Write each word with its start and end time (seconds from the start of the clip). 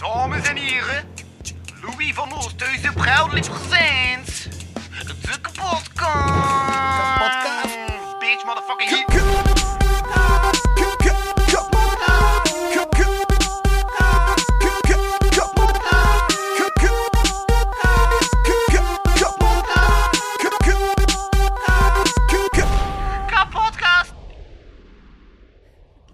Dames 0.00 0.48
en 0.48 0.56
heren, 0.56 1.04
Louis 1.82 2.14
van 2.14 2.32
Oosthuizen 2.32 2.94
proudly 2.94 3.40
presents 3.40 4.48
de 5.06 5.40
kapotkast. 5.40 5.90
Kapotkast. 7.16 7.76
Bitch, 8.18 8.44
motherfucking 8.44 8.90
hit. 8.90 9.18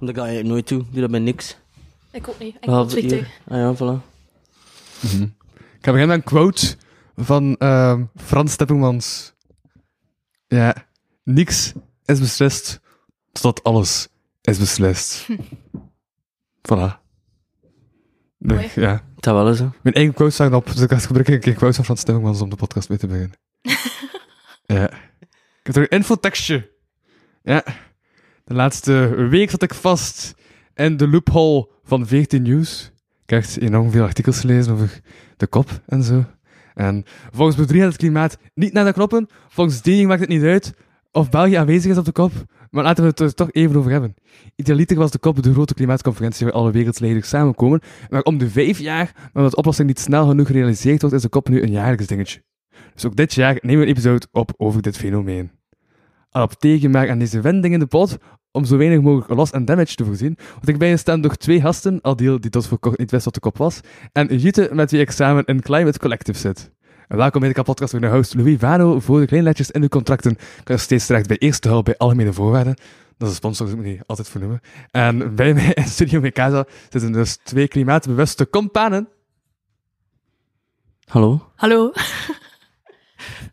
Dat 0.00 0.16
ga 0.16 0.26
je 0.26 0.43
nooit 0.43 0.66
toe. 0.66 0.84
Doe 0.90 1.00
dat 1.00 1.11
bij 1.11 1.21
niks. 1.21 1.57
Ik 2.26 2.68
ook 2.68 2.94
niet. 2.94 3.12
Ik. 3.12 3.40
Ah 3.48 3.57
ja, 3.57 3.75
voilà. 3.75 4.03
Ik 5.79 5.93
ga 5.93 5.93
beginnen 5.93 6.08
met 6.08 6.16
een 6.16 6.22
quote 6.22 6.76
van 7.16 7.57
ehm, 7.57 8.04
Frans 8.16 8.57
Teppelmans. 8.57 9.35
Ja, 10.46 10.75
niks 11.25 11.72
is 12.04 12.21
beslist 12.21 12.80
totdat 13.32 13.64
alles 13.64 14.08
is 14.43 14.58
beslist. 14.58 15.26
voilà. 16.71 16.99
Mooi. 18.38 18.71
ja. 18.74 19.04
Dat 19.16 19.35
wel 19.35 19.49
eens, 19.49 19.58
hè. 19.58 19.68
Mijn 19.82 19.94
eigen 19.94 20.14
quotes 20.14 20.35
staan 20.35 20.54
op, 20.54 20.66
dus 20.66 20.80
ik 20.80 20.90
ga 20.90 20.99
gebruiken 20.99 21.35
een 21.35 21.40
keer 21.40 21.54
quotes 21.54 21.77
van 21.77 21.85
Frans 21.85 22.02
Teppelmans 22.02 22.40
om 22.40 22.50
de 22.50 22.57
podcast 22.57 22.88
mee 22.88 22.99
te 22.99 23.07
beginnen. 23.07 23.38
ja. 24.77 24.90
Ik 25.61 25.74
heb 25.74 25.77
er 25.77 25.82
een 25.82 25.99
infotekstje. 25.99 26.71
Ja. 27.43 27.64
De 28.44 28.54
laatste 28.54 29.14
week 29.30 29.50
zat 29.50 29.63
ik 29.63 29.74
vast 29.74 30.35
in 30.76 30.96
de 30.96 31.08
loophole 31.08 31.68
van 31.85 32.06
14 32.06 32.42
Nieuws. 32.42 32.92
Ik 33.25 33.30
heb 33.30 33.44
enorm 33.58 33.91
veel 33.91 34.02
artikels 34.02 34.41
gelezen 34.41 34.72
over 34.72 35.00
de 35.36 35.46
kop 35.46 35.80
en 35.86 36.02
zo. 36.02 36.24
En 36.74 37.05
volgens 37.32 37.56
gaat 37.56 37.69
het 37.69 37.96
klimaat 37.96 38.38
niet 38.55 38.72
naar 38.72 38.84
de 38.84 38.92
knoppen. 38.92 39.28
Volgens 39.48 39.82
Dening 39.82 40.08
maakt 40.08 40.20
het 40.20 40.28
niet 40.28 40.42
uit 40.42 40.74
of 41.12 41.30
België 41.30 41.54
aanwezig 41.54 41.91
is 41.91 41.98
op 41.98 42.04
de 42.04 42.12
kop. 42.12 42.32
Maar 42.70 42.84
laten 42.84 43.02
we 43.02 43.10
het 43.10 43.20
er 43.20 43.34
toch 43.34 43.52
even 43.52 43.77
over 43.77 43.91
hebben. 43.91 44.14
Idealiter 44.56 44.97
was 44.97 45.10
de 45.10 45.19
kop 45.19 45.42
de 45.42 45.52
grote 45.52 45.74
klimaatconferentie 45.74 46.47
waar 46.47 46.54
alle 46.54 46.70
wereldleiders 46.70 47.28
samenkomen. 47.28 47.80
Maar 48.08 48.22
om 48.22 48.38
de 48.38 48.50
vijf 48.50 48.78
jaar, 48.78 49.12
maar 49.32 49.42
wat 49.42 49.50
de 49.50 49.56
oplossing 49.56 49.88
niet 49.88 50.00
snel 50.00 50.27
genoeg 50.27 50.47
gerealiseerd 50.47 51.00
wordt, 51.00 51.16
is 51.16 51.22
de 51.22 51.28
kop 51.28 51.48
nu 51.48 51.62
een 51.62 51.70
jaarlijks 51.70 52.06
dingetje. 52.06 52.42
Dus 52.94 53.06
ook 53.06 53.16
dit 53.16 53.34
jaar 53.34 53.58
nemen 53.60 53.80
we 53.80 53.86
een 53.86 53.92
episode 53.92 54.27
op 54.32 54.52
over 54.56 54.82
dit 54.82 54.97
fenomeen. 54.97 55.50
Adapteren 56.36 56.90
maar 56.90 57.10
aan 57.10 57.18
deze 57.18 57.40
wending 57.40 57.74
in 57.74 57.80
de 57.80 57.86
pot 57.86 58.16
om 58.50 58.64
zo 58.64 58.76
weinig 58.76 59.00
mogelijk 59.00 59.30
loss 59.30 59.52
en 59.52 59.64
damage 59.64 59.94
te 59.94 60.04
voorzien. 60.04 60.38
Want 60.54 60.68
ik 60.68 60.78
ben 60.78 60.90
gestemd 60.90 61.22
door 61.22 61.36
twee 61.36 61.60
gasten, 61.60 61.98
Adil, 62.02 62.40
die 62.40 62.50
tot 62.50 62.66
voor 62.66 62.78
kort 62.78 62.98
niet 62.98 63.10
wist 63.10 63.24
wat 63.24 63.34
de 63.34 63.40
kop 63.40 63.56
was, 63.58 63.80
en 64.12 64.38
Jute, 64.38 64.68
met 64.72 64.90
wie 64.90 65.00
ik 65.00 65.10
samen 65.10 65.44
in 65.44 65.62
Climate 65.62 65.98
Collective 65.98 66.38
zit. 66.38 66.70
En 67.08 67.16
welkom 67.16 67.40
bij 67.40 67.52
de 67.52 67.62
podcast 67.62 67.90
van 67.90 68.00
de 68.00 68.06
host 68.06 68.34
Louis 68.34 68.58
Vano. 68.58 69.00
Voor 69.00 69.20
de 69.20 69.26
kleinletjes 69.26 69.70
in 69.70 69.82
uw 69.82 69.88
contracten 69.88 70.36
kan 70.62 70.76
je 70.76 70.82
steeds 70.82 71.06
terecht 71.06 71.28
bij 71.28 71.38
eerste 71.38 71.68
hulp 71.68 71.84
bij 71.84 71.96
algemene 71.96 72.32
voorwaarden. 72.32 72.74
Dat 73.18 73.28
is 73.28 73.28
een 73.28 73.34
sponsor, 73.34 73.66
dat 73.66 73.76
moet 73.76 73.84
ik 73.84 73.90
niet 73.90 74.02
altijd 74.06 74.28
vernoemen. 74.28 74.60
En 74.90 75.34
bij 75.34 75.54
mij 75.54 75.72
in 75.74 75.84
Studio 75.86 76.20
Mikasa 76.20 76.66
zitten 76.88 77.12
dus 77.12 77.36
twee 77.36 77.68
klimaatbewuste 77.68 78.50
companen. 78.50 79.08
Hallo? 81.04 81.50
Hallo. 81.54 81.92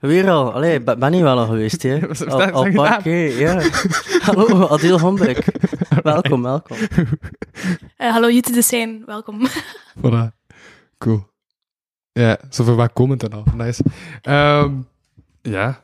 Weer 0.08 0.30
al. 0.30 0.54
Allee, 0.54 0.82
ben 0.82 1.00
ben 1.00 1.14
je 1.14 1.24
wel 1.24 1.38
al 1.38 1.46
geweest, 1.46 1.84
hè? 1.84 2.08
Al, 2.52 2.68
ja. 2.68 3.62
Hallo, 4.26 4.68
Adil 4.68 5.00
Hombrek. 5.00 5.46
Welkom, 6.04 6.42
welkom. 6.44 6.78
Eh, 7.98 8.12
hallo 8.12 8.30
Jutta 8.30 8.54
de 8.54 8.62
Sein, 8.62 9.04
welkom. 9.06 9.48
Voilà. 9.98 10.32
Cool. 10.98 11.28
Ja, 12.12 12.38
zo 12.50 12.64
voor 12.64 12.76
waar 12.76 12.94
komen 12.94 13.18
dan 13.18 13.32
al. 13.32 13.44
Nice. 13.56 13.84
Ehm, 14.22 14.72
ja. 15.42 15.84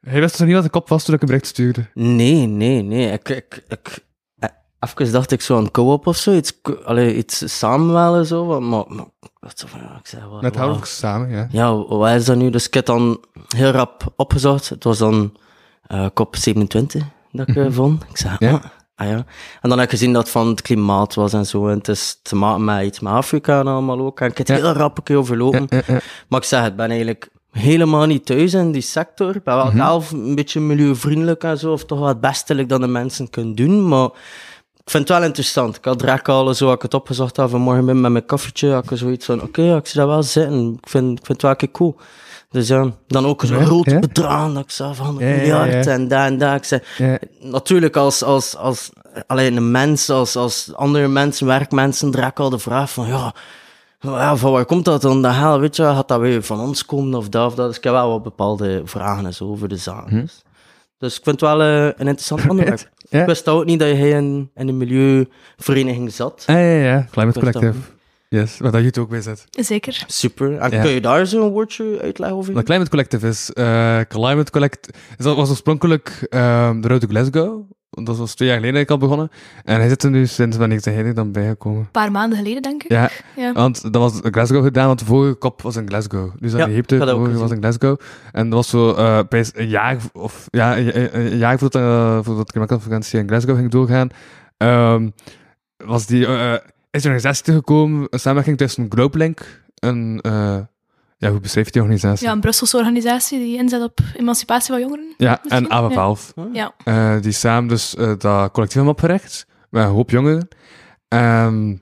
Hij 0.00 0.20
wist 0.20 0.38
dus 0.38 0.46
niet 0.46 0.54
wat 0.54 0.64
de 0.64 0.70
kop 0.70 0.88
was 0.88 1.04
toen 1.04 1.14
ik 1.14 1.20
een 1.20 1.26
bericht 1.26 1.46
stuurde. 1.46 1.86
Nee, 1.94 2.46
nee, 2.46 2.82
nee. 2.82 3.12
Ik, 3.12 3.28
ik, 3.28 3.64
ik, 3.68 4.04
even 4.80 5.12
dacht 5.12 5.30
ik 5.32 5.40
zo 5.40 5.56
aan 5.56 5.70
co-op 5.70 6.06
of 6.06 6.16
zo. 6.16 6.32
Iets, 6.32 6.52
allee, 6.84 7.16
iets 7.16 7.58
samen 7.58 7.92
wel 7.92 8.16
en 8.16 8.26
zo. 8.26 8.46
wat- 8.46 8.60
Maar, 8.60 8.84
maar 8.88 9.04
wat 9.40 9.58
zo 9.58 9.66
van, 9.66 9.80
ja, 9.80 9.96
ik 10.00 10.06
zei, 10.06 10.22
wat, 10.30 10.42
Met 10.42 10.56
wat- 10.56 10.64
Howard 10.66 10.88
samen, 10.88 11.30
ja. 11.30 11.46
Ja, 11.50 11.74
wat 11.86 12.10
is 12.10 12.24
dat 12.24 12.36
nu? 12.36 12.50
Dus 12.50 12.66
ik 12.66 12.74
heb 12.74 12.86
dan 12.86 13.20
heel 13.56 13.70
rap 13.70 14.12
opgezocht. 14.16 14.68
Het 14.68 14.84
was 14.84 14.98
dan 14.98 15.36
eh 15.86 16.06
kop 16.14 16.36
27 16.36 17.02
dat 17.32 17.48
ik 17.48 17.56
eh, 17.56 17.66
vond. 17.70 18.02
Ik 18.10 18.16
zei, 18.16 18.36
Ja. 18.38 18.50
ah, 18.52 18.60
ah 18.94 19.06
ja. 19.08 19.24
En 19.60 19.68
dan 19.68 19.70
heb 19.78 19.82
ik 19.82 19.90
gezien 19.90 20.12
dat 20.12 20.22
het 20.22 20.30
van 20.30 20.46
het 20.48 20.62
klimaat 20.62 21.14
was 21.14 21.32
en 21.32 21.46
zo. 21.46 21.68
En 21.68 21.78
het 21.78 21.88
is 21.88 22.18
te 22.22 22.36
maken 22.36 22.64
met 22.64 22.84
iets 22.84 23.00
met 23.00 23.12
Afrika 23.12 23.60
en 23.60 23.66
allemaal 23.66 23.98
ook. 24.00 24.20
En 24.20 24.26
ik 24.30 24.38
heb 24.38 24.46
het 24.46 24.56
Ja. 24.58 24.62
heel 24.64 24.72
rap 24.72 24.96
een 24.98 25.02
keer 25.02 25.16
overlopen. 25.16 25.66
Ja. 25.70 26.00
Maar 26.28 26.40
ik 26.40 26.46
zeg, 26.46 26.62
het 26.62 26.76
ben 26.76 26.88
eigenlijk 26.88 27.28
helemaal 27.50 28.06
niet 28.06 28.26
thuis 28.26 28.54
in 28.54 28.72
die 28.72 28.82
sector. 28.82 29.36
Ik 29.36 29.42
ben 29.42 29.54
wel 29.56 29.70
zelf 29.74 30.10
een 30.10 30.34
beetje 30.34 30.60
milieuvriendelijk 30.60 31.44
en 31.44 31.58
zo, 31.58 31.72
of 31.72 31.84
toch 31.84 31.98
wel 31.98 32.08
het 32.08 32.20
beste 32.20 32.54
like, 32.54 32.68
dat 32.68 32.80
de 32.80 32.86
mensen 32.86 33.30
kunnen 33.30 33.54
doen, 33.54 33.88
maar 33.88 34.08
ik 34.88 34.94
vind 34.94 35.08
het 35.08 35.18
wel 35.18 35.26
interessant. 35.26 35.76
Ik 35.76 35.84
had 35.84 35.98
direct 35.98 36.28
al 36.28 36.54
zo, 36.54 36.72
ik 36.72 36.82
het 36.82 36.94
opgezocht 36.94 37.36
had 37.36 37.50
vanmorgen 37.50 37.84
ben 37.86 38.00
met 38.00 38.12
mijn 38.12 38.26
koffietje, 38.26 38.72
had 38.72 38.90
ik 38.90 38.98
zoiets 38.98 39.24
van, 39.24 39.42
oké, 39.42 39.76
ik 39.76 39.86
zie 39.86 40.00
dat 40.00 40.08
wel 40.08 40.22
zitten. 40.22 40.78
Ik 40.82 40.88
vind, 40.88 41.18
ik 41.18 41.26
vind 41.26 41.28
het 41.28 41.42
wel 41.42 41.50
een 41.50 41.56
keer 41.56 41.70
cool. 41.70 41.96
Dus 42.50 42.68
ja, 42.68 42.90
dan 43.06 43.26
ook 43.26 43.44
zo'n 43.44 43.58
Ja, 43.58 43.64
grote 43.64 43.90
ja. 43.90 43.98
bedrag, 43.98 44.52
dat 44.52 44.62
ik 44.62 44.70
zei 44.70 44.94
van 44.94 45.06
100 45.06 45.26
Ja, 45.26 45.34
ja, 45.34 45.42
ja. 45.42 45.64
miljard 45.64 45.86
en 45.86 46.08
daar 46.08 46.26
en 46.26 46.38
daar. 46.38 46.56
Ik 46.56 46.64
zei, 46.64 46.80
natuurlijk 47.40 47.96
als, 47.96 48.22
als, 48.22 48.56
als 48.56 48.90
alleen 49.26 49.56
een 49.56 49.70
mens, 49.70 50.10
als, 50.10 50.36
als 50.36 50.74
andere 50.74 51.08
mensen, 51.08 51.46
werkmensen, 51.46 52.10
direct 52.10 52.38
al 52.38 52.50
de 52.50 52.58
vraag 52.58 52.90
van, 52.90 53.06
ja, 53.06 53.34
ja, 54.00 54.36
van 54.36 54.52
waar 54.52 54.64
komt 54.64 54.84
dat 54.84 55.02
dan? 55.02 55.22
De 55.22 55.28
hel, 55.28 55.60
weet 55.60 55.76
je, 55.76 55.82
gaat 55.82 56.08
dat 56.08 56.20
weer 56.20 56.42
van 56.42 56.60
ons 56.60 56.84
komen 56.84 57.18
of 57.18 57.28
dat 57.28 57.46
of 57.46 57.54
dat? 57.54 57.66
Dus 57.68 57.76
ik 57.76 57.84
heb 57.84 57.92
wel 57.92 58.10
wat 58.10 58.22
bepaalde 58.22 58.82
vragen 58.84 59.26
en 59.26 59.34
zo 59.34 59.44
over 59.44 59.68
de 59.68 59.76
zaak. 59.76 60.10
Dus, 60.10 60.42
dus 60.98 61.16
ik 61.16 61.22
vind 61.24 61.40
het 61.40 61.50
wel 61.50 61.62
eh, 61.62 61.84
een 61.84 62.06
interessant 62.06 62.46
onderwerp. 62.50 62.90
Ja. 63.08 63.20
Ik 63.20 63.26
wist 63.26 63.48
ook 63.48 63.64
niet 63.64 63.78
dat 63.78 63.88
je 63.88 64.08
in, 64.08 64.50
in 64.54 64.68
een 64.68 64.76
milieuvereniging 64.76 66.12
zat. 66.12 66.44
Ah, 66.46 66.54
ja, 66.54 66.60
ja, 66.62 66.82
ja. 66.84 67.06
Climate 67.10 67.38
Collective. 67.38 67.78
Yes, 68.28 68.58
waar 68.58 68.72
dat 68.72 68.80
je 68.80 68.86
het 68.86 68.98
ook 68.98 69.08
bij 69.08 69.20
zit. 69.20 69.44
Zeker. 69.50 70.04
Super. 70.06 70.56
En 70.58 70.70
Ja. 70.70 70.82
kun 70.82 70.90
je 70.90 71.00
daar 71.00 71.26
zo 71.26 71.44
een 71.46 71.52
woordje 71.52 71.98
uitleggen 72.02 72.36
over? 72.38 72.52
Wat 72.54 72.64
Climate 72.64 72.90
Collective 72.90 73.26
is, 73.28 73.52
eh, 73.52 74.00
Climate 74.08 74.50
Collect 74.50 74.88
is 75.18 75.24
dat 75.24 75.36
was 75.36 75.50
oorspronkelijk 75.50 76.26
ehm 76.28 76.80
de 76.80 76.88
route 76.88 77.06
Glasgow. 77.06 77.70
Dat 78.04 78.16
was 78.16 78.34
twee 78.34 78.48
jaar 78.48 78.56
geleden 78.56 78.76
dat 78.80 78.84
ik 78.88 78.90
al 79.00 79.08
begonnen. 79.08 79.30
En 79.64 79.78
hij 79.80 79.88
zit 79.88 80.02
er 80.02 80.10
nu 80.10 80.26
sinds 80.26 80.56
wanneer 80.56 80.76
is 80.78 80.84
hij 80.84 80.94
er 81.04 81.14
dan 81.14 81.32
bijgekomen. 81.32 81.80
Een 81.80 81.90
paar 81.90 82.10
maanden 82.12 82.38
geleden, 82.38 82.62
denk 82.62 82.82
ik. 82.82 82.90
Ja, 82.90 83.10
Ja. 83.36 83.52
want 83.52 83.82
dat 83.92 83.94
was 84.02 84.20
Glasgow 84.22 84.64
gedaan, 84.64 84.86
want 84.86 84.98
de 84.98 85.04
vorige 85.04 85.34
kop 85.34 85.62
was 85.62 85.76
in 85.76 85.88
Glasgow. 85.88 86.30
Dus 86.40 86.50
dat 86.52 86.60
Ja, 86.60 86.66
Egypte, 86.68 86.94
ik 86.96 87.00
de 87.04 87.10
vorige 87.10 87.38
was 87.38 87.50
in. 87.50 87.56
Glasgow. 87.58 87.96
En 88.32 88.44
dat 88.48 88.54
was 88.58 88.68
zo 88.68 88.94
eh, 88.94 89.20
bij 89.28 89.46
een 89.54 89.68
jaar, 89.68 89.96
of 90.12 90.46
ja, 90.50 90.78
een, 90.78 90.98
een- 91.00 91.20
een 91.32 91.36
jaar 91.38 91.58
voordat, 91.58 91.82
uh, 91.82 92.18
voordat 92.22 92.46
de 92.46 92.52
klimaatconferentie 92.52 93.18
in 93.20 93.28
Glasgow 93.28 93.56
ging 93.56 93.70
doorgaan, 93.70 94.08
ehm, 94.56 95.08
was 95.76 96.06
die, 96.06 96.26
eh, 96.26 96.52
is 96.90 97.04
er 97.04 97.10
een 97.10 97.16
organisatie 97.16 97.54
gekomen, 97.54 98.06
een 98.10 98.20
samenwerking 98.20 98.56
tussen 98.58 98.86
GlobeLink 98.88 99.62
en, 99.74 100.18
eh, 100.22 100.56
ja, 101.18 101.30
hoe 101.30 101.40
beschrijft 101.40 101.72
die 101.72 101.82
organisatie? 101.82 102.26
Ja, 102.26 102.32
een 102.32 102.40
Brusselse 102.40 102.76
organisatie 102.76 103.38
die 103.38 103.56
inzet 103.56 103.82
op 103.82 103.98
emancipatie 104.16 104.72
van 104.72 104.80
jongeren. 104.80 105.14
Ja, 105.16 105.38
Misschien? 105.42 105.64
en 105.64 105.70
Ava 105.70 105.88
Ja. 105.88 105.94
Valve. 105.94 106.32
Ja. 106.52 106.72
Eh, 106.84 107.22
die 107.22 107.32
samen 107.32 107.68
dus 107.68 107.94
eh, 107.94 108.06
dat 108.18 108.50
collectief 108.52 108.74
hebben 108.74 108.92
opgericht, 108.92 109.46
met 109.70 109.84
een 109.84 109.90
hoop 109.90 110.10
jongeren. 110.10 110.48
Ehm, 111.08 111.76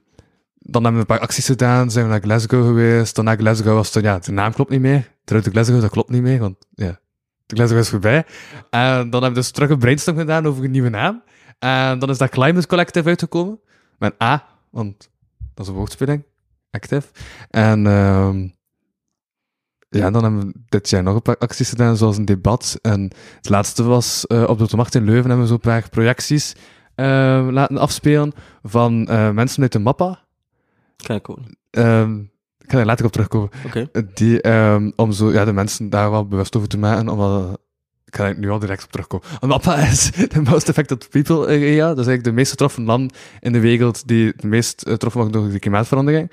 dan 0.59 0.83
hebben 0.85 0.93
we 0.93 0.99
een 0.99 1.07
paar 1.07 1.19
acties 1.19 1.47
gedaan, 1.47 1.91
zijn 1.91 2.05
we 2.05 2.11
naar 2.11 2.21
Glasgow 2.21 2.67
geweest. 2.67 3.15
Dan 3.15 3.25
naar 3.25 3.37
Glasgow 3.37 3.75
was 3.75 3.95
het, 3.95 4.05
ja, 4.05 4.19
de 4.19 4.33
naam 4.33 4.53
klopt 4.53 4.71
niet 4.71 4.81
meer. 4.81 5.11
De 5.25 5.33
route 5.33 5.51
Glasgow, 5.51 5.81
dat 5.81 5.91
klopt 5.91 6.11
niet 6.11 6.23
meer, 6.23 6.39
want 6.39 6.57
ja, 6.75 6.99
de 7.47 7.55
Glasgow 7.57 7.79
is 7.79 7.89
voorbij. 7.89 8.25
En 8.71 9.11
dan 9.11 9.23
hebben 9.23 9.29
we 9.29 9.35
dus 9.35 9.51
terug 9.51 9.71
een 9.71 9.79
brainstorm 9.79 10.17
gedaan 10.19 10.47
over 10.47 10.65
een 10.65 10.71
nieuwe 10.71 10.89
naam. 10.89 11.23
En 11.59 11.99
dan 11.99 12.11
is 12.11 12.19
dat 12.19 12.31
Climate 12.31 12.67
Collective 12.67 13.09
uitgekomen, 13.09 13.61
met 13.99 14.15
een 14.19 14.27
A, 14.27 14.45
want 14.71 15.11
dat 15.55 15.65
is 15.65 15.71
een 15.71 15.79
woordspeling, 15.79 16.25
active. 16.71 17.07
En 17.51 17.87
ehm, 17.87 18.49
ja, 19.97 20.11
dan 20.11 20.23
hebben 20.23 20.47
we 20.47 20.53
dit 20.69 20.91
jaar 20.91 21.03
nog 21.03 21.15
een 21.15 21.23
paar 21.23 21.39
acties 21.39 21.69
gedaan, 21.69 21.97
zoals 21.97 22.17
een 22.17 22.25
debat. 22.25 22.79
En 22.83 23.11
het 23.37 23.49
laatste 23.49 23.83
was 23.83 24.27
eh, 24.27 24.45
op 24.49 24.69
de 24.69 24.77
Macht 24.77 24.95
in 24.95 25.05
Leuven 25.05 25.25
hebben 25.25 25.41
we 25.41 25.47
zo'n 25.47 25.61
paar 25.61 25.89
projecties 25.89 26.55
eh, 26.95 27.49
laten 27.51 27.79
afspelen 27.79 28.33
van 28.63 29.07
eh, 29.09 29.31
mensen 29.31 29.63
uit 29.63 29.73
de 29.73 29.79
MAPPA. 29.79 30.25
Kan 30.97 31.17
ik 31.17 31.31
ook. 31.31 31.39
Ehm, 31.71 32.19
ik 32.59 32.71
ga 32.71 32.77
daar 32.77 32.87
later 32.87 33.05
op 33.05 33.13
terugkomen. 33.13 33.51
Oké. 33.67 33.91
Die, 34.15 34.41
ehm, 34.41 34.91
om 34.97 35.13
zo, 35.13 35.33
ja, 35.33 35.45
de 35.45 35.53
mensen 35.53 35.91
daar 35.91 36.11
wel 36.11 36.27
bewust 36.27 36.57
over 36.57 36.69
te 36.69 36.79
maken, 36.79 37.09
omdat, 37.09 37.61
ik 38.05 38.17
ga 38.17 38.27
er 38.27 38.39
nu 38.39 38.51
al 38.51 38.59
direct 38.59 38.85
op 38.85 38.91
terugkomen. 38.91 39.27
MAPPA 39.41 39.77
is 39.77 40.11
de 40.33 40.41
most 40.43 40.69
affected 40.69 41.09
people 41.11 41.47
area, 41.47 41.89
dat 41.89 41.99
is 41.99 42.07
eigenlijk 42.07 42.25
de 42.25 42.33
meest 42.33 42.51
getroffen 42.51 42.85
land 42.85 43.17
in 43.41 43.53
de 43.53 43.61
wereld 43.61 44.09
die 44.09 44.27
het 44.27 44.43
meest 44.43 44.83
getroffen 44.89 45.21
wordt 45.21 45.37
door 45.37 45.51
de 45.51 45.59
klimaatverandering. 45.59 46.31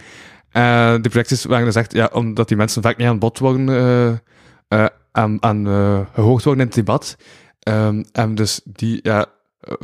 Eh 0.53 0.93
die 0.93 1.09
projecties 1.09 1.45
waren 1.45 1.65
dus 1.65 1.75
echt, 1.75 1.93
ja, 1.93 2.09
omdat 2.13 2.47
die 2.47 2.57
mensen 2.57 2.81
vaak 2.81 2.97
niet 2.97 3.07
aan 3.07 3.19
bod 3.19 3.39
worden, 3.39 3.69
eh, 3.69 4.09
eh, 4.67 4.89
aan, 5.11 5.43
aan 5.43 5.67
eh, 5.67 5.99
gehoord 6.13 6.43
worden 6.43 6.61
in 6.61 6.67
het 6.67 6.75
debat. 6.75 7.17
Ehm, 7.59 8.03
en 8.11 8.35
dus 8.35 8.61
die, 8.63 8.99
ja, 9.01 9.25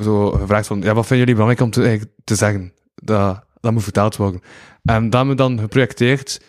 zo 0.01 0.31
gevraagd 0.31 0.67
van, 0.67 0.81
ja, 0.81 0.93
wat 0.93 1.07
vinden 1.07 1.27
jullie 1.27 1.41
belangrijk 1.41 1.61
om 1.61 1.71
te, 1.71 2.13
te 2.23 2.35
zeggen? 2.35 2.73
Dat, 2.95 3.45
dat 3.59 3.71
moet 3.71 3.83
vertaald 3.83 4.15
worden. 4.15 4.41
En 4.83 5.09
dat 5.09 5.13
hebben 5.13 5.29
we 5.29 5.35
dan 5.35 5.59
geprojecteerd 5.59 6.41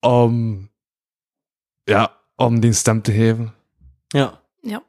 om, 0.00 0.68
ja, 1.82 2.16
om 2.34 2.60
die 2.60 2.70
een 2.70 2.76
stem 2.76 3.02
te 3.02 3.12
geven. 3.12 3.54
Ja. 4.06 4.40
Ja. 4.60 4.82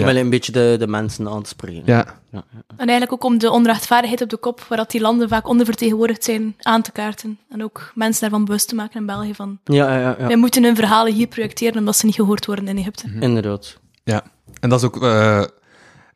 Ja. 0.00 0.06
Wel 0.06 0.16
een 0.16 0.30
beetje 0.30 0.52
de, 0.52 0.76
de 0.78 0.86
mensen 0.86 1.28
aan 1.28 1.42
te 1.42 1.48
spreken. 1.48 1.82
Ja, 1.84 1.94
Ja, 2.30 2.44
ja. 2.52 2.64
En 2.68 2.88
eigenlijk 2.88 3.12
ook 3.12 3.24
om 3.24 3.38
de 3.38 3.50
onrechtvaardigheid 3.50 4.22
op 4.22 4.28
de 4.28 4.36
kop, 4.36 4.60
waar 4.68 4.78
dat 4.78 4.90
die 4.90 5.00
landen 5.00 5.28
vaak 5.28 5.48
ondervertegenwoordigd 5.48 6.24
zijn, 6.24 6.54
aan 6.60 6.82
te 6.82 6.92
kaarten. 6.92 7.38
En 7.48 7.62
ook 7.62 7.92
mensen 7.94 8.20
daarvan 8.20 8.44
bewust 8.44 8.68
te 8.68 8.74
maken 8.74 9.00
in 9.00 9.06
België 9.06 9.34
van, 9.34 9.58
ja, 9.64 9.98
ja, 9.98 10.16
ja, 10.18 10.26
wij 10.26 10.36
moeten 10.36 10.62
hun 10.64 10.76
verhalen 10.76 11.12
hier 11.12 11.26
projecteren 11.26 11.78
omdat 11.78 11.96
ze 11.96 12.06
niet 12.06 12.14
gehoord 12.14 12.46
worden 12.46 12.68
in 12.68 12.78
Egypte. 12.78 13.04
inderdaad. 13.20 13.78
ja. 14.04 14.22
En 14.60 14.68
dat 14.68 14.78
is 14.78 14.86
ook... 14.86 15.02
eh, 15.02 15.44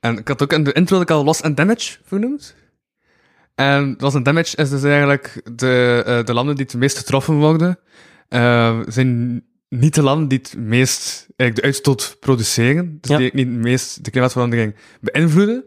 en 0.01 0.19
ik 0.19 0.29
had 0.29 0.43
ook 0.43 0.53
in 0.53 0.65
de 0.65 0.73
intro 0.73 0.95
dat 0.99 1.11
ik 1.11 1.17
al 1.17 1.25
Loss 1.25 1.43
and 1.43 1.57
Damage 1.57 1.99
vernoemd. 2.05 2.55
En 3.55 3.95
Loss 3.99 4.17
and 4.17 4.25
Damage 4.25 4.57
is 4.57 4.71
dus 4.71 4.83
eigenlijk 4.83 5.41
de, 5.55 6.03
eh, 6.07 6.25
de 6.25 6.35
landen 6.35 6.57
die 6.57 6.65
het 6.65 6.75
meest 6.75 6.99
getroffen 6.99 7.35
worden, 7.35 7.79
eh, 8.29 8.79
zijn 8.87 9.43
niet 9.71 9.95
de 9.95 10.03
landen 10.03 10.29
die 10.29 10.39
het 10.39 10.55
meest 10.59 11.27
eigenlijk 11.37 11.57
de 11.57 11.63
uitstoot 11.63 12.17
produceren. 12.21 12.99
Dus 13.01 13.11
Ja. 13.11 13.17
die 13.17 13.31
niet 13.35 13.47
het 13.47 13.57
meest 13.57 14.05
de 14.05 14.11
klimaatverandering 14.11 14.75
beïnvloeden. 15.01 15.65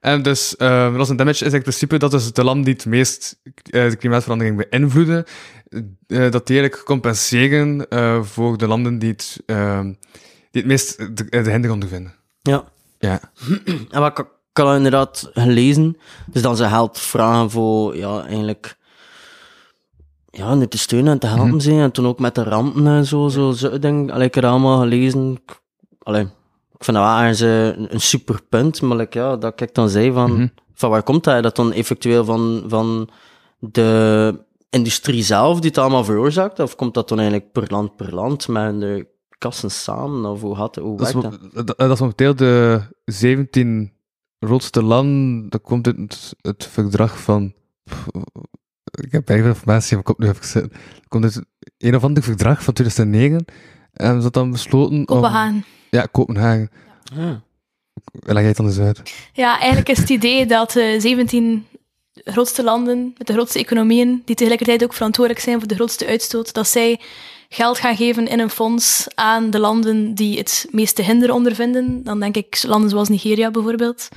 En 0.00 0.22
dus 0.22 0.56
eh 0.56 0.92
Loss 0.96 1.10
and 1.10 1.18
Damage 1.18 1.44
is 1.44 1.52
eigenlijk 1.52 1.54
het 1.54 1.62
principe 1.62 1.98
dat 1.98 2.10
dus 2.10 2.32
de 2.32 2.44
landen 2.44 2.64
die 2.64 2.74
het 2.74 2.86
meest 2.86 3.40
eh, 3.70 3.90
de 3.90 3.96
klimaatverandering 3.96 4.66
beïnvloeden, 4.68 5.24
eh, 6.06 6.30
dat 6.30 6.46
die 6.46 6.58
eigenlijk 6.58 6.84
compenseren 6.84 7.88
eh, 7.88 8.22
voor 8.22 8.58
de 8.58 8.66
landen 8.66 8.98
die 8.98 9.10
het, 9.10 9.42
eh, 9.46 9.80
die 10.50 10.62
het 10.62 10.66
meest 10.66 10.98
de, 11.16 11.42
de 11.42 11.50
hinder 11.50 11.70
ondervinden. 11.70 12.14
Ja. 12.42 12.64
Ja. 12.98 13.20
En 13.90 14.00
wat 14.00 14.18
ik, 14.18 14.26
ik 14.26 14.26
had 14.52 14.66
dat 14.66 14.76
inderdaad 14.76 15.30
gelezen. 15.32 15.96
Dus 16.26 16.42
dan 16.42 16.56
ze 16.56 16.68
geld 16.68 16.98
vragen 17.00 17.50
voor, 17.50 17.96
ja, 17.96 18.24
eigenlijk... 18.26 18.76
Ja, 20.36 20.54
nu 20.54 20.66
te 20.66 20.78
steunen 20.78 21.12
en 21.12 21.18
te 21.18 21.26
helpen 21.26 21.46
Mhm. 21.48 21.58
zijn. 21.58 21.78
En 21.78 21.92
toen 21.92 22.06
ook 22.06 22.18
met 22.18 22.34
de 22.34 22.42
rampen 22.42 22.86
en 22.86 23.04
zo, 23.06 23.28
zo, 23.28 23.50
zo 23.52 23.78
ding. 23.78 24.12
Allee, 24.12 24.26
ik 24.26 24.34
heb 24.34 24.42
dat 24.42 24.52
allemaal 24.52 24.80
gelezen. 24.80 25.38
Allee, 26.02 26.22
ik 26.72 26.84
vind 26.84 26.96
dat 26.96 27.06
wel 27.06 27.48
eh, 27.48 27.66
een, 27.66 28.00
super 28.00 28.42
punt. 28.48 28.82
Maar 28.82 28.96
like, 28.96 29.18
ja, 29.18 29.36
dat 29.36 29.60
ik 29.60 29.74
dan 29.74 29.88
zei 29.88 30.12
van... 30.12 30.32
Mhm. 30.32 30.46
Van 30.74 30.90
waar 30.90 31.02
komt 31.02 31.24
dat? 31.24 31.42
Dat 31.42 31.56
dan 31.56 31.72
eventueel 31.72 32.24
van, 32.24 32.64
van 32.66 33.08
de 33.58 34.38
industrie 34.70 35.22
zelf 35.22 35.60
die 35.60 35.68
het 35.68 35.78
allemaal 35.78 36.04
veroorzaakt? 36.04 36.60
Of 36.60 36.76
komt 36.76 36.94
dat 36.94 37.08
dan 37.08 37.18
eigenlijk 37.18 37.52
per 37.52 37.64
land 37.68 37.96
per 37.96 38.14
land 38.14 38.48
met 38.48 38.80
de 38.80 39.06
kassen 39.38 39.70
samen? 39.70 40.30
Of 40.30 40.40
hoe, 40.40 40.56
gaat 40.56 40.74
het, 40.74 40.84
hoe 40.84 40.96
Dat 40.96 41.06
is, 41.06 41.12
dat? 41.12 41.66
dat, 41.66 41.78
dat 41.78 41.90
is 41.90 42.00
momenteel 42.00 42.34
de 42.36 42.80
17 43.04 43.92
grootste 44.40 44.82
landen. 44.82 45.48
Dat 45.48 45.60
komt 45.62 45.86
uit 45.86 45.96
het, 45.96 46.34
het 46.40 46.64
verdrag 46.66 47.18
van. 47.20 47.52
Ik 48.90 49.12
heb 49.12 49.28
eigen 49.28 49.46
informatie, 49.48 49.92
maar 49.96 50.00
ik 50.00 50.06
heb 50.08 50.18
nu 50.18 50.28
even 50.28 50.46
zitten. 50.46 50.70
Dat 50.94 51.08
komt 51.08 51.24
uit 51.24 51.44
een 51.78 51.96
of 51.96 52.04
ander 52.04 52.22
verdrag 52.22 52.62
van 52.62 52.74
2009. 52.74 53.44
En 53.92 54.16
ze 54.16 54.22
had 54.22 54.32
dan 54.34 54.50
besloten. 54.50 54.96
om- 54.96 55.04
Kopenhagen. 55.04 55.64
Ja, 55.90 56.06
Kopenhagen. 56.12 56.70
Ja. 57.14 57.40
Leg 58.12 58.36
jij 58.36 58.44
het 58.46 58.56
dan 58.56 58.66
eens 58.66 58.78
uit? 58.78 59.02
Ja, 59.32 59.58
eigenlijk 59.58 59.88
is 59.88 59.98
het 59.98 60.08
idee 60.10 60.46
dat 60.46 60.70
de 60.70 60.96
17 61.00 61.66
grootste 62.24 62.62
landen 62.64 63.14
met 63.18 63.26
de 63.26 63.32
grootste 63.32 63.58
economieën, 63.58 64.22
die 64.24 64.34
tegelijkertijd 64.36 64.84
ook 64.84 64.92
verantwoordelijk 64.94 65.44
zijn 65.44 65.58
voor 65.58 65.68
de 65.68 65.74
grootste 65.74 66.06
uitstoot, 66.06 66.52
dat 66.54 66.68
zij 66.68 67.00
geld 67.48 67.78
gaan 67.78 67.96
geven 67.96 68.26
in 68.28 68.40
een 68.40 68.50
fonds 68.50 69.06
aan 69.14 69.50
de 69.50 69.58
landen 69.58 70.14
die 70.14 70.38
het 70.38 70.66
meeste 70.70 71.02
hinder 71.02 71.32
ondervinden. 71.32 72.04
Dan 72.04 72.20
denk 72.20 72.36
ik 72.36 72.62
landen 72.66 72.90
zoals 72.90 73.08
Nigeria 73.08 73.50
bijvoorbeeld. 73.50 74.08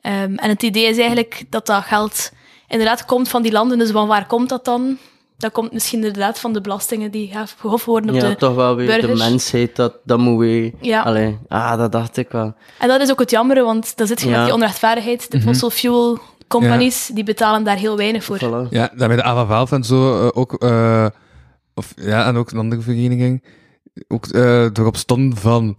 Ehm, 0.00 0.34
en 0.34 0.48
het 0.48 0.62
idee 0.62 0.86
is 0.86 0.96
eigenlijk 0.98 1.44
dat 1.50 1.66
dat 1.66 1.82
geld 1.82 2.30
inderdaad 2.70 3.04
komt 3.04 3.28
van 3.28 3.42
die 3.42 3.52
landen. 3.52 3.78
Dus 3.78 3.90
van 3.90 4.08
waar 4.08 4.26
komt 4.26 4.48
dat 4.48 4.64
dan? 4.64 4.98
Dat 5.36 5.52
komt 5.52 5.72
misschien 5.72 5.98
inderdaad 6.04 6.38
van 6.38 6.52
de 6.52 6.60
belastingen 6.60 7.10
die 7.10 7.32
gehoffen 7.58 7.90
worden 7.90 8.14
op 8.14 8.20
Ja, 8.20 8.28
de 8.28 8.36
toch 8.36 8.54
wel 8.54 8.76
weer 8.76 8.86
de 8.86 9.06
burgers. 9.06 9.28
mensheid, 9.28 9.76
dat, 9.76 9.94
dat 10.04 10.18
moet 10.18 10.38
weer... 10.38 10.72
Ja. 10.80 11.02
Allee, 11.02 11.38
ah, 11.48 11.76
dat 11.78 11.92
dacht 11.92 12.16
ik 12.16 12.28
wel. 12.30 12.54
En 12.78 12.88
dat 12.88 13.00
is 13.00 13.10
ook 13.10 13.18
het 13.18 13.30
jammere, 13.30 13.62
want 13.62 13.96
dat 13.96 14.08
zit 14.08 14.20
je 14.20 14.28
Ja. 14.28 14.36
met 14.36 14.44
die 14.44 14.54
onrechtvaardigheid. 14.54 15.30
De 15.30 15.40
fossil 15.40 15.70
fuel 15.70 16.18
companies, 16.48 17.10
die 17.14 17.24
betalen 17.24 17.64
daar 17.64 17.76
heel 17.76 17.96
weinig 17.96 18.24
voor. 18.24 18.38
Voilà. 18.38 18.68
Ja, 18.70 18.90
daarmee 18.96 19.16
de 19.16 19.22
Ava 19.22 19.46
Valve 19.46 19.74
en 19.74 19.84
zo 19.84 20.20
eh, 20.26 20.28
ook. 20.40 20.54
eh, 20.54 21.06
of, 21.74 21.92
ja, 21.96 22.26
en 22.26 22.36
ook 22.36 22.50
een 22.50 22.58
andere 22.58 22.82
vereniging. 22.82 23.44
Ook 24.08 24.26
eh 24.26 24.64
erop 24.64 24.96
stonden 24.96 25.38
van. 25.38 25.76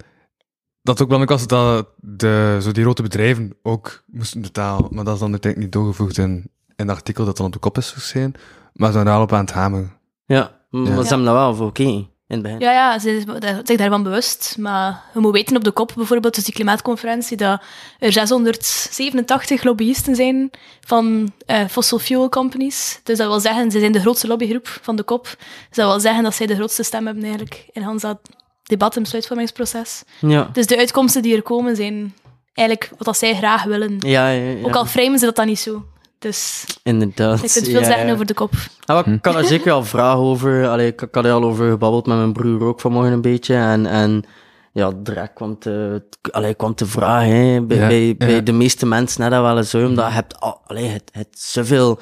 Dat 0.82 0.98
het 0.98 1.02
ook 1.02 1.08
belangrijk 1.08 1.38
was 1.38 1.46
dat 1.48 1.88
de, 1.96 2.58
zo 2.62 2.72
die 2.72 2.82
grote 2.82 3.02
bedrijven 3.02 3.56
ook 3.62 4.02
moesten 4.06 4.40
betalen. 4.40 4.88
Maar 4.90 5.04
dat 5.04 5.14
is 5.14 5.20
dan 5.20 5.30
uiteindelijk 5.30 5.72
niet 5.72 5.82
doorgevoegd 5.82 6.18
in, 6.18 6.50
in 6.82 6.88
het 6.88 6.96
artikel 6.96 7.24
dat 7.24 7.36
dan 7.36 7.46
op 7.46 7.52
de 7.52 7.58
kop 7.58 7.78
is 7.78 7.90
verschenen. 7.90 8.34
Maar 8.72 8.88
ze 8.88 8.94
zijn 8.94 9.08
al 9.08 9.22
op 9.22 9.32
aan 9.32 9.40
het 9.44 9.52
hameren. 9.52 9.92
Ja, 10.26 10.50
maar 10.70 10.86
ze 10.86 10.92
hebben 10.92 11.24
dat 11.24 11.34
wel 11.34 11.54
voor 11.54 11.66
oké 11.66 11.82
in 11.82 12.08
het 12.38 12.42
begin. 12.42 12.58
Ja, 12.58 12.72
ja, 12.72 12.98
ze 12.98 13.16
is 13.16 13.24
zich 13.64 13.76
daarvan 13.76 14.02
bewust. 14.02 14.56
Maar 14.58 15.02
je 15.14 15.20
moet 15.20 15.32
weten 15.32 15.56
op 15.56 15.64
de 15.64 15.70
kop, 15.70 15.92
bijvoorbeeld, 15.96 16.34
dus 16.34 16.44
die 16.44 16.54
klimaatconferentie, 16.54 17.36
dat 17.36 17.62
er 17.98 18.12
687 18.12 19.62
lobbyisten 19.62 20.14
zijn 20.16 20.50
van 20.80 21.32
eh, 21.46 21.66
fossil 21.70 21.98
fuel 21.98 22.28
companies. 22.28 23.00
Dus 23.02 23.18
dat 23.18 23.26
wil 23.26 23.40
zeggen, 23.40 23.70
ze 23.70 23.78
zijn 23.78 23.92
de 23.92 24.00
grootste 24.00 24.26
lobbygroep 24.26 24.78
van 24.82 24.96
de 24.96 25.02
kop. 25.02 25.22
Dus 25.68 25.76
dat 25.76 25.86
wil 25.90 26.00
zeggen 26.00 26.22
dat 26.22 26.34
zij 26.34 26.46
de 26.46 26.54
grootste 26.54 26.82
stem 26.82 27.04
hebben 27.06 27.22
eigenlijk 27.24 27.66
in 27.72 27.82
Hans 27.82 28.02
dat 28.02 28.18
debat 28.62 28.96
en 28.96 29.02
besluitvormingsproces. 29.02 30.02
Ja, 30.20 30.48
Dus 30.52 30.66
de 30.66 30.76
uitkomsten 30.76 31.22
die 31.22 31.36
er 31.36 31.42
komen 31.42 31.76
zijn 31.76 32.14
eigenlijk 32.54 32.90
wat 32.96 33.06
dat 33.06 33.18
zij 33.18 33.34
graag 33.36 33.64
willen. 33.64 33.96
ja, 33.98 34.28
ja, 34.28 34.50
ja. 34.50 34.66
Ook 34.66 34.76
al 34.76 34.86
framen 34.86 35.18
ze 35.18 35.24
dat 35.24 35.36
dan 35.36 35.46
niet 35.46 35.58
zo. 35.58 35.84
Dus 36.22 36.64
inderdaad. 36.82 37.42
ik 37.42 37.50
kunt 37.52 37.64
veel 37.68 37.80
ja, 37.80 37.84
zeggen 37.86 38.06
ja. 38.06 38.12
over 38.12 38.26
de 38.26 38.34
kop. 38.34 38.52
Ja, 38.80 38.94
maar 38.94 39.08
ik 39.08 39.22
kan 39.22 39.36
er 39.36 39.44
zeker 39.44 39.72
al 39.72 39.84
vragen 39.84 40.20
over. 40.20 40.68
Allee, 40.68 40.86
ik, 40.86 41.02
ik 41.02 41.14
had 41.14 41.24
er 41.24 41.32
al 41.32 41.42
over 41.44 41.70
gebabbeld 41.70 42.06
met 42.06 42.16
mijn 42.16 42.32
broer 42.32 42.62
ook 42.64 42.80
vanmorgen 42.80 43.12
een 43.12 43.20
beetje. 43.20 43.54
En, 43.54 43.86
en 43.86 44.24
ja, 44.72 44.90
direct 45.02 45.32
kwam 45.34 45.58
te, 45.58 46.02
allee, 46.30 46.54
kwam 46.54 46.74
te 46.74 46.86
vragen 46.86 47.34
hè, 47.36 47.62
bij, 47.62 47.76
Ja, 47.76 47.86
bij, 47.86 48.06
ja. 48.06 48.14
bij 48.14 48.42
de 48.42 48.52
meeste 48.52 48.86
mensen. 48.86 49.22
Hè, 49.22 49.30
dat 49.30 49.42
wel 49.42 49.56
eens 49.56 49.70
zo, 49.70 49.86
omdat 49.86 50.06
je 50.06 50.12
hebt, 50.12 50.40
al- 50.40 50.60
allee, 50.66 50.86
het, 50.88 51.10
het 51.12 51.28
zoveel 51.32 51.98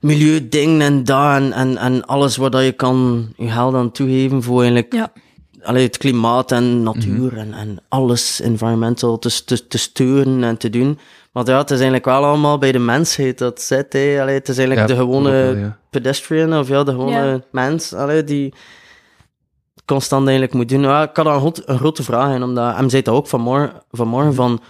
milieudingen 0.00 0.80
en 0.80 1.04
daar 1.04 1.36
en, 1.42 1.52
en, 1.52 1.76
en 1.76 2.04
alles 2.06 2.36
waar 2.36 2.50
dat 2.50 2.64
je 2.64 2.72
kan 2.72 3.28
je 3.36 3.48
geld 3.50 3.74
aan 3.74 3.92
toegeven 3.92 4.42
voor 4.42 4.58
eigenlijk 4.62 4.92
Ja. 4.92 5.12
allee, 5.62 5.82
het 5.86 5.96
klimaat 5.98 6.52
en 6.52 6.82
natuur 6.82 7.36
en, 7.38 7.52
en 7.52 7.78
alles 7.88 8.40
environmental 8.40 9.18
te, 9.18 9.44
te, 9.44 9.66
te 9.66 9.78
sturen 9.78 10.44
en 10.44 10.56
te 10.56 10.70
doen. 10.70 10.98
Maar 11.34 11.46
ja, 11.46 11.56
het 11.58 11.66
is 11.70 11.76
eigenlijk 11.76 12.04
wel 12.04 12.24
allemaal 12.24 12.58
bij 12.58 12.72
de 12.72 12.78
mensheid 12.78 13.38
dat 13.38 13.60
zit. 13.60 13.92
Hè. 13.92 14.18
Allee, 14.20 14.34
het 14.34 14.48
is 14.48 14.58
eigenlijk 14.58 14.88
Ja, 14.88 14.94
de 14.94 15.00
gewone 15.00 15.30
dat 15.30 15.52
wel, 15.54 15.56
ja. 15.64 15.78
pedestrian 15.90 16.58
of 16.58 16.68
ja, 16.68 16.82
de 16.84 16.90
gewone 16.90 17.26
Ja. 17.26 17.40
mens 17.50 17.92
allee, 17.94 18.24
die 18.24 18.54
constant 19.84 20.22
eigenlijk 20.26 20.54
moet 20.56 20.68
doen. 20.68 20.80
Ja, 20.82 21.02
ik 21.02 21.16
had 21.16 21.26
een, 21.26 21.38
groot- 21.38 21.62
een 21.64 21.78
grote 21.78 22.02
vraag 22.02 22.34
in, 22.34 22.42
omdat 22.42 22.76
hem 22.76 22.88
zei 22.88 23.02
dat 23.02 23.14
ook 23.14 23.28
vanmorgen, 23.28 23.72
vanmorgen 23.90 24.34
van 24.34 24.60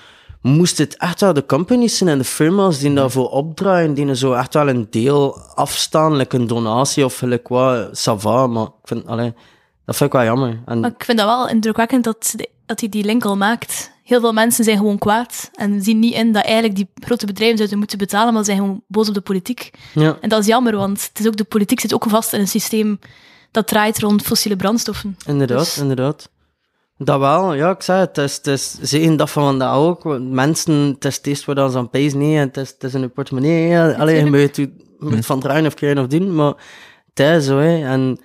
moest 0.41 0.79
het 0.79 0.97
echt 0.97 1.21
wel 1.21 1.33
de 1.33 1.47
companies 1.47 1.97
zijn 1.99 2.11
en 2.11 2.19
de 2.19 2.25
firma's 2.25 2.79
die 2.79 2.95
daarvoor 2.95 3.29
opdraaien, 3.29 3.95
die 3.95 4.09
er 4.09 4.17
zo 4.17 4.33
echt 4.33 4.55
wel 4.55 4.69
een 4.69 4.87
deel 4.91 5.39
afstaan, 5.55 6.17
like 6.17 6.37
een 6.37 6.47
donatie 6.47 7.05
of 7.05 7.17
gelijk 7.19 7.49
wat, 7.49 7.89
ça 7.89 8.13
va, 8.17 8.47
maar 8.47 8.65
ik 8.65 8.71
vind, 8.83 9.07
allee, 9.07 9.33
dat 9.85 9.97
vind 9.97 10.13
ik 10.13 10.17
wel 10.21 10.27
jammer. 10.27 10.63
En, 10.67 10.81
Maar 10.81 10.91
ik 10.99 11.05
vind 11.05 11.19
dat 11.19 11.27
wel 11.27 11.49
indrukwekkend 11.49 12.05
dat, 12.05 12.35
dat 12.67 12.81
hij 12.81 12.89
die 12.89 13.05
link 13.05 13.25
al 13.25 13.37
maakt. 13.37 13.93
Heel 14.05 14.21
veel 14.21 14.33
mensen 14.33 14.65
zijn 14.65 14.77
gewoon 14.77 14.99
kwaad 14.99 15.51
en 15.55 15.83
zien 15.83 15.99
niet 15.99 16.15
in 16.15 16.33
dat 16.33 16.45
eigenlijk 16.45 16.77
die 16.77 16.89
grote 16.95 17.27
bedrijven 17.27 17.57
zouden 17.57 17.79
moeten 17.79 17.99
betalen, 17.99 18.33
maar 18.35 18.45
ze 18.45 18.51
zijn 18.51 18.63
gewoon 18.65 18.83
boos 18.89 19.09
op 19.09 19.15
de 19.15 19.21
politiek. 19.21 19.71
ja. 19.95 20.19
En 20.21 20.29
dat 20.29 20.41
is 20.41 20.47
jammer, 20.47 20.77
want 20.77 21.03
het 21.09 21.19
is 21.19 21.27
ook, 21.27 21.37
de 21.37 21.45
politiek 21.45 21.81
zit 21.81 21.95
ook 21.95 22.05
vast 22.09 22.33
in 22.33 22.41
een 22.41 22.49
systeem 22.49 22.99
dat 23.51 23.67
draait 23.69 23.99
rond 23.99 24.23
fossiele 24.23 24.57
brandstoffen. 24.57 25.17
Inderdaad, 25.27 25.59
Dus- 25.59 25.79
inderdaad. 25.79 26.33
Dat 26.99 27.19
wel, 27.19 27.55
ja, 27.55 27.71
ik 27.71 27.83
zei 27.83 28.01
het. 28.01 28.17
Het 28.17 28.25
is, 28.31 28.37
het 28.37 28.47
is 28.47 28.79
zeker 28.81 29.17
dat 29.17 29.31
van 29.31 29.45
vandaag 29.45 29.75
ook. 29.77 30.03
want 30.03 30.31
Mensen, 30.31 30.73
het 30.75 31.05
is 31.05 31.17
het 31.17 31.27
eerst 31.27 31.45
waar 31.45 31.55
dan 31.55 31.71
ze 31.71 31.79
aan 31.79 31.91
pees 31.91 32.15
nee, 32.15 32.37
en 32.39 32.47
het 32.47 32.57
is, 32.57 32.69
het 32.69 32.85
is 32.85 32.95
in 32.95 33.01
je 33.01 33.09
portemonnee. 33.09 33.69
Ja. 33.69 33.93
Allee, 33.93 34.17
je 34.17 34.25
moet 34.31 34.39
het 34.41 34.57
je 34.57 34.71
moet 34.99 35.27
van 35.27 35.41
draaien 35.41 35.67
of 35.67 35.75
krijgen 35.75 36.03
of 36.03 36.07
doen, 36.07 36.35
maar 36.35 36.55
het 37.15 37.27
is 37.41 37.45
zo, 37.47 37.59
hè. 37.59 37.85
En 37.89 38.21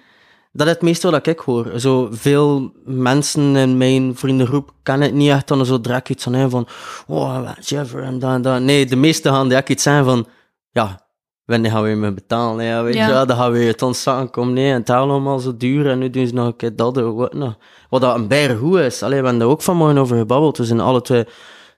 dat 0.51 0.68
is 0.68 0.74
het 0.74 0.82
meeste 0.82 1.12
wat 1.12 1.27
ik 1.27 1.39
hoor. 1.39 1.72
Zo 1.79 2.08
veel 2.12 2.72
mensen 2.86 3.56
in 3.56 3.77
mijn 3.77 4.15
vriendengroep 4.15 4.72
kennen 4.84 5.08
het 5.08 5.15
niet 5.18 5.29
echt 5.29 5.48
dan 5.48 5.65
zo 5.65 5.82
direct 5.82 6.10
iets 6.10 6.24
van, 6.24 6.50
van, 6.50 6.68
oh, 7.08 7.50
Jeffer 7.60 8.03
en 8.03 8.20
dat 8.20 8.32
en 8.32 8.41
dat. 8.41 8.62
Nee, 8.62 8.86
de 8.86 8.96
meeste 8.96 9.29
gaan 9.29 9.48
direct 9.50 9.70
iets 9.70 9.84
zijn 9.84 10.03
van, 10.03 10.27
ja, 10.72 11.00
wanneer 11.46 11.72
gaan 11.72 11.84
we 11.84 11.89
me 11.89 12.13
betalen? 12.13 12.65
Ja, 12.65 12.84
weet 12.84 12.94
Ja. 12.94 13.20
je 13.20 13.25
dan 13.25 13.38
gaan 13.38 13.51
we 13.51 13.60
het 13.60 13.82
ons 13.82 14.01
samenkomen. 14.01 14.53
Nee, 14.53 14.72
en 14.72 14.79
het 14.79 14.89
is 14.89 14.96
allemaal 14.96 15.39
zo 15.39 15.58
duur 15.58 15.89
en 15.89 16.00
nu 16.00 16.10
doen 16.10 16.27
ze 16.27 16.34
nog 16.34 16.46
een 16.46 16.56
keer 16.56 16.75
dat 16.75 16.98
en 16.98 17.15
wat 17.15 17.34
nog. 17.34 17.56
Wat 17.89 18.01
dat 18.01 18.15
een 18.15 18.27
bijna 18.27 18.56
goed 18.56 18.79
is. 18.79 19.03
Allee, 19.03 19.20
we 19.20 19.24
hebben 19.24 19.41
daar 19.41 19.50
ook 19.50 19.62
vanmorgen 19.62 19.98
over 19.98 20.18
gebabbeld. 20.18 20.58
We 20.58 20.65
zijn 20.65 20.79
alle 20.79 21.01
twee 21.01 21.25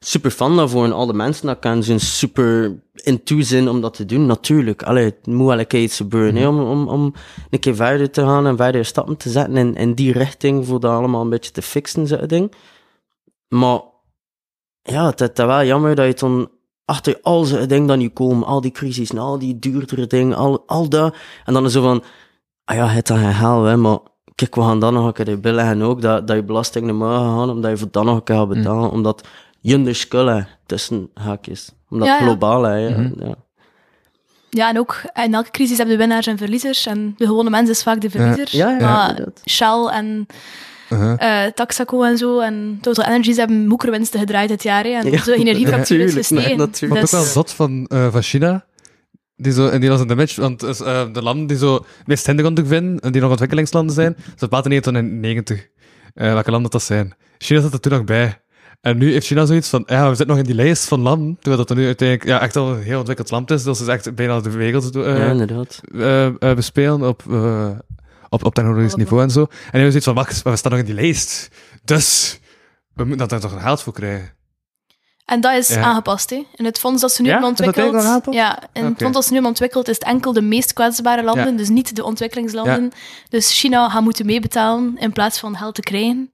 super 0.05 0.31
fan 0.31 0.55
daarvoor 0.55 0.85
en 0.85 0.93
alle 0.93 1.13
mensen 1.13 1.47
dat 1.47 1.59
kennen 1.59 1.83
zijn 1.83 1.99
super 1.99 2.81
in 3.03 3.21
zijn 3.43 3.69
om 3.69 3.81
dat 3.81 3.93
te 3.93 4.05
doen. 4.05 4.25
Natuurlijk, 4.25 4.83
allee, 4.83 5.05
het 5.05 5.25
moet 5.27 5.47
wel 5.47 5.59
een 5.59 5.67
keer 5.67 5.81
iets 5.81 5.97
gebeuren 5.97 6.35
hè, 6.35 6.47
om, 6.47 6.59
om, 6.59 6.87
om 6.87 7.13
een 7.49 7.59
keer 7.59 7.75
verder 7.75 8.11
te 8.11 8.21
gaan 8.21 8.47
en 8.47 8.57
verder 8.57 8.85
stappen 8.85 9.17
te 9.17 9.29
zetten 9.29 9.57
in, 9.57 9.75
in 9.75 9.93
die 9.93 10.11
richting 10.11 10.65
voor 10.65 10.79
dat 10.79 10.91
allemaal 10.91 11.21
een 11.21 11.29
beetje 11.29 11.51
te 11.51 11.61
fixen, 11.61 12.07
zo'n 12.07 12.27
ding. 12.27 12.53
Maar 13.47 13.81
ja, 14.81 15.05
het 15.05 15.21
is 15.39 15.45
wel 15.45 15.63
jammer 15.63 15.95
dat 15.95 16.05
je 16.05 16.13
dan 16.13 16.49
achter 16.85 17.19
al 17.21 17.43
zijn 17.43 17.67
dingen 17.67 17.87
dat 17.87 17.97
nu 17.97 18.09
komen, 18.09 18.47
al 18.47 18.61
die 18.61 18.71
crisis, 18.71 19.09
en 19.09 19.17
al 19.17 19.39
die 19.39 19.59
duurdere 19.59 20.07
dingen, 20.07 20.35
al, 20.37 20.63
al 20.67 20.89
dat. 20.89 21.15
En 21.45 21.53
dan 21.53 21.65
is 21.65 21.71
zo 21.71 21.81
van, 21.81 22.03
ah 22.65 22.75
ja, 22.75 22.87
het 22.87 23.07
dan 23.07 23.17
geen 23.17 23.33
geld, 23.33 23.65
hè, 23.65 23.77
maar 23.77 23.99
kijk, 24.35 24.55
we 24.55 24.61
gaan 24.61 24.79
dan 24.79 24.93
nog 24.93 25.05
een 25.05 25.25
keer 25.25 25.39
billen 25.39 25.81
ook 25.81 26.01
dat, 26.01 26.27
dat 26.27 26.35
je 26.35 26.43
belasting 26.43 26.85
niet 26.85 26.95
mag 26.95 27.21
gaan, 27.21 27.49
omdat 27.49 27.71
je 27.71 27.77
voor 27.77 27.91
dan 27.91 28.05
nog 28.05 28.15
een 28.15 28.23
keer 28.23 28.35
gaat 28.35 28.47
betalen, 28.47 28.91
omdat 28.91 29.27
je 29.61 29.81
de 29.83 29.93
skullen 29.93 30.47
tussen 30.65 31.09
haakjes. 31.13 31.71
Omdat 31.89 32.07
Ja, 32.07 32.15
ja. 32.17 32.21
globaal, 32.21 32.63
hè, 32.63 32.75
ja, 32.75 32.97
Mhm. 32.97 33.25
ja. 33.25 33.35
Ja, 34.49 34.69
en 34.69 34.79
ook 34.79 35.01
in 35.25 35.33
elke 35.33 35.51
crisis 35.51 35.77
hebben 35.77 35.95
de 35.97 36.01
winnaars 36.01 36.27
en 36.27 36.37
verliezers. 36.37 36.85
En 36.85 37.13
de 37.17 37.25
gewone 37.25 37.49
mens 37.49 37.69
is 37.69 37.83
vaak 37.83 38.01
de 38.01 38.09
verliezer. 38.09 38.47
Ja, 38.51 38.69
ja, 38.69 38.77
maar. 38.79 39.23
Shell 39.49 39.85
en 39.91 40.25
eh, 41.17 41.45
Taxaco 41.45 42.03
en 42.03 42.17
zo 42.17 42.39
en 42.39 42.77
Total 42.81 43.05
Energies 43.05 43.37
hebben 43.37 43.67
moekerwinsten 43.67 44.19
gedraaid 44.19 44.49
dit 44.49 44.63
jaar. 44.63 44.83
Hè, 44.83 44.89
en 44.89 45.05
Ja, 45.05 45.11
onze 45.11 45.35
energiefactuur 45.35 45.99
is 45.99 46.13
natuurlijk, 46.15 46.17
gestegen. 46.27 46.43
nee, 46.47 46.57
natuurlijk. 46.57 46.93
Wat 47.01 47.03
ook 47.03 47.11
wel 47.11 47.21
Dus, 47.21 47.31
zot 47.31 47.51
van, 47.51 47.85
eh, 47.87 48.11
van 48.11 48.21
China. 48.21 48.65
Die 49.35 49.51
zo, 49.53 49.67
en 49.67 49.79
die 49.81 49.89
was 49.89 50.01
in 50.01 50.07
de 50.07 50.15
match, 50.15 50.35
want 50.35 50.59
dus, 50.59 50.81
eh, 50.81 51.13
de 51.13 51.21
landen 51.21 51.47
die 51.47 51.57
zo 51.57 51.73
het 51.73 52.07
meest 52.07 52.25
hinderlijk 52.25 52.67
vinden, 52.67 52.99
en 52.99 53.11
die 53.11 53.21
nog 53.21 53.29
ontwikkelingslanden 53.29 53.95
zijn, 53.95 54.15
ze 54.37 54.47
baten 54.47 54.69
1990. 54.69 55.67
Eh 56.13 56.33
welke 56.33 56.51
landen 56.51 56.71
dat 56.71 56.83
zijn. 56.83 57.15
China 57.37 57.61
zat 57.61 57.73
er 57.73 57.79
toen 57.79 57.91
nog 57.91 58.03
bij. 58.03 58.40
En 58.81 58.97
nu 58.97 59.11
heeft 59.11 59.25
China 59.25 59.45
zoiets 59.45 59.69
van, 59.69 59.83
ja, 59.85 60.01
we 60.01 60.07
zitten 60.15 60.27
nog 60.27 60.37
in 60.37 60.43
die 60.43 60.55
lijst 60.55 60.85
van 60.87 60.99
landen, 61.01 61.35
terwijl 61.39 61.57
dat 61.57 61.69
er 61.69 61.75
nu 61.75 61.85
uiteindelijk 61.85 62.29
ja, 62.29 62.41
echt 62.41 62.55
al 62.55 62.71
een 62.73 62.81
heel 62.81 62.97
ontwikkeld 62.97 63.31
land 63.31 63.51
is, 63.51 63.63
dat 63.63 63.77
ze 63.77 63.91
echt 63.91 64.15
bijna 64.15 64.39
de 64.39 64.49
wereld 64.49 64.93
ja, 64.93 65.15
inderdaad. 65.31 65.79
eh, 65.93 66.25
eh, 66.25 66.33
bespelen 66.55 67.07
op, 67.07 67.23
eh, 67.29 67.69
op, 68.29 68.45
op 68.45 68.53
technologisch 68.53 68.95
niveau 68.95 69.23
en 69.23 69.29
zo. 69.29 69.41
En 69.41 69.47
hij 69.71 69.79
heeft 69.79 69.85
zoiets 69.89 70.05
van, 70.05 70.15
wacht, 70.15 70.43
maar 70.43 70.53
we 70.53 70.59
staan 70.59 70.71
nog 70.71 70.79
in 70.79 70.85
die 70.85 70.95
lijst. 70.95 71.47
Dus, 71.83 72.39
we 72.93 73.03
moeten 73.03 73.27
daar 73.27 73.39
toch 73.39 73.51
een 73.51 73.61
geld 73.61 73.81
voor 73.81 73.93
krijgen. 73.93 74.33
en 75.25 75.41
dat 75.41 75.53
is 75.57 75.67
Ja. 75.69 75.81
aangepast. 75.81 76.29
Hè. 76.29 76.45
In 76.55 76.65
het 76.65 76.79
fonds 76.79 77.01
dat 77.01 77.11
ze 77.11 77.21
nu 77.21 77.27
Ja? 77.27 77.33
hebben 77.33 77.51
Is 77.51 77.57
dat 77.57 77.67
ontwikkeld. 77.67 78.33
Ja, 78.35 78.59
in 78.73 78.83
het 78.85 78.97
fonds 78.97 79.13
dat 79.13 79.23
ze 79.23 79.27
nu 79.29 79.33
hebben 79.33 79.51
ontwikkeld 79.51 79.87
is 79.87 79.95
het 79.95 80.03
enkel 80.03 80.33
de 80.33 80.41
meest 80.41 80.73
kwetsbare 80.73 81.23
landen, 81.23 81.51
Ja. 81.51 81.57
dus 81.57 81.69
niet 81.69 81.95
de 81.95 82.03
ontwikkelingslanden. 82.03 82.91
Dus 83.29 83.59
China 83.59 83.89
gaat 83.89 84.01
moeten 84.03 84.25
meebetalen 84.25 84.95
in 84.97 85.11
plaats 85.11 85.39
van 85.39 85.57
geld 85.57 85.75
te 85.75 85.81
krijgen. 85.81 86.31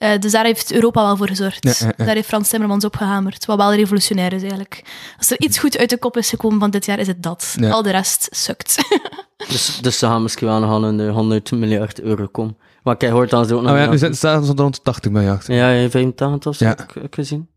Eh, 0.00 0.18
dus 0.18 0.32
daar 0.32 0.44
heeft 0.44 0.72
Europa 0.72 1.02
wel 1.02 1.16
voor 1.16 1.28
gezorgd. 1.28 1.64
Ja, 1.64 1.72
ja, 1.78 1.92
ja. 1.96 2.04
Daar 2.04 2.14
heeft 2.14 2.28
Frans 2.28 2.48
Timmermans 2.48 2.84
op 2.84 2.96
gehamerd. 2.96 3.44
Wat 3.46 3.56
wel 3.56 3.74
revolutionair 3.74 4.32
is 4.32 4.40
eigenlijk. 4.40 4.84
Als 5.18 5.30
er 5.30 5.40
iets 5.40 5.58
goed 5.58 5.78
uit 5.78 5.90
de 5.90 5.98
kop 5.98 6.16
is 6.16 6.28
gekomen 6.28 6.58
van 6.58 6.70
dit 6.70 6.84
jaar, 6.84 6.98
is 6.98 7.06
het 7.06 7.22
dat. 7.22 7.54
Ja. 7.60 7.70
Al 7.70 7.82
de 7.82 7.90
rest 7.90 8.28
sukt. 8.30 8.76
Dus, 9.48 9.78
dus 9.82 9.98
ze 9.98 10.06
gaan 10.06 10.22
misschien 10.22 10.46
wel 10.46 10.60
nog 10.60 10.70
aan 10.70 10.82
een 10.84 11.10
100 11.10 11.50
miljard 11.50 12.00
euro 12.00 12.26
komen. 12.26 12.56
Maar 12.82 12.96
kijk, 12.96 13.12
hoort 13.12 13.30
dan 13.30 13.46
zo 13.46 13.56
ook 13.56 13.62
nog... 13.62 13.72
Oh 13.72 13.78
ja, 13.78 13.90
nu 13.90 13.98
zitten 13.98 14.44
ze 14.44 14.52
rond 14.56 14.74
de 14.74 14.82
80 14.82 15.10
miljard. 15.12 15.46
Ja, 15.46 15.70
ja, 15.70 15.88
85 15.90 16.46
of 16.46 16.56
zo, 16.56 16.64
Ja. 16.64 16.70
heb 16.76 17.04
ik, 17.04 17.14
gezien. 17.14 17.48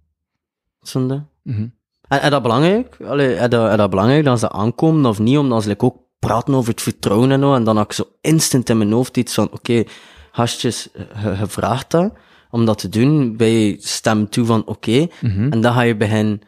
Zonde. 0.81 1.23
Mhm. 1.43 1.67
En, 2.07 2.21
en 2.21 2.31
dat 2.31 2.41
belangrijk? 2.41 2.97
Allee, 3.07 3.35
en 3.35 3.49
dat, 3.49 3.69
en 3.69 3.77
dat 3.77 3.89
belangrijk 3.89 4.23
dat 4.25 4.39
ze 4.39 4.49
aankomen 4.51 5.05
of 5.05 5.19
niet? 5.19 5.37
Omdat 5.37 5.63
ze 5.63 5.69
like, 5.69 5.85
ook 5.85 5.97
praten 6.19 6.53
over 6.53 6.71
het 6.71 6.81
vertrouwen 6.81 7.31
en 7.31 7.39
zo. 7.39 7.53
En 7.55 7.63
dan 7.63 7.77
had 7.77 7.85
ik 7.85 7.93
zo 7.93 8.07
instant 8.21 8.69
in 8.69 8.77
mijn 8.77 8.91
hoofd 8.91 9.17
iets 9.17 9.33
van, 9.33 9.51
oké, 9.51 9.83
gastjes, 10.31 10.89
je, 10.93 11.35
je 11.39 11.47
vraagt 11.47 11.91
dat 11.91 12.13
om 12.53 12.65
dat 12.65 12.77
te 12.77 12.89
doen. 12.89 13.37
Bij 13.37 13.51
je 13.51 13.75
stem 13.79 14.29
toe 14.29 14.45
van, 14.45 14.65
oké. 14.65 15.07
Mhm. 15.21 15.51
En 15.51 15.61
dan 15.61 15.73
ga 15.73 15.81
je 15.81 15.95
beginnen 15.95 16.41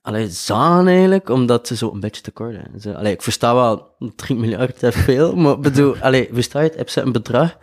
allee, 0.00 0.28
zagen 0.28 0.86
eigenlijk, 0.86 1.28
omdat 1.28 1.66
ze 1.66 1.76
zo 1.76 1.92
een 1.92 2.00
beetje 2.00 2.32
zijn. 2.76 2.96
Allee, 2.96 3.12
ik 3.12 3.22
versta 3.22 3.54
wel, 3.54 3.96
3 4.16 4.38
miljard 4.38 4.82
is 4.82 4.94
veel, 4.94 5.36
maar 5.36 5.54
ik 5.54 5.60
bedoel, 5.60 5.96
allee, 6.06 6.28
versta 6.32 6.60
je 6.60 6.68
het? 6.68 6.76
Heb 6.76 6.88
je 6.88 7.00
een 7.00 7.12
bedrag? 7.12 7.58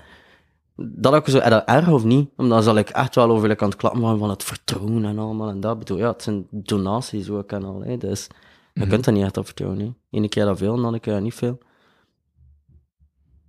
Dat 0.76 1.14
ook 1.14 1.28
zo, 1.28 1.40
dat 1.40 1.66
erg 1.66 1.90
of 1.90 2.04
niet? 2.04 2.30
Omdat 2.38 2.64
zal 2.64 2.78
ik 2.78 2.90
echt 2.90 3.16
wel 3.16 3.30
over 3.30 3.62
aan 3.62 3.70
het 3.70 3.76
klappen 3.76 4.02
van, 4.02 4.18
van 4.18 4.30
het 4.30 4.44
vertrouwen 4.44 5.06
en 5.06 5.20
allemaal 5.20 5.50
en 5.50 5.60
dat. 5.60 5.80
Bedoel, 5.80 5.98
ja, 5.98 6.12
het 6.12 6.24
zijn 6.24 6.48
donaties 6.52 7.30
ook 7.30 7.52
en 7.52 7.64
al, 7.64 7.82
hè, 7.82 7.98
dus 7.98 8.28
je 8.74 8.88
kunt 8.88 9.06
er 9.06 9.14
niet 9.14 9.24
echt 9.24 9.38
op 9.38 9.46
vertrouwen. 9.46 9.80
Hè. 9.80 9.92
Ene 10.10 10.30
keer 10.30 10.46
dat 10.46 10.58
veel, 10.58 10.76
en 10.76 10.82
dan 10.82 10.94
een 10.94 11.00
keer 11.00 11.22
niet 11.22 11.34
veel. 11.34 11.58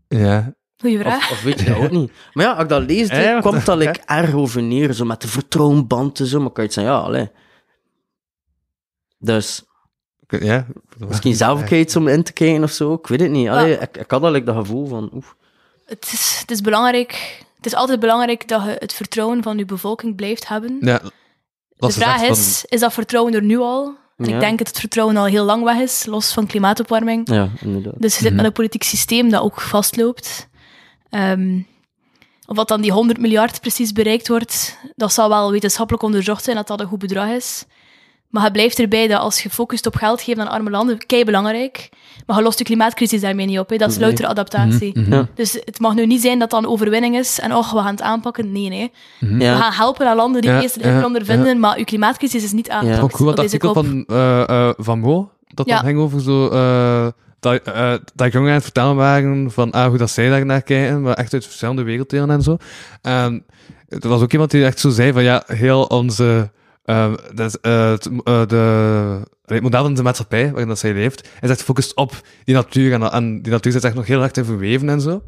Ja. 0.08 0.54
Goeie 0.83 0.99
vraag. 0.99 1.31
Of, 1.31 1.31
of 1.31 1.43
weet 1.43 1.61
je 1.61 1.65
dat 1.67 1.77
ook 1.77 1.91
niet? 1.91 2.12
Maar 2.33 2.45
ja, 2.45 2.53
als 2.53 2.62
ik 2.62 2.69
dat 2.69 2.83
lees, 2.83 3.09
Ja, 3.17 3.19
ja, 3.21 3.41
komt 3.41 3.67
dat 3.67 3.83
ja. 3.83 3.87
like, 3.87 4.01
erg 4.07 4.35
over 4.35 4.62
neer, 4.62 4.93
zo 4.93 5.05
met 5.05 5.21
de 5.21 5.29
vertrouwenband 5.29 6.21
en 6.21 6.27
zo, 6.27 6.41
maar 6.41 6.51
kan 6.51 6.62
je 6.65 6.71
het 6.71 6.73
zeggen, 6.73 6.93
ja, 6.95 6.99
allee. 7.01 7.31
Dus, 9.19 9.62
ja. 10.29 10.67
Misschien 11.09 11.35
zelf 11.35 11.61
een 11.61 11.67
keer 11.67 11.81
iets 11.81 11.97
om 11.97 12.09
in 12.09 12.23
te 12.23 12.33
kijken 12.33 12.62
of 12.62 12.71
zo, 12.71 12.93
ik 12.93 13.07
weet 13.07 13.21
het 13.21 13.31
niet. 13.31 13.49
Allee, 13.49 13.79
ik, 13.79 13.97
ik 13.97 14.11
had 14.11 14.23
al 14.23 14.31
like, 14.31 14.45
dat 14.45 14.57
gevoel 14.57 14.87
van, 14.87 15.11
oef. 15.15 15.37
Het 15.87 16.11
is, 16.12 16.37
het 16.41 16.51
is 16.51 16.61
belangrijk. 16.61 17.43
Het 17.57 17.67
is 17.67 17.75
altijd 17.75 18.01
belangrijk 18.01 18.49
dat 18.49 18.62
je 18.65 18.77
het 18.79 18.93
vertrouwen 18.93 19.43
van 19.43 19.59
je 19.59 19.65
bevolking 19.65 20.17
blijft 20.17 20.49
hebben. 20.49 20.77
Ja. 20.81 21.01
de 21.77 21.91
vraag 21.91 22.23
is, 22.23 22.65
is 22.69 22.81
dat 22.81 22.93
vertrouwen 22.93 23.35
er 23.35 23.43
nu 23.43 23.59
al? 23.59 23.95
En 24.17 24.29
Ja. 24.29 24.35
Ik 24.35 24.41
denk 24.41 24.59
dat 24.59 24.67
het 24.69 24.79
vertrouwen 24.79 25.17
al 25.17 25.25
heel 25.25 25.45
lang 25.45 25.65
weg 25.65 25.77
is, 25.79 26.07
los 26.07 26.33
van 26.33 26.47
klimaatopwarming. 26.47 27.29
Ja, 27.31 27.49
inderdaad. 27.61 27.95
Dus 27.99 28.15
je 28.15 28.21
zit 28.21 28.27
Mhm. 28.29 28.37
met 28.37 28.45
een 28.45 28.53
politiek 28.53 28.83
systeem 28.83 29.31
dat 29.31 29.43
ook 29.43 29.61
vastloopt. 29.61 30.49
Ehm, 31.12 31.59
of 32.47 32.57
wat 32.57 32.69
dan 32.69 32.81
die 32.81 32.92
100 32.92 33.19
miljard 33.21 33.61
precies 33.61 33.92
bereikt 33.92 34.28
wordt, 34.28 34.78
dat 34.97 35.12
zal 35.12 35.28
wel 35.28 35.50
wetenschappelijk 35.50 36.02
onderzocht 36.04 36.45
zijn 36.45 36.57
dat 36.57 36.66
dat 36.66 36.81
een 36.81 36.87
goed 36.87 36.99
bedrag 36.99 37.28
is. 37.28 37.64
Maar 38.28 38.42
het 38.42 38.52
blijft 38.52 38.78
erbij 38.78 39.07
dat 39.09 39.21
als 39.21 39.42
je 39.42 39.50
focust 39.50 39.87
op 39.87 39.95
geld 39.95 40.23
geven 40.23 40.42
aan 40.42 40.49
arme 40.49 40.71
landen, 40.71 41.07
kei 41.07 41.25
belangrijk. 41.25 41.88
Maar 42.26 42.37
je 42.37 42.42
lost 42.42 42.59
de 42.59 42.64
klimaatcrisis 42.64 43.21
daarmee 43.21 43.47
niet 43.47 43.59
op. 43.59 43.69
Hè. 43.71 43.76
Dat 43.76 43.90
is 43.90 43.99
louter 43.99 44.26
adaptatie. 44.26 44.99
Mhm. 44.99 45.12
Ja. 45.12 45.28
Dus 45.35 45.52
het 45.52 45.78
mag 45.81 45.95
nu 45.95 46.07
niet 46.07 46.21
zijn 46.21 46.38
dat 46.38 46.50
dat 46.50 46.62
een 46.62 46.69
overwinning 46.69 47.16
is 47.19 47.40
en 47.40 47.54
oh, 47.54 47.73
we 47.73 47.78
gaan 47.78 47.87
het 47.95 48.02
aanpakken. 48.02 48.52
Nee, 48.52 48.69
nee. 48.69 48.90
We 49.19 49.37
Ja, 49.45 49.57
gaan 49.57 49.73
helpen 49.73 50.07
aan 50.09 50.16
landen 50.16 50.40
die 50.40 50.50
Ja, 50.50 50.57
het 50.57 50.64
meeste 50.64 50.81
lijden 50.81 51.00
ja, 51.00 51.07
ondervinden, 51.07 51.61
maar 51.61 51.76
uw 51.78 51.85
klimaatcrisis 51.85 52.42
is 52.45 52.52
niet 52.52 52.71
aangepakt. 52.71 52.97
Ja. 52.97 53.02
Ook 53.02 53.12
goed, 53.16 53.26
deze 53.26 53.42
artikel 53.42 53.73
kop. 53.73 53.85
van, 53.85 54.04
eh, 54.07 54.49
eh, 54.69 54.75
van 54.76 54.99
Mo, 55.00 55.31
dat 55.47 55.66
Ja. 55.69 55.75
dan 55.76 55.85
ging 55.85 55.99
over 55.99 56.21
zo, 56.21 56.49
eh, 56.49 57.07
dat, 57.42 57.62
eh, 57.62 57.94
dat 58.14 58.32
jongeren 58.32 58.49
aan 58.49 58.54
het 58.54 58.62
vertellen 58.62 58.96
waren 58.96 59.50
van 59.50 59.70
ah, 59.70 59.87
hoe 59.87 59.99
dat 59.99 60.11
zij 60.11 60.28
daar 60.28 60.46
naar 60.46 60.62
kijken, 60.62 61.02
maar 61.02 61.14
echt 61.14 61.32
uit 61.32 61.44
verschillende 61.44 61.82
werelddelen 61.82 62.30
en 62.30 62.42
zo. 62.42 62.56
En 63.02 63.44
er 63.88 64.08
was 64.08 64.22
ook 64.22 64.32
iemand 64.32 64.50
die 64.50 64.64
echt 64.64 64.78
zo 64.78 64.90
zei 64.90 65.12
van 65.12 65.22
ja, 65.22 65.42
heel 65.46 65.84
onze, 65.84 66.50
eh, 66.84 67.12
dat, 67.34 67.54
eh, 67.54 67.90
het, 67.90 68.06
eh, 68.25 68.46
de, 68.46 69.20
het 69.44 69.62
model 69.62 69.82
van 69.82 69.94
de 69.94 70.02
maatschappij 70.02 70.49
waarin 70.50 70.68
dat 70.68 70.78
zij 70.78 70.92
leeft, 70.92 71.28
is 71.40 71.50
echt 71.50 71.58
gefocust 71.58 71.96
op 71.96 72.20
die 72.44 72.54
natuur 72.54 72.92
en, 72.92 73.02
en 73.12 73.42
die 73.42 73.52
natuur 73.52 73.72
zit 73.72 73.84
echt 73.84 73.94
nog 73.94 74.06
heel 74.06 74.22
erg 74.22 74.30
te 74.30 74.44
verweven 74.44 74.88
en 74.88 75.00
zo. 75.00 75.22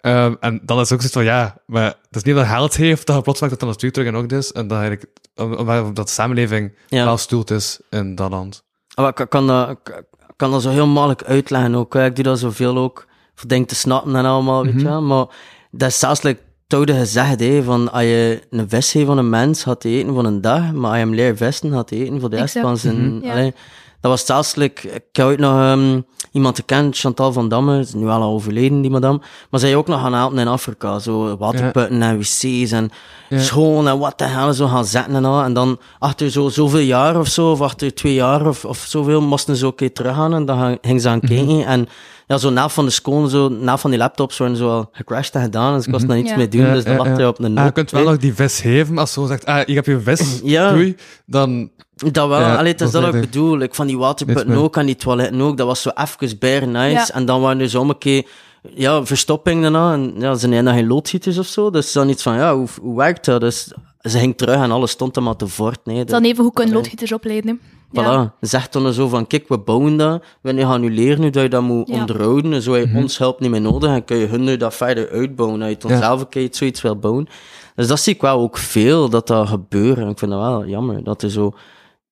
Ehm, 0.00 0.34
en 0.40 0.60
dan 0.64 0.80
is 0.80 0.92
ook 0.92 1.00
zoiets 1.00 1.12
van, 1.12 1.24
ja, 1.24 1.56
maar 1.66 1.84
het 1.84 2.16
is 2.16 2.22
niet 2.22 2.34
dat 2.34 2.46
geld 2.46 2.76
heeft 2.76 3.06
dat 3.06 3.16
je 3.16 3.22
plots 3.22 3.40
maakt 3.40 3.52
dat 3.52 3.60
de 3.60 3.66
natuur 3.66 3.92
terug 3.92 4.08
in 4.08 4.16
orde 4.16 4.36
is 4.36 4.52
en 4.52 4.68
dat, 4.68 4.78
eigenlijk, 4.78 5.10
eh, 5.34 5.84
dat 5.94 6.06
de 6.06 6.12
samenleving 6.12 6.74
ja. 6.88 7.04
wel 7.04 7.16
stoelt 7.16 7.50
is 7.50 7.80
in 7.90 8.14
dat 8.14 8.30
land. 8.30 8.64
Maar 8.94 9.08
ik, 9.08 9.20
ik 9.20 9.28
kan 9.28 9.70
ik 9.70 10.04
kan 10.40 10.50
dat 10.50 10.62
zo 10.62 10.70
heel 10.70 10.86
makkelijk 10.86 11.22
uitleggen 11.24 11.74
ook. 11.74 11.94
hè. 11.94 12.04
Ik 12.04 12.14
doe 12.14 12.24
dat 12.24 12.38
zoveel 12.38 12.76
ook, 12.78 13.06
voor 13.34 13.48
dingen 13.48 13.66
te 13.66 13.74
snappen 13.74 14.16
en 14.16 14.24
allemaal, 14.24 14.64
weet 14.64 14.80
je 14.80 14.84
wel. 14.84 15.02
Maar 15.02 15.26
dat 15.70 15.88
is 15.88 15.98
zelfs 15.98 16.22
like, 16.22 16.40
het 16.64 16.74
oude 16.74 16.94
gezegd, 16.94 17.40
hè, 17.40 17.62
van 17.62 17.92
als 17.92 18.02
je 18.02 18.42
een 18.50 18.68
vis 18.68 18.92
heeft 18.92 19.06
van 19.06 19.18
een 19.18 19.28
mens, 19.28 19.62
gaat 19.62 19.82
hij 19.82 19.92
eten 19.92 20.14
voor 20.14 20.24
een 20.24 20.40
dag, 20.40 20.72
maar 20.72 20.90
als 20.90 20.98
je 20.98 21.04
hem 21.04 21.14
leert 21.14 21.36
vissen, 21.36 21.70
gaat 21.72 21.90
hij 21.90 21.98
eten 21.98 22.20
voor 22.20 22.30
de 22.30 22.36
rest 22.36 22.58
van 22.58 22.76
zijn... 22.76 23.14
Mhm. 23.14 23.24
Ja. 23.24 23.32
allee, 23.32 23.54
dat 24.00 24.10
was 24.10 24.26
zelfs, 24.26 24.54
like, 24.54 24.88
ik 24.88 25.02
heb 25.12 25.26
ooit 25.26 25.38
nog 25.38 25.58
ehm, 25.58 26.00
iemand 26.32 26.56
gekend, 26.56 26.98
Chantal 26.98 27.32
van 27.32 27.48
Damme, 27.48 27.78
is 27.78 27.94
nu 27.94 28.08
al 28.08 28.22
overleden, 28.22 28.80
die 28.80 28.90
madame, 28.90 29.20
maar 29.50 29.60
zij 29.60 29.76
ook 29.76 29.86
nog 29.86 30.00
gaan 30.00 30.14
helpen 30.14 30.38
in 30.38 30.48
Afrika, 30.48 30.98
zo 30.98 31.36
waterputten 31.36 32.02
en 32.02 32.18
wc's 32.18 32.70
en 32.72 32.90
Ja. 33.28 33.38
schoon 33.38 33.88
en 33.88 33.98
wat 33.98 34.18
de 34.18 34.24
hell, 34.24 34.52
zo 34.52 34.66
gaan 34.66 34.84
zetten 34.84 35.14
en 35.14 35.24
al. 35.24 35.42
En 35.42 35.52
dan 35.52 35.78
achter 35.98 36.30
zo, 36.30 36.48
zoveel 36.48 36.80
jaar 36.80 37.18
of 37.18 37.28
zo, 37.28 37.50
of 37.50 37.60
achter 37.60 37.94
twee 37.94 38.14
jaar 38.14 38.46
of, 38.46 38.64
of 38.64 38.84
zoveel, 38.88 39.20
moesten 39.20 39.56
ze 39.56 39.66
ook 39.66 39.76
keer 39.76 39.92
teruggaan 39.92 40.34
en 40.34 40.44
dan 40.44 40.78
gingen 40.82 41.00
ze 41.00 41.08
aan 41.08 41.20
kijken. 41.20 41.66
En 41.66 41.88
ja, 42.30 42.38
zo 42.38 42.50
na 42.50 42.68
van 42.68 42.84
de 42.84 42.90
schoon, 42.90 43.28
zo 43.28 43.48
na 43.48 43.78
van 43.78 43.90
die 43.90 43.98
laptops 43.98 44.38
worden 44.38 44.56
zo 44.56 44.68
al 44.70 44.88
gecrashed 44.92 45.34
en 45.34 45.42
gedaan, 45.42 45.76
dus 45.76 45.86
ik 45.86 45.92
was 45.92 46.04
daar 46.06 46.16
niets 46.16 46.30
Ja. 46.30 46.36
mee 46.36 46.48
doen, 46.48 46.60
Ja, 46.60 46.72
dus 46.74 46.84
dan 46.84 46.94
ja, 46.96 47.04
ja. 47.04 47.10
hij 47.14 47.26
op 47.26 47.38
een 47.38 47.44
Ah, 47.44 47.50
noot. 47.52 47.64
je 47.66 47.72
kunt 47.72 47.90
wel 47.90 48.04
nog 48.04 48.16
die 48.16 48.34
vis 48.34 48.60
geven, 48.60 48.98
als 48.98 49.12
zo 49.12 49.26
zegt, 49.26 49.46
ah, 49.46 49.60
ik 49.68 49.74
heb 49.74 49.86
je 49.86 50.00
vis, 50.00 50.40
Ja. 50.44 50.72
doei, 50.72 50.96
dan... 51.26 51.70
Dat 52.12 52.28
wel, 52.28 52.40
Ja, 52.40 52.56
allee, 52.56 52.72
het 52.72 52.80
is 52.80 52.90
dat 52.90 53.04
ook 53.04 53.14
ik 53.14 53.20
bedoel. 53.20 53.60
Ik 53.60 53.74
van 53.74 53.86
die 53.86 53.98
waterputten 53.98 54.54
ook 54.54 54.76
en 54.76 54.86
die 54.86 54.96
toiletten 54.96 55.40
ook. 55.40 55.56
Dat 55.56 55.66
was 55.66 55.82
zo 55.82 55.90
even 55.94 56.38
bare 56.38 56.66
nice. 56.66 56.90
Ja. 56.94 57.08
En 57.12 57.24
dan 57.24 57.40
waren 57.40 57.60
er 57.60 57.68
zo 57.68 57.82
een 57.82 57.98
keer 57.98 58.26
ja, 58.74 59.04
verstopping 59.06 59.62
daarna. 59.62 59.92
En 59.92 60.14
ja, 60.18 60.34
ze 60.34 60.48
zijn 60.48 60.64
nog 60.64 60.74
geen 60.74 60.86
loodgieters 60.86 61.38
of 61.38 61.46
zo. 61.46 61.70
Dus 61.70 61.92
dan 61.92 62.08
iets 62.08 62.22
van, 62.22 62.34
ja, 62.34 62.54
hoe, 62.56 62.68
hoe 62.80 62.96
werkt 62.96 63.24
dat? 63.24 63.40
Dus 63.40 63.72
ze 64.00 64.18
ging 64.18 64.36
terug 64.36 64.56
en 64.56 64.70
alles 64.70 64.90
stond 64.90 65.16
er 65.16 65.22
maar 65.22 65.36
te 65.36 65.46
voort. 65.46 65.78
Nee, 65.84 66.04
Dan 66.04 66.24
even 66.24 66.44
hoe 66.44 66.52
kunnen 66.52 66.74
loodgieters 66.74 67.12
opleiden. 67.12 67.60
hè. 67.62 67.78
Ja. 67.92 68.32
Voilà. 68.34 68.38
Zegt 68.40 68.72
dan 68.72 68.92
zo 68.92 69.08
van, 69.08 69.26
kijk, 69.26 69.48
we 69.48 69.58
bouwen 69.58 69.96
dat. 69.96 70.22
We 70.42 70.56
gaan 70.60 70.80
nu 70.80 70.90
leren 70.94 71.20
hoe 71.22 71.30
dat 71.30 71.42
je 71.42 71.48
dat 71.48 71.62
moet 71.62 71.88
Ja. 71.88 71.94
onderhouden. 72.00 72.52
En 72.52 72.62
zo 72.62 72.72
heb 72.72 72.88
je 72.92 72.96
ons 72.96 73.18
hulp 73.18 73.40
niet 73.40 73.50
meer 73.50 73.60
nodig. 73.60 73.90
En 73.90 74.04
kun 74.04 74.16
je 74.16 74.26
hun 74.26 74.44
nu 74.44 74.56
dat 74.56 74.74
verder 74.74 75.10
uitbouwen. 75.10 75.60
Als 75.62 75.68
je 75.70 75.74
het 75.88 76.00
dan 76.32 76.42
Ja. 76.42 76.48
zoiets 76.50 76.82
wil 76.82 76.96
bouwen. 76.96 77.26
Dus 77.74 77.86
dat 77.88 78.00
zie 78.00 78.14
ik 78.14 78.20
wel 78.20 78.38
ook 78.40 78.58
veel, 78.58 79.08
dat 79.08 79.26
dat 79.26 79.48
gebeurt. 79.48 79.98
En 79.98 80.08
ik 80.08 80.18
vind 80.18 80.30
dat 80.30 80.40
wel 80.40 80.66
jammer, 80.66 81.04
dat 81.04 81.22
er 81.22 81.30
zo 81.30 81.52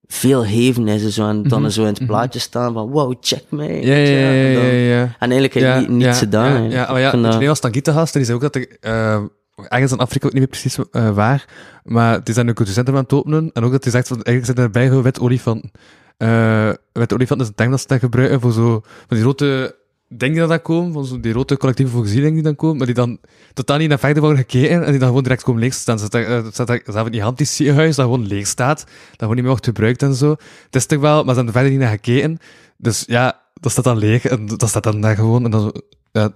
veel 0.07 0.45
heven 0.47 0.89
is. 0.89 1.05
En, 1.05 1.11
zo, 1.13 1.29
en 1.29 1.43
dan 1.43 1.71
zo 1.71 1.81
in 1.81 1.87
het 1.87 2.07
plaatje 2.07 2.39
staan 2.39 2.73
van, 2.73 2.91
wow, 2.91 3.15
check 3.21 3.45
me. 3.49 3.65
Ja, 3.65 3.95
ja, 3.95 3.95
ja, 3.95 4.31
ja, 4.31 4.49
En, 4.49 4.55
dan- 4.55 4.65
ja, 4.65 4.71
ja. 4.71 5.01
en 5.03 5.15
eigenlijk 5.19 5.55
heb 5.55 5.63
je 5.63 5.69
Ja, 5.69 5.79
niet, 5.79 5.89
niets 5.89 6.05
ja, 6.05 6.13
gedaan. 6.13 6.63
Ja, 6.63 6.69
ja, 6.71 6.93
maar 6.93 7.01
Ik 7.01 7.13
ja, 7.13 7.17
Nederlands 7.19 7.61
Tangita 7.61 7.93
gast, 7.93 8.13
die 8.13 8.25
zei 8.25 8.37
ook 8.37 8.53
dat 8.53 8.67
eh, 8.81 9.23
ergens 9.69 9.93
in 9.93 9.99
Afrika 9.99 10.27
ook 10.27 10.33
niet 10.33 10.43
meer 10.43 10.51
precies 10.51 10.79
eh, 10.91 11.11
waar, 11.11 11.45
maar 11.85 12.25
die 12.25 12.35
zijn 12.35 12.47
nu 12.47 12.53
cultuurcentrum 12.53 12.97
aan 12.97 13.03
het 13.03 13.13
openen, 13.13 13.51
en 13.53 13.65
ook 13.65 13.73
dat 13.73 13.83
hij 13.83 13.93
zegt, 13.93 14.09
van, 14.09 14.23
eigenlijk 14.23 14.59
zijn 14.59 14.69
er 14.69 14.73
bij 14.73 15.03
wet 15.03 15.21
olifant. 15.21 15.65
Uh, 16.19 16.73
wet 16.93 17.13
olifant 17.13 17.41
is 17.41 17.49
een 17.49 17.55
term 17.55 17.71
dat 17.71 17.85
ze 17.89 17.99
gebruiken 17.99 18.41
voor 18.41 18.53
zo, 18.53 18.81
van 18.81 19.17
die 19.17 19.21
grote 19.21 19.77
dingen 20.09 20.35
die 20.35 20.47
dan 20.47 20.63
komen, 20.63 20.93
van 20.93 21.05
zo 21.05 21.21
die 21.21 21.33
grote 21.33 21.57
collectieve 21.57 21.91
voorzieningen 21.91 22.35
die 22.35 22.43
dan 22.43 22.57
komen, 22.57 22.77
maar 22.77 22.87
die 22.87 22.95
dan 22.95 23.19
totaal 23.53 23.79
niet 23.79 23.89
naar 23.89 23.99
verder 23.99 24.23
worden 24.23 24.41
gekeken 24.41 24.85
en 24.85 24.91
die 24.91 24.99
dan 24.99 25.09
gewoon 25.09 25.23
direct 25.23 25.43
komen 25.43 25.61
leegstaan. 25.61 25.99
Ze 25.99 26.09
daar 26.09 26.81
zelf 26.85 27.09
in 27.09 27.35
die 27.35 27.47
ziekenhuis 27.47 27.97
dat 27.97 28.05
gewoon 28.05 28.27
leeg 28.27 28.47
staat, 28.47 28.79
dat 28.79 28.89
gewoon 29.19 29.35
niet 29.35 29.45
meer 29.45 29.53
wordt 29.53 29.65
gebruikt 29.65 30.03
en 30.03 30.15
zo. 30.15 30.31
Het 30.65 30.75
is 30.75 30.87
toch 30.87 31.01
wel, 31.01 31.25
maar 31.25 31.35
ze 31.35 31.41
hebben 31.41 31.47
er 31.47 31.53
verder 31.53 31.71
niet 31.71 31.81
naar 31.81 31.91
gekeken. 31.91 32.39
Dus 32.77 33.05
ja, 33.07 33.41
dat 33.61 33.73
staat 33.73 33.85
dan 33.85 33.99
leeg 33.99 34.25
en 34.25 34.47
dat 34.47 34.69
staat 34.69 34.83
dan 34.83 35.01
daar 35.01 35.15
gewoon 35.15 35.45
en 35.45 35.51
dan, 35.51 35.83
ja, 36.13 36.33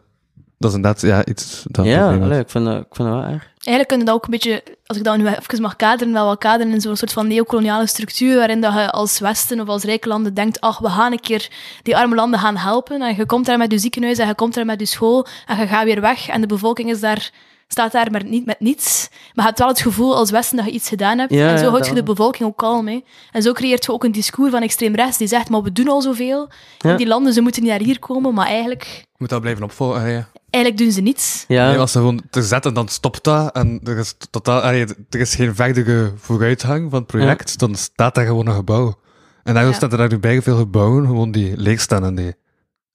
dat 0.63 0.71
is 0.71 0.77
inderdaad 0.77 1.01
ja, 1.01 1.25
iets... 1.25 1.65
Dat 1.69 1.85
ja, 1.85 2.19
allee, 2.19 2.41
ik, 2.41 2.51
vind 2.51 2.65
dat, 2.65 2.77
ik 2.77 2.95
vind 2.95 3.09
dat 3.09 3.19
wel 3.19 3.27
erg. 3.27 3.51
Eigenlijk 3.55 3.89
kunnen 3.89 4.07
dat 4.07 4.15
ook 4.15 4.25
een 4.25 4.31
beetje, 4.31 4.63
als 4.87 4.99
ik 4.99 5.05
dat 5.05 5.17
nu 5.17 5.27
even 5.27 5.63
mag 5.63 5.77
kaderen, 5.77 6.13
wel 6.13 6.27
wat 6.27 6.39
kaderen 6.39 6.73
in 6.73 6.81
zo'n 6.81 6.97
soort 6.97 7.13
van 7.13 7.27
neocoloniale 7.27 7.87
structuur, 7.87 8.37
waarin 8.37 8.61
dat 8.61 8.73
je 8.73 8.91
als 8.91 9.19
Westen 9.19 9.61
of 9.61 9.69
als 9.69 9.83
rijke 9.83 10.09
landen 10.09 10.35
denkt, 10.35 10.61
ach, 10.61 10.79
we 10.79 10.89
gaan 10.89 11.13
een 11.13 11.21
keer 11.21 11.51
die 11.83 11.97
arme 11.97 12.15
landen 12.15 12.39
gaan 12.41 12.57
helpen, 12.57 13.03
en 13.03 13.17
je 13.17 13.27
komt 13.27 13.47
daar 13.47 13.59
met 13.59 13.73
je 13.73 13.79
ziekenhuis, 13.79 14.19
en 14.19 14.27
je 14.27 14.35
komt 14.35 14.55
daar 14.55 14.67
met 14.67 14.81
je 14.81 14.87
school, 14.87 15.27
en 15.47 15.59
je 15.59 15.67
gaat 15.67 15.85
weer 15.85 16.01
weg, 16.01 16.29
en 16.29 16.41
de 16.41 16.47
bevolking 16.47 16.91
is 16.91 17.01
daar 17.01 17.31
staat 17.73 17.93
daar 17.93 18.11
maar 18.11 18.25
niet 18.25 18.47
met 18.47 18.61
niets. 18.61 19.09
Maar 19.11 19.19
je 19.35 19.43
hebt 19.43 19.59
wel 19.59 19.69
het 19.69 19.81
gevoel 19.81 20.17
als 20.17 20.31
Westen 20.31 20.57
dat 20.57 20.67
je 20.67 20.73
iets 20.73 20.89
gedaan 20.89 21.19
hebt. 21.19 21.33
en 21.33 21.59
zo 21.59 21.71
houd 21.71 21.87
je 21.87 21.95
de 21.95 22.03
bevolking 22.03 22.49
ook 22.49 22.57
kalm. 22.57 22.89
Hè. 22.89 23.01
En 23.33 23.43
zo 23.43 23.53
creëert 23.53 23.85
je 23.85 23.93
ook 23.93 24.05
een 24.05 24.13
discours 24.13 24.51
van 24.51 24.63
extreem 24.63 24.95
rechts 24.95 25.19
die 25.19 25.27
zegt, 25.27 25.49
maar 25.49 25.63
we 25.63 25.73
doen 25.73 25.89
al 25.89 26.03
zoveel. 26.03 26.51
En 26.79 26.97
die 26.97 27.07
landen, 27.07 27.33
ze 27.33 27.41
moeten 27.41 27.63
niet 27.63 27.71
naar 27.71 27.81
hier 27.81 27.99
komen, 27.99 28.35
maar 28.35 28.47
eigenlijk... 28.47 28.85
Je 28.85 29.19
moet 29.19 29.29
dat 29.29 29.41
blijven 29.41 29.65
opvolgen, 29.65 30.11
ja. 30.11 30.29
Eigenlijk 30.51 30.85
doen 30.85 30.93
ze 30.93 31.01
niets. 31.01 31.45
Ja. 31.49 31.69
Nee, 31.69 31.79
als 31.79 31.93
ze 31.93 31.99
gewoon 31.99 32.23
te 32.31 32.43
zetten, 32.43 32.75
dan 32.75 32.89
stopt 32.89 33.25
dat. 33.25 33.55
En 33.55 33.81
er 33.85 33.99
is, 33.99 34.15
totaal, 34.31 34.63
er 34.63 34.95
is 35.11 35.35
geen 35.35 35.55
verdere 35.55 36.13
vooruitgang 36.17 36.91
van 36.91 36.99
het 36.99 37.09
project. 37.09 37.59
Dan 37.59 37.75
staat 37.75 38.15
daar 38.15 38.27
gewoon 38.27 38.47
een 38.47 38.55
gebouw. 38.55 38.99
En 39.43 39.55
daarom 39.55 39.71
ja. 39.71 39.77
staat 39.77 39.93
er 39.93 39.99
daar 39.99 40.09
nu 40.09 40.19
bij 40.19 40.43
veel 40.43 40.57
gebouwen 40.57 41.07
gewoon 41.07 41.33
die 41.33 41.57
leeg 41.57 41.81
staan 41.81 42.05
en 42.05 42.15
die 42.15 42.35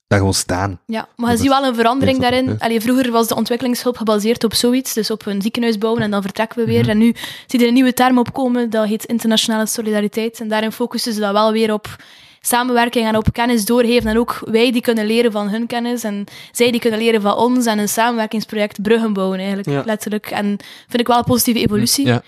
daar 0.07 0.19
gewoon 0.19 0.33
staan. 0.33 0.79
Ja, 0.85 1.07
maar 1.15 1.31
je 1.31 1.37
ziet 1.37 1.47
wel 1.47 1.63
een 1.63 1.75
verandering 1.75 2.19
daarin. 2.19 2.59
Allee, 2.59 2.81
vroeger 2.81 3.11
was 3.11 3.27
de 3.27 3.35
ontwikkelingshulp 3.35 3.97
gebaseerd 3.97 4.43
op 4.43 4.53
zoiets, 4.53 4.93
dus 4.93 5.11
op 5.11 5.25
een 5.25 5.41
ziekenhuis 5.41 5.77
bouwen 5.77 6.03
en 6.03 6.11
dan 6.11 6.21
vertrekken 6.21 6.59
we 6.59 6.65
weer. 6.65 6.81
Mhm. 6.81 6.89
En 6.89 6.97
nu 6.97 7.15
zie 7.47 7.59
je 7.59 7.59
er 7.59 7.67
een 7.67 7.73
nieuwe 7.73 7.93
term 7.93 8.17
opkomen, 8.17 8.69
dat 8.69 8.87
heet 8.87 9.05
internationale 9.05 9.65
solidariteit. 9.65 10.39
En 10.39 10.47
daarin 10.47 10.71
focussen 10.71 11.13
ze 11.13 11.19
dat 11.19 11.31
wel 11.31 11.51
weer 11.51 11.73
op 11.73 11.95
samenwerking 12.41 13.07
en 13.07 13.17
op 13.17 13.33
kennis 13.33 13.65
doorgeven. 13.65 14.09
En 14.09 14.17
ook 14.17 14.41
wij 14.45 14.71
die 14.71 14.81
kunnen 14.81 15.05
leren 15.05 15.31
van 15.31 15.49
hun 15.49 15.67
kennis 15.67 16.03
en 16.03 16.23
zij 16.51 16.71
die 16.71 16.79
kunnen 16.79 16.99
leren 16.99 17.21
van 17.21 17.35
ons. 17.35 17.65
En 17.65 17.79
een 17.79 17.89
samenwerkingsproject 17.89 18.81
bruggen 18.81 19.13
bouwen 19.13 19.39
eigenlijk, 19.39 19.85
letterlijk. 19.85 20.25
En 20.31 20.45
vind 20.87 20.99
ik 20.99 21.07
wel 21.07 21.17
een 21.17 21.23
positieve 21.23 21.59
evolutie. 21.59 22.05
Ja. 22.05 22.23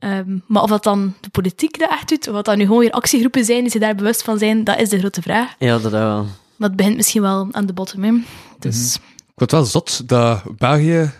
Um, 0.00 0.42
maar 0.46 0.62
of 0.62 0.68
dat 0.68 0.82
dan 0.82 1.14
de 1.20 1.28
politiek 1.28 1.78
dat 1.78 1.90
echt 1.90 2.08
doet, 2.08 2.28
of 2.28 2.34
wat 2.34 2.44
dat 2.44 2.56
nu 2.56 2.64
gewoon 2.64 2.78
weer 2.78 2.90
actiegroepen 2.90 3.44
zijn 3.44 3.60
die 3.60 3.70
zich 3.70 3.80
daar 3.80 3.94
bewust 3.94 4.22
van 4.22 4.38
zijn, 4.38 4.64
dat 4.64 4.80
is 4.80 4.88
de 4.88 4.98
grote 4.98 5.22
vraag. 5.22 5.54
Ja, 5.58 5.78
dat 5.78 5.92
wel. 5.92 6.26
Het 6.68 6.76
begint 6.76 6.96
misschien 6.96 7.22
wel 7.22 7.48
aan 7.50 7.66
de 7.66 7.72
bottom. 7.72 8.02
Hè. 8.02 8.22
Dus... 8.58 8.98
Mm 8.98 9.12
Ik 9.34 9.40
word 9.40 9.50
wel 9.50 9.64
zot 9.64 10.08
dat 10.08 10.42
België, 10.56 11.10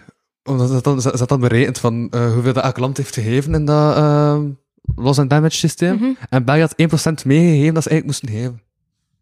omdat 0.45 0.69
dat 0.69 0.85
dan, 0.85 1.01
dat 1.01 1.29
dan 1.29 1.41
berekend 1.41 1.79
van 1.79 2.09
uh, 2.11 2.33
hoeveel 2.33 2.53
dat 2.53 2.65
elk 2.65 2.79
land 2.79 2.97
heeft 2.97 3.15
gegeven 3.15 3.55
in 3.55 3.65
dat 3.65 3.97
uh, 3.97 4.41
loss 4.95 5.19
and 5.19 5.31
damage 5.31 5.57
systeem. 5.57 5.93
Mm 5.93 5.99
-hmm. 5.99 6.17
En 6.29 6.45
België 6.45 6.61
had 6.61 7.23
1% 7.23 7.27
meegegeven 7.27 7.75
dat 7.75 7.83
ze 7.83 7.89
eigenlijk 7.91 8.05
moesten 8.05 8.29
geven. 8.29 8.63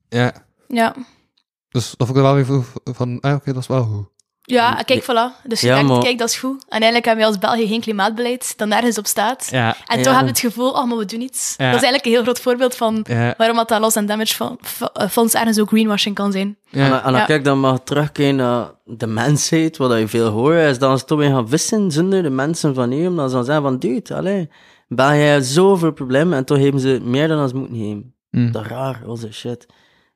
Ja. 0.08 0.32
Ja. 0.68 0.94
Dus 1.68 1.94
dat 1.96 2.06
vond 2.06 2.18
ik 2.18 2.24
wel 2.24 2.34
weer 2.34 2.64
van, 2.84 3.20
ah, 3.20 3.34
oké, 3.34 3.52
dat 3.52 3.62
is 3.62 3.68
wel 3.68 3.84
goed. 3.84 4.06
Ja, 4.52 4.82
kijk, 4.84 5.02
voilà. 5.02 5.46
Dus 5.46 5.60
je 5.60 5.66
ja, 5.66 5.74
denkt, 5.74 5.90
maar... 5.90 6.00
kijk, 6.02 6.18
dat 6.18 6.28
is 6.28 6.36
goed. 6.36 6.64
En 6.64 6.80
eigenlijk 6.80 7.04
hebben 7.04 7.24
we 7.24 7.30
als 7.30 7.38
België 7.38 7.66
geen 7.66 7.80
klimaatbeleid 7.80 8.58
dat 8.58 8.68
nergens 8.68 8.98
op 8.98 9.06
staat. 9.06 9.48
Ja, 9.50 9.76
en 9.86 10.02
toch 10.02 10.12
hebben 10.12 10.22
we 10.22 10.40
het 10.40 10.40
gevoel, 10.40 10.70
oh, 10.70 10.84
maar 10.84 10.96
we 10.96 11.04
doen 11.04 11.20
iets. 11.20 11.54
Dat 11.56 11.66
is 11.66 11.72
eigenlijk 11.72 12.04
een 12.04 12.10
heel 12.10 12.22
groot 12.22 12.40
voorbeeld 12.40 12.74
van 12.74 13.06
waarom 13.36 13.56
dat, 13.56 13.68
dat 13.68 13.80
loss 13.80 13.96
and 13.96 14.08
damage 14.08 14.56
fonds 15.10 15.34
ergens 15.34 15.60
ook 15.60 15.68
greenwashing 15.68 16.14
kan 16.14 16.32
zijn. 16.32 16.56
Ja. 16.68 17.04
En, 17.04 17.12
dan 17.12 17.24
kijk, 17.24 17.44
dan 17.44 17.60
mag 17.60 17.80
terugkijken 17.84 18.36
naar 18.36 18.70
de 18.84 19.06
mensheid, 19.06 19.76
wat 19.76 19.98
je 19.98 20.08
veel 20.08 20.28
hoort, 20.28 20.58
is 20.58 20.78
dat 20.78 20.98
ze 20.98 21.04
toch 21.04 21.18
weer 21.18 21.30
gaan 21.30 21.48
vissen 21.48 21.90
zonder 21.90 22.22
de 22.22 22.30
mensen 22.30 22.74
van 22.74 22.90
hier, 22.90 23.08
omdat 23.08 23.30
ze 23.30 23.36
dan 23.36 23.44
zeggen 23.44 23.62
van, 23.62 23.78
dude, 23.78 24.14
allee, 24.14 24.50
België 24.88 25.16
heeft 25.16 25.46
zoveel 25.46 25.92
problemen 25.92 26.38
en 26.38 26.44
toch 26.44 26.58
hebben 26.58 26.80
ze 26.80 27.00
meer 27.02 27.28
dan 27.28 27.48
ze 27.48 27.56
moeten 27.56 27.78
hebben. 27.78 28.14
Mm. 28.30 28.52
Dat 28.52 28.66
raar, 28.66 29.00
onze 29.06 29.32
shit. 29.32 29.66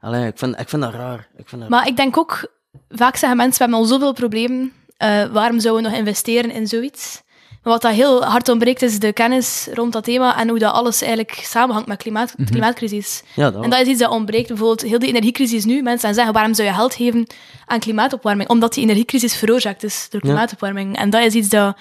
Allee, 0.00 0.26
ik 0.26 0.38
vind, 0.38 0.60
ik 0.60 0.68
vind 0.68 0.82
dat 0.82 0.94
raar. 0.94 1.28
Ik 1.36 1.48
vind 1.48 1.60
dat 1.60 1.70
maar 1.70 1.86
ik 1.86 1.96
denk 1.96 2.18
ook 2.18 2.54
vaak 2.88 3.16
zeggen 3.16 3.38
mensen, 3.38 3.56
we 3.56 3.62
hebben 3.62 3.78
al 3.78 3.84
zoveel 3.94 4.12
problemen, 4.12 4.72
uh, 5.04 5.24
waarom 5.24 5.60
zouden 5.60 5.84
we 5.84 5.88
nog 5.88 5.98
investeren 5.98 6.50
in 6.50 6.66
zoiets? 6.66 7.24
Maar 7.66 7.72
wat 7.74 7.82
dat 7.82 7.92
heel 7.92 8.24
hard 8.24 8.48
ontbreekt, 8.48 8.82
is 8.82 8.98
de 8.98 9.12
kennis 9.12 9.68
rond 9.74 9.92
dat 9.92 10.04
thema 10.04 10.38
en 10.38 10.48
hoe 10.48 10.58
dat 10.58 10.72
alles 10.72 11.02
eigenlijk 11.02 11.38
samenhangt 11.42 11.88
met 11.88 11.98
klimaat, 11.98 12.28
de 12.28 12.42
mhm. 12.42 12.50
klimaatcrisis. 12.50 13.22
Ja, 13.34 13.50
dat 13.50 13.64
en 13.64 13.70
dat 13.70 13.80
is 13.80 13.86
iets 13.86 14.00
dat 14.00 14.10
ontbreekt. 14.10 14.48
Bijvoorbeeld, 14.48 14.82
heel 14.82 14.98
die 14.98 15.08
energiecrisis 15.08 15.64
nu, 15.64 15.82
mensen 15.82 16.14
zeggen, 16.14 16.32
waarom 16.32 16.54
zou 16.54 16.68
je 16.68 16.74
geld 16.74 16.94
geven 16.94 17.26
aan 17.64 17.78
klimaatopwarming? 17.78 18.48
Omdat 18.48 18.74
die 18.74 18.82
energiecrisis 18.82 19.36
veroorzaakt 19.36 19.82
is 19.82 20.06
door 20.10 20.20
klimaatopwarming. 20.20 20.96
En 20.96 21.10
dat 21.10 21.22
is 21.22 21.34
iets 21.34 21.48
dat 21.48 21.76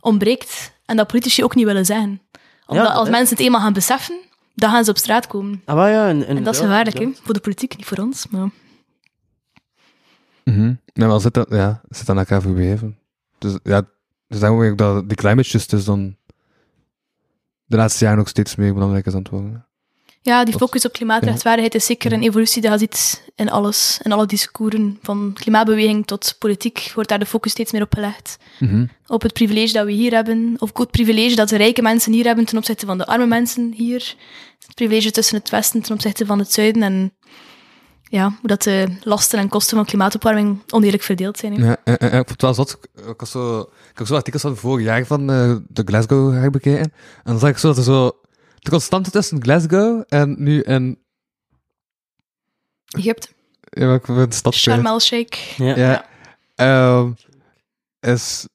ontbreekt 0.00 0.72
en 0.86 0.96
dat 0.96 1.06
politici 1.06 1.44
ook 1.44 1.54
niet 1.54 1.66
willen 1.66 1.84
zeggen. 1.84 2.20
Omdat 2.66 2.86
ja, 2.86 2.92
als 2.92 3.08
mensen 3.08 3.36
het 3.36 3.44
eenmaal 3.44 3.60
gaan 3.60 3.72
beseffen, 3.72 4.18
dan 4.54 4.70
gaan 4.70 4.84
ze 4.84 4.90
op 4.90 4.98
straat 4.98 5.26
komen. 5.26 5.62
Ah, 5.64 5.76
ja, 5.76 6.08
en, 6.08 6.26
en 6.26 6.42
dat 6.42 6.54
is 6.54 6.60
gevaarlijk, 6.60 6.98
hè? 6.98 7.08
voor 7.22 7.34
de 7.34 7.40
politiek, 7.40 7.76
niet 7.76 7.86
voor 7.86 7.98
ons. 7.98 8.26
Maar... 8.30 8.48
Mm 10.48 10.54
-hmm. 10.54 10.80
Ja, 10.92 11.06
maar 11.06 11.20
zit 11.20 11.34
dat, 11.34 11.46
ja, 11.50 11.80
zit 11.88 12.08
aan 12.08 12.18
elkaar 12.18 12.42
verweven. 12.42 12.98
Dus 13.38 13.58
ja, 13.62 13.82
dus 14.28 14.40
dan 14.40 14.70
ook 14.70 14.78
dat 14.78 15.08
die 15.08 15.16
climate 15.16 15.48
justice 15.48 15.84
dan 15.84 16.16
de 17.64 17.76
laatste 17.76 18.04
jaren 18.04 18.18
nog 18.18 18.28
steeds 18.28 18.56
meer 18.56 18.74
belangrijk 18.74 19.06
is 19.06 19.12
aan 19.12 19.18
het 19.18 19.28
worden. 19.28 19.66
Ja, 20.20 20.44
die 20.44 20.56
focus 20.56 20.84
op 20.84 20.92
klimaatrechtvaardigheid 20.92 21.74
is 21.74 21.86
zeker 21.86 22.12
een 22.12 22.22
evolutie 22.22 22.62
dat 22.62 22.72
je 22.72 22.78
ziet 22.78 23.30
in 23.34 23.50
alles. 23.50 24.00
In 24.02 24.12
alle 24.12 24.26
discoursen, 24.26 24.98
van 25.02 25.30
klimaatbeweging 25.34 26.06
tot 26.06 26.36
politiek, 26.38 26.90
wordt 26.94 27.08
daar 27.08 27.18
de 27.18 27.26
focus 27.26 27.52
steeds 27.52 27.72
meer 27.72 27.82
op 27.82 27.94
gelegd. 27.94 28.38
Mhm. 28.58 28.86
Op 29.06 29.22
het 29.22 29.32
privilege 29.32 29.72
dat 29.72 29.84
we 29.84 29.92
hier 29.92 30.12
hebben, 30.12 30.56
of 30.58 30.70
ook 30.70 30.78
het 30.78 30.90
privilege 30.90 31.36
dat 31.36 31.48
de 31.48 31.56
rijke 31.56 31.82
mensen 31.82 32.12
hier 32.12 32.24
hebben 32.24 32.44
ten 32.44 32.58
opzichte 32.58 32.86
van 32.86 32.98
de 32.98 33.06
arme 33.06 33.26
mensen 33.26 33.72
hier. 33.72 34.14
Het 34.58 34.74
privilege 34.74 35.10
tussen 35.10 35.36
het 35.36 35.50
westen 35.50 35.82
ten 35.82 35.94
opzichte 35.94 36.26
van 36.26 36.38
het 36.38 36.52
zuiden. 36.52 36.82
En 36.82 37.12
ja, 38.08 38.24
hoe 38.40 38.48
dat 38.48 38.62
de 38.62 38.96
lasten 39.02 39.38
en 39.38 39.48
kosten 39.48 39.76
van 39.76 39.86
klimaatopwarming 39.86 40.62
oneerlijk 40.68 41.02
verdeeld 41.02 41.38
zijn. 41.38 41.54
Ja, 41.54 41.76
ik 41.84 42.10
vond 42.12 42.28
het 42.28 42.42
wel 42.42 42.54
zot. 42.54 42.78
Ik 42.94 43.20
had 43.20 43.28
zo, 43.28 43.60
ik 43.90 43.98
had 43.98 44.06
zo 44.06 44.14
artikels 44.14 44.42
van 44.42 44.56
vorig 44.56 44.84
jaar 44.84 45.06
van 45.06 45.30
uh, 45.30 45.56
de 45.68 45.82
Glasgow 45.84 46.32
herbekeken. 46.32 46.80
En 46.80 46.92
dan 47.24 47.38
zag 47.38 47.50
ik 47.50 47.58
zo 47.58 47.68
dat 47.68 47.76
er 47.76 47.82
zo 47.82 48.20
de 48.58 48.70
constante 48.70 49.10
tussen 49.10 49.42
Glasgow 49.42 50.02
en 50.08 50.34
nu 50.38 50.60
in... 50.60 50.98
Egypte. 52.88 53.28
Ja, 53.60 53.86
welke 53.86 54.26
stad? 54.28 54.54
Sharm 54.54 54.86
el-Sheikh. 54.86 55.56
Ja. 55.56 56.04
ja. 56.56 56.98
Um, 56.98 57.16
is... 58.00 58.46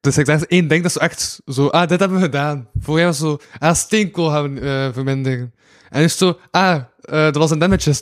Dus 0.00 0.18
ik 0.18 0.26
zeg 0.26 0.42
één 0.42 0.68
ding, 0.68 0.82
dat 0.82 0.90
is 0.90 0.96
echt 0.96 1.40
zo, 1.46 1.66
ah, 1.66 1.88
dit 1.88 2.00
hebben 2.00 2.18
we 2.18 2.24
gedaan. 2.24 2.68
Vorig 2.80 3.00
jaar 3.00 3.08
was 3.08 3.18
zo, 3.18 3.38
ah, 3.58 3.74
steenkool 3.74 4.30
gaan 4.30 4.54
we 4.54 4.60
uh, 4.60 4.92
verminderen. 4.92 5.54
En 5.88 5.98
nu 5.98 6.04
is 6.04 6.16
zo, 6.16 6.38
ah, 6.50 6.74
uh, 6.74 6.82
dat 7.10 7.36
was 7.36 7.50
een 7.50 7.58
damage 7.58 7.92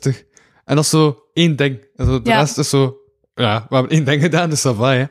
en 0.64 0.74
dat 0.74 0.84
is 0.84 0.90
zo 0.90 1.22
één 1.32 1.56
ding. 1.56 1.86
En 1.96 2.06
zo, 2.06 2.22
de 2.22 2.30
ja. 2.30 2.38
rest 2.38 2.58
is 2.58 2.68
zo... 2.68 2.96
Ja, 3.34 3.66
we 3.68 3.74
hebben 3.74 3.92
één 3.92 4.04
ding 4.04 4.22
gedaan, 4.22 4.50
dus 4.50 4.62
dat 4.62 4.76
va, 4.76 4.92
hè. 4.92 5.04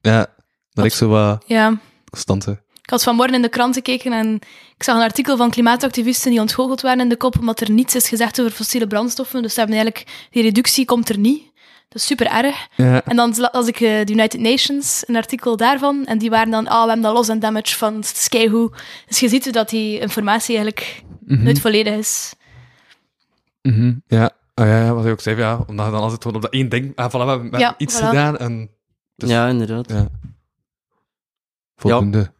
Ja, 0.00 0.26
dat 0.72 0.84
ik 0.84 0.92
zo 0.92 1.08
wat... 1.08 1.44
Ja. 1.46 1.78
Constante. 2.10 2.64
Ik 2.82 2.92
had 2.92 3.02
vanmorgen 3.02 3.34
in 3.34 3.42
de 3.42 3.48
krant 3.48 3.74
gekeken 3.74 4.12
en 4.12 4.34
ik 4.76 4.82
zag 4.82 4.96
een 4.96 5.02
artikel 5.02 5.36
van 5.36 5.50
klimaatactivisten 5.50 6.30
die 6.30 6.40
ontgoocheld 6.40 6.80
waren 6.80 7.00
in 7.00 7.08
de 7.08 7.16
kop 7.16 7.38
omdat 7.38 7.60
er 7.60 7.70
niets 7.70 7.94
is 7.94 8.08
gezegd 8.08 8.40
over 8.40 8.52
fossiele 8.52 8.86
brandstoffen. 8.86 9.42
Dus 9.42 9.54
ze 9.54 9.58
hebben 9.58 9.76
eigenlijk... 9.76 10.28
Die 10.30 10.42
reductie 10.42 10.84
komt 10.84 11.08
er 11.08 11.18
niet. 11.18 11.42
Dat 11.88 12.00
is 12.00 12.06
super 12.06 12.26
erg. 12.26 12.68
Ja. 12.76 13.04
En 13.04 13.16
dan 13.16 13.34
las 13.52 13.66
ik 13.66 13.80
uh, 13.80 14.04
de 14.04 14.12
United 14.12 14.40
Nations, 14.40 15.02
een 15.06 15.16
artikel 15.16 15.56
daarvan. 15.56 16.06
En 16.06 16.18
die 16.18 16.30
waren 16.30 16.50
dan, 16.50 16.66
ah, 16.66 16.82
we 16.82 16.86
hebben 16.86 17.00
dat 17.00 17.14
loss 17.14 17.30
and 17.30 17.40
damage 17.40 17.76
van 17.76 18.04
Skyhoo. 18.04 18.70
Dus 19.06 19.20
je 19.20 19.28
ziet 19.28 19.52
dat 19.52 19.68
die 19.68 19.98
informatie 19.98 20.56
eigenlijk 20.56 21.02
mm 21.20 21.36
-hmm. 21.36 21.44
nooit 21.44 21.60
volledig 21.60 21.94
is. 21.94 22.34
Mm 23.62 23.72
-hmm. 23.72 24.02
Ja, 24.06 24.30
Ah, 24.56 24.66
ja, 24.66 24.94
wat 24.94 25.04
ik 25.04 25.10
ook 25.10 25.20
zei, 25.20 25.36
ja, 25.36 25.60
omdat 25.66 25.86
je 25.86 25.92
dan 25.92 26.00
altijd 26.00 26.22
gewoon 26.22 26.36
op 26.36 26.42
dat 26.42 26.52
één 26.52 26.68
ding... 26.68 26.92
Ah, 26.94 27.08
voilà, 27.08 27.24
we 27.24 27.30
hebben 27.30 27.58
ja, 27.58 27.74
iets 27.78 28.00
gedaan 28.00 28.36
en... 28.38 28.70
Dus, 29.16 29.30
ja, 29.30 29.46
inderdaad. 29.46 29.90
Ja. 29.90 30.08
Volgende. 31.76 32.18
Ja, 32.18 32.32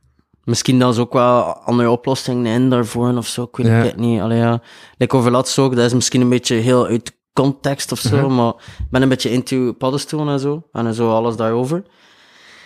misschien 0.45 0.79
dan 0.79 0.91
is 0.91 0.99
ook 0.99 1.13
wel 1.13 1.43
andere 1.43 1.91
oplossingen 1.91 2.47
in 2.47 2.71
daarvoor 2.71 3.17
of 3.17 3.27
zo, 3.27 3.43
ik 3.43 3.57
weet 3.57 3.85
het 3.85 3.97
niet. 3.97 4.21
Allee, 4.21 4.39
ja. 4.39 4.63
Like 4.97 5.17
over 5.17 5.31
laatst 5.31 5.59
ook, 5.59 5.77
dat 5.77 5.85
is 5.85 5.95
misschien 5.95 6.21
een 6.21 6.29
beetje 6.29 6.55
heel 6.55 6.87
uit 6.87 7.17
context 7.33 7.93
of 7.93 7.99
zo, 7.99 8.17
mhm. 8.17 8.35
maar 8.35 8.53
ik 8.79 8.91
ben 8.91 9.03
een 9.03 9.09
beetje 9.09 9.31
into 9.31 9.73
paddenstoelen 9.73 10.33
en 10.33 10.41
zo, 10.41 10.63
en 10.73 10.95
zo 10.95 11.11
alles 11.11 11.37
daarover. 11.37 11.85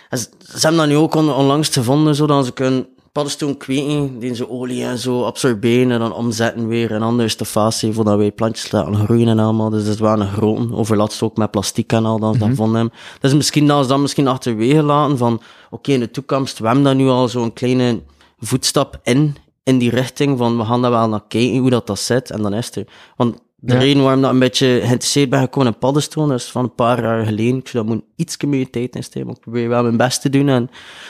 En 0.09 0.17
ze, 0.17 0.27
hebben 0.51 0.79
dat 0.79 0.87
nu 0.87 0.95
ook 0.95 1.15
onlangs 1.15 1.69
gevonden, 1.69 2.15
zodat 2.15 2.45
ze 2.45 2.51
kunnen 2.51 2.87
paddenstoel 3.11 3.55
kweken, 3.55 4.19
die 4.19 4.35
ze 4.35 4.49
olie 4.49 4.83
en 4.83 4.97
zo 4.97 5.23
absorberen 5.23 5.91
en 5.91 5.99
dan 5.99 6.13
omzetten 6.13 6.67
weer 6.67 6.91
en 6.91 7.01
anders 7.01 7.37
de 7.37 7.45
fase 7.45 7.93
voordat 7.93 8.17
wij 8.17 8.31
plantjes 8.31 8.71
laten 8.71 8.95
groeien 8.95 9.27
en 9.27 9.39
allemaal. 9.39 9.69
Dus 9.69 9.83
dat 9.83 9.93
is 9.93 9.99
wel 9.99 10.21
een 10.21 10.31
grote 10.31 10.73
overlast 10.73 11.21
ook 11.21 11.37
met 11.37 11.51
plastic 11.51 11.91
en 11.91 12.05
al 12.05 12.19
dat 12.19 12.37
vonden. 12.53 12.91
Dus 13.19 13.33
misschien 13.33 13.67
dat 13.67 13.83
ze 13.83 13.89
dat 13.89 13.99
misschien 13.99 14.27
achterwege 14.27 14.83
laten 14.83 15.17
van, 15.17 15.41
oké, 15.69 15.91
in 15.91 15.99
de 15.99 16.11
toekomst, 16.11 16.59
we 16.59 16.65
hebben 16.65 16.83
daar 16.83 16.95
nu 16.95 17.07
al 17.07 17.27
zo'n 17.27 17.53
kleine 17.53 18.01
voetstap 18.39 18.99
in, 19.03 19.35
in 19.63 19.77
die 19.77 19.89
richting 19.89 20.37
van, 20.37 20.57
we 20.57 20.65
gaan 20.65 20.81
daar 20.81 20.91
wel 20.91 21.09
naar 21.09 21.27
kijken 21.27 21.57
hoe 21.57 21.69
dat 21.69 21.87
dat 21.87 21.99
zit 21.99 22.31
en 22.31 22.41
dan 22.41 22.53
is 22.53 22.65
het 22.65 22.75
er. 22.75 22.87
Want 23.15 23.37
de 23.63 23.73
Ja. 23.73 23.79
reden 23.79 24.03
waarom 24.03 24.21
dat 24.21 24.31
een 24.31 24.39
beetje 24.39 24.79
geïnteresseerd 24.83 25.29
ben 25.29 25.39
gekomen 25.39 25.73
in 25.73 25.77
paddenstoelen, 25.77 26.31
dat 26.31 26.41
is 26.41 26.51
van 26.51 26.63
een 26.63 26.75
paar 26.75 27.03
jaar 27.03 27.25
geleden. 27.25 27.57
Ik 27.57 27.67
zou 27.67 27.85
dat 27.85 27.95
moet 27.95 28.03
iets 28.15 28.37
meer 28.37 28.69
tijd 28.69 28.95
in 28.95 29.25
maar 29.25 29.35
ik 29.35 29.41
probeer 29.41 29.69
wel 29.69 29.83
mijn 29.83 29.97
best 29.97 30.21
te 30.21 30.29
doen 30.29 30.47
en 30.47 30.69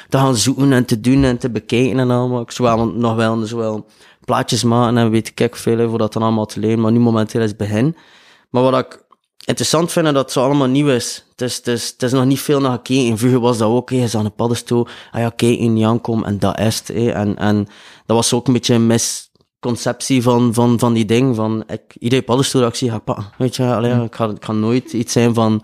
te 0.10 0.18
gaan 0.18 0.36
zoeken 0.36 0.74
en 0.74 0.86
te 0.86 1.00
doen 1.00 1.24
en 1.24 1.38
te 1.38 1.50
bekijken 1.50 2.00
en 2.00 2.12
allemaal. 2.12 2.42
Ik 2.42 2.52
zou 2.52 2.76
wel 2.76 2.88
nog 2.88 3.16
wel, 3.16 3.46
zo 3.46 3.58
wel 3.58 3.86
plaatjes 4.26 4.64
maken 4.64 4.98
en 4.98 5.10
weet 5.10 5.32
ik 5.36 5.56
veel 5.56 5.90
voor 5.90 5.98
dat 5.98 6.14
dan 6.14 6.24
allemaal 6.24 6.46
te 6.46 6.60
leren, 6.60 6.80
maar 6.80 6.92
nu 6.92 7.00
momenteel 7.00 7.42
is 7.42 7.48
het 7.50 7.58
begin. 7.58 7.96
Maar 8.50 8.64
wat 8.64 8.78
ik 8.78 9.06
interessant 9.46 9.92
vind, 9.92 10.06
is 10.06 10.14
dat 10.14 10.24
het 10.24 10.32
zo 10.32 10.44
allemaal 10.44 10.68
nieuw 10.68 10.90
is. 10.90 11.26
Het 11.30 11.42
is, 11.42 11.56
het 11.56 11.68
is, 11.68 11.88
het 11.90 12.04
is 12.04 12.12
nog 12.12 12.26
niet 12.26 12.40
veel 12.40 12.60
naar 12.60 12.72
gekeken. 12.72 13.18
Vroeger 13.18 13.40
was 13.40 13.58
dat 13.58 13.70
ook, 13.70 13.90
hè. 13.90 13.96
je 13.96 14.08
zag 14.08 14.24
een 14.24 14.36
paddenstoel, 14.36 14.88
ah 15.12 15.22
ja, 15.22 15.30
kijk, 15.30 15.58
in 15.60 15.78
Jankom 15.78 16.24
en 16.24 16.40
dat 16.40 16.60
is 16.60 16.78
het. 16.78 16.90
En, 16.90 17.38
en 17.38 17.68
dat 18.06 18.16
was 18.16 18.34
ook 18.34 18.48
een 18.48 18.54
beetje 18.54 18.74
een 18.74 18.88
misconceptie 19.62 20.22
van, 20.22 20.54
van, 20.54 20.80
van 20.80 20.94
die 20.94 21.06
ding. 21.06 21.36
Van, 21.36 21.64
ik, 21.68 21.82
iedere 22.00 22.22
paddenstoel 22.22 22.62
dat 22.62 22.70
ik 22.70 22.76
zie, 22.76 22.90
ga 22.90 22.96
ik 22.96 23.04
pakken. 23.04 23.26
Weet 23.38 23.56
je, 23.56 23.64
allee, 23.64 24.04
ik, 24.04 24.16
ga, 24.16 24.30
ik 24.30 24.46
ga 24.46 24.52
nooit 24.52 24.94
iets 24.94 25.14
zijn 25.14 25.34
van, 25.34 25.64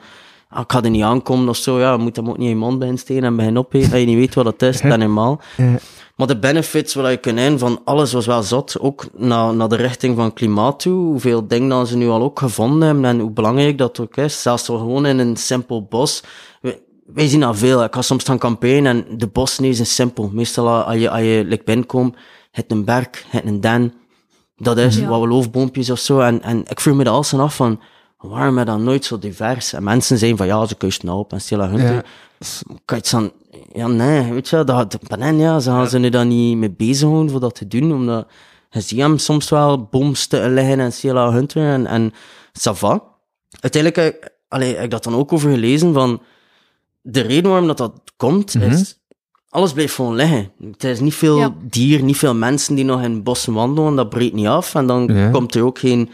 ah, 0.49 0.62
ik 0.62 0.71
ga 0.71 0.83
er 0.83 0.89
niet 0.89 1.03
aankomen 1.03 1.49
of 1.49 1.57
zo. 1.57 1.79
Ja, 1.79 1.91
je 1.91 1.97
moet 1.97 2.15
hem 2.15 2.29
ook 2.29 2.38
niet 2.38 2.47
in 2.47 2.53
je 2.53 2.60
mond 2.60 2.79
bij 2.79 2.95
steken 2.95 3.23
en 3.23 3.36
beginnen 3.36 3.62
opeten. 3.62 3.89
Dat 3.89 3.99
je 3.99 4.05
niet 4.05 4.17
weet 4.17 4.36
wat 4.36 4.45
dat 4.45 4.62
is, 4.62 4.81
normaal. 4.81 5.41
Ja. 5.57 5.79
Maar 6.15 6.27
de 6.27 6.39
benefits 6.39 6.93
wat 6.93 7.10
je 7.10 7.17
kunt 7.17 7.39
hebben 7.39 7.60
van 7.60 7.81
alles 7.83 8.13
was 8.13 8.25
wel 8.25 8.43
zot. 8.43 8.79
Ook 8.79 9.05
naar, 9.15 9.55
naar 9.55 9.69
de 9.69 9.75
richting 9.75 10.15
van 10.15 10.33
klimaat 10.33 10.79
toe. 10.79 11.05
Hoeveel 11.05 11.47
dingen 11.47 11.69
dat 11.69 11.88
ze 11.88 11.97
nu 11.97 12.07
al 12.07 12.21
ook 12.21 12.39
gevonden 12.39 12.88
hebben 12.88 13.05
en 13.05 13.19
hoe 13.19 13.31
belangrijk 13.31 13.77
dat 13.77 13.99
ook 13.99 14.17
is. 14.17 14.41
Zelfs 14.41 14.69
al 14.69 14.77
gewoon 14.77 15.05
in 15.05 15.19
een 15.19 15.38
simpel 15.38 15.83
bos. 15.83 16.23
Wij, 16.62 16.79
wij 17.05 17.27
zien 17.27 17.39
dat 17.39 17.57
veel. 17.57 17.83
Ik 17.83 17.93
ga 17.93 18.01
soms 18.01 18.23
gaan 18.23 18.38
camperen 18.38 18.86
en 18.86 19.05
de 19.17 19.27
bos 19.27 19.60
nee, 19.60 19.69
is 19.69 19.95
simpel. 19.95 20.29
Meestal 20.33 20.67
als 20.67 20.97
je, 20.97 21.10
als 21.10 21.21
je 21.21 21.43
like, 21.47 21.63
binnenkomt, 21.63 22.15
het 22.58 22.72
een 22.72 22.86
berg, 22.86 23.08
het 23.28 23.46
een 23.46 23.62
den. 23.62 23.93
Dat 24.56 24.78
is 24.78 24.98
Ja. 24.98 25.08
wat 25.08 25.28
loofboompjes 25.28 25.89
of 25.89 26.00
zo. 26.00 26.20
En, 26.20 26.41
en 26.41 26.65
ik 26.67 26.80
vroeg 26.80 26.96
me 26.96 27.04
er 27.04 27.10
alles 27.10 27.34
af 27.34 27.56
van, 27.56 27.80
waarom 28.17 28.60
is 28.60 28.65
dat 28.65 28.80
nooit 28.80 29.06
zo 29.06 29.20
divers? 29.20 29.74
En 29.74 29.84
mensen 29.84 30.17
zijn 30.17 30.38
van, 30.38 30.48
ja, 30.48 30.65
ze 30.65 30.76
kusten 30.76 31.10
op 31.10 31.34
en 31.34 31.41
stelen 31.41 31.70
hun. 31.70 31.93
Ja. 31.93 32.04
Kan 32.86 32.98
je 33.02 33.10
dan, 33.12 33.32
ja, 33.74 33.88
nee, 33.88 34.34
weet 34.34 34.50
je, 34.50 34.63
dat, 34.63 34.98
ben 35.08 35.38
ja, 35.38 35.60
ze 35.60 35.70
gaan 35.70 35.88
ze 35.89 36.00
er 36.00 36.12
dan 36.12 36.28
niet 36.28 36.58
mee 36.58 36.72
bezig 36.72 37.08
houden 37.10 37.32
voor 37.32 37.39
dat 37.39 37.56
te 37.56 37.67
doen, 37.67 37.91
omdat 37.93 38.28
je 38.70 38.82
ziet 38.82 39.00
hem 39.00 39.17
soms 39.17 39.50
wel 39.50 39.84
bomsten 39.84 40.54
liggen 40.54 40.80
en 40.80 40.93
Sela 40.93 41.32
Hunter 41.32 41.70
en, 41.74 41.86
en 41.86 42.12
ça 42.60 42.72
va. 42.74 43.04
Uiteindelijk, 43.60 44.15
eh, 44.15 44.30
allee, 44.48 44.76
heb 44.76 44.84
ik 44.84 44.89
dat 44.91 45.04
dan 45.04 45.15
ook 45.15 45.34
over 45.34 45.52
gelezen 45.52 45.93
van, 45.93 46.22
de 47.02 47.22
reden 47.22 47.50
waarom 47.52 47.67
dat, 47.67 47.78
dat 47.78 48.02
komt, 48.17 48.56
is, 48.56 49.00
alles 49.49 49.73
blijft 49.73 49.95
gewoon 49.95 50.15
liggen. 50.15 50.51
Het 50.71 50.83
is 50.83 50.99
niet 50.99 51.13
veel 51.15 51.38
Ja. 51.39 51.53
dier, 51.62 52.03
niet 52.03 52.17
veel 52.17 52.36
mensen 52.36 52.75
die 52.75 52.86
nog 52.86 53.01
in 53.01 53.23
bossen 53.23 53.53
wandelen, 53.53 53.95
dat 53.95 54.10
breekt 54.10 54.33
niet 54.33 54.47
af, 54.47 54.75
en 54.75 54.88
dan 54.88 55.07
Ja. 55.13 55.29
komt 55.29 55.55
er 55.55 55.63
ook 55.65 55.79
geen 55.79 56.10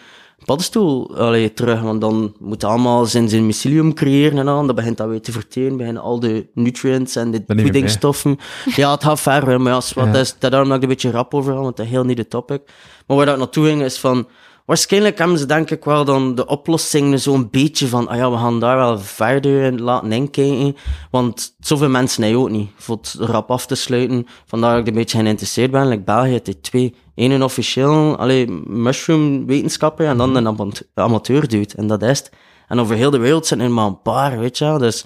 paddenstoel 0.46 1.17
allee, 1.17 1.54
terug, 1.54 1.82
want 1.82 2.02
dan 2.02 2.34
moet 2.39 2.63
allemaal 2.63 3.06
zijn, 3.06 3.30
zijn 3.30 3.46
mycelium 3.46 3.93
creëren 3.93 4.38
en 4.38 4.46
dan, 4.46 4.67
dat 4.67 4.76
begint 4.76 4.98
dat 4.98 5.08
weer 5.08 5.22
te 5.22 5.32
verteren, 5.32 5.78
beginnen 5.78 6.02
al 6.02 6.19
de 6.19 6.48
nutrients 6.54 7.15
en 7.15 7.32
de 7.32 7.43
voedingsstoffen. 7.48 8.38
Ja, 8.76 8.91
het 8.91 9.04
gaat 9.04 9.19
ver, 9.22 9.62
maar 9.62 9.72
ja, 9.72 9.78
is 9.78 9.93
wat, 9.93 10.06
Ja. 10.06 10.12
dat 10.12 10.22
is, 10.22 10.36
daarom 10.39 10.67
dat 10.69 10.78
ik 10.78 10.84
er 10.84 10.89
een 10.89 10.93
beetje 10.96 11.12
rap 11.12 11.34
over 11.34 11.54
want 11.54 11.78
dat 11.78 11.86
is 11.86 11.91
heel 11.91 12.04
niet 12.04 12.17
de 12.17 12.28
topic. 12.28 12.62
Maar 13.08 13.17
waar 13.17 13.26
dat 13.26 13.38
naartoe 13.38 13.65
ging, 13.65 13.82
is 13.82 14.00
van, 14.00 14.28
waarschijnlijk 14.65 15.17
hebben 15.17 15.38
ze 15.38 15.45
denk 15.45 15.69
ik 15.69 15.84
wel 15.84 16.06
dan 16.06 16.36
de 16.36 16.45
oplossingen 16.45 17.19
zo'n 17.19 17.47
beetje 17.52 17.88
van, 17.88 18.08
ah 18.08 18.17
ja, 18.17 18.32
we 18.32 18.38
gaan 18.38 18.60
daar 18.60 18.78
wel 18.78 18.99
verder 18.99 19.63
in 19.63 19.82
laten 19.82 20.12
inkijken, 20.12 20.76
want 21.12 21.56
zoveel 21.60 21.89
mensen 21.89 22.23
hij 22.23 22.36
ook 22.36 22.49
niet, 22.49 22.69
voor 22.76 22.97
het 22.97 23.15
rap 23.19 23.52
af 23.52 23.65
te 23.65 23.76
sluiten, 23.76 24.28
vandaar 24.45 24.71
dat 24.71 24.82
ik 24.82 24.88
een 24.88 24.99
beetje 24.99 25.19
geïnteresseerd 25.19 25.71
ben, 25.71 25.88
like 25.88 26.04
België 26.04 26.30
heeft 26.30 26.63
twee, 26.63 26.95
Eén 27.15 27.32
een 27.32 27.43
officieel, 27.43 28.17
allee, 28.17 28.52
mushroom 28.65 29.45
wetenschapper 29.45 30.06
en 30.08 30.17
dan 30.17 30.36
een 30.36 30.47
ama- 30.47 30.71
amateur 30.93 31.47
dude, 31.47 31.73
en 31.76 31.88
dat 31.88 32.02
is 32.02 32.17
het. 32.19 32.32
En 32.67 32.80
over 32.80 32.95
heel 32.95 33.10
de 33.10 33.17
wereld 33.17 33.45
zijn 33.45 33.60
er 33.60 33.71
maar 33.71 33.86
een 33.86 34.02
paar, 34.02 34.39
weet 34.39 34.58
je 34.58 34.65
wel, 34.65 34.78
dus 34.78 35.06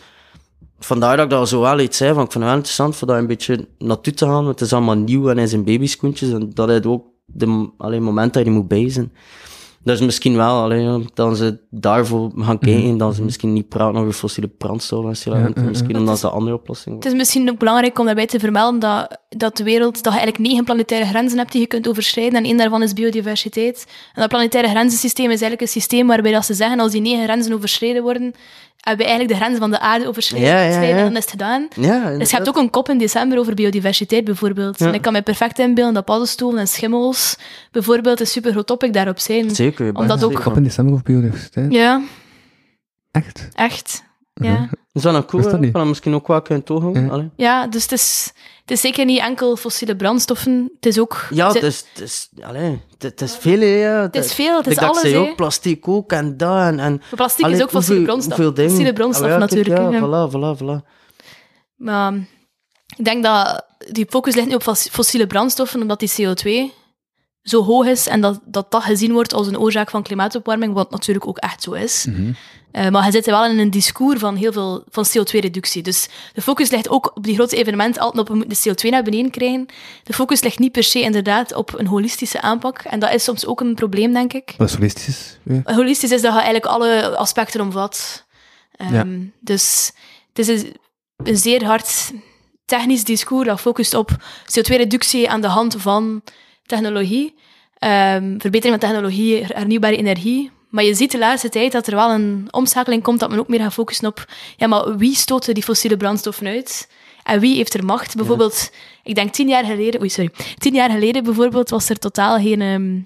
vandaar 0.79 1.15
dat 1.15 1.25
ik 1.25 1.31
daar 1.31 1.47
zo 1.47 1.61
wel 1.61 1.79
iets 1.79 1.97
zei, 1.97 2.13
van 2.13 2.23
ik 2.23 2.31
vind 2.31 2.43
het 2.43 2.51
wel 2.51 2.53
interessant 2.53 2.95
voor 2.95 3.07
daar 3.07 3.17
een 3.17 3.27
beetje 3.27 3.67
naartoe 3.77 4.13
te 4.13 4.25
gaan, 4.25 4.33
want 4.33 4.47
het 4.47 4.61
is 4.61 4.73
allemaal 4.73 4.95
nieuw 4.95 5.29
en 5.29 5.37
in 5.37 5.47
zijn 5.47 5.63
babyschoentjes, 5.63 6.31
en 6.31 6.51
dat 6.53 6.69
is 6.69 6.83
ook 6.83 7.05
de 7.33 7.69
allee, 7.77 7.99
moment 7.99 8.33
dat 8.33 8.45
je 8.45 8.51
moet 8.51 8.67
bij 8.67 8.89
zijn. 8.89 9.11
Dus 9.83 10.01
misschien 10.01 10.35
wel, 10.35 10.61
allee, 10.61 10.81
ja, 10.81 10.99
dat 11.13 11.37
ze 11.37 11.59
daarvoor 11.79 12.31
gaan 12.37 12.59
kijken, 12.59 12.97
dat 12.97 13.15
ze 13.15 13.23
misschien 13.23 13.53
niet 13.53 13.69
praten 13.69 13.99
over 13.99 14.13
fossiele 14.13 14.49
brandstoffen, 14.57 15.09
en 15.09 15.17
zo, 15.17 15.31
Ja, 15.31 15.37
ja, 15.37 15.49
ja. 15.55 15.61
misschien 15.61 15.97
omdat 15.97 16.19
ze 16.19 16.29
andere 16.29 16.55
oplossingen 16.55 16.97
Het 16.97 17.07
is 17.07 17.13
misschien 17.13 17.49
ook 17.49 17.57
belangrijk 17.59 17.99
om 17.99 18.05
daarbij 18.05 18.25
te 18.27 18.39
vermelden 18.39 18.79
dat, 18.79 19.17
dat 19.29 19.57
de 19.57 19.63
wereld, 19.63 19.93
dat 20.03 20.13
je 20.13 20.19
eigenlijk 20.19 20.49
negen 20.49 20.63
planetaire 20.63 21.05
grenzen 21.07 21.37
hebt 21.37 21.51
die 21.51 21.61
je 21.61 21.67
kunt 21.67 21.87
overschrijden. 21.87 22.39
En 22.39 22.45
één 22.45 22.57
daarvan 22.57 22.83
is 22.83 22.93
biodiversiteit. 22.93 23.85
En 24.13 24.21
dat 24.21 24.29
planetaire 24.29 24.69
grenzensysteem 24.69 25.25
is 25.25 25.29
eigenlijk 25.41 25.61
een 25.61 25.67
systeem 25.67 26.07
waarbij 26.07 26.31
dat 26.31 26.45
ze 26.45 26.53
zeggen, 26.53 26.79
als 26.79 26.91
die 26.91 27.01
negen 27.01 27.23
grenzen 27.23 27.53
overschreden 27.53 28.03
worden, 28.03 28.33
hebben 28.77 29.05
we 29.05 29.11
eigenlijk 29.11 29.29
de 29.39 29.45
grenzen 29.45 29.59
van 29.59 29.71
de 29.71 29.79
aarde 29.79 30.07
overschreden. 30.07 30.47
Ja, 30.47 30.61
ja, 30.61 30.81
ja. 30.81 30.97
En 30.97 31.03
dan 31.03 31.11
is 31.15 31.21
het 31.21 31.29
gedaan. 31.29 31.67
Ja, 31.75 32.17
Dus 32.17 32.29
je 32.29 32.35
hebt 32.35 32.47
ook 32.47 32.57
een 32.57 32.69
kop 32.69 32.89
in 32.89 32.97
december 32.97 33.39
over 33.39 33.53
biodiversiteit 33.53 34.23
bijvoorbeeld. 34.23 34.79
Ja. 34.79 34.87
En 34.87 34.93
ik 34.93 35.01
kan 35.01 35.13
me 35.13 35.21
perfect 35.21 35.59
inbeelden 35.59 35.93
dat 35.93 36.05
paddenstoelen 36.05 36.59
en 36.59 36.67
schimmels 36.67 37.37
bijvoorbeeld 37.71 38.19
een 38.19 38.27
super 38.27 38.51
groot 38.51 38.67
topic 38.67 38.93
daarop 38.93 39.19
zijn. 39.19 39.55
Zeker. 39.55 39.95
Omdat 39.95 40.23
ook- 40.23 40.41
Kop 40.43 40.55
in 40.57 40.63
december 40.63 40.93
of 40.93 41.03
biodiversiteit? 41.03 41.66
Ja, 41.69 42.01
Echt? 43.11 43.47
echt. 43.53 44.03
Ja. 44.33 44.69
Is 44.93 45.01
dat 45.01 45.11
nou 45.13 45.25
cool? 45.25 45.41
Wist 45.41 45.43
dat 45.43 45.59
hè? 45.59 45.59
niet. 45.59 45.71
Kan 45.71 45.79
dat 45.81 45.89
misschien 45.89 46.13
ook 46.13 46.27
wel 46.27 46.41
kunnen 46.41 46.63
toehouden? 46.63 47.03
Ja. 47.05 47.09
Allee. 47.11 47.29
ja, 47.35 47.67
dus 47.67 47.81
het 47.83 47.91
is, 47.91 48.31
het 48.61 48.71
is 48.71 48.81
zeker 48.81 49.05
niet 49.05 49.19
enkel 49.19 49.55
fossiele 49.55 49.95
brandstoffen. 49.95 50.71
Het 50.75 50.85
is 50.85 50.99
ook... 50.99 51.27
Ja, 51.29 51.45
het 51.45 51.53
het 51.53 51.63
is, 51.63 51.83
het 51.93 52.01
is, 52.03 52.29
allee, 52.41 52.81
het, 52.91 53.03
het 53.03 53.21
is 53.21 53.35
veel, 53.35 53.59
hè, 53.59 53.65
ja. 53.65 54.01
Het 54.01 54.15
is 54.15 54.33
veel, 54.33 54.57
het 54.57 54.67
is 54.67 54.77
alles, 54.77 55.01
zei 55.01 55.13
hè. 55.13 55.19
ook 55.19 55.35
plastic 55.35 55.87
ook 55.87 56.11
en 56.11 56.37
dat 56.37 56.57
en... 56.61 56.79
en 56.79 57.01
Plastic 57.15 57.45
allee, 57.45 57.57
is 57.57 57.63
ook 57.63 57.69
fossiele 57.69 57.97
hoeveel- 57.99 58.05
brandstof. 58.15 58.35
hoeveel 58.37 58.53
dingen. 58.53 58.69
Fossiele 58.71 58.93
brandstof 58.93 59.25
Ah, 59.25 59.31
ja, 59.31 59.37
kijk, 59.45 59.51
natuurlijk. 59.51 59.91
Ja, 59.93 60.27
voilà, 60.27 60.31
voilà, 60.31 60.61
voilà. 60.63 60.87
Maar 61.75 62.13
ik 62.97 63.05
denk 63.05 63.23
dat 63.23 63.65
die 63.91 64.05
focus 64.09 64.35
ligt 64.35 64.47
nu 64.47 64.53
op 64.55 64.63
fos- 64.63 64.89
fossiele 64.91 65.27
brandstoffen, 65.27 65.81
omdat 65.81 65.99
die 65.99 66.11
CO2 66.11 66.73
zo 67.49 67.63
hoog 67.63 67.85
is 67.85 68.07
en 68.07 68.21
dat, 68.21 68.39
dat 68.45 68.71
dat 68.71 68.83
gezien 68.83 69.11
wordt 69.11 69.33
als 69.33 69.47
een 69.47 69.59
oorzaak 69.59 69.89
van 69.89 70.03
klimaatopwarming, 70.03 70.73
wat 70.73 70.91
natuurlijk 70.91 71.27
ook 71.27 71.37
echt 71.37 71.63
zo 71.63 71.71
is. 71.71 72.05
Mhm. 72.05 72.31
Eh, 72.71 72.89
maar 72.89 73.05
je 73.05 73.11
zit 73.11 73.25
wel 73.25 73.45
in 73.45 73.59
een 73.59 73.71
discours 73.71 74.19
van 74.19 74.35
heel 74.35 74.51
veel 74.51 74.83
van 74.89 75.05
CO2-reductie. 75.05 75.83
Dus 75.83 76.07
de 76.33 76.41
focus 76.41 76.69
ligt 76.69 76.89
ook 76.89 77.11
op 77.15 77.23
die 77.23 77.35
grote 77.35 77.55
evenementen 77.55 78.01
altijd 78.01 78.29
op 78.29 78.49
de 78.49 78.69
CO2 78.69 78.89
naar 78.89 79.03
beneden 79.03 79.31
krijgen. 79.31 79.65
De 80.03 80.13
focus 80.13 80.41
ligt 80.41 80.59
niet 80.59 80.71
per 80.71 80.83
se 80.83 81.01
inderdaad 81.01 81.53
op 81.53 81.79
een 81.79 81.87
holistische 81.87 82.41
aanpak. 82.41 82.79
En 82.81 82.99
dat 82.99 83.13
is 83.13 83.23
soms 83.23 83.45
ook 83.45 83.61
een 83.61 83.75
probleem, 83.75 84.13
denk 84.13 84.33
ik. 84.33 84.53
Wat 84.57 84.69
is 84.69 84.75
holistisch? 84.75 85.37
Holistisch 85.63 86.11
is 86.11 86.21
dat 86.21 86.31
je 86.33 86.37
eigenlijk 86.37 86.65
alle 86.65 87.17
aspecten 87.17 87.61
omvat. 87.61 88.25
Ehm, 88.71 88.93
Ja. 88.93 89.05
Dus 89.39 89.91
het 90.33 90.47
is 90.47 90.61
een, 90.61 90.75
een 91.23 91.37
zeer 91.37 91.65
hard 91.65 92.11
technisch 92.65 93.03
discours 93.03 93.47
dat 93.47 93.59
focust 93.59 93.93
op 93.93 94.11
CO2-reductie 94.45 95.29
aan 95.29 95.41
de 95.41 95.47
hand 95.47 95.75
van 95.77 96.21
technologie, 96.67 97.33
ehm, 97.77 98.39
verbetering 98.39 98.79
van 98.79 98.89
technologie, 98.89 99.45
hernieuwbare 99.45 99.97
energie. 99.97 100.51
Maar 100.69 100.83
je 100.83 100.93
ziet 100.93 101.11
de 101.11 101.17
laatste 101.17 101.49
tijd 101.49 101.71
dat 101.71 101.87
er 101.87 101.95
wel 101.95 102.11
een 102.11 102.47
omschakeling 102.51 103.03
komt 103.03 103.19
dat 103.19 103.29
men 103.29 103.39
ook 103.39 103.47
meer 103.47 103.59
gaat 103.59 103.73
focussen 103.73 104.07
op 104.07 104.25
ja, 104.57 104.67
maar 104.67 104.97
wie 104.97 105.15
stoten 105.15 105.53
die 105.53 105.63
fossiele 105.63 105.97
brandstoffen 105.97 106.47
uit? 106.47 106.89
En 107.23 107.39
wie 107.39 107.55
heeft 107.55 107.73
er 107.73 107.85
macht? 107.85 108.15
Bijvoorbeeld, 108.15 108.71
ik 109.03 109.15
denk 109.15 109.33
tien 109.33 109.47
jaar 109.47 109.65
geleden, 109.65 109.99
oei, 109.99 110.09
sorry, 110.09 110.31
tien 110.57 110.73
jaar 110.73 110.89
geleden 110.89 111.23
bijvoorbeeld 111.23 111.69
was 111.69 111.89
er 111.89 111.99
totaal 111.99 112.39
geen, 112.39 112.61
ehm, 112.61 112.99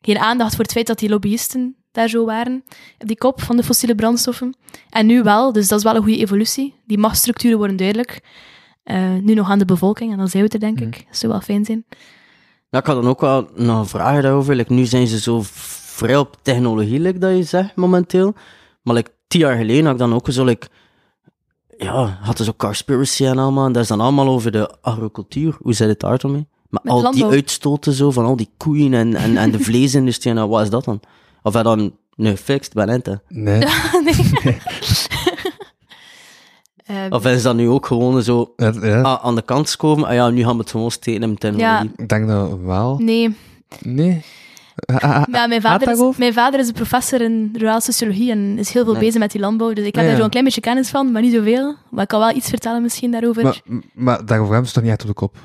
geen 0.00 0.18
aandacht 0.18 0.54
voor 0.54 0.64
het 0.64 0.72
feit 0.72 0.86
dat 0.86 0.98
die 0.98 1.08
lobbyisten 1.08 1.76
daar 1.92 2.08
zo 2.08 2.24
waren, 2.24 2.64
op 2.98 3.06
die 3.06 3.18
kop 3.18 3.42
van 3.42 3.56
de 3.56 3.62
fossiele 3.62 3.94
brandstoffen. 3.94 4.56
En 4.90 5.06
nu 5.06 5.22
wel, 5.22 5.52
dus 5.52 5.68
dat 5.68 5.78
is 5.78 5.84
wel 5.84 5.94
een 5.94 6.02
goede 6.02 6.18
evolutie. 6.18 6.74
Die 6.86 6.98
machtsstructuren 6.98 7.58
worden 7.58 7.76
duidelijk. 7.76 8.20
Eh, 8.82 9.14
nu 9.14 9.34
nog 9.34 9.50
aan 9.50 9.58
de 9.58 9.64
bevolking, 9.64 10.12
en 10.12 10.18
dan 10.18 10.28
zijn 10.28 10.42
we 10.42 10.48
het 10.52 10.62
er, 10.62 10.74
denk 10.74 10.80
ik. 10.80 11.04
Dat 11.06 11.16
zou 11.16 11.32
wel 11.32 11.40
fijn 11.40 11.64
zijn. 11.64 11.84
Ja, 12.70 12.78
ik 12.78 12.86
had 12.86 12.96
dan 13.02 13.08
ook 13.08 13.20
wel 13.20 13.48
nog 13.54 13.78
een 13.78 13.86
vraag 13.86 14.22
daarover. 14.22 14.54
Like, 14.54 14.72
nu 14.72 14.84
zijn 14.84 15.06
ze 15.06 15.20
zo 15.20 15.40
vrij 15.44 16.16
op 16.16 16.36
technologie, 16.42 17.00
like 17.00 17.18
dat 17.18 17.36
je 17.36 17.42
zegt, 17.42 17.76
momenteel. 17.76 18.34
Maar 18.82 18.94
like, 18.94 19.10
tien 19.28 19.40
jaar 19.40 19.56
geleden 19.56 19.84
had 19.84 19.92
ik 19.92 19.98
dan 19.98 20.14
ook 20.14 20.26
zo, 20.30 20.44
like, 20.44 20.66
ja, 21.78 22.18
hadden 22.20 22.44
ze 22.44 22.50
ook 22.50 22.56
Carspiracy 22.56 23.24
en 23.24 23.38
allemaal. 23.38 23.66
En 23.66 23.72
dat 23.72 23.82
is 23.82 23.88
dan 23.88 24.00
allemaal 24.00 24.28
over 24.28 24.50
de 24.52 24.74
agricultuur. 24.80 25.56
Hoe 25.60 25.72
zit 25.72 25.88
het 25.88 26.00
daar 26.00 26.18
dan 26.18 26.30
mee? 26.32 26.46
Maar 26.68 26.80
Met 26.82 26.92
al 26.92 26.98
die 26.98 27.04
landbouw. 27.08 27.30
uitstoten 27.30 27.92
zo, 27.92 28.10
van 28.10 28.24
al 28.24 28.36
die 28.36 28.50
koeien 28.56 28.94
en, 28.94 29.14
en, 29.14 29.36
en 29.36 29.50
de 29.50 29.58
vleesindustrie, 29.60 30.34
en 30.34 30.48
wat 30.48 30.62
is 30.62 30.70
dat 30.70 30.84
dan? 30.84 31.00
Of 31.42 31.52
hij 31.52 31.62
dan, 31.62 31.96
nee, 32.14 32.36
fixed, 32.36 32.72
ben 32.74 32.88
het, 32.88 33.06
hè? 33.06 33.14
Nee. 33.28 33.58
nee. 34.04 34.58
Ehm, 36.88 37.12
Of 37.12 37.26
is 37.26 37.42
dat 37.42 37.54
nu 37.56 37.68
ook 37.68 37.86
gewoon 37.86 38.22
zo 38.22 38.52
Ja, 38.56 38.72
ja. 38.82 39.00
ah, 39.00 39.24
aan 39.24 39.34
de 39.34 39.42
kant 39.42 39.76
komen? 39.76 40.08
Ah 40.08 40.14
ja, 40.14 40.30
nu 40.30 40.42
gaan 40.44 40.52
we 40.52 40.58
het 40.60 40.70
gewoon 40.70 40.90
steken 40.90 41.28
met 41.28 41.40
technologie. 41.40 41.90
Ik 41.96 42.08
denk 42.08 42.28
dat 42.28 42.58
wel. 42.64 42.98
nee, 42.98 43.36
Nee. 43.80 44.22
Ja, 45.30 45.46
mijn, 45.48 45.60
vader 45.60 45.90
is, 45.90 46.16
mijn 46.16 46.32
vader 46.32 46.60
is 46.60 46.68
een 46.68 46.74
professor 46.74 47.20
in 47.20 47.50
rurale 47.52 47.80
sociologie 47.80 48.30
en 48.30 48.58
is 48.58 48.72
heel 48.72 48.84
veel 48.84 48.92
Nee. 48.92 49.02
bezig 49.02 49.20
met 49.20 49.30
die 49.32 49.40
landbouw. 49.40 49.72
Dus 49.72 49.84
ik 49.86 49.94
heb 49.94 49.94
Ja, 49.94 50.00
daar 50.02 50.10
ja. 50.10 50.20
zo'n 50.20 50.28
klein 50.30 50.44
beetje 50.44 50.60
kennis 50.60 50.88
van, 50.88 51.12
maar 51.12 51.22
niet 51.22 51.32
zoveel. 51.32 51.74
Maar 51.90 52.02
ik 52.02 52.08
kan 52.08 52.20
wel 52.20 52.34
iets 52.36 52.48
vertellen 52.48 52.82
misschien 52.82 53.10
daarover. 53.10 53.42
Maar, 53.42 53.60
maar 53.94 54.26
daarover 54.26 54.52
hebben 54.52 54.68
ze 54.68 54.74
toch 54.74 54.82
niet 54.82 54.92
echt 54.92 55.00
op 55.02 55.08
de 55.08 55.14
kop? 55.14 55.36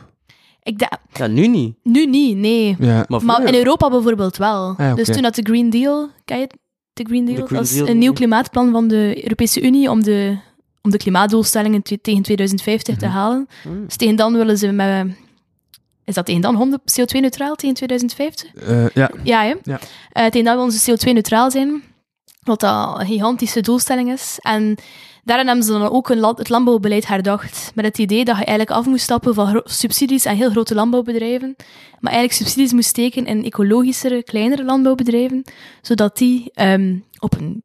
ik 0.63 0.87
Ja, 1.13 1.27
nu 1.27 1.47
niet. 1.47 1.75
nu 1.83 2.05
niet, 2.05 2.37
nee. 2.37 2.75
Ja. 2.79 3.05
Maar, 3.23 3.43
in 3.45 3.53
Europa 3.55 3.89
bijvoorbeeld 3.89 4.37
wel. 4.37 4.73
Ah. 4.77 4.95
Dus 4.95 5.07
toen 5.07 5.21
dat 5.21 5.35
de 5.35 5.41
Green 5.43 5.69
Deal, 5.69 6.09
ken 6.25 6.37
je 6.37 6.43
het? 6.43 6.57
De 6.93 7.03
Green 7.03 7.25
Deal? 7.25 7.37
De 7.39 7.45
Green 7.45 7.59
dat 7.59 7.69
is 7.69 7.75
Deal, 7.75 7.87
een 7.87 7.97
nieuw 7.97 8.13
klimaatplan 8.13 8.71
van 8.71 8.87
de 8.87 9.19
Europese 9.23 9.61
Unie 9.61 9.89
om 9.89 10.03
de, 10.03 10.37
om 10.83 10.91
de 10.91 10.97
klimaatdoelstellingen 10.97 11.81
te- 11.81 12.01
tegen 12.01 12.21
2050 12.21 12.95
Mhm. 12.95 13.03
te 13.03 13.09
halen. 13.09 13.47
Hmm. 13.63 13.85
Dus 13.85 13.95
tegen 13.95 14.15
dan 14.15 14.33
willen 14.33 14.57
ze 14.57 14.71
met... 14.71 15.07
Is 16.05 16.13
dat 16.13 16.25
tegen 16.25 16.41
dan 16.41 16.55
100 16.55 16.81
CO2-neutraal 16.99 17.55
tegen 17.55 17.75
2050? 17.75 18.53
Eh, 18.55 18.89
ja. 18.89 19.11
Ja, 19.23 19.43
hè? 19.43 19.53
Ja. 19.63 19.79
Eh, 20.11 20.25
tegen 20.25 20.43
dan 20.43 20.55
willen 20.57 20.71
ze 20.71 20.91
CO2-neutraal 20.91 21.51
zijn. 21.51 21.83
Wat 22.43 22.59
dat 22.59 22.99
een 22.99 23.05
gigantische 23.05 23.61
doelstelling 23.61 24.11
is. 24.11 24.37
En 24.41 24.75
daarin 25.23 25.47
hebben 25.47 25.65
ze 25.65 25.71
dan 25.71 25.89
ook 25.89 26.09
een 26.09 26.19
land- 26.19 26.37
het 26.37 26.49
landbouwbeleid 26.49 27.07
herdacht. 27.07 27.71
Met 27.75 27.85
het 27.85 27.97
idee 27.97 28.25
dat 28.25 28.37
je 28.37 28.45
eigenlijk 28.45 28.77
af 28.77 28.85
moest 28.85 29.03
stappen 29.03 29.33
van 29.33 29.61
subsidies 29.63 30.25
aan 30.25 30.35
heel 30.35 30.49
grote 30.49 30.75
landbouwbedrijven. 30.75 31.55
Maar 31.99 32.11
eigenlijk 32.13 32.33
subsidies 32.43 32.73
moest 32.73 32.89
steken 32.89 33.25
in 33.25 33.43
ecologischere, 33.43 34.23
kleinere 34.23 34.63
landbouwbedrijven. 34.63 35.43
Zodat 35.81 36.17
die 36.17 36.51
ehm, 36.53 36.95
op 37.19 37.33
een 37.37 37.63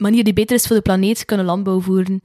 manier 0.00 0.24
die 0.24 0.32
beter 0.32 0.56
is 0.56 0.66
voor 0.66 0.76
de 0.76 0.82
planeet 0.82 1.24
kunnen 1.24 1.46
landbouw 1.46 1.80
voeren. 1.80 2.20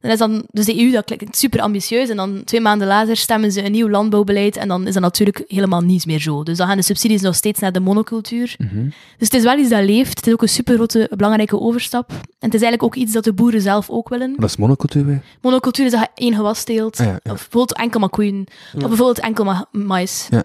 Dan 0.00 0.10
is 0.10 0.18
dan, 0.18 0.44
dus 0.50 0.64
de 0.64 0.80
EU, 0.80 0.90
dat 0.90 1.04
klinkt 1.04 1.36
super 1.36 1.60
ambitieus. 1.60 2.08
En 2.08 2.16
dan 2.16 2.44
twee 2.44 2.60
maanden 2.60 2.88
later 2.88 3.16
stemmen 3.16 3.52
ze 3.52 3.64
een 3.64 3.72
nieuw 3.72 3.88
landbouwbeleid. 3.88 4.56
En 4.56 4.68
dan 4.68 4.86
is 4.86 4.92
dat 4.92 5.02
natuurlijk 5.02 5.44
helemaal 5.48 5.80
niets 5.80 6.04
meer 6.04 6.20
zo. 6.20 6.42
Dus 6.42 6.56
dan 6.56 6.66
gaan 6.66 6.76
de 6.76 6.82
subsidies 6.82 7.20
nog 7.20 7.34
steeds 7.34 7.60
naar 7.60 7.72
de 7.72 7.80
monocultuur. 7.80 8.54
Mhm. 8.58 8.84
Dus 8.84 9.28
het 9.28 9.34
is 9.34 9.42
wel 9.42 9.58
iets 9.58 9.68
dat 9.68 9.84
leeft. 9.84 10.16
Het 10.16 10.26
is 10.26 10.32
ook 10.32 10.42
een 10.42 10.48
super 10.48 10.74
grote, 10.74 11.10
belangrijke 11.16 11.60
overstap. 11.60 12.10
En 12.10 12.18
het 12.38 12.54
is 12.54 12.62
eigenlijk 12.62 12.82
ook 12.82 12.94
iets 12.94 13.12
dat 13.12 13.24
de 13.24 13.32
boeren 13.32 13.60
zelf 13.60 13.90
ook 13.90 14.08
willen. 14.08 14.34
Dat 14.36 14.48
is 14.48 14.56
monocultuur 14.56 15.04
weer. 15.06 15.22
Monocultuur 15.40 15.84
is 15.84 15.92
dat 15.92 16.00
je 16.00 16.08
één 16.14 16.34
gewas 16.34 16.64
teelt. 16.64 17.00
Ah, 17.00 17.06
ja, 17.06 17.12
ja. 17.22 17.32
Of 17.32 17.38
bijvoorbeeld 17.38 17.78
enkel 17.78 18.00
maar 18.00 18.08
koeien. 18.08 18.46
Ja. 18.72 18.78
Of 18.78 18.88
bijvoorbeeld 18.88 19.20
enkel 19.20 19.44
maar 19.44 19.64
mais. 19.72 20.28
Ja. 20.30 20.44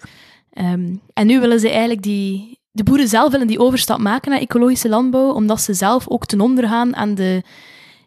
Ehm, 0.54 0.96
en 1.14 1.28
nu 1.28 1.40
willen 1.40 1.60
ze 1.60 1.70
eigenlijk 1.70 2.02
die... 2.02 2.60
De 2.72 2.84
boeren 2.84 3.08
zelf 3.08 3.32
willen 3.32 3.48
die 3.48 3.60
overstap 3.60 4.00
maken 4.00 4.32
naar 4.32 4.40
ecologische 4.40 4.90
landbouw, 4.90 5.32
omdat 5.32 5.62
ze 5.62 5.74
zelf 5.74 6.08
ook 6.08 6.26
ten 6.26 6.42
onder 6.42 6.68
gaan 6.68 6.96
aan 6.96 7.16
de 7.16 7.44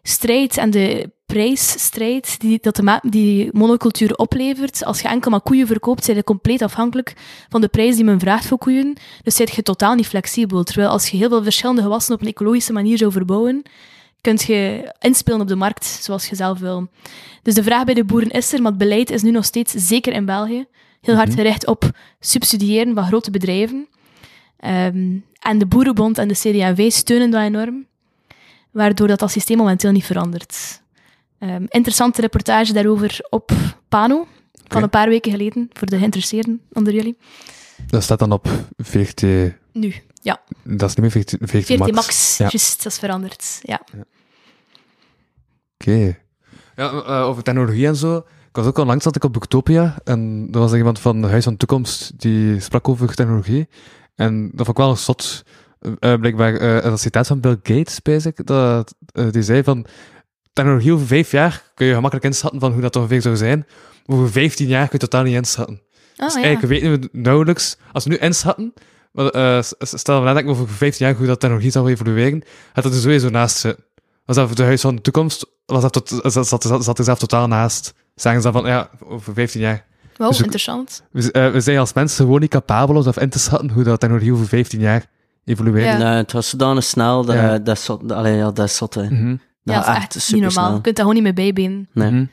strijd 0.03 0.57
en 0.57 0.71
de 0.71 1.13
prijsstrijd 1.25 2.39
die, 2.39 2.57
dat 2.61 2.75
de 2.75 2.99
die 3.01 3.49
monocultuur 3.51 4.15
oplevert. 4.15 4.85
Als 4.85 5.01
je 5.01 5.07
enkel 5.07 5.31
maar 5.31 5.41
koeien 5.41 5.67
verkoopt, 5.67 6.03
zijn 6.03 6.17
je 6.17 6.23
compleet 6.23 6.61
afhankelijk 6.61 7.13
van 7.49 7.61
de 7.61 7.67
prijs 7.67 7.95
die 7.95 8.03
men 8.03 8.19
vraagt 8.19 8.45
voor 8.45 8.57
koeien. 8.57 8.93
Dus 9.23 9.35
zijn 9.35 9.49
je 9.51 9.63
totaal 9.63 9.95
niet 9.95 10.07
flexibel. 10.07 10.63
Terwijl 10.63 10.89
als 10.89 11.09
je 11.09 11.17
heel 11.17 11.29
veel 11.29 11.43
verschillende 11.43 11.81
gewassen 11.81 12.13
op 12.13 12.21
een 12.21 12.27
ecologische 12.27 12.73
manier 12.73 12.97
zou 12.97 13.11
verbouwen, 13.11 13.63
kun 14.21 14.39
je 14.45 14.93
inspelen 14.99 15.41
op 15.41 15.47
de 15.47 15.55
markt 15.55 15.85
zoals 15.85 16.27
je 16.27 16.35
zelf 16.35 16.59
wil. 16.59 16.87
Dus 17.41 17.53
de 17.53 17.63
vraag 17.63 17.83
bij 17.83 17.93
de 17.93 18.03
boeren 18.05 18.29
is 18.31 18.53
er, 18.53 18.61
maar 18.61 18.71
het 18.71 18.79
beleid 18.79 19.09
is 19.09 19.21
nu 19.21 19.31
nog 19.31 19.45
steeds, 19.45 19.73
zeker 19.73 20.13
in 20.13 20.25
België, 20.25 20.65
heel 21.01 21.15
hard 21.15 21.27
Mhm. 21.29 21.37
gericht 21.37 21.67
op 21.67 21.89
subsidiëren 22.19 22.93
van 22.93 23.05
grote 23.05 23.31
bedrijven. 23.31 23.87
Ehm, 24.65 25.17
en 25.39 25.57
de 25.57 25.65
Boerenbond 25.65 26.17
en 26.17 26.27
de 26.27 26.33
CD&V 26.33 26.91
steunen 26.91 27.29
dat 27.31 27.41
enorm, 27.41 27.85
waardoor 28.71 29.07
dat, 29.07 29.19
dat 29.19 29.31
systeem 29.31 29.57
momenteel 29.57 29.91
niet 29.91 30.05
verandert. 30.05 30.81
Ehm, 31.39 31.63
interessante 31.67 32.21
reportage 32.21 32.73
daarover 32.73 33.17
op 33.29 33.51
Pano, 33.89 34.27
van 34.67 34.83
een 34.83 34.89
paar 34.89 35.09
weken 35.09 35.31
geleden, 35.31 35.69
voor 35.73 35.87
de 35.87 35.97
geïnteresseerden 35.97 36.61
onder 36.73 36.93
jullie. 36.93 37.17
Dat 37.87 38.03
staat 38.03 38.19
dan 38.19 38.31
op 38.31 38.47
VRT... 38.77 39.21
Nu, 39.73 39.93
ja, 40.21 40.41
Dat 40.63 40.89
is 40.89 40.95
niet 40.95 41.13
meer 41.13 41.23
VRT, 41.23 41.37
VRT, 41.39 41.65
14 41.65 41.77
Max. 41.79 41.91
max, 41.91 42.37
Ja. 42.37 42.47
juist, 42.49 42.83
dat 42.83 42.91
is 42.91 42.99
veranderd. 42.99 43.59
Ja. 43.61 43.81
Oké. 45.77 46.17
Ja, 46.75 46.91
eh, 46.91 47.21
over 47.27 47.43
technologie 47.43 47.87
en 47.87 47.95
zo. 47.95 48.17
Ik 48.17 48.55
was 48.61 48.65
ook 48.65 48.79
al 48.79 48.85
langs 48.85 49.03
zat 49.03 49.15
ik 49.15 49.23
op 49.23 49.33
Booktopia 49.33 49.95
en 50.03 50.47
er 50.51 50.59
was 50.59 50.71
er 50.71 50.77
iemand 50.77 50.99
van 50.99 51.23
Huis 51.23 51.43
van 51.43 51.53
de 51.53 51.59
Toekomst 51.59 52.19
die 52.19 52.59
sprak 52.59 52.89
over 52.89 53.15
technologie. 53.15 53.67
En 54.15 54.51
dat 54.53 54.65
vond 54.65 54.77
ik 54.77 54.83
wel 54.83 54.89
een 54.89 54.97
zot. 54.97 55.43
Eh, 55.79 56.13
eh, 56.13 56.19
blijkbaar 56.19 56.55
eh, 56.55 56.83
een 56.83 56.97
citaat 56.97 57.27
van 57.27 57.39
Bill 57.39 57.59
Gates, 57.63 58.01
bezig, 58.01 58.33
dat 58.33 58.95
eh, 59.11 59.31
die 59.31 59.43
zei 59.43 59.63
van 59.63 59.85
technologie 60.53 60.93
over 60.93 61.07
vijf 61.07 61.31
jaar 61.31 61.63
kun 61.73 61.87
je 61.87 61.93
gemakkelijk 61.93 62.25
inschatten 62.25 62.59
van 62.59 62.71
hoe 62.71 62.81
dat 62.81 62.95
ongeveer 62.95 63.21
zou 63.21 63.35
zijn. 63.35 63.65
Maar 64.05 64.17
over 64.17 64.31
vijftien 64.31 64.67
jaar 64.67 64.87
kun 64.87 64.99
je 64.99 65.07
totaal 65.07 65.23
niet 65.23 65.33
inschatten. 65.33 65.81
Ah, 66.15 66.25
dus 66.25 66.35
ja. 66.35 66.43
eigenlijk 66.43 66.73
weten 66.73 67.01
we 67.01 67.09
nauwelijks, 67.11 67.77
als 67.91 68.03
we 68.03 68.09
nu 68.09 68.17
inschatten, 68.17 68.73
maar, 69.11 69.29
eh, 69.29 69.61
stel 69.79 70.19
we 70.19 70.25
nadenken 70.25 70.51
over 70.51 70.69
15 70.69 71.05
jaar 71.05 71.15
hoe 71.15 71.27
dat 71.27 71.39
technologie 71.39 71.71
zal 71.71 71.89
evolueren, 71.89 72.43
gaat 72.73 72.83
dat 72.83 72.93
er 72.93 72.99
sowieso 72.99 73.29
naast 73.29 73.57
zitten. 73.57 73.85
Was 74.25 74.35
dat 74.35 74.55
de 74.55 74.63
huis 74.63 74.81
van 74.81 74.95
de 74.95 75.01
toekomst, 75.01 75.45
was 75.65 75.81
dat 75.81 75.93
tot, 75.93 76.09
zat, 76.23 76.47
zat, 76.47 76.63
zat, 76.63 76.83
zat 76.83 76.97
er 76.97 77.03
zelf 77.03 77.19
totaal 77.19 77.47
naast. 77.47 77.93
Zeggen 78.15 78.41
ze 78.41 78.51
dan 78.51 78.61
van, 78.61 78.71
ja, 78.71 78.89
over 78.99 79.33
15 79.33 79.61
jaar. 79.61 79.85
Wow, 80.17 80.27
dus 80.27 80.37
ook- 80.37 80.43
interessant. 80.43 81.03
We, 81.11 81.31
eh, 81.31 81.51
we 81.51 81.59
zijn 81.61 81.77
als 81.77 81.93
mensen 81.93 82.25
gewoon 82.25 82.39
niet 82.39 82.49
capabel 82.49 82.95
om 82.95 83.11
in 83.15 83.29
te 83.29 83.39
schatten 83.39 83.69
hoe 83.69 83.83
dat 83.83 83.99
technologie 83.99 84.33
over 84.33 84.47
15 84.47 84.79
jaar 84.79 85.05
evolueert. 85.45 85.85
Ja. 85.85 85.97
Nee, 85.97 86.07
het 86.17 86.31
was 86.31 86.49
zodanig 86.49 86.83
snel, 86.83 87.25
dat, 87.25 87.35
Ja. 87.35 87.57
dat, 87.59 87.77
is 87.77 87.83
zot, 87.83 88.11
allee, 88.11 88.35
ja, 88.35 88.51
dat 88.51 88.65
is 88.65 88.75
zot, 88.75 88.93
hè. 88.93 89.03
Mhm. 89.03 89.13
Ja, 89.63 89.73
Nou, 89.73 89.85
dat 89.85 89.87
is 89.87 89.95
echt 89.95 90.13
niet 90.15 90.41
normaal. 90.41 90.49
supersnel. 90.49 90.65
Je 90.75 90.81
kunt 90.81 90.85
dat 90.85 90.97
gewoon 90.97 91.13
niet 91.13 91.23
meer 91.23 91.33
bijbenen. 91.33 91.89
Nee. 91.93 92.11
Mhm. 92.11 92.25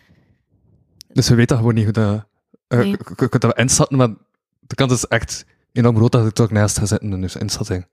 Dus 1.12 1.28
we 1.28 1.34
weten 1.34 1.56
gewoon 1.56 1.74
niet 1.74 1.84
hoe 1.84 1.92
dat... 1.92 2.24
eh, 2.68 2.78
Nee. 2.78 2.88
Je 2.90 2.98
je 3.08 3.14
kunt 3.14 3.30
dat 3.32 3.42
wel 3.42 3.52
inschatten, 3.64 3.96
maar 3.96 4.08
de 4.60 4.74
kans 4.74 4.92
is 4.92 5.04
echt 5.06 5.44
enorm 5.72 5.96
groot 5.96 6.12
dat 6.12 6.26
ik 6.26 6.32
toch 6.32 6.50
naast 6.50 6.78
ga 6.78 6.86
zitten 6.86 7.12
in 7.12 7.20
de 7.20 7.38
inschatting. 7.38 7.86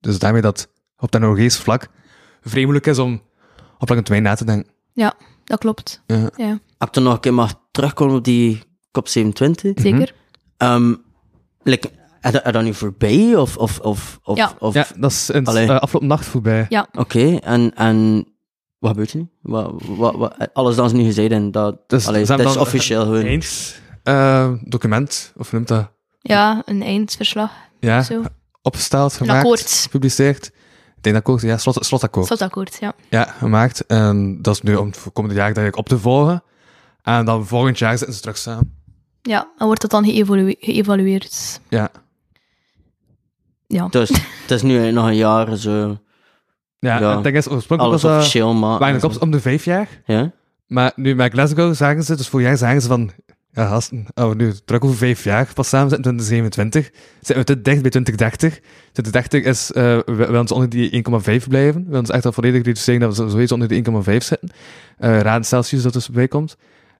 Dus 0.00 0.18
daarmee 0.18 0.42
dat 0.42 0.68
op 0.98 1.10
technologisch 1.10 1.56
vlak 1.56 1.88
vrij 2.40 2.62
moeilijk 2.62 2.86
is 2.86 2.98
om 2.98 3.22
op 3.78 3.88
lange 3.88 4.02
termijn 4.02 4.22
na 4.24 4.34
te 4.34 4.44
denken. 4.44 4.72
Dat 5.44 5.58
klopt. 5.58 6.02
Ja. 6.06 6.30
Ja, 6.36 6.58
Als 6.78 6.88
ik 6.88 6.96
er 6.96 7.02
nog 7.02 7.14
een 7.14 7.20
keer 7.20 7.34
mag 7.34 7.54
terugkomen 7.70 8.16
op 8.16 8.24
die 8.24 8.62
COP27, 9.00 9.70
zeker. 9.74 10.14
ehm 10.56 10.94
like, 11.62 11.90
je 12.20 12.52
dat 12.52 12.62
nu 12.62 12.74
voorbij? 12.74 13.36
Of, 13.36 13.56
of, 13.56 13.78
of, 13.78 14.18
of, 14.22 14.36
Ja. 14.36 14.52
of 14.58 14.74
ja, 14.74 14.86
dat 14.96 15.10
is 15.10 15.30
in 15.30 15.44
Allee. 15.46 15.66
uh, 15.68 15.78
afgelopen 15.78 16.08
nacht 16.08 16.26
voorbij. 16.26 16.66
Ja. 16.68 16.86
Oké, 16.92 17.34
en, 17.36 17.74
en 17.74 18.26
wat 18.78 18.90
gebeurt 18.90 19.10
er 19.12 19.16
nu? 19.18 19.28
Wat, 19.42 19.72
wat, 19.86 20.14
wat, 20.14 20.34
alles 20.52 20.76
dat 20.76 20.90
ze 20.90 20.96
nu 20.96 21.04
gezegd 21.04 21.30
en 21.30 21.50
dat, 21.50 21.78
Dus 21.86 22.06
allee, 22.06 22.24
dat 22.24 22.38
is 22.38 22.44
dan 22.52 22.58
officieel 22.58 23.02
gewoon. 23.02 23.22
Eens 23.22 23.80
eh, 24.02 24.52
document, 24.64 25.32
of 25.36 25.52
noemt 25.52 25.68
dat? 25.68 25.90
Ja, 26.20 26.62
een 26.64 26.82
eindverslag. 26.82 27.52
Ja, 27.80 28.02
Zo. 28.02 28.22
opgesteld, 28.62 29.10
Een 29.12 29.18
gemaakt, 29.18 29.38
akkoord. 29.38 29.70
gepubliceerd. 29.70 30.46
Ik 30.96 31.02
denk 31.04 31.16
akkoord, 31.16 31.42
ja, 31.42 31.56
slot, 31.58 31.84
slotakkoord. 31.86 32.26
Slotakkoord, 32.26 32.76
ja. 32.80 32.92
Ja, 33.10 33.24
gemaakt. 33.38 33.86
En 33.86 34.42
dat 34.42 34.54
is 34.54 34.62
nu 34.62 34.74
om 34.76 34.86
het 34.86 34.96
voor 34.96 35.12
komende 35.12 35.36
jaar 35.36 35.44
eigenlijk 35.46 35.76
op 35.76 35.88
te 35.88 35.98
volgen. 35.98 36.42
En 37.02 37.24
dan 37.24 37.46
volgend 37.46 37.78
jaar 37.78 37.96
zitten 37.98 38.16
ze 38.16 38.20
terug 38.20 38.38
samen. 38.38 38.76
Ja, 39.28 39.48
en 39.58 39.66
wordt 39.66 39.80
dat 39.80 39.90
dan 39.90 40.04
geëvalue- 40.04 40.56
geëvalueerd. 40.60 41.60
Ja. 41.68 41.90
Ja. 43.66 43.88
Dus 43.88 44.08
het 44.42 44.50
is 44.50 44.62
nu 44.62 44.90
nog 44.90 45.06
een 45.06 45.16
jaar 45.16 45.56
zo. 45.56 45.98
Ja, 46.78 46.98
Ja. 47.00 47.20
ding 47.20 47.36
is, 47.36 47.48
oorspronkelijk 47.48 47.80
Alles 47.80 48.02
was 48.02 48.10
dat 48.12 48.20
officieel 48.20 48.54
maken. 48.54 48.84
eigenlijk 48.86 49.14
op 49.14 49.22
om 49.22 49.30
de 49.30 49.40
vijf 49.40 49.64
jaar. 49.64 49.88
Ja? 50.06 50.32
Maar 50.66 50.92
nu 50.96 51.14
met 51.14 51.32
Glasgow 51.32 51.74
zagen 51.74 52.02
ze, 52.02 52.16
dus 52.16 52.28
vorig 52.28 52.46
jaar 52.46 52.56
zagen 52.56 52.80
ze 52.82 52.88
van, 52.88 53.10
ja 53.52 53.66
gasten, 53.66 54.06
we 54.14 54.34
nu 54.36 54.52
terug 54.64 54.80
over 54.82 54.96
vijf 54.96 55.24
jaar 55.24 55.50
pas 55.54 55.68
samen 55.68 55.88
zitten, 55.90 56.02
2027, 56.16 56.90
zitten 57.14 57.36
we 57.36 57.44
te 57.44 57.62
dicht 57.62 57.82
bij 57.82 57.90
2030. 57.90 58.60
2030 58.92 59.44
is, 59.44 59.72
eh 59.72 59.82
we 59.84 60.02
we 60.06 60.26
willen 60.26 60.46
ze 60.48 60.54
onder 60.54 60.68
die 60.68 60.90
1,5 60.90 61.48
blijven. 61.48 61.84
We 61.84 61.90
willen 61.90 62.06
ze 62.06 62.12
echt 62.12 62.26
al 62.26 62.32
volledig 62.32 62.62
reduceren 62.62 63.00
dat 63.00 63.16
we 63.16 63.30
sowieso 63.30 63.54
onder 63.54 63.68
die 63.68 63.76
1,5 63.78 64.24
zitten. 64.24 64.48
Eh 64.98 65.20
raad 65.20 65.46
Celsius 65.46 65.82
dat 65.82 65.92
dus 65.92 66.08
bij 66.08 66.28
komt. 66.28 66.56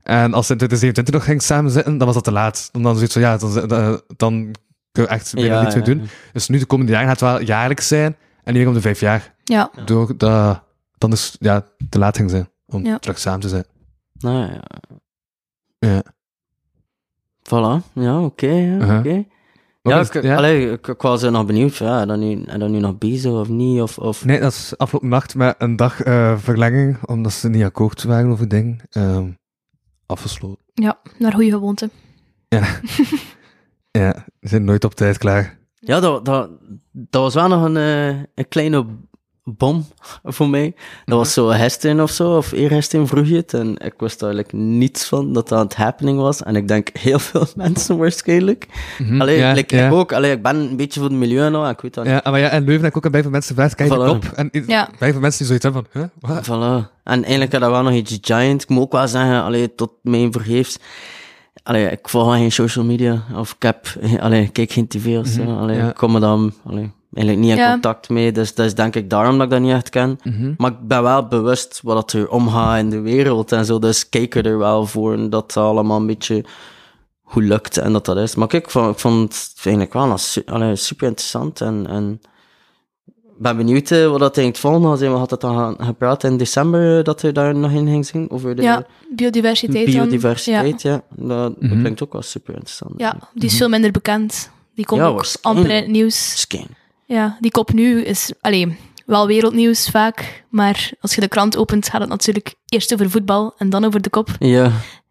En 0.09 0.35
als 0.35 0.47
ze 0.47 0.53
in 0.53 0.59
2027 0.59 1.15
nog 1.15 1.25
gingen 1.25 1.41
samen 1.43 1.71
zitten, 1.71 1.97
dan 1.99 2.07
was 2.07 2.15
dat 2.17 2.25
te 2.25 2.33
laat. 2.33 2.69
Dan, 2.73 2.83
dan 2.83 2.95
zoiets 2.95 3.13
van, 3.13 3.23
ja, 3.23 3.37
dan, 3.37 3.69
dan, 3.69 4.01
dan 4.17 4.33
kunnen 4.93 5.13
we 5.13 5.19
echt 5.19 5.35
bijna 5.35 5.63
niets 5.63 5.75
meer 5.75 5.85
doen. 5.85 6.09
Dus 6.33 6.49
nu 6.49 6.59
de 6.59 6.67
komende 6.67 6.93
jaren 6.93 7.09
gaat 7.09 7.21
het 7.21 7.31
wel 7.31 7.41
jaarlijks 7.43 7.89
zijn, 7.89 8.17
en 8.45 8.53
niet 8.53 8.55
meer 8.55 8.67
om 8.69 8.75
de 8.75 8.81
vijf 8.81 9.01
jaar. 9.01 9.35
Ja, 9.45 9.71
Door 9.85 10.17
dat, 10.17 10.63
dan 10.99 11.13
is 11.13 11.37
ja, 11.41 11.65
te 11.89 11.99
laat 11.99 12.17
ging 12.17 12.31
zijn 12.31 12.49
om 12.67 12.85
Ja. 12.85 12.99
terug 12.99 13.19
samen 13.19 13.41
te 13.41 13.49
zijn. 13.49 13.65
Nou 14.19 14.37
ja. 14.53 14.61
Ja. 15.79 16.03
Voilà, 17.43 17.93
ja, 17.93 18.21
oké. 18.21 18.47
ja, 18.47 18.77
Uh-huh. 18.77 18.99
oké. 18.99 19.25
Maar 19.83 19.95
Ja, 19.95 20.01
ik, 20.01 20.23
ja. 20.23 20.37
allee, 20.37 20.71
ik, 20.73 20.87
ik 20.87 21.03
was 21.03 21.23
er 21.23 21.31
nog 21.31 21.47
benieuwd, 21.47 21.77
ja, 21.77 22.07
dan 22.07 22.19
nu, 22.21 22.43
en 22.43 22.59
dan 22.61 22.71
nu 22.71 22.79
nog 22.79 22.99
bezig 22.99 23.33
of 23.33 23.49
niet, 23.49 23.81
of... 23.81 23.99
of... 23.99 24.25
Nee, 24.25 24.41
dat 24.41 24.53
is 24.53 24.73
afgelopen 24.77 25.09
nacht 25.09 25.35
met 25.35 25.55
een 25.59 25.77
dag 25.77 26.03
eh, 26.03 26.39
verlenging, 26.39 26.99
omdat 27.05 27.33
ze 27.33 27.49
niet 27.49 27.65
akkoord 27.65 28.03
waren 28.03 28.31
over 28.31 28.49
dingen, 28.49 28.79
ehm, 28.91 29.27
afgesloten. 30.09 30.65
ja, 30.75 30.99
naar 31.19 31.33
goede 31.33 31.51
gewoonte. 31.51 31.91
Ja. 32.49 32.61
ja, 34.01 34.25
ze 34.41 34.49
zijn 34.49 34.65
nooit 34.65 34.85
op 34.85 34.95
tijd 34.95 35.19
klaar. 35.19 35.59
Ja, 35.75 36.01
dat, 36.01 36.25
dat, 36.25 36.51
dat 36.93 37.23
was 37.23 37.35
wel 37.35 37.49
nog 37.49 37.65
een, 37.65 37.77
eh, 37.77 38.09
een 38.35 38.49
kleine 38.49 38.87
bom 39.57 39.87
voor 40.25 40.49
mij. 40.49 40.75
Dat 41.05 41.19
was 41.19 41.33
zo 41.33 41.47
gisteren 41.47 42.01
of 42.01 42.11
zo, 42.11 42.37
of 42.37 42.53
eergisteren 42.53 43.07
vroeg 43.07 43.27
je 43.27 43.37
het. 43.37 43.55
En 43.55 43.77
ik 43.85 43.95
wist 43.97 44.23
eigenlijk 44.23 44.53
niets 44.53 45.05
van 45.05 45.33
dat 45.33 45.49
dat 45.49 45.59
aan 45.59 45.65
het 45.65 45.75
happening 45.77 46.19
was. 46.19 46.43
En 46.43 46.57
ik 46.57 46.69
denk 46.69 46.89
heel 46.99 47.19
veel 47.19 47.47
mensen 47.57 47.97
waarschijnlijk. 47.99 48.67
Allee, 49.19 49.39
ja, 49.39 49.53
like, 49.53 49.77
ja. 49.77 49.87
ik 49.87 49.93
ook. 49.93 50.13
Allee, 50.13 50.33
ik 50.33 50.43
ben 50.43 50.57
een 50.57 50.77
beetje 50.77 51.01
voor 51.01 51.09
het 51.09 51.19
milieu 51.19 51.51
nou, 51.51 51.69
ik 51.69 51.81
weet 51.81 51.95
dat 51.95 52.05
niet. 52.05 52.21
Ja, 52.25 52.31
maar 52.31 52.41
ja, 52.41 52.49
en 52.49 52.65
Leuven 52.65 52.83
heb 52.83 52.91
ik 52.91 52.97
ook 52.97 53.05
een 53.05 53.11
bij 53.11 53.23
van 53.23 53.31
mensen 53.31 53.55
gevraagd, 53.55 53.75
kijk 53.75 53.91
je 53.93 53.97
Voilà. 53.97 54.09
kop? 54.09 54.25
En 54.25 54.51
Ja. 54.67 54.89
bij 54.99 55.13
van 55.13 55.21
mensen 55.21 55.47
die 55.47 55.47
zoiets 55.47 55.65
hebben 55.65 55.87
van, 55.93 56.11
huh? 56.31 56.43
Voilà. 56.43 56.87
En 57.05 57.21
eigenlijk 57.23 57.53
had 57.53 57.61
dat 57.61 57.71
wel 57.71 57.83
nog 57.83 57.93
iets 57.93 58.19
giant. 58.21 58.63
Ik 58.63 58.69
moet 58.69 58.83
ook 58.83 58.93
wel 58.93 59.09
zeggen, 59.09 59.43
allee, 59.43 59.75
tot 59.75 59.91
mijn 60.03 60.33
vergeefs. 60.33 60.79
Allee, 61.63 61.91
ik 61.91 62.09
volg 62.09 62.25
wel 62.25 62.35
geen 62.35 62.53
social 62.53 62.85
media. 62.85 63.23
Of 63.35 63.53
ik 63.53 63.63
heb, 63.63 63.87
allee, 64.21 64.43
ik 64.43 64.53
kijk 64.53 64.73
geen 64.73 64.89
tv 64.89 65.19
of 65.19 65.27
zo. 65.27 65.43
Allee, 65.59 65.77
ja. 65.77 65.89
ik 65.89 65.95
kom 65.95 66.15
er 66.15 66.21
dan 66.21 66.53
allee, 66.67 66.91
eigenlijk 67.15 67.47
niet 67.47 67.57
in 67.57 67.63
Ja. 67.65 67.71
contact 67.73 68.09
mee. 68.09 68.33
Dus 68.33 68.55
dat 68.55 68.67
is 68.67 68.75
denk 68.75 68.95
ik 68.97 69.11
daarom 69.11 69.35
dat 69.39 69.47
ik 69.47 69.51
dat 69.53 69.61
niet 69.61 69.73
echt 69.73 69.89
ken. 69.89 70.19
Maar 70.57 70.71
ik 70.71 70.79
ben 70.89 71.03
wel 71.03 71.27
bewust 71.27 71.81
wat 71.83 72.13
er 72.13 72.29
omgaat 72.31 72.79
in 72.79 72.91
de 72.91 73.01
wereld 73.01 73.53
en 73.53 73.65
zo. 73.65 73.79
Dus 73.79 74.09
kijk 74.09 74.35
er 74.35 74.59
wel 74.59 74.87
voor 74.87 75.13
en 75.13 75.31
dat 75.31 75.43
het 75.43 75.57
allemaal 75.57 75.97
een 76.01 76.07
beetje 76.07 76.45
hoe 77.23 77.43
lukt 77.43 77.77
en 77.77 77.93
dat 77.93 78.05
dat 78.05 78.17
is. 78.17 78.35
Maar 78.35 78.49
kijk, 78.49 78.65
ik 78.65 78.71
vond, 78.71 78.93
ik 78.95 78.99
vond 78.99 79.35
het 79.35 79.53
eigenlijk 79.65 79.93
wel 79.93 80.17
allee, 80.47 80.77
super 80.77 81.07
interessant. 81.07 81.61
En, 81.61 81.87
en 81.89 82.21
ben 83.41 83.57
benieuwd 83.57 83.91
eh, 83.91 84.07
wat 84.11 84.19
dat 84.19 84.37
in 84.37 84.47
het 84.47 84.59
volgende 84.59 84.89
was. 84.89 85.01
We 85.01 85.07
hadden 85.07 85.29
het 85.29 85.41
dan 85.41 85.57
gaan- 85.57 85.77
gepraat 85.87 86.25
in 86.25 86.37
december 86.37 86.99
eh, 86.99 87.05
dat 87.05 87.23
er 87.23 87.33
daar 87.33 87.55
nog 87.55 87.71
in 87.71 87.87
ging 87.87 88.07
zien. 88.07 88.31
Over 88.31 88.57
de 88.57 88.63
Ja, 88.63 88.87
biodiversiteit. 89.15 89.87
dan. 89.87 89.95
biodiversiteit. 89.95 90.83
Ja. 90.83 91.03
Dat, 91.17 91.61
Mhm. 91.61 91.79
klinkt 91.81 92.03
ook 92.03 92.13
wel 92.13 92.23
super 92.23 92.55
interessant. 92.55 92.93
Ja, 92.97 93.17
die 93.35 93.49
is 93.49 93.57
veel 93.57 93.69
minder 93.69 93.91
bekend. 93.91 94.51
Die 94.75 94.85
komt 94.87 95.01
Ja, 95.01 95.07
ook 95.07 95.25
amper 95.43 95.71
in 95.71 95.77
het 95.77 95.87
nieuws. 95.89 96.41
Skin. 96.41 96.67
Ja, 97.09 97.37
die 97.41 97.51
kop 97.51 97.73
nu 97.73 98.03
is 98.03 98.33
alleen 98.41 98.77
wel 99.07 99.27
wereldnieuws 99.27 99.89
vaak. 99.91 100.45
Maar 100.51 100.91
als 101.01 101.15
je 101.15 101.21
de 101.21 101.29
krant 101.29 101.57
opent, 101.57 101.89
gaat 101.89 102.01
het 102.01 102.09
natuurlijk 102.11 102.55
eerst 102.67 102.93
over 102.93 103.11
voetbal 103.11 103.55
en 103.59 103.71
dan 103.71 103.85
over 103.85 104.01
de 104.03 104.11
kop. 104.11 104.29
Ja, 104.39 104.71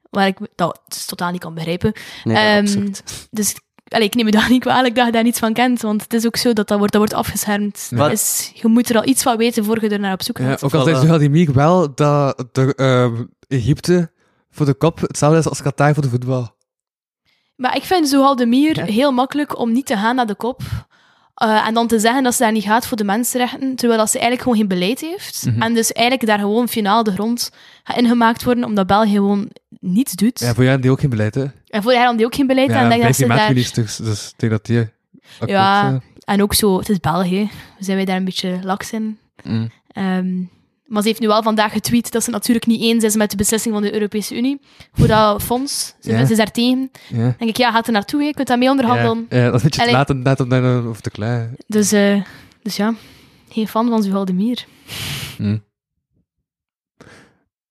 Waar 0.09 0.27
ik 0.27 0.37
dat 0.55 0.81
dus 0.87 1.05
totaal 1.05 1.31
niet 1.31 1.41
kan 1.41 1.53
begrijpen. 1.53 1.93
nee, 2.23 2.35
Ehm, 2.35 2.57
absurd. 2.59 3.27
Dus 3.31 3.55
allee, 3.87 4.07
ik 4.07 4.15
neem 4.15 4.25
me 4.25 4.31
daar 4.31 4.49
niet 4.49 4.61
kwalijk 4.61 4.95
dat 4.95 5.05
je 5.05 5.11
daar 5.11 5.23
niets 5.23 5.39
van 5.39 5.53
kent. 5.53 5.81
Want 5.81 6.01
het 6.01 6.13
is 6.13 6.25
ook 6.25 6.35
zo 6.37 6.53
dat 6.53 6.67
dat 6.67 6.77
wordt, 6.77 6.93
dat 6.93 7.01
wordt 7.01 7.17
afgeschermd. 7.17 7.87
Wat? 7.91 8.09
Dus 8.09 8.51
je 8.53 8.67
moet 8.67 8.89
er 8.89 8.95
al 8.97 9.05
iets 9.07 9.23
van 9.23 9.37
weten 9.37 9.65
voor 9.65 9.81
je 9.83 9.89
er 9.89 9.99
naar 9.99 10.13
op 10.13 10.21
zoek 10.23 10.37
Ja, 10.37 10.45
gaat. 10.45 10.63
ook 10.63 10.73
al 10.73 10.83
zegt 10.83 11.03
Vladimir 11.05 11.53
wel 11.53 11.95
dat 11.95 12.45
de, 12.51 12.73
ehm, 12.75 13.23
Egypte 13.47 14.11
voor 14.49 14.65
de 14.65 14.73
kop 14.73 14.99
hetzelfde 14.99 15.37
is 15.39 15.47
als 15.47 15.61
Qatar 15.61 15.93
voor 15.93 16.03
de 16.03 16.09
voetbal. 16.09 16.55
Maar 17.55 17.75
ik 17.75 17.83
vind 17.83 18.07
Zohaldemir 18.09 18.75
Ja. 18.77 18.85
heel 18.85 19.11
makkelijk 19.11 19.57
om 19.59 19.71
niet 19.71 19.85
te 19.85 19.97
gaan 19.97 20.15
naar 20.15 20.27
de 20.27 20.35
kop. 20.35 20.61
Eh, 21.37 21.67
en 21.67 21.73
dan 21.73 21.87
te 21.87 21.99
zeggen 21.99 22.23
dat 22.23 22.35
ze 22.35 22.43
daar 22.43 22.51
niet 22.51 22.63
gaat 22.63 22.87
voor 22.87 22.97
de 22.97 23.03
mensenrechten, 23.03 23.75
terwijl 23.75 23.99
dat 23.99 24.09
ze 24.09 24.19
eigenlijk 24.19 24.41
gewoon 24.41 24.57
geen 24.57 24.79
beleid 24.79 24.99
heeft. 25.01 25.45
Mhm. 25.45 25.61
En 25.61 25.73
dus 25.73 25.91
eigenlijk 25.91 26.27
daar 26.27 26.39
gewoon 26.39 26.67
finaal 26.67 27.03
de 27.03 27.11
grond 27.11 27.51
gaat 27.83 27.97
ingemaakt 27.97 28.43
worden, 28.43 28.63
omdat 28.63 28.87
België 28.87 29.11
gewoon 29.11 29.49
niets 29.79 30.13
doet. 30.13 30.39
Ja, 30.39 30.53
voor 30.53 30.63
jou 30.63 30.79
die 30.79 30.91
ook 30.91 30.99
geen 30.99 31.09
beleid, 31.09 31.35
hè? 31.35 31.45
En 31.67 31.83
voor 31.83 31.93
haar 31.93 32.17
die 32.17 32.25
ook 32.25 32.35
geen 32.35 32.47
beleid. 32.47 32.69
en 32.69 32.75
Ja, 32.75 32.83
ik 32.83 32.89
denk 32.89 33.03
dat 33.03 33.15
ze 33.15 33.27
daar... 33.27 33.53
dus 33.53 34.27
ik 34.31 34.39
denk 34.39 34.51
dat 34.51 34.65
die... 34.65 34.79
akkoord 34.79 35.49
Ja. 35.49 35.81
zijn. 35.81 36.03
En 36.23 36.41
ook 36.41 36.53
zo, 36.53 36.77
het 36.77 36.89
is 36.89 36.99
België. 36.99 37.49
Zijn 37.79 37.95
wij 37.97 38.05
daar 38.05 38.15
een 38.15 38.25
beetje 38.25 38.59
laks 38.63 38.91
in? 38.91 39.17
Mm. 39.43 39.71
Ehm, 39.87 40.27
maar 40.87 41.01
ze 41.01 41.07
heeft 41.07 41.19
nu 41.19 41.27
wel 41.27 41.43
vandaag 41.43 41.71
getweet 41.71 42.11
dat 42.11 42.23
ze 42.23 42.29
natuurlijk 42.31 42.65
niet 42.65 42.81
eens 42.81 43.03
is 43.03 43.15
met 43.15 43.31
de 43.31 43.37
beslissing 43.37 43.73
van 43.73 43.83
de 43.83 43.93
Europese 43.93 44.35
Unie 44.37 44.61
voor 44.93 45.07
dat 45.07 45.43
fonds. 45.43 45.95
Ze, 45.99 46.25
ze 46.25 46.31
is 46.31 46.37
daar 46.37 46.51
tegen. 46.51 46.91
Ja. 47.07 47.17
Denk 47.37 47.49
ik, 47.49 47.57
ja, 47.57 47.71
gaat 47.71 47.87
er 47.87 47.93
naartoe, 47.93 48.23
je 48.23 48.33
kunt 48.33 48.47
daarmee 48.47 48.69
onderhandelen. 48.69 49.25
Ja, 49.29 49.51
dat 49.51 49.63
is 49.63 49.71
te 49.71 49.81
Allee. 49.81 49.93
laat 49.93 50.13
net 50.13 50.39
om 50.39 50.49
daar 50.49 50.85
over 50.85 51.01
te 51.01 51.09
klein. 51.09 51.55
Dus, 51.67 51.91
eh, 51.91 52.23
dus 52.61 52.75
ja, 52.75 52.93
geen 53.49 53.67
fan 53.67 53.89
van 53.89 54.03
Zuhaldemir. 54.03 54.65
Hm. 55.37 55.57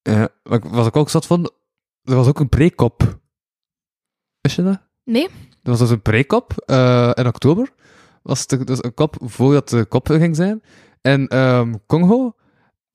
Ja, 0.03 0.29
wat 0.73 0.87
ik- 0.87 0.97
ook 0.97 1.11
zat 1.11 1.27
vond, 1.27 1.51
er 2.03 2.15
was 2.17 2.27
ook 2.27 2.41
een 2.41 2.49
preekop. 2.49 3.19
Wist 4.41 4.57
je 4.57 4.63
dat? 4.63 4.81
Nee? 5.05 5.25
Er 5.63 5.71
was 5.71 5.79
dus 5.79 5.91
een 5.91 6.03
preekop 6.03 6.53
eh, 6.67 7.11
in 7.15 7.27
oktober. 7.27 7.73
Was 8.23 8.45
het 8.47 8.67
dus 8.67 8.83
een 8.83 8.95
kop 8.95 9.17
voordat 9.21 9.69
de 9.69 9.85
kop 9.85 10.07
ging 10.09 10.37
zijn. 10.37 10.63
In 11.03 11.29
ehm, 11.29 11.75
Congo. 11.87 12.35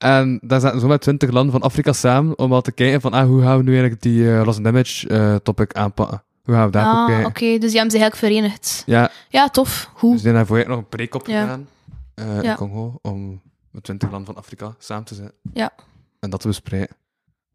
En 0.02 0.40
daar 0.44 0.60
zaten 0.60 0.80
zomaar 0.80 1.00
twintig 1.00 1.32
landen 1.32 1.52
van 1.52 1.62
Afrika 1.62 1.94
samen 1.94 2.38
om 2.38 2.54
al 2.54 2.62
te 2.62 2.72
kijken 2.72 3.02
van 3.02 3.14
ah, 3.14 3.26
hoe 3.26 3.42
gaan 3.42 3.58
we 3.58 3.64
nu 3.64 3.72
eigenlijk 3.72 4.02
die 4.02 4.32
eh, 4.38 4.46
lost 4.46 4.64
damage 4.64 5.08
eh, 5.08 5.36
topic 5.36 5.74
aanpakken. 5.74 6.24
Hoe 6.44 6.56
gaan 6.56 6.66
we 6.66 6.72
daar 6.72 6.86
Ah, 6.86 7.26
oké, 7.26 7.58
dus 7.58 7.72
die 7.72 7.80
hebben 7.80 7.92
ze 7.92 7.98
eigenlijk 8.00 8.16
verenigd. 8.16 8.84
Ja, 8.86 9.12
Ja, 9.30 9.50
tof. 9.50 9.68
dus 9.92 10.02
Hoe? 10.02 10.16
die 10.16 10.24
hebben 10.24 10.34
daarvoor 10.48 10.68
nog 10.70 10.78
een 10.78 10.88
preekop 10.90 11.28
Ja. 11.28 11.42
gedaan 11.42 11.68
eh, 12.14 12.44
in 12.44 12.56
Congo 12.56 13.00
om 13.02 13.42
met 13.72 13.84
twintig 13.84 14.10
landen 14.12 14.34
van 14.34 14.44
Afrika 14.44 14.76
samen 14.78 15.04
te 15.06 15.16
zijn. 15.16 15.32
Ja. 15.54 15.72
En 16.20 16.30
dat 16.30 16.40
te 16.42 16.48
bespreken. 16.48 16.96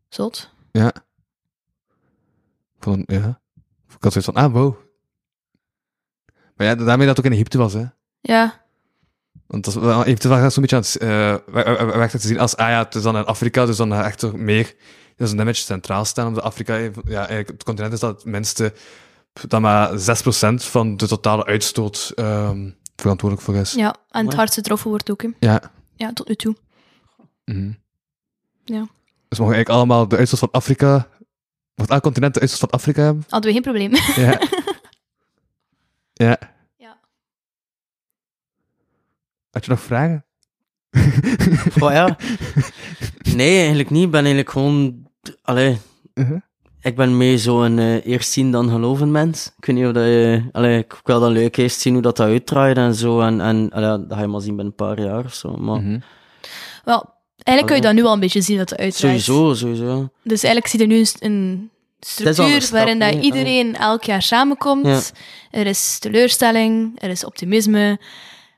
Zot. 0.09 0.51
Ja. 0.73 0.93
Van, 2.81 3.03
ja. 3.07 3.41
Ik 3.89 4.03
had 4.03 4.13
zoiets 4.13 4.31
van, 4.33 4.45
ah, 4.45 4.53
wow. 4.53 4.75
Maar 6.57 6.67
ja, 6.67 6.75
daarmee 6.75 7.07
dat 7.07 7.17
het 7.17 7.19
ook 7.27 7.33
in 7.33 7.39
Egypte 7.39 7.59
was, 7.59 7.73
hè. 7.73 7.85
Ja, 8.21 8.65
Want 9.47 9.65
dat 9.65 9.75
is 9.75 9.81
wel, 9.81 10.05
was 10.41 10.55
zo'n 10.55 10.63
beetje 10.63 10.77
aan 10.77 10.83
het, 10.83 11.03
uh, 11.97 12.05
te 12.05 12.19
zien 12.19 12.39
als, 12.39 12.57
ah 12.57 12.69
ja, 12.69 12.79
het 12.79 12.95
is 12.95 13.03
dan 13.03 13.17
in 13.17 13.25
Afrika, 13.25 13.67
dus 13.67 13.77
dan 13.77 13.95
echt 13.95 14.19
toch 14.19 14.33
meer, 14.33 14.75
dus 15.17 15.31
een 15.31 15.37
damage 15.37 15.61
centraal 15.61 16.05
staan, 16.05 16.27
omdat 16.27 16.43
Afrika, 16.43 16.75
ja, 16.75 17.19
eigenlijk 17.19 17.49
het 17.49 17.65
continent 17.65 17.93
is 17.93 18.01
dat 18.01 18.15
het 18.15 18.25
minste, 18.25 18.73
dat 19.49 19.61
maar 19.61 19.91
6% 19.99 20.55
van 20.55 20.97
de 20.97 21.07
totale 21.07 21.45
uitstoot 21.45 22.13
ehm, 22.15 22.71
verantwoordelijk 22.97 23.49
voor 23.49 23.57
is. 23.57 23.73
ja. 23.73 23.97
en 24.11 24.27
het 24.27 24.35
hardste 24.35 24.61
getroffen 24.61 24.91
wordt 24.91 25.11
ook, 25.11 25.23
hè. 25.23 25.29
Ja. 25.41 25.61
Ja, 25.95 26.13
tot 26.13 26.29
nu 26.29 26.35
toe. 26.35 26.57
Mhm. 27.45 27.73
Ja. 28.65 28.87
Dus 29.29 29.39
mogen 29.39 29.55
eigenlijk 29.55 29.69
allemaal 29.69 30.09
de 30.09 30.17
uitstoot 30.17 30.39
van 30.39 30.51
Afrika, 30.51 31.09
mocht 31.75 31.91
elk 31.91 32.03
continent 32.03 32.35
de 32.35 32.41
uitstoot 32.41 32.71
van 32.71 32.79
Afrika 32.79 33.03
hebben? 33.03 33.25
Hadden 33.29 33.53
we 33.53 33.63
geen 33.63 33.73
probleem. 33.73 33.95
Ja. 33.95 34.41
ja. 36.27 36.39
Ja. 36.77 36.99
Had 39.57 39.65
je 39.65 39.71
nog 39.71 39.81
vragen? 39.81 40.25
Oh 41.85 41.93
ja. 41.93 42.17
Nee, 43.37 43.59
eigenlijk 43.59 43.91
niet. 43.91 44.05
Ik 44.05 44.11
ben 44.11 44.21
eigenlijk 44.21 44.51
gewoon... 44.51 45.07
Allee, 45.43 45.79
Uh-huh. 46.15 46.41
ik 46.81 46.97
ben 46.97 47.17
meer 47.17 47.39
zo'n 47.39 47.79
eh 47.79 48.07
eerst 48.07 48.33
zien 48.33 48.51
dan 48.51 48.71
geloven 48.71 49.11
mens. 49.11 49.53
Ik 49.59 49.67
weet 49.67 49.77
niet 49.77 49.85
of 49.87 49.93
dat 49.93 50.05
je... 50.05 50.43
Allee, 50.53 50.79
ik 50.79 51.01
wil 51.05 51.21
dan 51.21 51.33
leuk 51.33 51.57
eerst 51.57 51.81
zien 51.81 51.93
hoe 51.93 52.03
dat, 52.03 52.17
dat 52.17 52.27
uitdraait 52.27 52.77
en 52.77 52.95
zo. 52.95 53.21
En, 53.21 53.41
en 53.41 53.71
allee, 53.71 53.89
dat 54.07 54.17
ga 54.17 54.21
je 54.21 54.27
maar 54.27 54.41
zien 54.41 54.57
binnen 54.57 54.75
een 54.79 54.87
paar 54.87 55.01
jaar 55.01 55.25
of 55.25 55.35
zo. 55.35 55.57
Maar 55.57 55.81
Mhm. 55.81 55.99
Wel, 56.85 57.11
eigenlijk 57.43 57.67
kun 57.67 57.77
je 57.77 57.83
dat 57.83 57.95
nu 57.95 58.05
al 58.09 58.13
een 58.15 58.21
beetje 58.21 58.41
zien 58.41 58.57
dat 58.59 58.71
het 58.71 58.79
uitdraait. 58.79 59.21
sowieso, 59.23 59.55
sowieso. 59.55 60.09
Dus 60.23 60.43
eigenlijk 60.43 60.67
zie 60.67 60.81
je 60.81 60.87
nu 60.87 61.05
een, 61.19 61.71
is 62.01 62.09
structuur 62.09 62.61
stap, 62.63 62.73
waarin 62.77 62.99
dat 62.99 63.13
nee, 63.13 63.23
iedereen 63.23 63.77
elk 63.77 64.05
jaar 64.05 64.23
samenkomt. 64.23 64.87
Ja. 64.87 65.01
Er 65.61 65.67
is 65.67 65.99
teleurstelling, 65.99 67.03
er 67.03 67.11
is 67.11 67.25
optimisme, 67.25 67.99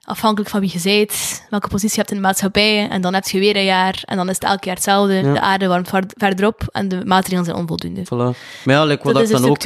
afhankelijk 0.09 0.51
van 0.51 0.61
wie 0.61 0.71
je 0.73 0.81
bent, 0.83 1.43
welke 1.51 1.69
positie 1.69 1.91
je 1.91 1.97
hebt 1.97 2.11
in 2.11 2.17
de 2.17 2.23
maatschappij. 2.23 2.89
En 2.89 3.01
dan 3.01 3.15
heb 3.15 3.25
je 3.29 3.39
weer 3.39 3.57
een 3.57 3.65
jaar 3.65 4.03
en 4.05 4.17
dan 4.17 4.29
is 4.29 4.35
het 4.35 4.45
elk 4.45 4.65
jaar 4.65 4.75
hetzelfde. 4.75 5.15
Ja. 5.15 5.33
De 5.33 5.41
aarde 5.41 5.67
warmt 5.67 5.89
ver- 5.89 6.05
verder 6.17 6.47
op 6.47 6.63
en 6.73 6.89
de 6.89 7.05
maatregelen 7.05 7.45
zijn 7.45 7.57
onvoldoende. 7.57 8.05
Voilà. 8.05 8.39
Maar 8.65 8.75
ja, 8.75 8.85
like, 8.85 9.03
wat 9.03 9.15
dat 9.15 9.29
dan 9.29 9.45
ook 9.45 9.65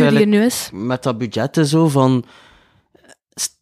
met 0.72 1.02
dat 1.02 1.18
budget 1.18 1.57
en 1.57 1.66
zo 1.66 1.88
van... 1.88 2.24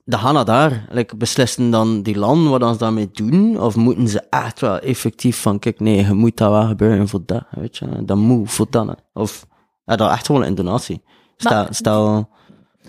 De 0.04 0.18
gaan 0.18 0.34
naar 0.34 0.44
daar. 0.44 0.86
Like, 0.90 1.16
beslissen 1.16 1.70
dan 1.70 2.02
die 2.02 2.18
landen 2.18 2.58
wat 2.58 2.72
ze 2.72 2.78
daarmee 2.78 3.08
doen? 3.12 3.60
Of 3.60 3.76
moeten 3.76 4.08
ze 4.08 4.22
echt 4.30 4.60
wel 4.60 4.78
effectief 4.78 5.40
van, 5.40 5.58
kijk, 5.58 5.80
nee, 5.80 6.04
je 6.06 6.12
moet 6.12 6.36
dat 6.36 6.50
wel 6.50 6.66
gebeuren 6.66 7.08
voor 7.08 7.22
dat, 7.26 7.42
weet 7.50 7.76
je. 7.76 8.04
Dat 8.04 8.16
moet 8.16 8.50
voor 8.52 8.66
dat. 8.70 8.94
Of, 9.12 9.46
ja, 9.84 9.96
dat 9.96 10.10
echt 10.10 10.26
gewoon 10.26 10.44
een 10.44 10.54
donatie. 10.54 11.02
Stel, 11.36 11.52
Maar- 11.52 11.74
stel 11.74 12.28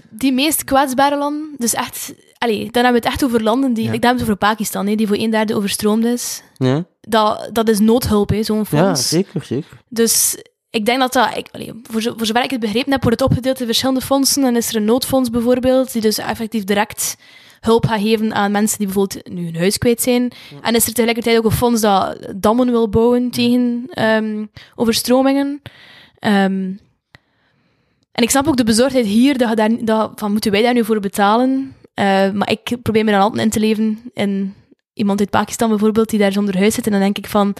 Die 0.09 0.33
meest 0.33 0.63
kwetsbare 0.63 1.17
landen, 1.17 1.55
dus 1.57 1.73
echt... 1.73 2.13
Allee, 2.43 2.71
dan 2.71 2.83
hebben 2.83 3.01
we 3.01 3.07
het 3.07 3.15
echt 3.17 3.23
over 3.23 3.43
landen 3.43 3.73
die... 3.73 3.85
Ja. 3.85 3.91
Ik 3.91 4.01
denk 4.01 4.13
het 4.13 4.21
over 4.21 4.35
Pakistan, 4.35 4.87
hè, 4.87 4.95
die 4.95 5.07
voor 5.07 5.17
een 5.17 5.29
derde 5.29 5.55
overstroomd 5.55 6.05
is. 6.05 6.41
ja, 6.57 6.85
Dat, 7.01 7.49
dat 7.53 7.69
is 7.69 7.79
noodhulp, 7.79 8.33
zo'n 8.39 8.57
ja, 8.57 8.63
fonds. 8.65 9.09
zeker, 9.09 9.43
zeker. 9.43 9.77
Dus 9.89 10.37
ik 10.69 10.85
denk 10.85 10.99
dat 10.99 11.13
dat, 11.13 11.37
ik, 11.37 11.47
allee, 11.51 11.71
voor, 11.83 12.01
voor 12.01 12.25
zover 12.25 12.43
ik 12.43 12.51
het 12.51 12.59
begrepen 12.59 12.91
heb, 12.91 13.03
wordt 13.03 13.19
het 13.19 13.29
opgedeeld 13.29 13.59
in 13.59 13.65
verschillende 13.65 14.01
fondsen. 14.01 14.43
En 14.43 14.55
is 14.55 14.69
er 14.69 14.75
een 14.75 14.85
noodfonds 14.85 15.29
bijvoorbeeld, 15.29 15.91
die 15.93 16.01
dus 16.01 16.17
effectief 16.17 16.63
direct 16.63 17.17
hulp 17.59 17.85
gaat 17.85 18.01
geven 18.01 18.33
aan 18.33 18.51
mensen 18.51 18.77
die 18.77 18.87
bijvoorbeeld 18.87 19.29
nu 19.29 19.43
hun 19.45 19.55
huis 19.55 19.77
kwijt 19.77 20.01
zijn. 20.01 20.31
En 20.61 20.75
is 20.75 20.87
er 20.87 20.93
tegelijkertijd 20.93 21.37
ook 21.37 21.45
een 21.45 21.51
fonds 21.51 21.81
dat 21.81 22.17
dammen 22.35 22.71
wil 22.71 22.89
bouwen 22.89 23.29
tegen 23.31 23.83
ehm, 23.89 24.45
overstromingen. 24.75 25.61
Ehm, 26.19 26.71
en 28.11 28.23
ik 28.23 28.29
snap 28.29 28.47
ook 28.47 28.57
de 28.57 28.63
bezorgdheid 28.63 29.05
hier, 29.05 29.37
dat, 29.37 29.57
daar, 29.57 29.85
dat 29.85 30.11
van 30.15 30.31
moeten 30.31 30.51
wij 30.51 30.61
daar 30.61 30.73
nu 30.73 30.85
voor 30.85 30.99
betalen? 30.99 31.75
Eh, 31.93 32.31
maar 32.31 32.51
ik 32.51 32.77
probeer 32.81 33.03
me 33.03 33.11
dan 33.11 33.21
altijd 33.21 33.43
in 33.43 33.49
te 33.49 33.59
leven 33.59 33.99
in 34.13 34.53
iemand 34.93 35.19
uit 35.19 35.29
Pakistan 35.29 35.69
bijvoorbeeld, 35.69 36.09
die 36.09 36.19
daar 36.19 36.31
zonder 36.31 36.57
huis 36.57 36.73
zit. 36.73 36.85
En 36.85 36.91
dan 36.91 37.01
denk 37.01 37.17
ik 37.17 37.27
van, 37.27 37.53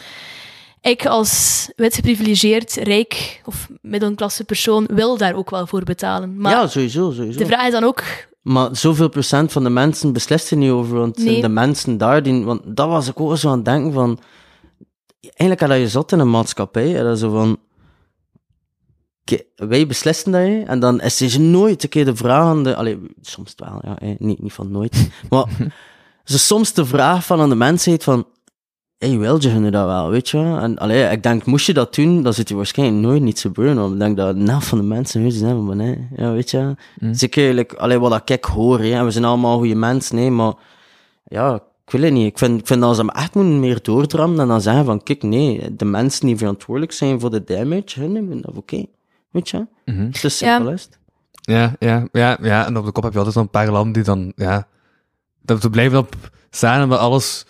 ik 0.81 1.05
als 1.05 1.69
wit 1.75 1.95
geprivilegeerd, 1.95 2.73
rijk 2.73 3.41
of 3.45 3.67
middelklasse 3.81 4.43
persoon 4.43 4.87
wil 4.93 5.17
daar 5.17 5.33
ook 5.33 5.49
wel 5.49 5.67
voor 5.67 5.83
betalen. 5.83 6.37
Maar 6.37 6.51
ja, 6.51 6.67
sowieso, 6.67 7.11
sowieso. 7.11 7.39
de 7.39 7.45
vraag 7.45 7.65
is 7.65 7.71
dan 7.71 7.83
ook, 7.83 8.03
Maar 8.41 8.75
zoveel 8.75 9.09
procent 9.09 9.51
van 9.51 9.63
de 9.63 9.69
mensen 9.69 10.13
beslist 10.13 10.51
er 10.51 10.57
niet 10.57 10.71
over, 10.71 10.97
want 10.97 11.17
Nee. 11.17 11.41
de 11.41 11.49
mensen 11.49 11.97
daar 11.97 12.23
die... 12.23 12.43
Want 12.43 12.61
dat 12.65 12.87
was 12.87 13.07
ik 13.07 13.19
ook 13.19 13.37
zo 13.37 13.49
aan 13.49 13.55
het 13.55 13.65
denken 13.65 13.93
van... 13.93 14.19
Eigenlijk 15.21 15.71
had 15.71 15.79
je 15.79 15.87
zat 15.89 16.11
in 16.11 16.19
een 16.19 16.29
maatschappij, 16.29 16.95
en 16.97 17.03
dat 17.03 17.19
zo 17.19 17.31
van... 17.31 17.57
Wij 19.55 19.87
beslissen 19.87 20.31
dat, 20.31 20.41
hè, 20.41 20.61
en 20.61 20.79
dan 20.79 21.01
is 21.01 21.21
er 21.21 21.39
nooit 21.39 21.83
een 21.83 21.89
keer 21.89 22.05
de 22.05 22.15
vraag 22.15 22.43
aan 22.43 22.63
de... 22.63 22.75
Allee, 22.75 22.99
soms 23.21 23.53
wel, 23.55 23.79
ja, 23.83 23.95
hè, 23.99 24.15
niet, 24.17 24.41
niet 24.41 24.53
van 24.53 24.71
nooit. 24.71 25.09
Maar 25.29 25.45
zo 26.23 26.37
soms 26.37 26.73
de 26.73 26.85
vraag 26.85 27.25
van 27.25 27.39
aan 27.39 27.49
de 27.49 27.55
mensheid 27.55 28.03
van... 28.03 28.27
Hey, 28.97 29.17
wil 29.17 29.41
je 29.41 29.49
hun 29.49 29.71
dat 29.71 29.85
wel, 29.85 30.09
weet 30.09 30.29
je? 30.29 30.37
En 30.37 30.77
allee, 30.77 31.11
ik 31.11 31.23
denk, 31.23 31.45
moest 31.45 31.65
je 31.65 31.73
dat 31.73 31.95
doen, 31.95 32.23
dan 32.23 32.33
zit 32.33 32.49
je 32.49 32.55
waarschijnlijk 32.55 33.01
nooit 33.01 33.21
niet 33.21 33.39
gebeuren. 33.39 33.75
Want 33.75 33.93
ik 33.93 33.99
denk 33.99 34.17
dat 34.17 34.35
de 34.35 34.51
helft 34.51 34.67
van 34.67 34.77
de 34.77 34.83
mensen 34.83 35.21
nu 35.21 35.31
zijn 35.31 35.65
van, 35.65 35.77
nee, 35.77 36.07
ja, 36.15 36.31
weet 36.31 36.51
je. 36.51 36.75
Mm. 36.99 37.13
Zeker, 37.13 37.53
like, 37.53 37.77
allee, 37.77 37.99
wat 37.99 38.29
ik 38.29 38.45
hoor, 38.45 38.79
hè, 38.79 38.91
en 38.91 39.05
we 39.05 39.11
zijn 39.11 39.25
allemaal 39.25 39.57
goede 39.57 39.75
mensen, 39.75 40.15
nee, 40.15 40.31
maar 40.31 40.53
ja, 41.23 41.55
ik 41.85 41.91
wil 41.91 42.01
het 42.01 42.13
niet. 42.13 42.25
Ik 42.25 42.37
vind, 42.37 42.59
ik 42.59 42.67
vind 42.67 42.81
dat 42.81 42.95
ze 42.95 43.01
hem 43.01 43.09
echt 43.09 43.33
moeten 43.33 43.59
meer 43.59 43.79
doordrammen 43.81 44.39
en 44.39 44.47
dan 44.47 44.61
zeggen 44.61 44.85
van, 44.85 45.03
kijk, 45.03 45.23
nee, 45.23 45.75
de 45.75 45.85
mensen 45.85 46.25
die 46.25 46.37
verantwoordelijk 46.37 46.93
zijn 46.93 47.19
voor 47.19 47.31
de 47.31 47.43
damage, 47.43 47.99
hun 47.99 48.11
nemen 48.11 48.41
dat 48.41 48.55
oké. 48.55 48.85
Weet 49.31 49.49
je? 49.49 49.67
Mhm. 49.85 50.09
Ja. 50.21 50.71
is 50.71 50.83
het. 50.83 50.99
Ja, 51.41 51.75
ja, 51.79 52.07
ja, 52.11 52.37
ja. 52.41 52.65
En 52.65 52.77
op 52.77 52.85
de 52.85 52.91
kop 52.91 53.03
heb 53.03 53.11
je 53.11 53.17
altijd 53.17 53.35
zo'n 53.35 53.49
paar 53.49 53.71
landen 53.71 53.93
die 53.93 54.03
dan, 54.03 54.31
ja, 54.35 54.67
dat 55.41 55.63
we 55.63 55.69
blijven 55.69 55.97
op 55.97 56.15
staan 56.49 56.81
en 56.81 56.89
we 56.89 56.97
alles 56.97 57.45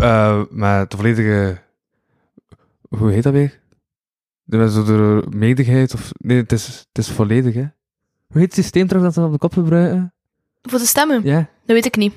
eh 0.00 0.42
met 0.50 0.90
de 0.90 0.96
volledige, 0.96 1.58
hoe 2.88 3.10
heet 3.10 3.22
dat 3.22 3.32
weer? 3.32 3.60
De, 4.44 4.56
met 4.56 4.72
zo 4.72 4.84
de 4.84 5.26
medigheid 5.36 5.94
of, 5.94 6.12
nee, 6.18 6.36
het 6.36 6.52
is, 6.52 6.66
het 6.66 6.98
is 6.98 7.10
volledig, 7.10 7.54
hè? 7.54 7.66
Hoe 8.26 8.40
heet 8.40 8.54
het 8.54 8.54
systeem 8.54 8.86
trouwens 8.86 9.14
dat 9.14 9.24
ze 9.24 9.30
op 9.30 9.40
de 9.40 9.48
kop 9.48 9.52
gebruiken? 9.52 10.12
Voor 10.62 10.78
de 10.78 10.86
stemmen? 10.86 11.20
Ja, 11.24 11.38
Dat 11.38 11.76
weet 11.76 11.84
ik 11.86 11.96
niet. 11.96 12.12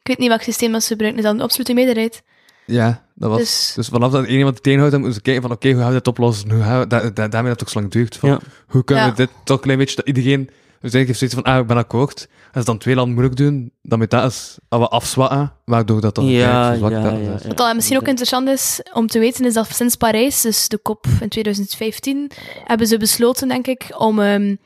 Ik 0.00 0.06
weet 0.06 0.18
niet 0.18 0.28
welk 0.28 0.42
systeem 0.42 0.72
dat 0.72 0.82
ze 0.82 0.88
gebruiken. 0.88 1.20
Is 1.20 1.26
dat 1.26 1.34
een 1.36 1.44
absolute 1.44 1.74
meerderheid? 1.74 2.22
Ja, 2.68 3.04
dat 3.14 3.30
was... 3.30 3.38
Dus, 3.38 3.72
Dus 3.74 3.88
vanaf 3.88 4.12
dat 4.12 4.26
iemand 4.26 4.52
die 4.54 4.62
tegenhoudt, 4.62 4.92
dan 4.92 5.00
moeten 5.00 5.18
ze 5.18 5.24
kijken 5.24 5.42
van 5.42 5.52
oké, 5.52 5.68
hoe 5.70 5.78
gaan 5.78 5.88
we 5.88 5.94
dit 5.94 6.06
oplossen? 6.06 6.50
Hoe 6.50 6.62
gaan 6.62 6.78
we, 6.80 6.86
da, 6.86 7.10
da- 7.10 7.28
daarmee 7.28 7.50
dat 7.50 7.60
het 7.60 7.62
ook 7.62 7.68
zo 7.68 7.80
lang 7.80 7.92
duurt. 7.92 8.16
Van, 8.16 8.28
Ja. 8.28 8.38
Hoe 8.68 8.84
kunnen 8.84 9.04
Ja. 9.04 9.10
we 9.10 9.16
dit 9.16 9.30
toch 9.44 9.56
een 9.56 9.62
klein 9.62 9.78
beetje, 9.78 9.96
dat 9.96 10.06
iedereen, 10.06 10.44
dus 10.44 10.92
eigenlijk 10.92 11.06
heeft 11.06 11.18
zoiets 11.18 11.36
van, 11.36 11.44
ah, 11.44 11.60
ik 11.60 11.66
ben 11.66 11.76
akkoord. 11.76 12.28
Als 12.52 12.64
dan 12.64 12.78
twee 12.78 12.94
landen 12.94 13.14
moeilijk 13.14 13.36
doen, 13.36 13.72
dan 13.82 13.98
moet 13.98 14.10
dat 14.10 14.22
eens, 14.24 14.58
als 14.68 14.80
we 14.80 14.88
afzwakken, 14.88 15.52
waardoor 15.64 16.00
dat 16.00 16.14
dan 16.14 16.24
Ja, 16.26 16.74
zwak 16.76 16.90
ja, 16.90 17.02
dat 17.02 17.12
ja, 17.12 17.18
is. 17.34 17.42
ja. 17.42 17.48
wat 17.48 17.56
dan 17.56 17.74
misschien 17.76 17.96
ook 17.98 18.08
interessant 18.08 18.48
is 18.48 18.80
om 18.92 19.06
te 19.06 19.18
weten, 19.18 19.44
is 19.44 19.54
dat 19.54 19.68
sinds 19.74 19.96
Parijs, 19.96 20.40
dus 20.40 20.68
de 20.68 20.82
COP 20.82 21.06
in 21.20 21.28
2015, 21.28 22.30
hebben 22.64 22.86
ze 22.86 22.96
besloten, 22.96 23.48
denk 23.48 23.66
ik, 23.66 23.94
om, 23.98 24.20
ehm, 24.20 24.56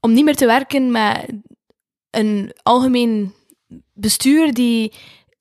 om 0.00 0.12
niet 0.12 0.24
meer 0.24 0.36
te 0.36 0.46
werken 0.46 0.90
met 0.92 1.26
een 2.10 2.52
algemeen 2.62 3.32
bestuur 3.94 4.52
die 4.54 4.92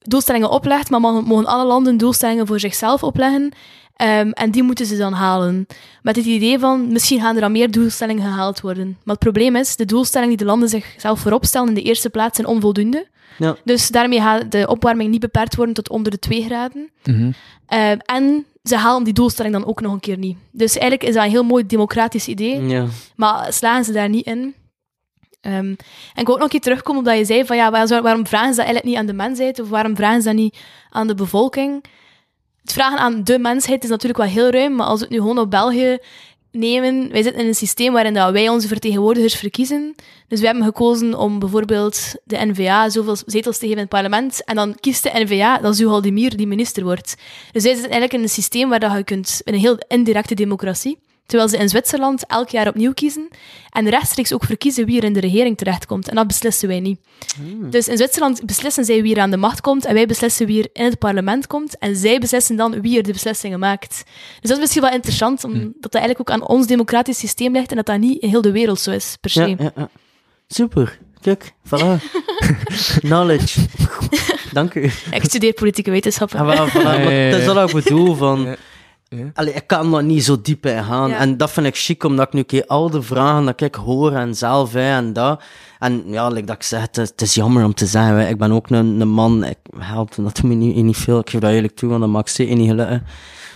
doelstellingen 0.07 0.49
oplegt, 0.49 0.89
maar 0.89 0.99
mogen, 0.99 1.23
mogen 1.23 1.45
alle 1.45 1.65
landen 1.65 1.97
doelstellingen 1.97 2.47
voor 2.47 2.59
zichzelf 2.59 3.03
opleggen. 3.03 3.51
Ehm, 3.95 4.29
en 4.29 4.51
die 4.51 4.63
moeten 4.63 4.85
ze 4.85 4.97
dan 4.97 5.13
halen. 5.13 5.67
Met 6.01 6.15
het 6.15 6.25
idee 6.25 6.59
van, 6.59 6.91
misschien 6.91 7.19
gaan 7.19 7.35
er 7.35 7.41
dan 7.41 7.51
meer 7.51 7.71
doelstellingen 7.71 8.23
gehaald 8.23 8.61
worden. 8.61 8.85
Maar 9.03 9.15
het 9.15 9.23
probleem 9.23 9.55
is, 9.55 9.75
de 9.75 9.85
doelstellingen 9.85 10.37
die 10.37 10.45
de 10.45 10.51
landen 10.51 10.69
zichzelf 10.69 11.19
voorop 11.19 11.45
stellen 11.45 11.67
in 11.67 11.73
de 11.73 11.81
eerste 11.81 12.09
plaats 12.09 12.35
zijn 12.35 12.47
onvoldoende. 12.47 13.07
Ja. 13.37 13.55
Dus 13.63 13.89
daarmee 13.89 14.21
gaat 14.21 14.51
de 14.51 14.67
opwarming 14.67 15.11
niet 15.11 15.19
beperkt 15.19 15.55
worden 15.55 15.73
tot 15.73 15.89
onder 15.89 16.11
de 16.11 16.19
2 16.19 16.43
graden. 16.43 16.89
Mhm. 17.03 17.31
Ehm, 17.67 17.97
en 18.05 18.45
ze 18.63 18.75
halen 18.75 19.03
die 19.03 19.13
doelstelling 19.13 19.53
dan 19.53 19.65
ook 19.65 19.81
nog 19.81 19.93
een 19.93 19.99
keer 19.99 20.17
niet. 20.17 20.37
Dus 20.51 20.77
eigenlijk 20.77 21.09
is 21.09 21.15
dat 21.15 21.23
een 21.23 21.31
heel 21.31 21.43
mooi 21.43 21.65
democratisch 21.65 22.27
idee. 22.27 22.61
Ja. 22.61 22.85
Maar 23.15 23.53
slagen 23.53 23.85
ze 23.85 23.91
daar 23.91 24.09
niet 24.09 24.25
in? 24.25 24.55
Ehm, 25.47 25.55
en 25.55 25.77
ik 26.21 26.25
wil 26.25 26.33
ook 26.35 26.41
nog 26.41 26.53
een 26.53 26.59
terugkomen 26.59 27.01
op 27.01 27.07
dat 27.07 27.17
je 27.17 27.25
zei 27.25 27.45
van 27.45 27.55
ja, 27.57 27.71
waar- 27.71 28.01
waarom 28.01 28.27
vragen 28.27 28.49
ze 28.53 28.55
dat 28.55 28.65
eigenlijk 28.65 28.85
niet 28.85 28.95
aan 28.95 29.05
de 29.05 29.13
mensheid 29.23 29.59
of 29.59 29.69
waarom 29.69 29.95
vragen 29.95 30.21
ze 30.21 30.27
dat 30.27 30.37
niet 30.37 30.57
aan 30.89 31.07
de 31.07 31.15
bevolking? 31.15 31.83
Het 32.61 32.73
vragen 32.73 32.97
aan 32.97 33.23
de 33.23 33.39
mensheid 33.39 33.83
is 33.83 33.89
natuurlijk 33.89 34.19
wel 34.19 34.27
heel 34.27 34.49
ruim, 34.49 34.75
maar 34.75 34.85
als 34.87 34.99
we 34.99 35.05
het 35.05 35.13
nu 35.13 35.19
gewoon 35.19 35.37
op 35.39 35.51
België 35.51 35.97
nemen, 36.51 37.11
wij 37.11 37.23
zitten 37.23 37.41
in 37.41 37.47
een 37.47 37.55
systeem 37.55 37.93
waarin 37.93 38.13
dat 38.13 38.31
wij 38.31 38.49
onze 38.49 38.67
vertegenwoordigers 38.67 39.35
verkiezen. 39.35 39.95
Dus 40.27 40.39
we 40.39 40.45
hebben 40.45 40.63
gekozen 40.63 41.17
om 41.17 41.39
bijvoorbeeld 41.39 42.13
de 42.23 42.45
N-VA 42.45 42.89
zoveel 42.89 43.17
zetels 43.25 43.57
te 43.57 43.61
geven 43.65 43.75
in 43.75 43.77
het 43.77 43.89
parlement 43.89 44.43
en 44.43 44.55
dan 44.55 44.75
kiest 44.79 45.03
de 45.03 45.11
N-VA 45.13 45.57
dat 45.57 45.75
Zuhaldemir 45.75 46.37
die 46.37 46.47
minister 46.47 46.83
wordt. 46.83 47.15
Dus 47.51 47.63
wij 47.63 47.73
zitten 47.73 47.91
eigenlijk 47.91 48.13
in 48.13 48.21
een 48.21 48.29
systeem 48.29 48.69
waar 48.69 48.79
dat 48.79 48.91
je 48.91 49.03
kunt, 49.03 49.41
in 49.43 49.53
een 49.53 49.59
heel 49.59 49.77
indirecte 49.87 50.35
democratie, 50.35 50.99
Terwijl 51.27 51.49
ze 51.49 51.57
in 51.57 51.69
Zwitserland 51.69 52.25
elk 52.25 52.49
jaar 52.49 52.67
opnieuw 52.67 52.93
kiezen 52.93 53.27
en 53.69 53.89
rechtstreeks 53.89 54.33
ook 54.33 54.43
verkiezen 54.43 54.85
wie 54.85 54.97
er 54.97 55.03
in 55.03 55.13
de 55.13 55.19
regering 55.19 55.57
terechtkomt. 55.57 56.09
En 56.09 56.15
dat 56.15 56.27
beslissen 56.27 56.67
wij 56.67 56.79
niet. 56.79 56.99
Dus 57.69 57.87
in 57.87 57.97
Zwitserland 57.97 58.45
beslissen 58.45 58.85
zij 58.85 59.01
wie 59.01 59.15
er 59.15 59.21
aan 59.21 59.31
de 59.31 59.37
macht 59.37 59.61
komt 59.61 59.85
en 59.85 59.93
wij 59.93 60.05
beslissen 60.05 60.45
wie 60.45 60.63
er 60.63 60.69
in 60.73 60.83
het 60.83 60.99
parlement 60.99 61.47
komt. 61.47 61.77
En 61.77 61.95
zij 61.95 62.19
beslissen 62.19 62.55
dan 62.55 62.81
wie 62.81 62.97
er 62.97 63.03
de 63.03 63.11
beslissingen 63.11 63.59
maakt. 63.59 64.03
Dus 64.39 64.49
dat 64.49 64.51
is 64.51 64.59
misschien 64.59 64.81
wel 64.81 64.91
interessant, 64.91 65.43
omdat 65.43 65.73
dat 65.79 65.93
eigenlijk 65.93 66.29
ook 66.29 66.35
aan 66.35 66.47
ons 66.47 66.67
democratisch 66.67 67.17
systeem 67.17 67.53
ligt 67.53 67.69
en 67.69 67.75
dat 67.75 67.85
dat 67.85 67.99
niet 67.99 68.21
in 68.21 68.29
heel 68.29 68.41
de 68.41 68.51
wereld 68.51 68.79
zo 68.79 68.91
is, 68.91 69.17
per 69.21 69.29
se. 69.29 69.47
Ja, 69.47 69.55
ja, 69.57 69.71
ja. 69.75 69.89
Super. 70.47 70.99
Kijk, 71.21 71.53
voilà. 71.65 72.01
Knowledge. 72.99 73.59
Dank 74.51 74.73
u. 74.73 74.83
Ik 75.11 75.23
studeer 75.23 75.53
politieke 75.53 75.91
wetenschappen. 75.91 76.45
Ja, 76.45 76.67
voilà, 76.67 76.71
voilà. 76.71 76.83
Maar 76.83 77.11
het 77.11 77.35
is 77.35 77.45
wat 77.45 77.69
ik 77.69 77.83
bedoel 77.83 78.15
van... 78.15 78.55
Ja. 79.09 79.17
Ja. 79.17 79.29
Allee, 79.33 79.53
ik 79.53 79.67
kan 79.67 79.93
er 79.95 80.03
niet 80.03 80.23
zo 80.23 80.41
diep 80.41 80.65
in 80.65 80.83
gaan. 80.83 81.09
Ja. 81.09 81.17
En 81.17 81.37
dat 81.37 81.51
vind 81.51 81.65
ik 81.65 81.75
chic, 81.77 82.03
omdat 82.03 82.27
ik 82.27 82.33
nu 82.33 82.41
keer 82.43 82.65
al 82.65 82.89
de 82.89 83.01
vragen 83.01 83.45
dat 83.45 83.61
ik 83.61 83.75
hoor 83.75 84.11
en 84.13 84.35
zelf 84.35 84.73
hè, 84.73 84.95
en 84.95 85.13
dat. 85.13 85.41
En 85.79 86.03
ja, 86.05 86.27
like 86.27 86.45
dat 86.45 86.55
ik 86.55 86.63
zeg, 86.63 86.81
het 86.81 86.97
is, 86.97 87.09
het 87.09 87.21
is 87.21 87.33
jammer 87.33 87.63
om 87.65 87.73
te 87.73 87.85
zeggen. 87.85 88.15
hè. 88.15 88.27
Ik 88.27 88.37
ben 88.37 88.51
ook 88.51 88.69
een, 88.69 88.99
een 89.01 89.09
man, 89.09 89.43
ik 89.43 89.57
help 89.79 90.15
dat 90.15 90.25
doet 90.35 90.43
me 90.49 90.53
niet, 90.53 90.75
niet 90.75 90.97
veel. 90.97 91.19
Ik 91.19 91.29
geef 91.29 91.39
dat 91.41 91.51
eerlijk 91.51 91.75
toe, 91.75 91.89
want 91.89 92.01
dat 92.01 92.09
maakt 92.09 92.29
zeker 92.31 92.55
niet 92.55 92.69
gelukkig. 92.69 93.01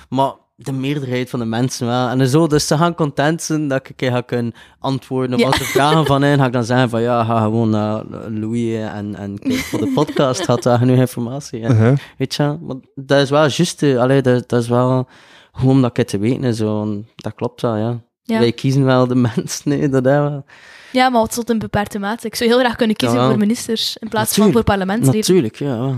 Maar 0.10 0.32
de 0.56 0.72
meerderheid 0.72 1.30
van 1.30 1.39
de 1.39 1.45
mensen 1.45 1.88
wel. 1.88 2.08
En 2.10 2.28
zo, 2.28 2.47
dus 2.47 2.68
ze 2.68 2.78
gaan 2.78 2.95
content 2.95 3.41
zijn 3.41 3.68
dat 3.68 3.80
ik 3.80 3.89
een 3.89 3.95
keer 3.95 4.12
ga 4.12 4.22
kunnen 4.22 4.54
antwoorden 4.80 5.34
op 5.34 5.39
Ja. 5.39 5.45
al 5.45 5.52
de 5.52 5.64
vragen 5.64 6.06
van 6.06 6.22
hen. 6.22 6.38
Ga 6.39 6.45
ik 6.45 6.54
dan 6.54 6.64
zeggen 6.64 6.89
van 6.89 7.02
ja, 7.02 7.24
ga 7.24 7.41
gewoon 7.41 7.70
naar 7.70 8.04
Louis 8.30 8.76
en, 8.76 9.16
en 9.16 9.39
kijk 9.39 9.60
voor 9.60 9.80
de 9.80 9.91
podcast. 9.95 10.45
Had 10.45 10.64
daar 10.64 10.78
genoeg 10.78 10.97
informatie. 10.97 11.62
En, 11.62 11.72
Uh-huh. 11.72 11.97
Weet 12.18 12.36
je, 12.36 12.58
maar 12.62 12.76
dat 12.95 13.22
is 13.22 13.30
wel 13.30 13.41
juist. 13.41 13.84
Allee, 13.84 14.22
dat, 14.22 14.49
dat 14.49 14.62
is 14.62 14.68
wel 14.68 15.08
gewoon 15.52 15.76
om 15.76 15.82
dat 15.82 15.97
ik 15.97 16.08
te 16.08 16.18
weten 16.18 16.43
en 16.43 16.54
zo. 16.56 16.82
En 16.82 17.08
dat 17.16 17.34
klopt 17.34 17.62
wel, 17.62 17.76
ja. 17.76 18.02
Ja. 18.24 18.39
Wij 18.39 18.52
kiezen 18.52 18.84
wel 18.86 19.08
de 19.08 19.16
mensen, 19.36 19.70
nee, 19.70 19.89
dat 19.89 20.06
is 20.06 20.12
wel. 20.12 20.45
Ja, 20.91 21.10
maar 21.10 21.28
tot 21.28 21.49
een 21.49 21.60
beperkte 21.60 21.99
mate. 21.99 22.28
Ik 22.28 22.36
zou 22.36 22.49
heel 22.49 22.60
graag 22.60 22.76
kunnen 22.76 22.95
kiezen 22.95 23.20
voor 23.26 23.38
ministers 23.38 23.97
in 23.97 24.10
plaats 24.10 24.36
van 24.36 24.52
voor 24.52 24.64
parlementsleden. 24.64 25.20
Natuurlijk, 25.20 25.56
ja. 25.56 25.78
wel. 25.80 25.95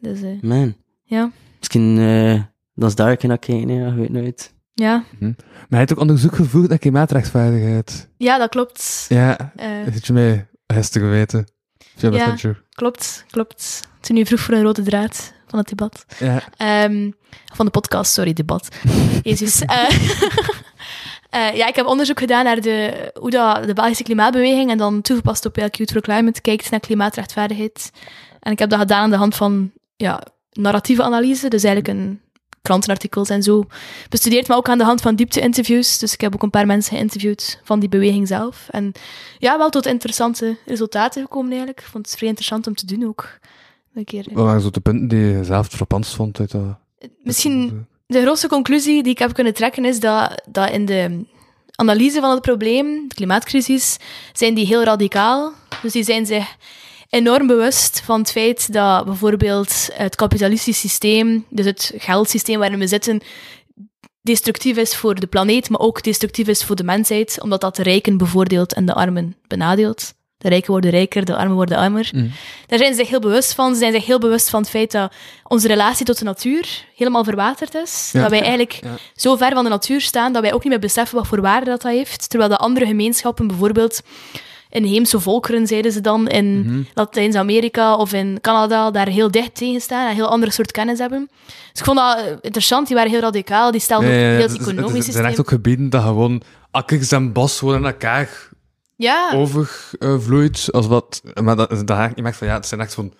Dus, 0.00 0.22
eh, 0.22 0.40
Man. 0.42 0.74
ja. 1.04 1.30
Misschien, 1.58 1.98
eh 1.98 2.42
dat 2.74 2.88
is 2.88 2.94
daar 2.94 3.16
kan 3.16 3.30
ik 3.30 3.40
kijken, 3.40 3.68
ja, 3.74 3.88
ik 3.88 3.94
weet 3.94 4.08
nooit. 4.12 4.54
Ja. 4.74 5.04
Maar 5.18 5.34
hij 5.68 5.78
heeft 5.78 5.92
ook 5.92 5.98
onderzoek 5.98 6.34
gevoerd 6.34 6.68
naar 6.68 6.78
klimaatrechtvaardigheid. 6.78 8.08
ja, 8.16 8.38
dat 8.38 8.48
klopt. 8.48 9.06
Ja, 9.08 9.52
Eh, 9.56 9.68
zit 9.92 10.06
je 10.06 10.12
mee 10.12 10.46
gisteren 10.66 11.08
geweten? 11.08 11.46
Ja. 11.96 12.36
Klopt, 12.70 13.24
klopt. 13.30 13.80
Het 13.96 14.10
is 14.10 14.16
nu 14.16 14.26
vroeg 14.26 14.40
voor 14.40 14.54
een 14.54 14.62
rode 14.62 14.82
draad 14.82 15.32
van 15.50 15.58
het 15.58 15.68
debat. 15.68 16.04
Ja. 16.18 16.42
Ehm, 16.56 17.10
van 17.54 17.64
de 17.64 17.70
podcast, 17.70 18.12
sorry, 18.12 18.32
debat. 18.32 18.68
Jezus. 19.22 19.60
Eh, 19.60 19.88
eh, 21.30 21.56
ja, 21.56 21.66
ik 21.66 21.76
heb 21.76 21.86
onderzoek 21.86 22.18
gedaan 22.18 22.44
naar 22.44 22.60
de, 22.60 23.10
hoe 23.14 23.30
dat 23.30 23.66
de 23.66 23.72
Belgische 23.72 24.02
klimaatbeweging 24.02 24.70
en 24.70 24.78
dan 24.78 25.00
toegepast 25.00 25.46
op 25.46 25.60
LQ 25.60 25.84
for 25.92 26.00
Climate 26.00 26.40
kijkt 26.40 26.70
naar 26.70 26.80
klimaatrechtvaardigheid. 26.80 27.90
En 28.40 28.52
ik 28.52 28.58
heb 28.58 28.70
dat 28.70 28.78
gedaan 28.78 29.02
aan 29.02 29.10
de 29.10 29.16
hand 29.16 29.34
van 29.34 29.72
ja, 29.96 30.22
narratieve 30.52 31.02
analyse, 31.02 31.48
dus 31.48 31.64
eigenlijk 31.64 31.98
een 31.98 32.20
krantenartikels 32.62 33.28
en 33.28 33.42
zo 33.42 33.66
bestudeerd, 34.08 34.48
maar 34.48 34.56
ook 34.56 34.68
aan 34.68 34.78
de 34.78 34.84
hand 34.84 35.00
van 35.00 35.14
diepte-interviews. 35.14 35.98
Dus 35.98 36.12
ik 36.12 36.20
heb 36.20 36.34
ook 36.34 36.42
een 36.42 36.50
paar 36.50 36.66
mensen 36.66 36.96
geïnterviewd 36.96 37.60
van 37.64 37.80
die 37.80 37.88
beweging 37.88 38.28
zelf. 38.28 38.68
En 38.70 38.92
ja, 39.38 39.58
wel 39.58 39.70
tot 39.70 39.86
interessante 39.86 40.56
resultaten 40.66 41.22
gekomen 41.22 41.50
eigenlijk. 41.50 41.80
Ik 41.80 41.86
vond 41.86 42.06
het 42.06 42.16
vrij 42.16 42.28
interessant 42.28 42.66
om 42.66 42.74
te 42.74 42.86
doen 42.86 43.08
ook. 43.08 43.38
Een 43.94 44.04
keer. 44.04 44.26
Wat 44.32 44.44
waren 44.44 44.60
zo 44.60 44.70
de 44.70 44.80
punten 44.80 45.08
die 45.08 45.18
je 45.18 45.44
zelf 45.44 45.64
het 45.64 45.74
frappantst 45.74 46.14
vond 46.14 46.40
uit 46.40 46.50
dat? 46.50 46.78
Misschien 47.22 47.86
de 48.06 48.22
grootste 48.22 48.48
conclusie 48.48 49.02
die 49.02 49.12
ik 49.12 49.18
heb 49.18 49.32
kunnen 49.32 49.54
trekken 49.54 49.84
is 49.84 50.00
dat, 50.00 50.42
dat 50.48 50.70
in 50.70 50.86
de 50.86 51.24
analyse 51.74 52.20
van 52.20 52.30
het 52.30 52.40
probleem, 52.40 53.08
de 53.08 53.14
klimaatcrisis, 53.14 53.96
zijn 54.32 54.54
die 54.54 54.66
heel 54.66 54.84
radicaal. 54.84 55.52
Dus 55.82 55.92
die 55.92 56.04
zijn 56.04 56.26
zich 56.26 56.56
enorm 57.08 57.46
bewust 57.46 58.00
van 58.00 58.20
het 58.20 58.30
feit 58.30 58.72
dat 58.72 59.04
bijvoorbeeld 59.04 59.88
het 59.92 60.16
kapitalistisch 60.16 60.80
systeem, 60.80 61.44
dus 61.48 61.66
het 61.66 61.92
geldsysteem 61.96 62.58
waarin 62.58 62.78
we 62.78 62.86
zitten, 62.86 63.20
destructief 64.22 64.76
is 64.76 64.96
voor 64.96 65.14
de 65.14 65.26
planeet, 65.26 65.70
maar 65.70 65.80
ook 65.80 66.02
destructief 66.02 66.48
is 66.48 66.64
voor 66.64 66.76
de 66.76 66.84
mensheid, 66.84 67.40
omdat 67.42 67.60
dat 67.60 67.76
de 67.76 67.82
rijken 67.82 68.16
bevoordeelt 68.16 68.74
en 68.74 68.86
de 68.86 68.94
armen 68.94 69.36
benadeelt. 69.46 70.14
De 70.40 70.48
rijken 70.48 70.70
worden 70.70 70.90
rijker, 70.90 71.24
de 71.24 71.36
armen 71.36 71.54
worden 71.56 71.76
armer. 71.78 72.10
Mm. 72.14 72.30
Daar 72.66 72.78
zijn 72.78 72.90
ze 72.94 72.98
zich 73.00 73.08
heel 73.08 73.20
bewust 73.20 73.54
van. 73.54 73.72
Ze 73.72 73.78
zijn 73.78 73.92
zich 73.92 74.06
heel 74.06 74.18
bewust 74.18 74.50
van 74.50 74.60
het 74.60 74.70
feit 74.70 74.90
dat 74.92 75.12
onze 75.44 75.66
relatie 75.66 76.06
tot 76.06 76.18
de 76.18 76.24
natuur 76.24 76.84
helemaal 76.96 77.24
verwaterd 77.24 77.74
is. 77.74 78.10
Ja. 78.12 78.20
Dat 78.20 78.30
wij 78.30 78.40
eigenlijk 78.40 78.72
Ja. 78.82 78.96
zo 79.16 79.36
ver 79.36 79.52
van 79.52 79.64
de 79.64 79.70
natuur 79.70 80.00
staan 80.00 80.32
dat 80.32 80.42
wij 80.42 80.52
ook 80.52 80.62
niet 80.62 80.72
meer 80.72 80.80
beseffen 80.80 81.16
wat 81.16 81.26
voor 81.26 81.40
waarde 81.40 81.70
dat, 81.70 81.82
dat 81.82 81.92
heeft. 81.92 82.28
Terwijl 82.30 82.50
de 82.50 82.56
andere 82.56 82.86
gemeenschappen 82.86 83.46
bijvoorbeeld 83.46 84.00
inheemse 84.70 85.20
volkeren, 85.20 85.66
zeiden 85.66 85.92
ze 85.92 86.00
dan, 86.00 86.28
in 86.28 86.60
Mhm. 86.66 86.82
Latijns-Amerika 86.94 87.96
of 87.96 88.12
in 88.12 88.38
Canada, 88.40 88.90
daar 88.90 89.08
heel 89.08 89.30
dicht 89.30 89.54
tegen 89.54 89.80
staan 89.80 90.04
en 90.04 90.08
een 90.10 90.14
heel 90.14 90.28
andere 90.28 90.52
soort 90.52 90.72
kennis 90.72 90.98
hebben. 90.98 91.30
Dus 91.70 91.78
ik 91.80 91.84
vond 91.84 91.96
dat 91.98 92.18
interessant, 92.40 92.86
die 92.86 92.96
waren 92.96 93.10
heel 93.10 93.20
radicaal, 93.20 93.70
die 93.70 93.80
stelden 93.80 94.08
Ja, 94.08 94.14
ook 94.14 94.20
heel 94.20 94.32
het 94.42 94.50
het 94.50 94.60
is- 94.60 94.66
economisch 94.66 95.06
Er 95.06 95.12
zijn 95.12 95.24
echt 95.24 95.40
ook 95.40 95.48
gebieden 95.48 95.90
dat 95.90 96.02
gewoon 96.02 96.42
akkers 96.70 97.12
en 97.12 97.32
bos 97.32 97.62
in 97.62 97.84
elkaar 97.84 98.48
Ja, 99.02 99.32
overvloeit. 99.34 100.68
als 100.72 100.86
wat, 100.86 101.22
maar 101.42 101.56
dat, 101.56 101.86
dat 101.86 102.10
je 102.14 102.22
merkt 102.22 102.36
van 102.36 102.46
ja, 102.46 102.54
het 102.54 102.66
zijn 102.66 102.80
echt 102.80 102.94
van. 102.94 103.12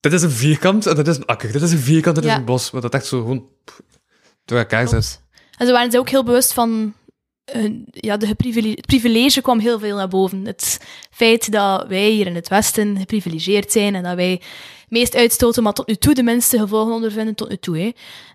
Dit 0.00 0.12
is 0.12 0.22
een 0.22 0.30
vierkant 0.30 0.86
en 0.86 0.94
dit 0.94 1.06
is 1.08 1.16
een 1.16 1.24
akker. 1.26 1.52
Dit 1.52 1.62
is 1.62 1.72
een 1.72 1.78
vierkant, 1.78 2.14
dit 2.16 2.24
Ja. 2.24 2.30
is 2.32 2.36
een 2.38 2.44
bos. 2.44 2.70
Maar 2.70 2.80
dat 2.80 2.94
echt 2.94 3.06
zo 3.06 3.18
gewoon 3.20 3.48
pff, 3.64 3.80
door 4.44 4.58
elkaar 4.58 4.88
zit. 4.88 5.22
En 5.56 5.66
ze 5.66 5.72
waren 5.72 5.90
zich 5.90 6.00
ook 6.00 6.08
heel 6.08 6.24
bewust 6.24 6.52
van... 6.52 6.94
hun- 7.44 7.86
ja, 7.90 8.16
de 8.16 8.26
het 8.26 8.86
privilege 8.86 9.40
kwam 9.40 9.58
heel 9.58 9.78
veel 9.78 9.96
naar 9.96 10.08
boven. 10.08 10.44
Het 10.46 10.80
feit 11.10 11.52
dat 11.52 11.86
wij 11.88 12.08
hier 12.10 12.26
in 12.26 12.34
het 12.34 12.48
Westen 12.48 12.96
geprivilegeerd 12.98 13.72
zijn 13.72 13.94
en 13.94 14.02
dat 14.02 14.14
wij 14.14 14.40
meest 14.90 15.14
uitstoten, 15.16 15.62
maar 15.62 15.72
tot 15.72 15.86
nu 15.86 15.94
toe 15.94 16.14
de 16.14 16.22
minste 16.22 16.58
gevolgen 16.58 16.92
ondervinden, 16.92 17.34
tot 17.34 17.48
nu 17.48 17.56
toe. 17.56 17.78
Hè. 17.78 17.90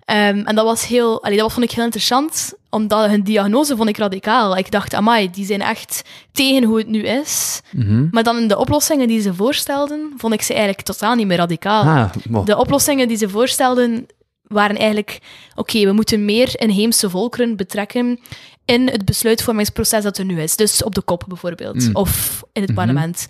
Ehm, 0.06 0.46
en 0.46 0.56
dat 0.56 0.66
was 0.66 0.88
heel... 0.88 1.24
Allee, 1.24 1.38
dat 1.38 1.54
vond 1.54 1.66
ik 1.66 1.72
heel 1.72 1.84
interessant, 1.84 2.54
omdat 2.70 3.10
hun 3.10 3.24
diagnose 3.24 3.76
vond 3.76 3.90
ik 3.90 3.98
radicaal. 3.98 4.58
Ik 4.58 4.72
dacht, 4.72 4.94
amai, 4.94 5.30
die 5.32 5.46
zijn 5.46 5.62
echt 5.62 6.02
tegen 6.32 6.64
hoe 6.64 6.78
het 6.78 6.88
nu 6.88 7.02
is. 7.02 7.62
Mhm. 7.72 8.08
Maar 8.12 8.24
dan 8.24 8.38
in 8.38 8.48
de 8.48 8.58
oplossingen 8.58 9.08
die 9.08 9.22
ze 9.22 9.34
voorstelden, 9.34 10.14
vond 10.18 10.34
ik 10.34 10.42
ze 10.42 10.54
eigenlijk 10.54 10.82
totaal 10.82 11.16
niet 11.16 11.28
meer 11.28 11.38
radicaal. 11.38 11.84
Ah, 11.84 12.46
De 12.46 12.58
oplossingen 12.58 13.08
die 13.08 13.18
ze 13.18 13.30
voorstelden 13.30 14.06
waren 14.48 14.76
eigenlijk: 14.76 15.20
oké, 15.56 15.86
we 15.86 15.92
moeten 15.92 16.26
meer 16.26 16.60
inheemse 16.60 17.10
volkeren 17.10 17.56
betrekken 17.56 18.20
in 18.66 18.88
het 18.90 19.06
besluitvormingsproces 19.06 20.04
dat 20.04 20.18
er 20.18 20.26
nu 20.26 20.42
is. 20.42 20.56
Dus 20.56 20.84
op 20.84 20.96
de 20.96 21.02
kop 21.02 21.24
bijvoorbeeld, 21.28 21.88
Mm. 21.88 21.96
of 21.96 22.44
in 22.54 22.62
het 22.62 22.72
Mhm. 22.72 22.80
parlement. 22.80 23.28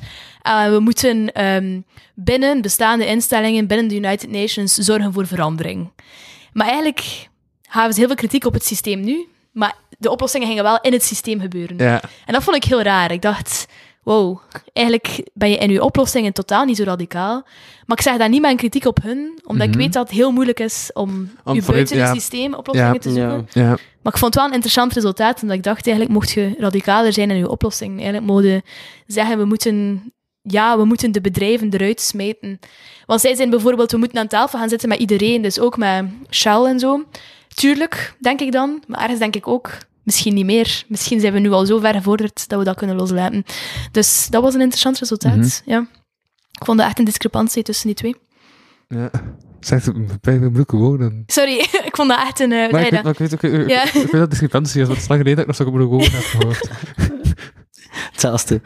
Uh, 0.47 0.69
we 0.69 0.79
moeten 0.79 1.31
ehm, 1.33 1.79
binnen 2.13 2.61
bestaande 2.61 3.05
instellingen, 3.05 3.67
binnen 3.67 3.88
de 3.88 3.95
United 3.95 4.29
Nations, 4.31 4.73
zorgen 4.73 5.13
voor 5.13 5.27
verandering. 5.27 5.91
Maar 6.53 6.67
eigenlijk 6.67 7.27
gaven 7.69 7.93
ze 7.93 7.99
heel 7.99 8.07
veel 8.07 8.17
kritiek 8.17 8.45
op 8.45 8.53
het 8.53 8.65
systeem 8.65 8.99
nu, 9.01 9.27
maar 9.51 9.75
de 9.97 10.11
oplossingen 10.11 10.47
gingen 10.47 10.63
wel 10.63 10.79
in 10.81 10.93
het 10.93 11.03
systeem 11.03 11.39
gebeuren. 11.39 11.77
ja. 11.77 12.01
En 12.25 12.33
dat 12.33 12.43
vond 12.43 12.55
ik 12.55 12.63
heel 12.63 12.81
raar. 12.81 13.11
Ik 13.11 13.21
dacht, 13.21 13.65
wow, 14.06 14.39
eigenlijk 14.74 15.24
ben 15.34 15.49
je 15.49 15.58
in 15.58 15.70
je 15.72 15.84
oplossingen 15.84 16.34
totaal 16.34 16.66
niet 16.66 16.78
zo 16.78 16.84
radicaal. 16.84 17.43
Maar 17.86 17.97
ik 17.97 18.03
zeg 18.03 18.18
dat 18.18 18.30
niet 18.30 18.41
met 18.41 18.51
een 18.51 18.58
kritiek 18.58 18.86
op 18.86 19.01
hun, 19.03 19.39
omdat 19.43 19.68
Mhm. 19.68 19.76
ik 19.76 19.84
weet 19.84 19.93
dat 19.93 20.08
het 20.08 20.18
heel 20.18 20.32
moeilijk 20.32 20.60
is 20.60 20.89
om, 20.93 21.30
Om 21.43 21.56
je 21.56 21.62
buiten 21.62 21.97
ja. 21.97 22.06
het 22.06 22.16
systeem 22.16 22.53
oplossingen 22.53 22.93
Ja. 22.93 22.99
te 22.99 23.10
zoeken. 23.12 23.47
Ja. 23.62 23.68
Maar 24.01 24.14
ik 24.14 24.20
vond 24.20 24.24
het 24.34 24.36
wel 24.36 24.45
een 24.45 24.53
interessant 24.53 24.93
resultaat, 24.93 25.41
omdat 25.41 25.58
ik 25.58 25.64
dacht, 25.64 25.86
eigenlijk 25.88 26.16
mocht 26.16 26.32
je 26.32 26.56
radicaler 26.58 27.14
zijn 27.14 27.30
in 27.32 27.38
je 27.38 27.49
oplossing. 27.49 27.93
Eigenlijk 27.93 28.26
mogen 28.26 28.45
je 28.47 28.62
zeggen, 29.08 29.38
we 29.38 29.45
moeten, 29.45 30.03
ja, 30.41 30.78
we 30.78 30.86
moeten 30.86 31.12
de 31.12 31.22
bedrijven 31.22 31.74
eruit 31.74 32.01
smijten. 32.01 32.60
Want 33.06 33.22
zij 33.22 33.36
zijn 33.36 33.49
bijvoorbeeld, 33.49 33.91
we 33.91 33.97
moeten 33.97 34.18
aan 34.20 34.28
tafel 34.28 34.60
gaan 34.60 34.70
zitten 34.70 34.89
met 34.89 34.99
iedereen, 34.99 35.41
dus 35.41 35.60
ook 35.60 35.78
met 35.78 36.06
Shell 36.30 36.64
en 36.64 36.80
zo. 36.80 37.03
Tuurlijk, 37.53 38.14
denk 38.20 38.39
ik 38.39 38.51
dan, 38.51 38.84
maar 38.88 39.01
ergens 39.01 39.20
denk 39.20 39.36
ik 39.36 39.47
ook, 39.47 39.70
misschien 40.06 40.34
niet 40.34 40.45
meer. 40.45 40.84
Misschien 40.88 41.20
zijn 41.20 41.34
we 41.34 41.39
nu 41.39 41.51
al 41.51 41.66
zo 41.66 41.80
ver 41.80 41.93
gevorderd 41.93 42.47
dat 42.47 42.60
we 42.60 42.66
dat 42.66 42.76
kunnen 42.78 42.95
loslaten. 42.95 43.43
Dus 43.91 44.28
dat 44.30 44.41
was 44.41 44.53
een 44.53 44.60
interessant 44.62 44.99
resultaat, 44.99 45.36
Mhm. 45.36 45.49
ja. 45.66 45.88
Ik 46.60 46.66
vond 46.66 46.78
dat 46.78 46.88
echt 46.88 46.99
een 46.99 47.06
discrepantie 47.06 47.64
tussen 47.64 47.86
die 47.88 47.95
twee. 47.95 48.16
ja. 48.88 49.10
Zegt 49.60 49.86
het 49.86 49.95
bij 50.22 50.34
mijn 50.34 50.41
moeilijke 50.41 50.76
woorden. 50.76 51.24
Sorry, 51.28 51.60
ik 51.89 51.95
vond 51.95 52.10
dat 52.10 52.18
echt 52.20 52.39
een... 52.39 52.51
eh, 52.51 52.72
Maar 52.72 52.82
ik 52.86 52.91
weet, 52.91 53.03
maar 53.03 53.12
ik 53.12 53.18
weet 53.18 53.34
ook, 53.34 53.41
ik, 53.43 53.70
Ja. 53.70 53.84
ik 53.86 53.91
weet 53.93 54.12
dat 54.12 54.30
discrepantie 54.30 54.82
is, 54.82 54.88
want 54.88 54.99
het 54.99 55.01
is 55.01 55.08
lang 55.08 55.22
geleden 55.22 55.36
dat 55.36 55.39
ik 55.39 55.47
nog 55.47 55.56
zo'n 55.56 55.80
moeilijke 55.80 55.95
woorden 55.95 56.12
heb 56.22 56.24
gehoord. 56.26 56.70
Hetzelfde. 58.12 58.62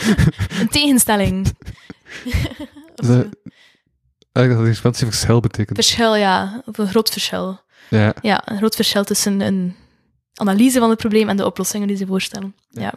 een 0.60 0.68
tegenstelling. 0.68 1.46
De-. 2.94 3.28
Eigenlijk 4.32 4.56
dat 4.56 4.64
discrepantie 4.64 5.06
verschil 5.06 5.40
betekent. 5.40 5.76
Verschil, 5.76 6.14
ja. 6.16 6.62
Of 6.66 6.78
een 6.78 6.88
groot 6.88 7.10
verschil. 7.10 7.60
Ja. 7.90 8.14
Ja, 8.22 8.42
een 8.50 8.56
groot 8.56 8.74
verschil 8.74 9.04
tussen 9.04 9.40
een 9.40 9.74
analyse 10.38 10.78
van 10.78 10.90
het 10.90 10.98
probleem 10.98 11.28
en 11.28 11.36
de 11.36 11.46
oplossingen 11.46 11.88
die 11.88 11.96
ze 11.96 12.06
voorstellen. 12.06 12.54
Ja. 12.68 12.94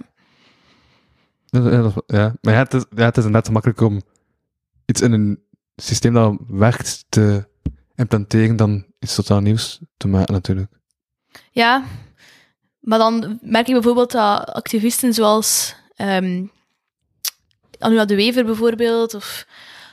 Ja, 1.46 1.92
ja, 2.08 2.36
maar 2.42 2.54
ja 2.54 2.60
het, 2.60 2.74
is, 2.74 2.86
ja, 2.96 3.06
het 3.06 3.18
is 3.18 3.26
inderdaad 3.26 3.52
makkelijk 3.52 3.82
om 3.82 4.02
iets 4.86 5.02
in 5.02 5.12
een 5.12 5.44
systeem 5.76 6.14
dat 6.14 6.38
werkt 6.48 7.06
te 7.10 7.48
implanteren 7.96 8.56
dan 8.56 8.86
iets 9.00 9.16
totaal 9.16 9.40
nieuws 9.40 9.80
te 9.98 10.08
maken, 10.08 10.34
natuurlijk. 10.34 10.72
Ja, 11.52 11.84
maar 12.80 13.00
dan 13.00 13.40
merk 13.42 13.68
ik 13.68 13.74
bijvoorbeeld 13.74 14.12
dat 14.12 14.46
activisten 14.46 15.14
zoals 15.14 15.76
Anuna 17.80 18.06
de 18.06 18.16
Wever 18.16 18.46
bijvoorbeeld, 18.46 19.14
of 19.14 19.46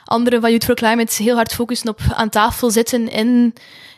anderen 0.05 0.41
van 0.41 0.49
Youth 0.49 0.63
for 0.63 0.75
Climate 0.75 1.23
heel 1.23 1.35
hard 1.35 1.53
focussen 1.53 1.89
op 1.89 1.99
aan 2.13 2.29
tafel 2.29 2.71
zitten 2.71 3.09
in 3.09 3.53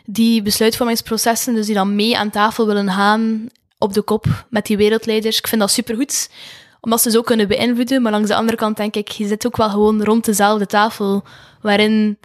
die 0.06 0.42
besluitvormingsprocessen, 0.42 1.54
dus 1.54 1.66
die 1.66 1.74
dan 1.74 1.94
mee 1.94 2.18
aan 2.18 2.30
tafel 2.30 2.66
willen 2.66 2.90
gaan 2.90 3.46
op 3.78 3.92
de 3.92 4.02
kop 4.02 4.46
met 4.50 4.66
die 4.66 4.76
wereldleiders. 4.76 5.38
Ik 5.38 5.46
vind 5.46 5.60
dat 5.60 5.70
supergoed, 5.70 6.30
omdat 6.80 7.00
ze 7.02 7.10
zo 7.10 7.20
kunnen 7.22 7.48
beïnvloeden, 7.48 8.02
maar 8.02 8.12
langs 8.12 8.28
de 8.28 8.34
andere 8.34 8.56
kant 8.56 8.76
denk 8.76 8.94
ik, 8.94 9.08
je 9.08 9.26
zit 9.26 9.46
ook 9.46 9.56
wel 9.56 9.70
gewoon 9.70 10.04
rond 10.04 10.24
dezelfde 10.24 10.66
tafel, 10.66 11.24
waarin 11.60 12.18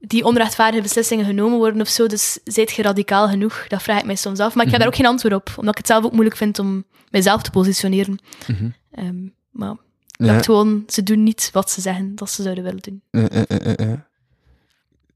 die 0.00 0.24
onrechtvaardige 0.24 0.82
beslissingen 0.82 1.24
genomen 1.24 1.58
worden 1.58 1.80
of 1.80 1.88
zo. 1.88 2.06
Dus 2.06 2.38
zijt 2.44 2.72
je 2.72 2.82
radicaal 2.82 3.28
genoeg? 3.28 3.64
Dat 3.68 3.82
vraag 3.82 3.98
ik 3.98 4.04
mij 4.04 4.14
soms 4.16 4.38
af. 4.38 4.54
Maar 4.54 4.64
ik 4.64 4.70
heb 4.70 4.80
daar 4.80 4.88
ook 4.88 4.96
geen 4.96 5.06
antwoord 5.06 5.34
op, 5.34 5.48
omdat 5.56 5.72
ik 5.72 5.78
het 5.78 5.86
zelf 5.86 6.04
ook 6.04 6.12
moeilijk 6.12 6.36
vind 6.36 6.58
om 6.58 6.84
mijzelf 7.10 7.42
te 7.42 7.50
positioneren. 7.50 8.18
Mhm. 8.46 8.68
Ehm, 8.90 9.22
maar 9.50 9.70
ik 9.70 10.26
Ja. 10.26 10.32
dacht 10.32 10.44
gewoon, 10.44 10.84
ze 10.86 11.02
doen 11.02 11.22
niet 11.22 11.48
wat 11.52 11.70
ze 11.70 11.80
zeggen 11.80 12.14
dat 12.14 12.30
ze 12.30 12.42
zouden 12.42 12.64
willen 12.64 12.80
doen. 12.82 13.02
Ja. 13.10 14.06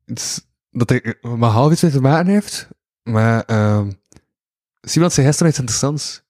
Het 0.07 0.19
is- 0.19 0.41
dat 0.79 0.91
er 0.91 1.19
maar 1.23 1.51
half 1.51 1.73
iets 1.73 1.83
mee 1.83 1.91
te 1.91 2.01
maken 2.01 2.33
heeft, 2.33 2.69
maar 3.03 3.43
ehm 3.43 3.91
Simon 4.81 5.11
zei 5.11 5.27
gisteren 5.27 5.51
iets 5.51 5.61
interessants 5.61 6.23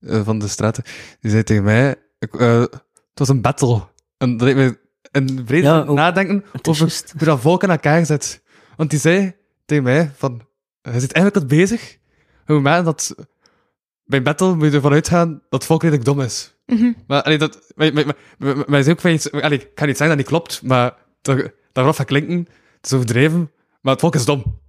eh, 0.00 0.24
van 0.24 0.38
de 0.38 0.48
straten. 0.48 0.84
Die 1.20 1.30
zei 1.30 1.42
tegen 1.42 1.62
mij, 1.64 1.94
ik, 2.18 2.34
eh, 2.34 2.60
het 2.60 2.80
was 3.14 3.28
een 3.28 3.40
battle. 3.40 3.82
En 4.18 4.36
dat 4.36 4.46
deed 4.46 4.56
me 4.56 4.78
een 5.10 5.44
Ja, 5.46 5.80
ook. 5.82 5.96
nadenken 5.96 6.44
over 6.62 6.92
hoe 7.18 7.26
dat 7.26 7.40
volk 7.40 7.64
aan 7.64 7.70
elkaar 7.70 8.06
zit. 8.06 8.42
Want 8.76 8.90
die 8.90 8.98
zei 8.98 9.34
tegen 9.64 9.84
mij 9.84 10.10
van, 10.16 10.42
je 10.82 11.00
zit 11.00 11.12
eigenlijk 11.12 11.34
wat 11.34 11.58
bezig. 11.58 11.98
Hoe 12.46 12.60
maar 12.60 12.84
dat 12.84 13.14
bij 14.04 14.22
battle 14.22 14.54
moet 14.54 14.66
je 14.66 14.72
ervan 14.76 14.92
uitgaan 14.92 15.42
dat 15.48 15.64
volk 15.64 15.82
redelijk 15.82 16.04
dom 16.06 16.20
is. 16.20 16.54
Mhm. 16.66 16.92
Maar, 17.06 17.22
allee, 17.22 17.38
dat, 17.38 17.72
maar, 17.74 17.92
maar, 17.92 18.06
maar, 18.06 18.16
maar, 18.38 18.64
maar 18.66 18.80
is 18.80 18.88
ook 18.88 19.00
wel 19.00 19.12
iets, 19.12 19.32
allee, 19.32 19.58
ik 19.60 19.74
kan 19.74 19.86
niet 19.86 19.96
zeggen 19.96 20.16
dat 20.16 20.16
niet 20.16 20.26
klopt, 20.26 20.62
maar 20.62 20.94
toch, 21.22 21.48
daarop 21.72 21.94
gaat 21.94 22.06
klinken, 22.06 22.38
het 22.76 22.86
is 22.86 22.92
overdreven, 22.92 23.50
maar 23.82 23.92
het 23.92 24.00
volk 24.00 24.14
is 24.14 24.24
dom. 24.24 24.60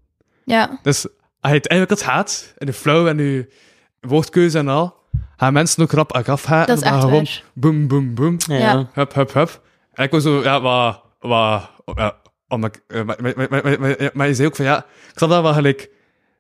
Ja, 0.45 0.80
Dus 0.82 1.05
als 1.39 1.51
je 1.51 1.57
het 1.57 1.68
eigenlijk 1.68 2.01
het 2.01 2.09
haat, 2.09 2.53
en 2.57 2.68
je 2.68 2.74
flow 2.74 3.07
en 3.07 3.18
je 3.18 3.53
woordkeuze 3.99 4.57
en 4.57 4.68
al, 4.68 4.95
gaan 5.36 5.53
mensen 5.53 5.84
ook 5.84 5.91
rap 5.91 6.11
afhaten. 6.11 6.68
dat 6.76 6.84
is 6.84 6.89
echt 6.91 6.99
gewoon 7.01 7.24
waar. 7.24 7.43
boem, 7.53 7.88
boem, 7.88 8.14
boem, 8.16 8.36
Ja. 8.47 8.57
Ja. 8.57 8.89
hup, 8.93 9.14
hup, 9.14 9.34
hup. 9.34 9.61
En 9.93 10.03
ik 10.03 10.11
was 10.11 10.24
zo, 10.24 10.41
ja, 10.43 10.61
wat, 10.61 11.01
wat, 11.20 11.70
ja, 11.95 12.18
omdat, 12.47 12.82
eh, 12.88 13.03
maar, 13.03 13.18
maar, 13.22 13.34
maar, 13.36 13.47
maar, 13.49 13.61
maar, 13.64 13.80
maar- 13.80 14.09
maar 14.14 14.28
je 14.28 14.34
zei 14.36 14.47
ook 14.47 14.55
van, 14.55 14.66
ja, 14.66 14.78
ik 15.11 15.18
snap 15.18 15.30
dat 15.30 15.41
wel 15.41 15.53
gelijk, 15.53 15.89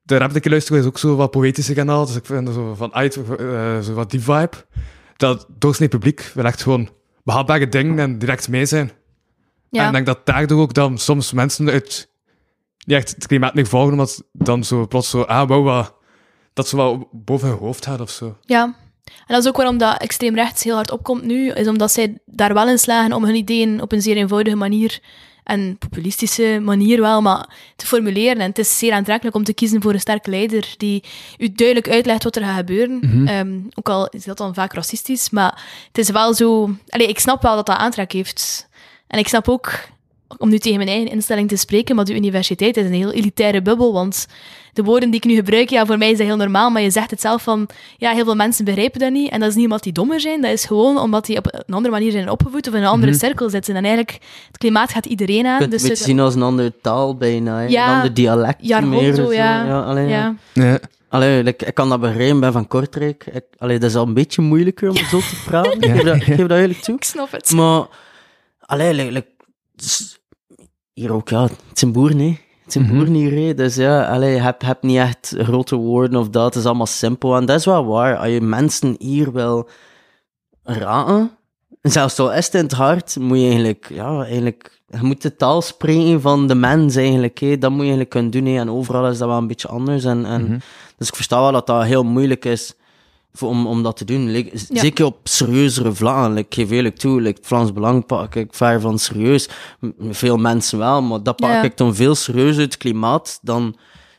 de 0.03 0.17
rap 0.17 0.29
die 0.29 0.37
ik 0.37 0.49
luister 0.49 0.77
is 0.77 0.85
ook 0.85 0.97
zo 0.97 1.15
wat 1.15 1.31
poëtischer 1.31 1.77
en 1.77 1.89
al, 1.89 2.05
dus 2.05 2.15
ik 2.15 2.25
vind 2.25 2.47
er 2.47 2.53
zo 2.53 2.73
van, 2.75 2.93
uit, 2.93 3.15
eh, 3.39 3.79
zo 3.79 3.93
wat 3.93 4.11
die 4.11 4.21
vibe. 4.21 4.65
Dat 5.17 5.45
doorsnee 5.49 5.87
publiek 5.89 6.31
wil 6.33 6.45
echt 6.45 6.61
gewoon 6.61 6.89
behapbare 7.23 7.69
dingen 7.69 7.99
en 7.99 8.19
direct 8.19 8.49
mee 8.49 8.65
zijn. 8.65 8.87
En 8.89 8.95
Ja. 9.69 9.85
ik 9.87 9.93
denk 9.93 10.05
dat 10.05 10.25
daardoor 10.25 10.61
ook 10.61 10.73
dan 10.73 10.97
soms 10.97 11.31
mensen 11.33 11.69
uit 11.69 12.09
niet 12.85 12.97
echt 12.97 13.09
het 13.09 13.27
klimaat 13.27 13.53
meer 13.53 13.67
volgen, 13.67 13.91
omdat 13.91 14.23
dan 14.31 14.63
zo 14.63 14.87
plots 14.87 15.09
zo, 15.09 15.21
ah, 15.21 15.47
wow, 15.47 15.65
wat, 15.65 15.93
dat 16.53 16.67
zo 16.67 16.77
wel 16.77 17.09
boven 17.11 17.47
hun 17.47 17.57
hoofd 17.57 17.85
gaat 17.85 18.01
of 18.01 18.09
zo. 18.09 18.37
ja. 18.45 18.75
En 19.03 19.33
dat 19.35 19.43
is 19.43 19.49
ook 19.49 19.57
waarom 19.57 19.77
dat 19.77 20.01
extreem 20.01 20.35
rechts 20.35 20.63
heel 20.63 20.75
hard 20.75 20.91
opkomt 20.91 21.23
nu, 21.23 21.49
is 21.51 21.67
omdat 21.67 21.91
zij 21.91 22.17
daar 22.25 22.53
wel 22.53 22.69
in 22.69 22.77
slagen 22.77 23.13
om 23.13 23.23
hun 23.23 23.35
ideeën 23.35 23.81
op 23.81 23.91
een 23.91 24.01
zeer 24.01 24.15
eenvoudige 24.15 24.55
manier 24.55 24.99
en 25.43 25.77
populistische 25.77 26.59
manier 26.61 27.01
wel, 27.01 27.21
maar 27.21 27.49
te 27.75 27.85
formuleren. 27.85 28.41
En 28.41 28.49
het 28.49 28.57
is 28.57 28.77
zeer 28.77 28.93
aantrekkelijk 28.93 29.35
om 29.35 29.43
te 29.43 29.53
kiezen 29.53 29.81
voor 29.81 29.93
een 29.93 29.99
sterke 29.99 30.29
leider 30.29 30.73
die 30.77 31.03
u 31.37 31.51
duidelijk 31.51 31.89
uitlegt 31.89 32.23
wat 32.23 32.35
er 32.35 32.43
gaat 32.43 32.57
gebeuren. 32.57 32.97
Mhm. 33.01 33.27
Ehm, 33.27 33.59
ook 33.73 33.89
al 33.89 34.07
is 34.09 34.23
dat 34.23 34.37
dan 34.37 34.53
vaak 34.53 34.73
racistisch, 34.73 35.29
maar 35.29 35.63
het 35.87 35.97
is 35.97 36.09
wel 36.09 36.33
zo... 36.33 36.75
Allee, 36.87 37.07
ik 37.07 37.19
snap 37.19 37.41
wel 37.41 37.55
dat 37.55 37.65
dat 37.65 37.77
aantrek 37.77 38.11
heeft. 38.11 38.69
En 39.07 39.19
ik 39.19 39.27
snap 39.27 39.49
ook, 39.49 39.71
om 40.37 40.49
nu 40.49 40.57
tegen 40.57 40.77
mijn 40.77 40.89
eigen 40.89 41.11
instelling 41.11 41.47
te 41.49 41.55
spreken, 41.55 41.95
maar 41.95 42.05
de 42.05 42.15
universiteit 42.15 42.77
is 42.77 42.85
een 42.85 42.93
heel 42.93 43.11
elitaire 43.11 43.61
bubbel, 43.61 43.93
want 43.93 44.27
de 44.73 44.83
woorden 44.83 45.09
die 45.09 45.19
ik 45.19 45.25
nu 45.25 45.35
gebruik, 45.35 45.69
ja, 45.69 45.85
voor 45.85 45.97
mij 45.97 46.11
is 46.11 46.17
dat 46.17 46.27
heel 46.27 46.35
normaal, 46.35 46.69
maar 46.69 46.81
je 46.81 46.89
zegt 46.91 47.11
het 47.11 47.21
zelf 47.21 47.43
van, 47.43 47.69
ja, 47.97 48.11
heel 48.11 48.23
veel 48.23 48.35
mensen 48.35 48.65
begrijpen 48.65 48.99
dat 48.99 49.11
niet, 49.11 49.29
en 49.31 49.39
dat 49.39 49.49
is 49.49 49.55
niet 49.55 49.63
omdat 49.65 49.83
die 49.83 49.93
dommer 49.93 50.19
zijn, 50.19 50.41
dat 50.41 50.51
is 50.51 50.65
gewoon 50.65 50.97
omdat 50.99 51.25
die 51.25 51.37
op 51.37 51.45
een 51.65 51.73
andere 51.73 51.93
manier 51.93 52.11
zijn 52.11 52.29
opgevoed 52.29 52.67
of 52.67 52.73
in 52.73 52.81
een 52.81 52.87
andere 52.87 53.11
Mhm. 53.11 53.19
cirkel 53.19 53.49
zitten. 53.49 53.75
En 53.75 53.83
eigenlijk, 53.85 54.17
het 54.47 54.57
klimaat 54.57 54.89
gaat 54.91 55.05
iedereen 55.05 55.45
aan. 55.45 55.53
Je 55.53 55.59
kunt 55.59 55.71
dus 55.71 55.87
het 55.89 55.97
zien 55.97 56.19
als 56.19 56.35
een 56.35 56.41
andere 56.41 56.73
taal 56.81 57.15
bijna. 57.17 57.59
Ja, 57.59 57.87
een 57.89 57.95
ander 57.95 58.13
dialect 58.13 58.57
jargon 58.67 58.89
meer. 58.89 59.13
zo, 59.15 59.33
ja. 59.33 59.65
ja, 59.65 59.81
alleen, 59.81 60.07
ja. 60.07 60.35
Ja. 60.53 60.79
Allee, 61.09 61.43
like, 61.43 61.65
ik 61.65 61.73
kan 61.73 61.89
dat 61.89 61.99
begrijpen, 61.99 62.35
ik 62.35 62.41
ben 62.41 62.51
van 62.51 62.67
Kortrijk. 62.67 63.25
Ik, 63.33 63.43
allee, 63.57 63.79
dat 63.79 63.89
is 63.89 63.95
al 63.95 64.05
een 64.07 64.13
beetje 64.13 64.41
moeilijker 64.41 64.89
om 64.89 64.95
zo 64.95 65.19
te 65.19 65.35
praten. 65.45 65.81
Ik 65.81 65.85
geef 65.91 66.01
dat, 66.03 66.15
ik 66.15 66.23
geef 66.23 66.37
dat 66.47 66.57
eerlijk 66.57 66.79
toe. 66.81 66.95
Ik 67.01 67.03
snap 67.03 67.31
het. 67.31 67.51
Maar, 67.51 67.85
allee, 68.59 68.93
like, 68.93 69.27
hier 70.93 71.11
ook, 71.11 71.29
ja, 71.29 71.43
het 71.43 71.79
zijn 71.79 71.91
boeren, 71.91 72.19
hè. 72.19 72.37
Het 72.63 72.71
zijn 72.73 72.83
Mhm. 72.83 72.93
boeren 72.95 73.13
hier, 73.13 73.47
hè. 73.47 73.53
Dus 73.53 73.75
ja, 73.75 74.07
allee, 74.07 74.33
je 74.33 74.39
hebt, 74.41 74.61
je 74.61 74.67
hebt 74.67 74.83
niet 74.83 74.97
echt 74.97 75.33
grote 75.37 75.75
woorden 75.75 76.19
of 76.19 76.29
dat. 76.29 76.43
Het 76.45 76.55
is 76.55 76.65
allemaal 76.65 76.85
simpel. 76.85 77.35
En 77.35 77.45
dat 77.45 77.59
is 77.59 77.65
wel 77.65 77.85
waar. 77.85 78.17
Als 78.17 78.27
je 78.27 78.41
mensen 78.41 78.95
hier 78.99 79.31
wil 79.31 79.69
raken, 80.63 81.31
zelfs 81.81 82.19
al 82.19 82.33
is 82.33 82.45
het 82.45 82.55
in 82.55 82.63
het 82.63 82.71
hart, 82.71 83.15
moet 83.19 83.37
je 83.39 83.45
eigenlijk, 83.45 83.89
ja, 83.93 84.23
eigenlijk, 84.23 84.81
je 84.87 84.97
moet 85.01 85.21
de 85.21 85.35
taal 85.35 85.61
spreken 85.61 86.21
van 86.21 86.47
de 86.47 86.55
mens 86.55 86.95
eigenlijk, 86.95 87.39
hè. 87.39 87.57
Dat 87.57 87.69
moet 87.69 87.79
je 87.79 87.83
eigenlijk 87.85 88.09
kunnen 88.09 88.31
doen, 88.31 88.45
hè. 88.45 88.59
En 88.59 88.69
overal 88.69 89.07
is 89.09 89.17
dat 89.17 89.27
wel 89.27 89.37
een 89.37 89.47
beetje 89.47 89.67
anders. 89.67 90.03
En, 90.03 90.25
en, 90.25 90.43
Mhm. 90.43 90.57
Dus 90.97 91.07
ik 91.07 91.15
versta 91.15 91.41
wel 91.41 91.51
dat 91.51 91.67
dat 91.67 91.83
heel 91.83 92.03
moeilijk 92.03 92.45
is 92.45 92.73
om, 93.41 93.67
om 93.67 93.83
dat 93.83 93.97
te 93.97 94.05
doen. 94.05 94.31
Like, 94.31 94.49
Ja. 94.69 94.79
Zeker 94.79 95.05
op 95.05 95.17
serieuzere 95.23 95.93
vlakken. 95.93 96.33
Like, 96.33 96.47
ik 96.47 96.53
geef 96.53 96.69
eerlijk 96.69 96.97
toe, 96.97 97.21
like, 97.21 97.37
het 97.37 97.47
Vlaams 97.47 97.73
Belang 97.73 98.05
pak 98.05 98.35
ik 98.35 98.53
ver 98.53 98.81
van 98.81 98.99
serieus. 98.99 99.49
M- 99.79 99.87
Veel 100.09 100.37
mensen 100.37 100.77
wel, 100.77 101.01
maar 101.01 101.23
dat 101.23 101.35
pak 101.35 101.49
Ja. 101.49 101.63
ik 101.63 101.77
dan 101.77 101.95
veel 101.95 102.15
serieuzer 102.15 102.63
het 102.63 102.77
klimaat 102.77 103.39
dan 103.41 103.75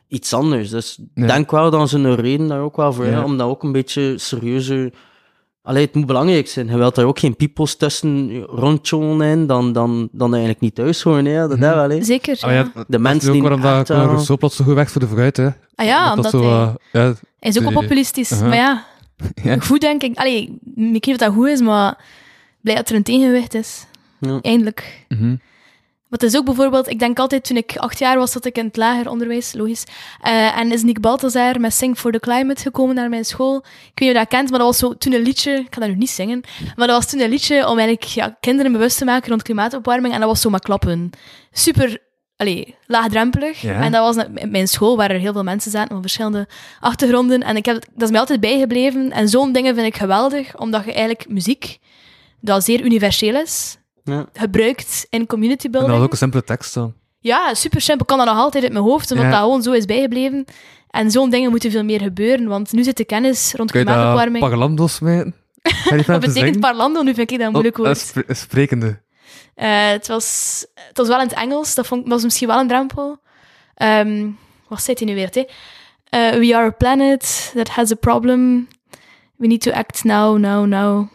iets 0.09 0.33
anders. 0.33 0.71
Dus 0.71 0.99
Ja. 1.15 1.27
denk 1.27 1.51
wel 1.51 1.71
dat 1.71 1.89
ze 1.89 1.99
een 1.99 2.15
reden 2.15 2.49
daar 2.49 2.61
ook 2.61 2.77
wel 2.77 2.93
voor 2.93 3.05
Ja. 3.05 3.11
hebben, 3.11 3.31
om 3.31 3.37
dat 3.37 3.49
ook 3.49 3.62
een 3.62 3.73
beetje 3.73 4.19
serieuzer... 4.19 4.93
Allee, 5.62 5.85
het 5.85 5.95
moet 5.95 6.07
belangrijk 6.07 6.49
zijn. 6.49 6.67
Je 6.67 6.77
wilt 6.77 6.95
daar 6.95 7.05
ook 7.05 7.19
geen 7.19 7.37
peoples 7.37 7.77
tussen 7.77 8.41
rondjolen 8.43 9.27
in, 9.29 9.47
dan, 9.47 9.73
dan, 9.73 10.09
dan 10.12 10.31
eigenlijk 10.31 10.61
niet 10.62 10.75
thuis 10.75 11.03
horen. 11.03 11.25
Hè. 11.25 11.49
Dat 11.49 11.59
Mhm. 11.59 11.69
is 11.69 11.75
wel, 11.75 11.91
hè. 11.91 12.03
Zeker. 12.03 12.37
Ah, 12.41 12.51
ja. 12.51 12.57
ja, 12.57 12.62
De 12.75 12.85
dat 12.89 13.01
mensen 13.01 13.33
die 13.33 13.41
waarom 13.43 13.61
dat 13.61 13.91
eh, 13.91 13.97
Rousseau 13.97 14.39
plots 14.39 14.57
zo 14.57 14.65
goed 14.65 14.75
werkt 14.75 14.91
voor 14.91 15.01
de 15.01 15.07
vooruit, 15.07 15.37
hè. 15.37 15.47
Ah 15.75 15.87
ja, 15.87 16.07
dat 16.09 16.17
omdat 16.17 16.31
zo, 16.31 16.41
hij, 16.43 16.51
eh, 16.51 16.69
ja, 16.93 17.01
hij 17.01 17.51
is 17.51 17.57
ook 17.57 17.62
wel 17.62 17.73
die- 17.73 17.81
populistisch. 17.81 18.41
Maar 18.41 18.55
ja, 18.55 18.85
Ja. 19.43 19.59
goed 19.59 19.81
denk 19.81 20.03
ik. 20.03 20.16
Allee, 20.16 20.43
ik 20.43 20.51
weet 20.75 20.91
niet 20.91 21.09
of 21.09 21.16
dat 21.16 21.33
goed 21.33 21.49
is, 21.49 21.61
maar 21.61 22.05
blij 22.61 22.75
dat 22.75 22.89
er 22.89 22.97
een 22.97 23.03
tegenwicht 23.03 23.55
is. 23.55 23.87
Ja. 24.20 24.39
Eindelijk. 24.43 25.07
het 26.11 26.22
is 26.22 26.37
ook 26.37 26.45
bijvoorbeeld, 26.45 26.89
ik 26.89 26.99
denk 26.99 27.18
altijd 27.18 27.45
toen 27.45 27.57
ik 27.57 27.77
acht 27.77 27.99
jaar 27.99 28.18
was, 28.18 28.33
zat 28.33 28.45
ik 28.45 28.59
in 28.59 28.66
het 28.66 28.77
lager 28.77 29.11
onderwijs, 29.11 29.53
logisch. 29.53 29.85
Eh, 30.22 30.59
en 30.59 30.72
is 30.72 30.83
Nick 30.83 31.01
Balthazar 31.01 31.61
met 31.61 31.75
Sing 31.75 31.99
for 31.99 32.12
the 32.12 32.20
Climate 32.20 32.62
gekomen 32.62 32.95
naar 32.95 33.09
mijn 33.09 33.25
school. 33.25 33.57
Ik 33.57 33.62
weet 33.64 33.83
niet 33.95 34.01
of 34.01 34.07
je 34.07 34.12
dat 34.12 34.29
kent, 34.29 34.51
maar 34.51 34.59
dat 34.59 34.68
was 34.68 34.79
zo 34.79 34.97
toen 34.97 35.12
een 35.12 35.22
liedje, 35.22 35.53
ik 35.53 35.70
kan 35.70 35.83
dat 35.83 35.91
nu 35.91 35.97
niet 35.97 36.11
zingen, 36.11 36.41
maar 36.77 36.87
dat 36.87 36.97
was 36.97 37.11
toen 37.11 37.20
een 37.20 37.31
liedje 37.31 37.68
om 37.68 37.79
eigenlijk 37.79 38.03
ja, 38.03 38.37
kinderen 38.41 38.72
bewust 38.72 38.99
te 38.99 39.05
maken 39.05 39.29
rond 39.29 39.43
klimaatopwarming. 39.43 40.14
En 40.14 40.20
dat 40.20 40.29
was 40.29 40.41
zo 40.41 40.51
maar 40.51 40.61
klappen. 40.61 41.11
Super, 41.53 42.03
allee, 42.49 42.75
laagdrempelig. 42.87 43.61
Ja. 43.61 43.81
En 43.81 43.93
dat 43.93 44.15
was 44.15 44.25
in 44.35 44.51
mijn 44.51 44.69
school, 44.69 44.97
waar 44.97 45.11
er 45.11 45.19
heel 45.19 45.33
veel 45.33 45.43
mensen 45.43 45.71
zaten 45.71 45.91
van 45.93 46.01
verschillende 46.01 46.49
achtergronden. 46.81 47.43
En 47.43 47.57
ik 47.57 47.65
heb, 47.67 47.75
dat 47.95 48.03
is 48.03 48.11
mij 48.11 48.21
altijd 48.21 48.41
bijgebleven. 48.41 49.11
En 49.13 49.29
zo'n 49.29 49.53
dingen 49.53 49.75
vind 49.75 49.87
ik 49.87 49.97
geweldig, 49.97 50.57
omdat 50.57 50.85
je 50.85 50.93
eigenlijk 50.93 51.29
muziek, 51.29 51.79
dat 52.41 52.65
zeer 52.65 52.81
universeel 52.81 53.35
is, 53.41 53.77
Ja. 54.05 54.27
gebruikt 54.33 55.07
in 55.11 55.27
community 55.27 55.67
En 55.67 55.71
dat 55.73 55.81
building. 55.81 55.93
was 55.99 56.07
ook 56.07 56.13
een 56.13 56.19
simpele 56.19 56.45
tekst 56.45 56.75
dan. 56.75 56.95
Ja, 57.21 57.55
super 57.55 57.81
simpel. 57.81 58.03
Ik 58.03 58.07
kan 58.17 58.19
dat 58.19 58.35
nog 58.35 58.45
altijd 58.45 58.65
uit 58.65 58.73
mijn 58.73 58.85
hoofd, 58.85 59.11
omdat 59.11 59.27
Ja. 59.27 59.33
dat 59.33 59.41
gewoon 59.43 59.63
zo 59.63 59.73
is 59.73 59.85
bijgebleven. 59.85 60.45
En 60.91 61.11
zo'n 61.11 61.31
dingen 61.31 61.51
moeten 61.51 61.71
veel 61.71 61.85
meer 61.85 62.01
gebeuren, 62.01 62.47
want 62.49 62.73
nu 62.73 62.83
zit 62.83 62.97
de 62.97 63.05
kennis 63.05 63.53
rond 63.57 63.71
Kun 63.71 63.81
je 63.81 63.87
dat 63.87 63.95
klimaatopwarming. 63.95 64.45
Die 64.45 64.45
Wat 66.07 66.21
betekent 66.21 66.61
parlando? 66.61 67.03
Nu 67.03 67.15
vind 67.15 67.31
ik 67.31 67.37
dat 67.39 67.47
een 67.47 67.53
moeilijk 67.53 67.79
Oh, 67.79 67.85
woord. 67.85 67.97
is 67.97 68.07
spre- 68.07 68.35
sprekende. 68.35 69.03
Eh, 69.55 69.89
het, 69.89 70.07
was, 70.07 70.67
het 70.75 70.97
was 70.97 71.09
wel 71.09 71.21
in 71.21 71.27
het 71.27 71.37
Engels, 71.37 71.75
dat 71.75 71.87
vond, 71.87 72.09
was 72.09 72.23
misschien 72.23 72.49
wel 72.49 72.61
een 72.61 72.69
drempel. 72.69 73.19
Ehm, 73.75 74.29
wat 74.69 74.83
zei 74.83 74.97
hij 74.99 75.07
nu 75.07 75.15
weer? 75.15 75.29
Hè? 75.33 75.45
Eh, 76.05 76.39
we 76.39 76.57
are 76.57 76.67
a 76.67 76.71
planet 76.71 77.53
that 77.55 77.69
has 77.69 77.91
a 77.91 77.95
problem. 77.95 78.69
We 79.37 79.47
need 79.47 79.61
to 79.61 79.71
act 79.71 80.05
now, 80.05 80.39
now, 80.39 80.67
now. 80.67 81.09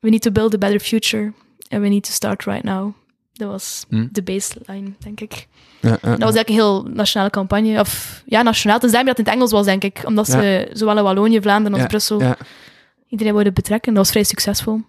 We 0.00 0.08
need 0.10 0.22
to 0.22 0.30
build 0.30 0.54
a 0.54 0.58
better 0.58 0.80
future. 0.80 1.32
And 1.68 1.82
we 1.82 1.88
need 1.88 2.04
to 2.04 2.10
start 2.12 2.44
right 2.44 2.62
now. 2.64 2.94
Dat 3.32 3.48
was 3.48 3.84
Hm. 3.88 4.06
de 4.12 4.22
baseline, 4.22 4.92
denk 4.98 5.20
ik. 5.20 5.46
Ja, 5.80 5.88
ja, 5.90 5.96
Dat 5.96 6.02
was 6.02 6.18
eigenlijk 6.34 6.48
een 6.48 6.54
heel 6.54 6.82
nationale 6.82 7.30
campagne. 7.30 7.80
Of 7.80 8.22
ja, 8.26 8.42
nationaal. 8.42 8.76
Het 8.76 8.84
is 8.84 8.92
daarmee 8.92 9.14
dat 9.14 9.16
het 9.18 9.26
in 9.26 9.32
het 9.32 9.40
Engels 9.42 9.52
was, 9.58 9.64
denk 9.66 9.84
ik. 9.84 10.02
Omdat 10.06 10.26
ze 10.26 10.70
zowel 10.72 10.96
in 10.96 11.02
Wallonië, 11.02 11.40
Vlaanderen 11.40 11.78
als 11.78 11.88
Brussel 11.88 12.34
iedereen 13.08 13.34
wilden 13.34 13.54
betrekken. 13.54 13.94
Dat 13.94 14.02
was 14.02 14.10
vrij 14.10 14.24
succesvol. 14.24 14.80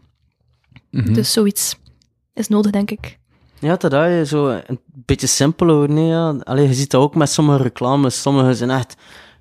Mhm. 0.92 1.14
Dus 1.14 1.32
zoiets 1.32 1.76
is 2.36 2.48
nodig, 2.48 2.72
denk 2.72 2.92
ik. 2.92 3.18
Ja, 3.60 3.76
dat 3.76 3.92
je 3.92 4.24
zo 4.28 4.48
een 4.68 4.80
beetje 5.06 5.28
simpel 5.28 5.68
hoor. 5.68 5.90
Nee, 5.90 6.06
ja. 6.08 6.30
Allee, 6.44 6.68
je 6.68 6.74
ziet 6.74 6.92
dat 6.92 7.02
ook 7.02 7.16
met 7.16 7.30
sommige 7.30 7.64
reclames. 7.64 8.22
Sommige 8.22 8.54
zijn 8.54 8.70
echt 8.70 8.96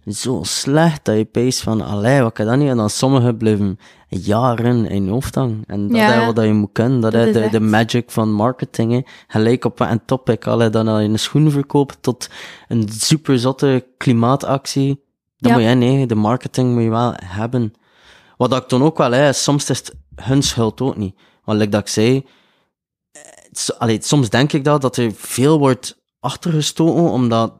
zo 0.06 0.40
slecht 0.42 1.04
dat 1.04 1.16
je 1.16 1.24
peest 1.24 1.60
van, 1.60 1.80
allee, 1.80 2.22
wat 2.22 2.32
kan 2.32 2.46
dat 2.46 2.56
niet? 2.56 2.68
En 2.68 2.76
dan 2.76 2.90
sommige 2.90 3.34
blijven 3.34 3.78
jaren 4.08 4.86
in 4.86 5.04
je 5.04 5.10
hoofd 5.10 5.34
hangen. 5.34 5.62
En 5.66 5.88
dat 5.88 5.96
Ja. 5.96 6.20
is 6.20 6.32
wat 6.34 6.44
je 6.44 6.52
moet 6.52 6.72
kunnen. 6.72 7.00
Dat, 7.00 7.12
Dat 7.12 7.26
is 7.36 7.50
de, 7.50 7.60
magic 7.60 8.10
van 8.10 8.32
marketing. 8.32 8.92
Hè. 8.92 9.00
Gelijk 9.26 9.64
op 9.64 9.80
een 9.80 10.04
topic. 10.04 10.46
Allee, 10.46 10.70
dan 10.70 10.88
al 10.88 10.98
je 10.98 11.08
een 11.08 11.18
schoen 11.18 11.50
verkoopt 11.50 11.96
tot 12.00 12.28
een 12.68 12.88
super 12.88 13.38
zotte 13.38 13.86
klimaatactie. 13.96 15.02
Dan 15.36 15.50
Ja. 15.52 15.58
moet 15.58 15.68
je, 15.68 15.74
nee, 15.74 16.06
de 16.06 16.14
marketing 16.14 16.72
moet 16.74 16.82
je 16.82 16.90
wel 16.90 17.12
hebben. 17.24 17.72
Wat 18.36 18.56
ik 18.56 18.68
dan 18.68 18.82
ook 18.82 18.98
wel, 18.98 19.12
hè, 19.12 19.32
soms 19.32 19.70
is 19.70 19.78
het 19.78 19.94
hun 20.14 20.42
schuld 20.42 20.80
ook 20.80 20.96
niet. 20.96 21.14
Want 21.44 21.58
like 21.58 21.70
dat 21.70 21.80
ik 21.80 21.88
zei, 21.88 22.26
allee, 23.78 23.98
soms 24.02 24.30
denk 24.30 24.52
ik 24.52 24.64
dat, 24.64 24.80
dat 24.82 24.96
er 24.96 25.12
veel 25.14 25.58
wordt 25.58 26.02
achtergestoken, 26.20 27.02
omdat, 27.10 27.52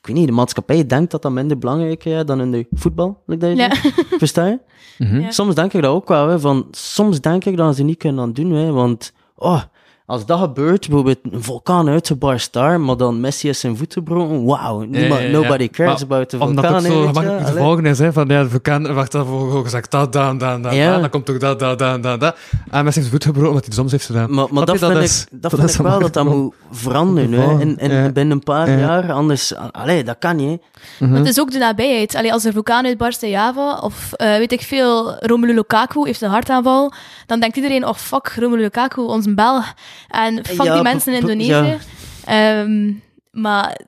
ik 0.00 0.06
weet 0.06 0.16
niet, 0.16 0.26
de 0.26 0.32
maatschappij 0.32 0.86
denkt 0.86 1.10
dat 1.10 1.22
dat 1.22 1.32
minder 1.32 1.58
belangrijk 1.58 2.04
is 2.04 2.24
dan 2.24 2.40
in 2.40 2.50
de 2.50 2.66
voetbal, 2.70 3.22
like 3.26 3.40
dat 3.46 3.50
je 3.50 3.56
Ja. 3.56 3.74
zegt. 3.74 4.02
Versta 4.18 4.46
je? 4.46 4.58
Mhm. 4.98 5.20
Ja. 5.20 5.30
Soms 5.30 5.54
denk 5.54 5.72
ik 5.72 5.82
dat 5.82 5.90
ook 5.92 6.08
wel, 6.08 6.28
hè, 6.28 6.40
van, 6.40 6.68
soms 6.70 7.20
denk 7.20 7.44
ik 7.44 7.56
dat 7.56 7.76
ze 7.76 7.82
niet 7.82 7.98
kunnen 7.98 8.22
aan 8.24 8.32
doen, 8.32 8.50
hè, 8.52 8.70
want, 8.72 9.12
oh, 9.36 9.62
als 10.06 10.26
dat 10.26 10.38
gebeurt, 10.40 10.80
bijvoorbeeld 10.88 11.18
een 11.30 11.42
vulkaan 11.42 11.88
uitgebarst 11.88 12.52
daar, 12.52 12.80
maar 12.80 12.96
dan 12.96 13.20
Messi 13.20 13.48
is 13.48 13.60
zijn 13.60 13.76
voeten 13.76 14.02
gebroken, 14.02 14.44
wauw, 14.44 14.80
Ja, 14.80 14.86
niemand- 14.86 15.20
ja, 15.20 15.26
ja. 15.26 15.32
nobody 15.32 15.68
cares 15.70 15.92
Maar 15.92 16.02
about 16.02 16.30
de 16.30 16.38
Omdat 16.38 16.64
vulkaan. 16.64 16.84
het 16.84 16.92
hè, 16.92 17.22
zo 17.44 17.52
te 17.52 17.58
volgen 17.58 17.86
is, 17.86 17.98
hè, 17.98 18.12
van 18.12 18.28
ja, 18.28 18.42
de 18.42 18.48
vulkaan, 18.48 18.94
wacht 18.94 19.12
daarvoor 19.12 19.62
gezegd 19.62 19.90
dat, 19.90 20.12
dat, 20.12 20.40
dat, 20.40 20.62
dat, 20.62 20.74
Ja. 20.74 20.90
dat, 20.92 21.00
dan 21.00 21.10
komt 21.10 21.30
ook 21.30 21.40
dat, 21.40 21.58
dat, 21.58 21.78
dat, 21.78 22.02
dat, 22.02 22.20
dat. 22.20 22.36
En 22.70 22.84
Messi 22.84 22.84
heeft 22.84 22.94
zijn 22.94 23.10
voet 23.10 23.24
gebroken 23.24 23.48
omdat 23.48 23.64
hij 23.64 23.72
het 23.74 23.74
soms 23.74 23.90
heeft 23.90 24.06
gedaan. 24.06 24.34
Maar, 24.34 24.46
maar 24.50 24.64
dat, 24.64 24.78
vind, 24.78 24.96
is- 24.96 25.22
ik, 25.32 25.42
dat 25.42 25.50
vind 25.54 25.68
is 25.68 25.74
ik 25.74 25.80
wel 25.80 25.98
dat 26.00 26.12
dat 26.12 26.24
moet 26.24 26.54
veranderen. 26.70 27.32
Hè. 27.32 27.60
In, 27.60 27.76
ja. 27.92 28.08
Binnen 28.12 28.30
een 28.36 28.42
paar 28.42 28.70
Ja. 28.70 28.78
jaar, 28.78 29.12
anders... 29.12 29.54
Allee, 29.70 30.04
dat 30.04 30.16
kan 30.18 30.36
niet. 30.36 30.62
Maar 30.98 31.10
het 31.18 31.26
is 31.28 31.40
ook 31.40 31.50
de 31.50 31.58
nabijheid. 31.58 32.14
Allee, 32.14 32.32
als 32.32 32.44
er 32.44 32.52
vulkaan 32.52 32.84
uitbarst 32.86 33.22
in 33.22 33.30
Java, 33.30 33.78
of 33.78 34.12
eh, 34.12 34.36
weet 34.36 34.52
ik 34.52 34.60
veel, 34.62 35.14
Romelu 35.18 35.54
Lukaku 35.54 36.00
heeft 36.06 36.20
een 36.20 36.30
hartaanval, 36.30 36.92
dan 37.26 37.40
denkt 37.40 37.56
iedereen, 37.56 37.86
oh 37.86 37.94
fuck, 37.94 38.34
Romelu 38.38 38.62
Lukaku, 38.62 39.00
onze 39.00 39.34
Belg. 39.34 39.74
En 40.08 40.44
fuck 40.44 40.62
Ja, 40.66 40.74
die 40.74 40.82
mensen 40.82 41.12
in 41.12 41.20
Indonesië. 41.20 41.78
Ehm, 42.24 42.92
maar 43.30 43.80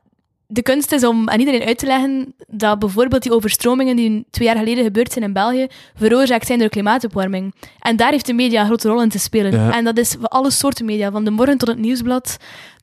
de 0.47 0.63
kunst 0.63 0.93
is 0.93 1.05
om 1.05 1.29
aan 1.29 1.39
iedereen 1.39 1.63
uit 1.63 1.79
te 1.79 1.87
leggen 1.87 2.35
dat 2.47 2.79
bijvoorbeeld 2.79 3.23
die 3.23 3.33
overstromingen 3.33 3.97
die 3.97 4.27
twee 4.31 4.49
jaar 4.49 4.57
geleden 4.57 4.85
gebeurd 4.85 5.13
zijn 5.13 5.25
in 5.25 5.33
België, 5.33 5.67
veroorzaakt 5.95 6.47
zijn 6.47 6.59
door 6.59 6.69
klimaatopwarming. 6.69 7.55
En 7.79 7.97
daar 7.97 8.11
heeft 8.11 8.27
de 8.27 8.33
media 8.33 8.61
een 8.61 8.67
grote 8.67 8.89
rol 8.89 9.03
in 9.03 9.09
te 9.09 9.19
spelen. 9.19 9.53
Ja. 9.53 9.73
En 9.73 9.85
dat 9.85 9.99
is 9.99 10.17
voor 10.19 10.29
alle 10.29 10.51
soorten 10.51 10.85
media, 10.85 11.11
van 11.11 11.25
de 11.25 11.31
morgen 11.31 11.59
tot 11.59 11.69
het 11.69 11.79
nieuwsblad, 11.79 12.37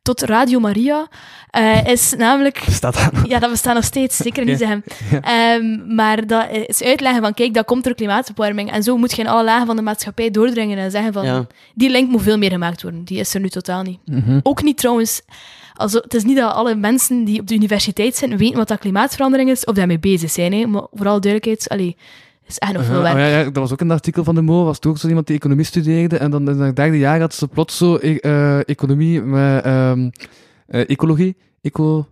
tot 0.04 0.22
Radio 0.22 0.60
Maria, 0.60 1.08
eh, 1.50 1.88
is 1.88 2.14
namelijk 2.18 2.64
Staat 2.70 2.94
daar 2.94 3.10
nog? 3.14 3.28
ja, 3.28 3.40
dat 3.40 3.50
bestaat 3.50 3.74
nog 3.76 3.84
steeds, 3.84 4.18
zeker 4.18 4.46
niet 4.46 4.58
zeggen. 4.58 4.84
Ehm, 5.22 5.96
maar 5.96 6.28
dat 6.28 6.46
is 6.68 6.84
uitleggen 6.84 7.22
van, 7.22 7.34
kijk, 7.34 7.54
dat 7.54 7.66
komt 7.66 7.84
door 7.84 7.96
klimaatopwarming. 7.96 8.72
En 8.72 8.84
zo 8.84 8.98
moet 8.98 9.16
je 9.16 9.22
in 9.22 9.28
alle 9.28 9.44
lagen 9.44 9.66
van 9.66 9.76
de 9.76 9.82
maatschappij 9.82 10.32
doordringen 10.32 10.78
en 10.78 10.92
zeggen 10.92 11.14
van, 11.14 11.26
Ja. 11.26 11.48
die 11.76 11.90
link 11.90 12.10
moet 12.10 12.22
veel 12.22 12.38
meer 12.38 12.52
gemaakt 12.52 12.82
worden. 12.82 13.04
Die 13.04 13.20
is 13.20 13.34
er 13.34 13.40
nu 13.40 13.50
totaal 13.50 13.82
niet. 13.82 14.00
Mhm. 14.06 14.40
Ook 14.44 14.64
niet 14.64 14.78
trouwens, 14.78 15.22
also, 15.74 16.00
het 16.00 16.14
is 16.14 16.24
niet 16.24 16.38
dat 16.38 16.54
alle 16.54 16.76
mensen 16.76 17.24
die 17.24 17.40
op 17.40 17.48
de 17.48 17.56
universiteit 17.56 18.16
zitten 18.16 18.38
weten 18.38 18.58
wat 18.58 18.68
dat 18.68 18.80
klimaatverandering 18.80 19.50
is, 19.50 19.66
of 19.66 19.76
daarmee 19.76 20.00
bezig 20.00 20.32
zijn. 20.32 20.54
Hè. 20.54 20.66
Maar 20.66 20.84
vooral 20.92 21.22
duidelijkheid, 21.22 21.70
allee, 21.70 21.96
is 22.48 22.58
echt 22.58 22.74
nog 22.74 22.84
veel 22.86 22.96
Uh-huh. 23.00 23.14
werk. 23.14 23.26
Oh, 23.28 23.32
ja, 23.34 23.38
ja, 23.40 23.44
dat 23.44 23.56
was 23.56 23.72
ook 23.72 23.80
het 23.80 23.92
artikel 23.92 24.24
van 24.24 24.36
de 24.36 24.42
Mo, 24.42 24.64
was 24.64 24.76
het 24.76 24.86
ook 24.86 24.98
zo 24.98 25.08
iemand 25.08 25.28
die 25.28 25.36
economie 25.36 25.66
studeerde 25.66 26.18
en 26.18 26.32
dan 26.32 26.50
in 26.50 26.60
het 26.60 26.76
derde 26.76 26.98
jaar 26.98 27.20
had 27.20 27.34
ze 27.34 27.48
plots 27.48 27.78
zo 27.78 27.98
e- 28.02 28.18
eh, 28.18 28.68
economie 28.70 29.22
met 29.22 29.64
ehm, 29.64 30.10
eh, 30.68 30.90
ecologie, 30.90 31.38
eco, 31.62 32.08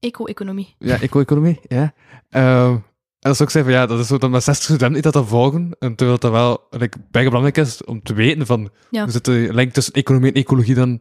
Eco-economie. 0.00 0.74
ja, 0.78 1.00
eco-economie, 1.00 1.60
ja. 1.68 1.92
Ehm, 2.28 2.72
en 2.72 2.82
dat 3.18 3.32
is 3.32 3.42
ook 3.42 3.50
zeggen 3.50 3.70
van 3.72 3.80
ja, 3.80 3.86
dat 3.86 3.98
is 3.98 4.06
zo 4.06 4.18
dat 4.18 4.30
met 4.30 4.42
60 4.42 4.64
studenten 4.64 4.92
niet 4.94 5.02
dat 5.02 5.12
dat 5.12 5.26
volgen, 5.26 5.70
en 5.78 5.94
terwijl 5.94 6.18
dat 6.18 6.30
wel 6.30 6.66
like, 6.70 6.98
belangrijk 7.10 7.56
is 7.56 7.84
om 7.84 8.02
te 8.02 8.14
weten 8.14 8.46
van 8.46 8.70
Ja. 8.90 9.02
hoe 9.02 9.12
zit 9.12 9.24
de 9.24 9.48
link 9.52 9.72
tussen 9.72 9.92
economie 9.94 10.32
en 10.32 10.40
ecologie 10.40 10.74
dan 10.74 11.00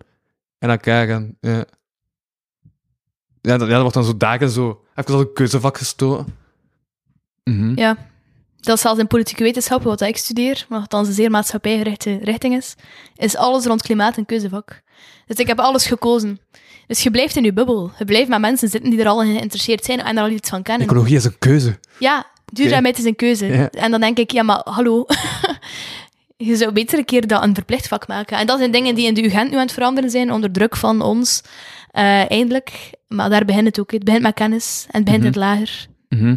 in 0.59 0.69
elkaar 0.69 1.07
gaan. 1.07 1.35
Ja, 1.41 1.65
ja, 3.41 3.57
dat, 3.57 3.67
ja, 3.67 3.73
dat 3.73 3.79
wordt 3.81 3.93
dan 3.93 4.03
zo 4.05 4.17
dagen 4.17 4.49
zo, 4.49 4.81
even 4.95 5.13
als 5.13 5.21
een 5.21 5.33
keuzevak 5.33 5.77
gestoten. 5.77 6.25
Mhm. 7.43 7.79
Ja. 7.79 7.97
Dat 8.69 8.79
zelfs 8.79 8.99
in 8.99 9.07
politieke 9.07 9.43
wetenschappen, 9.43 9.87
wat 9.87 10.01
ik 10.01 10.17
studeer, 10.17 10.65
maar 10.67 10.79
althans 10.79 11.07
een 11.07 11.13
zeer 11.13 11.31
maatschappijgerichte 11.31 12.19
richting 12.21 12.55
is, 12.55 12.75
is 13.15 13.35
alles 13.35 13.65
rond 13.65 13.81
klimaat 13.81 14.17
een 14.17 14.25
keuzevak. 14.25 14.81
Dus 15.25 15.37
ik 15.37 15.47
heb 15.47 15.59
alles 15.59 15.85
gekozen. 15.85 16.39
Dus 16.87 17.03
je 17.03 17.11
blijft 17.11 17.35
in 17.35 17.43
je 17.43 17.53
bubbel. 17.53 17.91
Je 17.97 18.05
blijft 18.05 18.29
met 18.29 18.39
mensen 18.39 18.69
zitten 18.69 18.89
die 18.89 18.99
er 18.99 19.07
al 19.07 19.23
in 19.23 19.35
geïnteresseerd 19.35 19.85
zijn 19.85 20.01
en 20.01 20.17
er 20.17 20.23
al 20.23 20.29
iets 20.29 20.49
van 20.49 20.63
kennen. 20.63 20.87
Ecologie 20.87 21.15
is 21.15 21.23
een 21.23 21.37
keuze. 21.39 21.79
Ja, 21.99 22.25
duurzaamheid 22.45 22.97
is 22.97 23.03
een 23.03 23.15
keuze. 23.15 23.45
Ja. 23.45 23.69
En 23.69 23.91
dan 23.91 23.99
denk 23.99 24.17
ik, 24.17 24.31
ja, 24.31 24.43
maar 24.43 24.61
hallo. 24.63 25.05
je 26.49 26.55
zou 26.55 26.71
beter 26.71 26.97
een 26.97 27.05
keer 27.05 27.27
dat 27.27 27.43
een 27.43 27.55
verplicht 27.55 27.87
vak 27.87 28.07
maken. 28.07 28.37
En 28.37 28.47
dat 28.47 28.57
zijn 28.57 28.71
dingen 28.71 28.95
die 28.95 29.07
in 29.07 29.13
de 29.13 29.23
UGent 29.23 29.49
nu 29.49 29.55
aan 29.55 29.61
het 29.61 29.73
veranderen 29.73 30.09
zijn, 30.09 30.31
onder 30.31 30.51
druk 30.51 30.75
van 30.75 31.01
ons, 31.01 31.41
eh, 31.91 32.31
eindelijk. 32.31 32.89
Maar 33.07 33.29
daar 33.29 33.45
begint 33.45 33.65
het 33.65 33.79
ook. 33.79 33.91
Het 33.91 34.03
begint 34.03 34.23
met 34.23 34.33
kennis 34.33 34.85
en 34.89 34.95
het 34.95 35.03
begint 35.03 35.23
in 35.23 35.29
het 35.29 35.39
lager. 35.39 35.87
Mhm. 36.09 36.35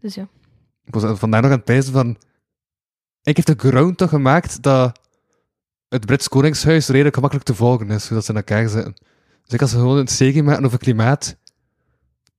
Dus 0.00 0.14
ja. 0.14 0.28
Ik 0.84 0.94
was 0.94 1.18
vandaag 1.18 1.40
nog 1.40 1.50
aan 1.50 1.56
het 1.56 1.64
pijzen 1.64 1.92
van... 1.92 2.16
Ik 3.22 3.36
heb 3.36 3.46
de 3.46 3.68
ground 3.68 3.98
toch 3.98 4.08
gemaakt 4.08 4.62
dat 4.62 5.00
het 5.88 6.06
Brits 6.06 6.28
Koningshuis 6.28 6.88
redelijk 6.88 7.14
gemakkelijk 7.14 7.48
te 7.48 7.54
volgen 7.54 7.90
is, 7.90 8.06
hoe 8.06 8.16
dat 8.16 8.24
ze 8.24 8.30
in 8.30 8.36
elkaar 8.36 8.68
zitten. 8.68 8.94
Dus 9.42 9.52
ik 9.52 9.60
als 9.60 9.70
ze 9.70 9.76
gewoon 9.76 9.98
een 9.98 10.08
serie 10.08 10.42
maken 10.42 10.64
over 10.64 10.78
klimaat, 10.78 11.36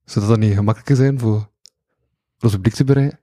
zou 0.05 0.27
dat 0.27 0.39
niet 0.39 0.53
gemakkelijker 0.53 0.95
zijn 0.95 1.19
voor, 1.19 1.39
voor 1.39 1.49
ons 2.39 2.53
publiek 2.53 2.73
te 2.73 2.83
bereiken? 2.83 3.19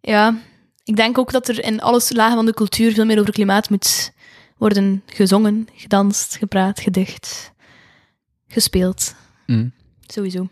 Ja, 0.00 0.38
ik 0.84 0.96
denk 0.96 1.18
ook 1.18 1.32
dat 1.32 1.48
er 1.48 1.64
in 1.64 1.80
alle 1.80 2.02
lagen 2.08 2.36
van 2.36 2.46
de 2.46 2.54
cultuur 2.54 2.92
veel 2.92 3.04
meer 3.04 3.20
over 3.20 3.32
klimaat 3.32 3.70
moet 3.70 4.12
worden 4.56 5.02
gezongen, 5.06 5.68
gedanst, 5.74 6.36
gepraat, 6.36 6.80
gedicht, 6.80 7.52
gespeeld. 8.48 9.14
Sowieso. 10.06 10.48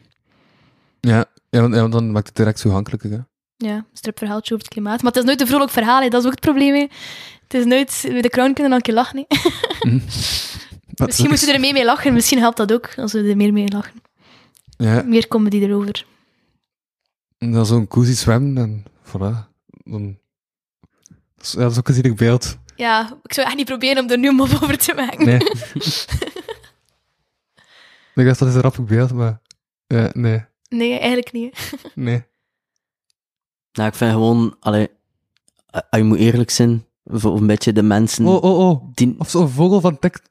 Ja, 1.01 1.25
ja, 1.51 1.61
want, 1.61 1.75
ja, 1.75 1.81
want 1.81 1.93
dan 1.93 2.11
maakt 2.11 2.27
het 2.27 2.37
direct 2.37 2.61
toegankelijker. 2.61 3.27
Ja, 3.61 3.75
een 3.75 3.85
stripverhaaltje 3.93 4.55
over 4.55 4.65
het 4.67 4.75
klimaat. 4.75 5.03
Maar 5.03 5.13
het 5.13 5.21
is 5.21 5.27
nooit 5.27 5.41
een 5.41 5.47
vrolijk 5.47 5.71
verhaal, 5.71 6.01
hè. 6.03 6.09
dat 6.09 6.21
is 6.21 6.27
ook 6.27 6.33
het 6.35 6.41
probleem. 6.41 6.75
hè. 6.75 6.87
Het 7.43 7.55
is 7.55 7.65
nooit... 7.65 8.03
De 8.03 8.29
crown 8.29 8.53
kunnen 8.53 8.63
dan 8.63 8.73
een 8.73 8.81
keer 8.83 8.95
lachen. 8.95 9.27
Wat- 10.95 11.07
Misschien 11.07 11.29
moeten 11.29 11.47
we 11.47 11.53
er 11.53 11.61
meer 11.61 11.73
mee 11.73 11.85
lachen. 11.85 12.13
Misschien 12.13 12.39
helpt 12.39 12.57
dat 12.57 12.73
ook, 12.73 12.93
als 12.97 13.13
we 13.13 13.23
er 13.29 13.37
meer 13.37 13.53
mee 13.53 13.69
lachen. 13.69 14.03
Ja, 14.77 15.03
Meer 15.03 15.29
comedy 15.29 15.57
erover. 15.63 16.07
en 17.39 17.53
dan 17.53 17.67
zo'n 17.67 17.87
koe 17.89 18.05
ziet 18.05 18.17
zwemmen 18.19 18.57
en 18.63 18.85
voilà. 19.05 19.49
Dan... 19.85 20.19
Dat 21.37 21.47
is, 21.47 21.53
ja, 21.53 21.59
dat 21.61 21.71
is 21.73 21.79
ook 21.79 21.89
een 21.89 21.95
zielig 21.95 22.15
beeld. 22.15 22.59
Ja, 22.77 23.19
ik 23.23 23.33
zou 23.33 23.47
echt 23.47 23.57
niet 23.57 23.67
proberen 23.67 24.03
om 24.05 24.11
er 24.11 24.19
nu 24.19 24.29
een 24.29 24.35
mop 24.35 24.49
over 24.63 24.79
te 24.79 24.95
maken. 24.95 25.27
Nee. 25.27 25.39
ik 28.15 28.25
dacht, 28.27 28.39
dat 28.39 28.49
is 28.49 28.55
een 28.55 28.61
rappig 28.61 28.85
beeld, 28.85 29.13
maar... 29.13 29.41
Ja, 29.87 30.11
nee. 30.13 30.45
Nee, 30.69 30.99
eigenlijk 30.99 31.33
niet. 31.33 31.73
Nee. 31.95 32.25
Nou, 33.79 33.91
ik 33.91 33.97
vind 33.97 34.13
gewoon, 34.13 34.57
allee, 34.61 34.89
als 35.71 35.85
je 35.91 36.03
moet 36.03 36.19
eerlijk 36.19 36.51
zijn, 36.51 36.87
voor 37.05 37.37
een 37.37 37.47
beetje 37.47 37.73
de 37.73 37.83
mensen 37.83 38.27
Oh, 38.27 38.43
oh, 38.43 38.59
oh. 38.59 38.83
die... 38.95 39.15
Of 39.19 39.31
zo'n 39.31 39.49
vogel 39.49 39.81
van 39.81 39.99
TikTok. 39.99 40.27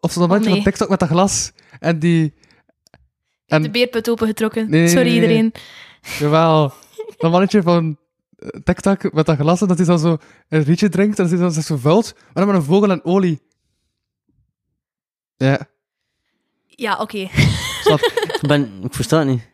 Of 0.00 0.12
zo'n 0.12 0.28
nee. 0.28 0.48
van 0.48 0.62
TikTok 0.62 0.88
met 0.88 0.98
dat 0.98 1.08
glas. 1.08 1.52
En 1.78 1.98
die... 1.98 2.34
En, 3.46 3.62
De 3.62 3.70
beerput 3.70 4.10
opengetrokken. 4.10 4.70
Nee, 4.70 4.80
nee, 4.80 4.88
Sorry 4.88 5.04
nee, 5.04 5.12
nee. 5.12 5.20
iedereen. 5.20 5.52
Jawel. 6.18 6.72
Dat 7.18 7.30
mannetje 7.30 7.62
van 7.62 7.98
eh, 8.36 8.48
TikTok 8.64 9.12
met 9.12 9.26
dat 9.26 9.36
glas 9.36 9.60
en 9.60 9.68
dat 9.68 9.76
hij 9.76 9.86
dan 9.86 9.98
zo 9.98 10.16
een 10.48 10.62
rietje 10.62 10.88
drinkt 10.88 11.18
en 11.18 11.22
dat 11.24 11.32
hij 11.32 11.42
dan 11.42 11.52
zich 11.52 11.64
zo 11.64 11.76
vult. 11.76 12.14
Maar 12.14 12.44
dan 12.44 12.46
met 12.46 12.56
een 12.56 12.62
vogel 12.62 12.90
en 12.90 13.04
olie. 13.04 13.40
Ja. 15.36 15.68
Ja, 16.66 16.96
oké. 16.98 17.28
Zat. 17.84 18.00
Ik, 18.40 18.48
ben, 18.48 18.80
ik 18.82 18.94
versta 18.94 19.18
het 19.18 19.28
niet. 19.28 19.48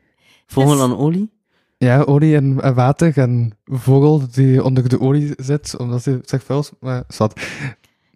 Vogel 0.46 0.72
Dus- 0.72 0.80
aan 0.80 0.96
olie? 0.98 1.34
Ja, 1.78 2.00
olie 2.02 2.36
en, 2.36 2.60
en 2.60 2.74
water 2.74 3.18
en 3.18 3.54
een 3.64 3.78
vogel 3.78 4.26
die 4.30 4.64
onder 4.64 4.88
de 4.88 5.00
olie 5.00 5.32
zit, 5.36 5.76
omdat 5.76 6.04
hij 6.04 6.18
zich 6.24 6.42
vult. 6.44 6.72
Maar 6.80 7.04
zat. 7.08 7.40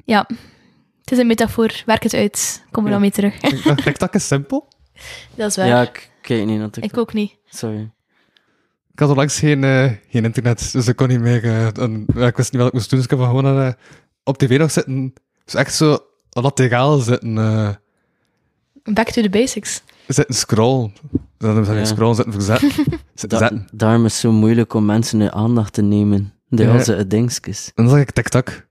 Ja. 0.04 0.26
Het 1.00 1.10
is 1.12 1.18
een 1.18 1.26
metafoor. 1.26 1.82
Werk 1.86 2.02
het 2.02 2.14
uit. 2.14 2.64
Kom 2.70 2.82
er 2.82 2.88
Ja. 2.88 2.92
dan 2.92 3.00
mee 3.00 3.10
terug. 3.10 3.40
Ik 3.40 3.62
dacht, 3.64 3.82
TikTok 3.82 4.14
is 4.14 4.26
simpel. 4.26 4.68
Dat 5.34 5.50
is 5.50 5.56
waar. 5.56 5.66
Ja, 5.66 5.82
ik 5.82 6.10
kijk 6.22 6.46
niet 6.46 6.58
naar 6.58 6.70
TikTok. 6.70 6.92
ik 6.92 6.98
ook 6.98 7.12
niet. 7.12 7.36
Sorry. 7.48 7.90
Ik 8.92 8.98
had 8.98 9.08
onlangs 9.08 9.38
geen, 9.38 9.64
eh, 9.64 9.90
geen 10.08 10.24
internet, 10.24 10.72
dus 10.72 10.88
ik 10.88 10.96
kon 10.96 11.08
niet 11.08 11.20
meer... 11.20 11.44
eh, 11.44 11.66
een- 11.72 12.06
ja, 12.14 12.26
ik 12.26 12.36
wist 12.36 12.52
niet 12.52 12.60
wat 12.60 12.68
ik 12.70 12.74
moest 12.76 12.90
doen, 12.90 12.98
dus 12.98 13.08
ik 13.12 13.18
heb 13.18 13.28
gewoon 13.28 13.46
eh, 13.46 13.72
op 14.24 14.38
tv 14.38 14.58
nog 14.58 14.70
zitten. 14.70 15.12
Dus 15.44 15.54
echt 15.54 15.74
zo 15.74 15.98
lategaal 16.30 16.98
zitten, 16.98 17.38
eh, 17.38 17.68
Back 18.94 19.10
to 19.10 19.22
the 19.22 19.30
basics. 19.30 19.82
Zitten 20.14 20.34
scrollen. 20.34 20.92
Dan 21.38 21.48
hebben 21.48 21.64
ze 21.66 21.70
Ja. 21.72 21.76
geen 21.76 21.86
scrollen 21.86 22.14
zitten 22.14 22.32
verzetten. 22.32 22.70
zitten 23.14 23.38
Da 23.38 23.50
daarom 23.72 24.04
is 24.04 24.12
het 24.12 24.20
zo 24.20 24.32
moeilijk 24.32 24.74
om 24.74 24.84
mensen 24.84 25.20
hun 25.20 25.32
aandacht 25.32 25.72
te 25.72 25.82
nemen. 25.82 26.32
De 26.48 26.62
Ja. 26.62 26.72
onze 26.72 27.06
dingetjes. 27.06 27.72
En 27.74 27.84
dan 27.84 27.92
zag 27.92 28.00
ik 28.02 28.10
TikTok. 28.10 28.66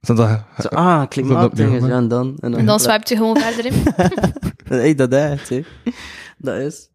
Zo 0.00 0.14
dat, 0.14 0.40
Zo, 0.60 0.68
ah, 0.68 1.08
klimaatdingen, 1.08 1.72
opnieuw, 1.72 1.88
ja, 1.88 1.96
en 1.96 2.08
dan... 2.08 2.36
En 2.40 2.50
dan, 2.50 2.60
En 2.60 2.66
dan 2.66 2.80
swipe 2.80 3.02
je 3.08 3.16
gewoon 3.16 3.36
verder 3.40 3.66
in. 3.66 3.82
Hey, 4.68 4.94
dat 4.94 5.12
is, 5.12 5.48
hè. 5.48 5.62
Dat 6.38 6.54
is... 6.56 6.88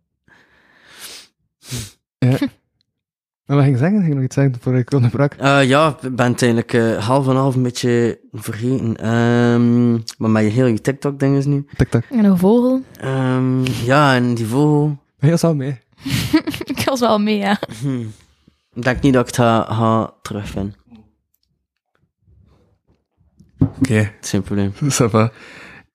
Maar 3.51 3.59
wat 3.59 3.69
ging 3.69 3.79
ik 3.79 3.83
zeggen? 3.83 3.99
Ging 3.99 4.11
ik 4.11 4.17
nog 4.17 4.25
iets 4.25 4.35
zeggen 4.35 4.55
voor 4.61 4.77
ik 4.77 4.93
onderbrak? 4.93 5.33
Eh, 5.33 5.63
ja, 5.63 5.97
ik 6.01 6.15
ben 6.15 6.31
het 6.31 6.41
eigenlijk 6.41 6.73
eh, 6.73 7.07
half 7.07 7.27
en 7.27 7.35
half 7.35 7.55
een 7.55 7.63
beetje 7.63 8.19
vergeten. 8.31 8.97
Ehm, 8.97 9.91
maar 9.91 10.29
met 10.29 10.43
je 10.43 10.49
hele 10.49 10.81
TikTok-dinges 10.81 11.45
nu. 11.45 11.65
TikTok. 11.77 12.03
En 12.09 12.23
een 12.23 12.37
vogel. 12.37 12.81
Ehm, 12.99 13.65
ja, 13.83 14.15
en 14.15 14.33
die 14.33 14.45
vogel... 14.45 14.97
Heel 15.17 15.37
zo 15.37 15.53
mee. 15.53 15.79
Ik 16.73 16.81
was 16.85 16.99
wel 16.99 17.19
mee, 17.19 17.37
ja. 17.37 17.59
Hm. 17.81 17.99
Ik 18.73 18.83
denk 18.83 19.01
niet 19.01 19.13
dat 19.13 19.21
ik 19.21 19.35
het 19.35 19.45
ga, 19.45 19.63
ga 19.63 20.13
terugvinden. 20.21 20.75
Oké, 23.59 24.11
is 24.21 24.29
geen 24.29 24.41
probleem. 24.41 24.73
ça 24.99 25.09
va. 25.09 25.31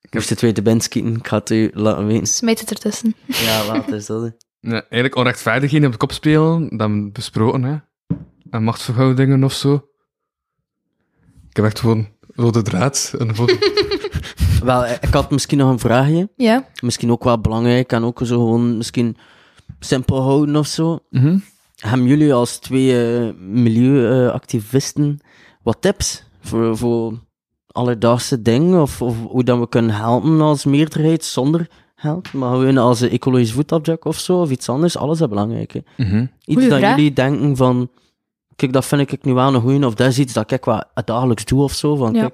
Ik 0.01 0.13
heb 0.13 0.27
de 0.27 0.35
tweede 0.35 0.61
band 0.61 0.83
schieten, 0.83 1.15
ik 1.15 1.27
ga 1.27 1.37
het 1.37 1.49
u 1.49 1.71
laten 1.73 2.05
weten. 2.05 2.27
Smijt 2.27 2.59
het 2.59 2.69
ertussen. 2.69 3.15
Ja, 3.25 3.65
laat 3.65 3.91
is 3.91 4.05
dat. 4.05 4.31
Ja, 4.67 4.73
eigenlijk 4.73 5.15
onrechtvaardigheden 5.15 5.85
op 5.85 5.91
de 5.91 5.97
kop 5.97 6.11
spelen, 6.11 6.77
dat 6.77 6.89
we 6.89 7.09
besproken, 7.13 7.63
hè. 7.63 7.77
En 8.49 8.63
machtsverhoudingen 8.63 9.43
of 9.43 9.53
zo. 9.53 9.73
Ik 11.49 11.55
heb 11.55 11.65
echt 11.65 11.79
gewoon 11.79 12.07
rode 12.35 12.61
draad. 12.61 13.13
En. 13.19 13.35
Wel, 14.63 14.85
eh, 14.85 14.93
ik 15.01 15.13
had 15.13 15.31
misschien 15.31 15.57
nog 15.57 15.69
een 15.69 15.79
vraagje. 15.79 16.29
Ja. 16.35 16.67
Misschien 16.81 17.11
ook 17.11 17.23
wel 17.23 17.41
belangrijk 17.41 17.91
en 17.91 18.03
ook 18.03 18.19
zo 18.23 18.37
gewoon 18.37 18.77
misschien 18.77 19.17
simpel 19.79 20.21
houden 20.21 20.55
of 20.55 20.67
zo. 20.67 20.99
Mhm. 21.09 21.37
Hebben 21.75 22.07
jullie 22.07 22.33
als 22.33 22.57
twee 22.57 23.17
eh, 23.19 23.33
milieuactivisten 23.39 25.19
wat 25.63 25.81
tips 25.81 26.23
voor, 26.39 26.77
voor 26.77 27.19
alledaagse 27.67 28.41
dingen? 28.41 28.81
Of, 28.81 29.01
of 29.01 29.23
hoe 29.23 29.43
dat 29.43 29.59
we 29.59 29.69
kunnen 29.69 29.95
helpen 29.95 30.41
als 30.41 30.65
meerderheid 30.65 31.23
zonder 31.23 31.67
geld? 31.99 32.33
Maar 32.33 32.49
gewoon 32.51 32.77
als 32.77 32.99
een 33.01 33.09
ecologisch 33.09 33.51
voetafdruk 33.51 34.05
of 34.05 34.19
zo, 34.19 34.41
of 34.41 34.49
iets 34.49 34.69
anders. 34.69 34.97
Alles 34.97 35.21
is 35.21 35.27
belangrijk. 35.27 35.73
hè. 35.73 35.79
Mhm. 35.95 36.21
Iets 36.21 36.29
Goeie 36.53 36.69
dat 36.69 36.79
vraag. 36.79 36.95
jullie 36.95 37.13
denken 37.13 37.55
van... 37.55 37.89
Kijk, 38.55 38.73
dat 38.73 38.85
vind 38.85 39.11
ik 39.11 39.23
nu 39.23 39.33
wel 39.33 39.53
een 39.53 39.61
goeie. 39.61 39.85
Of 39.85 39.93
dat 39.95 40.07
is 40.07 40.19
iets 40.19 40.33
dat 40.33 40.51
ik 40.51 40.65
wel 40.65 40.83
dagelijks 41.05 41.45
doe 41.45 41.61
of 41.63 41.73
zo. 41.73 41.95
Van, 41.95 42.13
Ja. 42.13 42.21
kijk, 42.21 42.33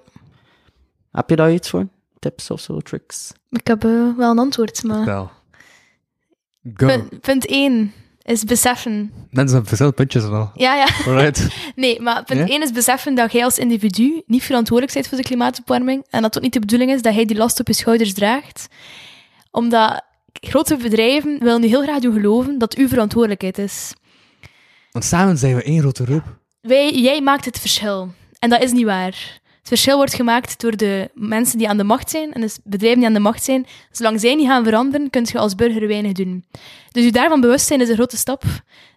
heb 1.12 1.30
je 1.30 1.36
daar 1.36 1.54
iets 1.54 1.70
voor? 1.70 1.88
Tips 2.20 2.52
of 2.52 2.60
zo, 2.60 2.80
tricks? 2.80 3.32
Ik 3.50 3.68
heb 3.68 3.84
eh, 3.84 3.90
wel 4.18 4.32
een 4.32 4.40
antwoord, 4.40 4.84
maar... 4.84 5.06
Wel. 5.06 5.30
Go. 6.74 6.88
Punt, 6.88 7.20
punt 7.22 7.46
1 7.46 7.92
is 8.22 8.44
beseffen. 8.44 8.92
Mensen 9.30 9.54
hebben 9.56 9.66
verschillende 9.66 9.98
puntjes 9.98 10.24
al. 10.24 10.52
Ja, 10.56 10.76
ja. 10.76 10.88
Alright. 11.08 11.48
Nee, 11.76 12.02
maar 12.02 12.24
punt 12.24 12.40
Ja? 12.40 12.48
1 12.48 12.62
is 12.62 12.72
beseffen 12.72 13.16
dat 13.16 13.32
jij 13.32 13.44
als 13.44 13.58
individu 13.58 14.22
niet 14.26 14.44
verantwoordelijk 14.44 14.94
bent 14.96 15.08
voor 15.08 15.18
de 15.18 15.24
klimaatopwarming. 15.24 16.06
En 16.10 16.22
dat 16.22 16.24
het 16.24 16.38
ook 16.38 16.44
niet 16.44 16.54
de 16.54 16.60
bedoeling 16.60 16.92
is 16.92 17.02
dat 17.02 17.14
jij 17.16 17.26
die 17.26 17.38
last 17.38 17.60
op 17.60 17.68
je 17.68 17.74
schouders 17.74 18.14
draagt. 18.14 18.68
Omdat 19.54 20.02
grote 20.34 20.78
bedrijven 20.78 21.40
willen 21.40 21.62
nu 21.62 21.68
heel 21.68 21.82
graag 21.82 22.00
doen 22.00 22.14
geloven 22.14 22.58
dat 22.58 22.76
uw 22.76 22.88
verantwoordelijkheid 22.88 23.58
is. 23.58 23.94
Want 24.92 25.06
samen 25.06 25.38
zijn 25.38 25.56
we 25.56 25.64
één 25.64 25.80
grote 25.80 26.06
roep. 26.06 26.24
Wij, 26.62 26.94
jij 26.94 27.22
maakt 27.22 27.46
het 27.46 27.60
verschil. 27.60 28.12
En 28.40 28.50
dat 28.50 28.62
is 28.62 28.72
niet 28.72 28.86
waar. 28.86 29.42
Het 29.60 29.68
verschil 29.68 29.96
wordt 29.96 30.14
gemaakt 30.14 30.62
door 30.62 30.78
de 30.78 31.10
mensen 31.14 31.58
die 31.58 31.70
aan 31.70 31.78
de 31.78 31.84
macht 31.84 32.10
zijn 32.10 32.34
en 32.34 32.42
de 32.42 32.56
bedrijven 32.64 33.00
die 33.00 33.08
aan 33.08 33.14
de 33.14 33.20
macht 33.20 33.44
zijn. 33.44 33.66
Zolang 33.92 34.20
zij 34.20 34.36
niet 34.36 34.48
gaan 34.48 34.64
veranderen, 34.64 35.10
kun 35.10 35.28
je 35.32 35.38
als 35.38 35.56
burger 35.56 35.88
weinig 35.88 36.12
doen. 36.12 36.46
Dus 36.92 37.04
je 37.04 37.12
daarvan 37.12 37.42
bewust 37.42 37.68
zijn 37.68 37.82
is 37.82 37.90
een 37.90 37.96
grote 37.96 38.18
stap. 38.18 38.44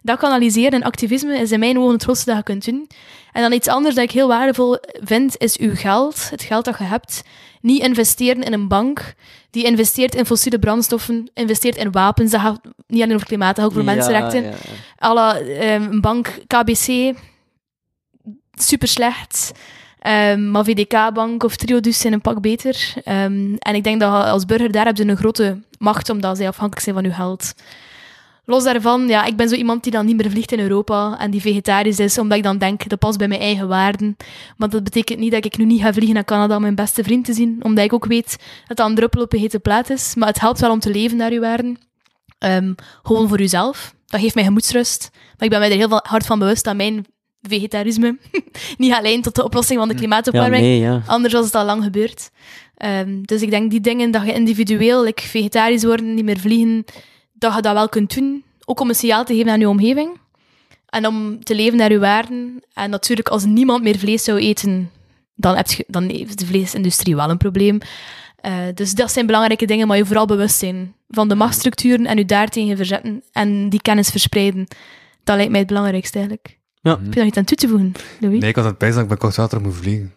Dat 0.01 0.19
kanaliseren 0.19 0.71
en 0.71 0.83
activisme 0.83 1.39
is 1.39 1.51
in 1.51 1.59
mijn 1.59 1.77
ogen 1.77 1.93
het 1.93 2.03
grootste 2.03 2.25
dat 2.25 2.37
je 2.37 2.43
kunt 2.43 2.65
doen. 2.65 2.87
En 3.31 3.41
dan 3.41 3.53
iets 3.53 3.67
anders 3.67 3.95
dat 3.95 4.03
ik 4.03 4.11
heel 4.11 4.27
waardevol 4.27 4.77
vind, 5.03 5.37
is 5.37 5.57
uw 5.57 5.75
geld, 5.75 6.29
het 6.29 6.41
geld 6.41 6.65
dat 6.65 6.77
je 6.77 6.83
hebt. 6.83 7.23
Niet 7.61 7.81
investeren 7.81 8.43
in 8.43 8.53
een 8.53 8.67
bank 8.67 9.13
die 9.49 9.65
investeert 9.65 10.15
in 10.15 10.25
fossiele 10.25 10.59
brandstoffen, 10.59 11.29
investeert 11.33 11.75
in 11.75 11.91
wapens. 11.91 12.31
Dat 12.31 12.41
gaat 12.41 12.61
niet 12.87 13.01
alleen 13.01 13.15
over 13.15 13.27
klimaat, 13.27 13.55
dat 13.55 13.65
gaat 13.65 13.73
ook 13.73 13.79
over 13.79 13.93
mensenrechten 13.93 14.43
Ja, 14.43 14.49
ja. 14.49 15.07
à 15.07 15.13
la 15.13 15.37
ehm, 15.39 15.99
bank 15.99 16.39
KBC, 16.47 17.13
super 18.53 18.87
slecht. 18.87 19.51
Ehm, 19.99 20.51
maar 20.51 20.63
VDK-bank 20.63 21.43
of 21.43 21.55
Triodus 21.55 21.99
zijn 21.99 22.13
een 22.13 22.21
pak 22.21 22.41
beter. 22.41 22.93
Ehm, 23.03 23.53
en 23.59 23.75
ik 23.75 23.83
denk 23.83 23.99
dat 23.99 24.25
als 24.25 24.45
burger 24.45 24.71
daar 24.71 24.85
heb 24.85 24.97
je 24.97 25.05
een 25.05 25.17
grote 25.17 25.61
macht, 25.77 26.09
omdat 26.09 26.37
zij 26.37 26.47
afhankelijk 26.47 26.83
zijn 26.83 26.95
van 26.95 27.03
je 27.03 27.11
geld. 27.11 27.53
Los 28.49 28.63
daarvan, 28.63 29.07
ja, 29.07 29.25
ik 29.25 29.35
ben 29.35 29.49
zo 29.49 29.55
iemand 29.55 29.83
die 29.83 29.91
dan 29.91 30.05
niet 30.05 30.17
meer 30.17 30.31
vliegt 30.31 30.51
in 30.51 30.59
Europa 30.59 31.19
en 31.19 31.31
die 31.31 31.41
vegetarisch 31.41 31.99
is, 31.99 32.17
omdat 32.17 32.37
ik 32.37 32.43
dan 32.43 32.57
denk, 32.57 32.89
dat 32.89 32.99
past 32.99 33.17
bij 33.17 33.27
mijn 33.27 33.41
eigen 33.41 33.67
waarden. 33.67 34.17
Maar 34.57 34.69
dat 34.69 34.83
betekent 34.83 35.19
niet 35.19 35.31
dat 35.31 35.45
ik 35.45 35.57
nu 35.57 35.65
niet 35.65 35.81
ga 35.81 35.93
vliegen 35.93 36.13
naar 36.13 36.25
Canada 36.25 36.55
om 36.55 36.61
mijn 36.61 36.75
beste 36.75 37.03
vriend 37.03 37.25
te 37.25 37.33
zien, 37.33 37.59
omdat 37.63 37.83
ik 37.83 37.93
ook 37.93 38.05
weet 38.05 38.37
dat 38.67 38.77
dat 38.77 38.89
een 38.89 38.95
druppel 38.95 39.21
op 39.21 39.33
een 39.33 39.39
hete 39.39 39.59
plaat 39.59 39.89
is. 39.89 40.15
Maar 40.15 40.27
het 40.27 40.39
helpt 40.39 40.59
wel 40.59 40.71
om 40.71 40.79
te 40.79 40.91
leven 40.91 41.17
naar 41.17 41.31
uw 41.31 41.39
waarden. 41.39 41.77
Ehm, 42.37 42.73
gewoon 43.03 43.27
voor 43.27 43.41
uzelf. 43.41 43.93
Dat 44.05 44.21
geeft 44.21 44.35
mij 44.35 44.43
gemoedsrust. 44.43 45.09
Maar 45.11 45.45
ik 45.45 45.49
ben 45.49 45.59
mij 45.59 45.71
er 45.71 45.77
heel 45.77 45.99
hard 46.03 46.25
van 46.25 46.39
bewust 46.39 46.63
dat 46.63 46.75
mijn 46.75 47.05
vegetarisme 47.41 48.17
niet 48.77 48.93
alleen 48.93 49.21
tot 49.21 49.35
de 49.35 49.43
oplossing 49.43 49.79
van 49.79 49.87
de 49.87 49.93
Ja, 49.93 49.99
klimaatopwarming, 49.99 50.61
nee, 50.61 50.79
ja. 50.79 51.01
Anders 51.05 51.33
was 51.33 51.45
het 51.45 51.55
al 51.55 51.65
lang 51.65 51.83
gebeurd. 51.83 52.29
Ehm, 52.75 53.21
dus 53.21 53.41
ik 53.41 53.49
denk 53.49 53.71
die 53.71 53.81
dingen 53.81 54.11
dat 54.11 54.25
je 54.25 54.33
individueel, 54.33 55.03
like 55.03 55.21
vegetarisch 55.21 55.83
worden, 55.83 56.13
niet 56.13 56.25
meer 56.25 56.39
vliegen, 56.39 56.85
dat 57.37 57.55
je 57.55 57.61
dat 57.61 57.73
wel 57.73 57.89
kunt 57.89 58.15
doen. 58.15 58.43
Ook 58.65 58.79
om 58.79 58.89
een 58.89 58.95
signaal 58.95 59.25
te 59.25 59.35
geven 59.35 59.51
aan 59.51 59.59
je 59.59 59.69
omgeving. 59.69 60.17
En 60.85 61.07
om 61.07 61.43
te 61.43 61.55
leven 61.55 61.77
naar 61.77 61.91
je 61.91 61.99
waarden. 61.99 62.63
En 62.73 62.89
natuurlijk, 62.89 63.27
als 63.27 63.45
niemand 63.45 63.83
meer 63.83 63.97
vlees 63.97 64.23
zou 64.23 64.39
eten, 64.39 64.91
dan, 65.35 65.55
heb 65.55 65.67
je, 65.67 65.85
dan 65.87 66.09
heeft 66.09 66.39
de 66.39 66.45
vleesindustrie 66.45 67.15
wel 67.15 67.29
een 67.29 67.37
probleem. 67.37 67.79
Eh, 68.37 68.53
dus 68.73 68.93
dat 68.93 69.11
zijn 69.11 69.25
belangrijke 69.25 69.65
dingen, 69.65 69.87
maar 69.87 69.97
je 69.97 70.05
vooral 70.05 70.25
bewust 70.25 70.57
zijn 70.57 70.95
van 71.07 71.27
de 71.27 71.35
machtsstructuren 71.35 72.05
en 72.05 72.17
je 72.17 72.25
daartegen 72.25 72.77
verzetten 72.77 73.23
en 73.31 73.69
die 73.69 73.81
kennis 73.81 74.09
verspreiden. 74.09 74.67
Dat 75.23 75.35
lijkt 75.35 75.51
mij 75.51 75.59
het 75.59 75.69
belangrijkste 75.69 76.17
eigenlijk. 76.17 76.57
Ja. 76.81 76.91
Heb 76.91 77.13
je 77.13 77.19
nog 77.19 77.27
iets 77.27 77.37
aan 77.37 77.43
toe 77.43 77.57
te 77.57 77.67
voegen, 77.67 77.91
Louis? 78.19 78.39
Nee, 78.39 78.49
ik 78.49 78.55
was 78.55 78.63
aan 78.63 78.69
het 78.69 78.79
pijzen 78.79 78.95
dat 78.95 79.03
ik 79.03 79.09
bij 79.09 79.19
kort 79.19 79.33
zaterdag 79.33 79.67
moet 79.67 79.77
vliegen. 79.77 80.13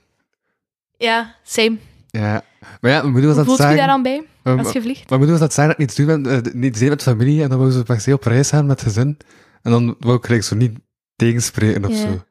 Ja, 0.96 1.34
same. 1.42 1.76
Ja. 2.10 2.44
Maar 2.80 2.90
ja, 2.90 3.00
mijn 3.00 3.12
moeder 3.12 3.34
was 3.34 3.38
Hoe 3.38 3.54
het 3.54 3.62
voelt 3.62 3.70
je 3.78 3.86
daar 3.86 4.02
bij, 4.02 4.26
Ehm, 4.42 4.58
als 4.58 4.72
je 4.72 4.82
vliegt? 4.82 5.08
Mijn 5.08 5.20
moeder 5.20 5.38
was 5.38 5.40
aan 5.40 5.46
het 5.46 5.54
zeggen 5.54 5.76
dat 5.76 5.88
ik 5.88 5.96
niet 5.96 6.06
doen 6.06 6.22
ben, 6.22 6.82
eh, 6.82 6.88
met 6.90 7.02
familie, 7.02 7.42
en 7.42 7.48
dan 7.48 7.58
wou 7.58 7.70
ze 7.70 7.82
per 7.82 8.00
se 8.00 8.12
op 8.12 8.24
reis 8.24 8.48
gaan 8.48 8.66
met 8.66 8.82
gezin. 8.82 9.16
En 9.62 9.70
dan 9.70 9.96
wou 9.98 10.16
ik 10.16 10.24
gelijk 10.24 10.42
zo 10.44 10.56
niet 10.56 10.78
tegenspreken 11.16 11.84
of 11.84 11.90
Ja. 11.90 11.96
zo. 11.96 12.22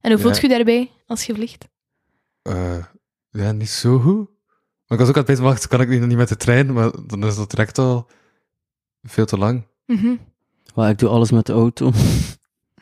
En 0.00 0.10
hoe 0.12 0.20
voelt 0.20 0.34
Ja. 0.36 0.42
je 0.42 0.48
daarbij 0.48 0.90
als 1.06 1.24
je 1.24 1.34
vliegt? 1.34 1.68
Eh, 2.42 2.84
ja, 3.30 3.52
niet 3.52 3.68
zo 3.68 3.98
goed. 3.98 4.28
Maar 4.86 4.98
ik 4.98 5.04
was 5.04 5.08
ook 5.08 5.14
aan 5.14 5.16
het 5.16 5.24
pijzen, 5.26 5.44
wacht, 5.44 5.66
kan 5.68 5.80
ik 5.80 5.88
niet, 5.88 6.06
niet 6.06 6.16
met 6.16 6.28
de 6.28 6.36
trein? 6.36 6.72
Maar 6.72 6.90
dan 7.06 7.24
is 7.24 7.36
dat 7.36 7.50
direct 7.50 7.78
al 7.78 8.08
veel 9.02 9.26
te 9.26 9.38
lang. 9.38 9.66
Maar 10.74 10.90
ik 10.90 10.98
doe 10.98 11.08
alles 11.08 11.30
met 11.30 11.46
de 11.46 11.52
auto. 11.52 11.92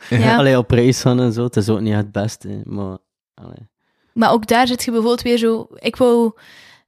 Ja. 0.08 0.36
Allee, 0.36 0.58
op 0.58 0.70
reis 0.70 1.00
gaan 1.00 1.20
en 1.20 1.32
zo. 1.32 1.44
Het 1.44 1.56
is 1.56 1.68
ook 1.68 1.80
niet 1.80 1.94
het 1.94 2.12
beste, 2.12 2.62
maar... 2.64 2.98
Allee. 3.34 3.68
Maar 4.14 4.32
ook 4.32 4.46
daar 4.46 4.66
zit 4.66 4.84
je 4.84 4.90
bijvoorbeeld 4.90 5.22
weer 5.22 5.38
zo... 5.38 5.66
Ik 5.74 5.96
wou 5.96 6.32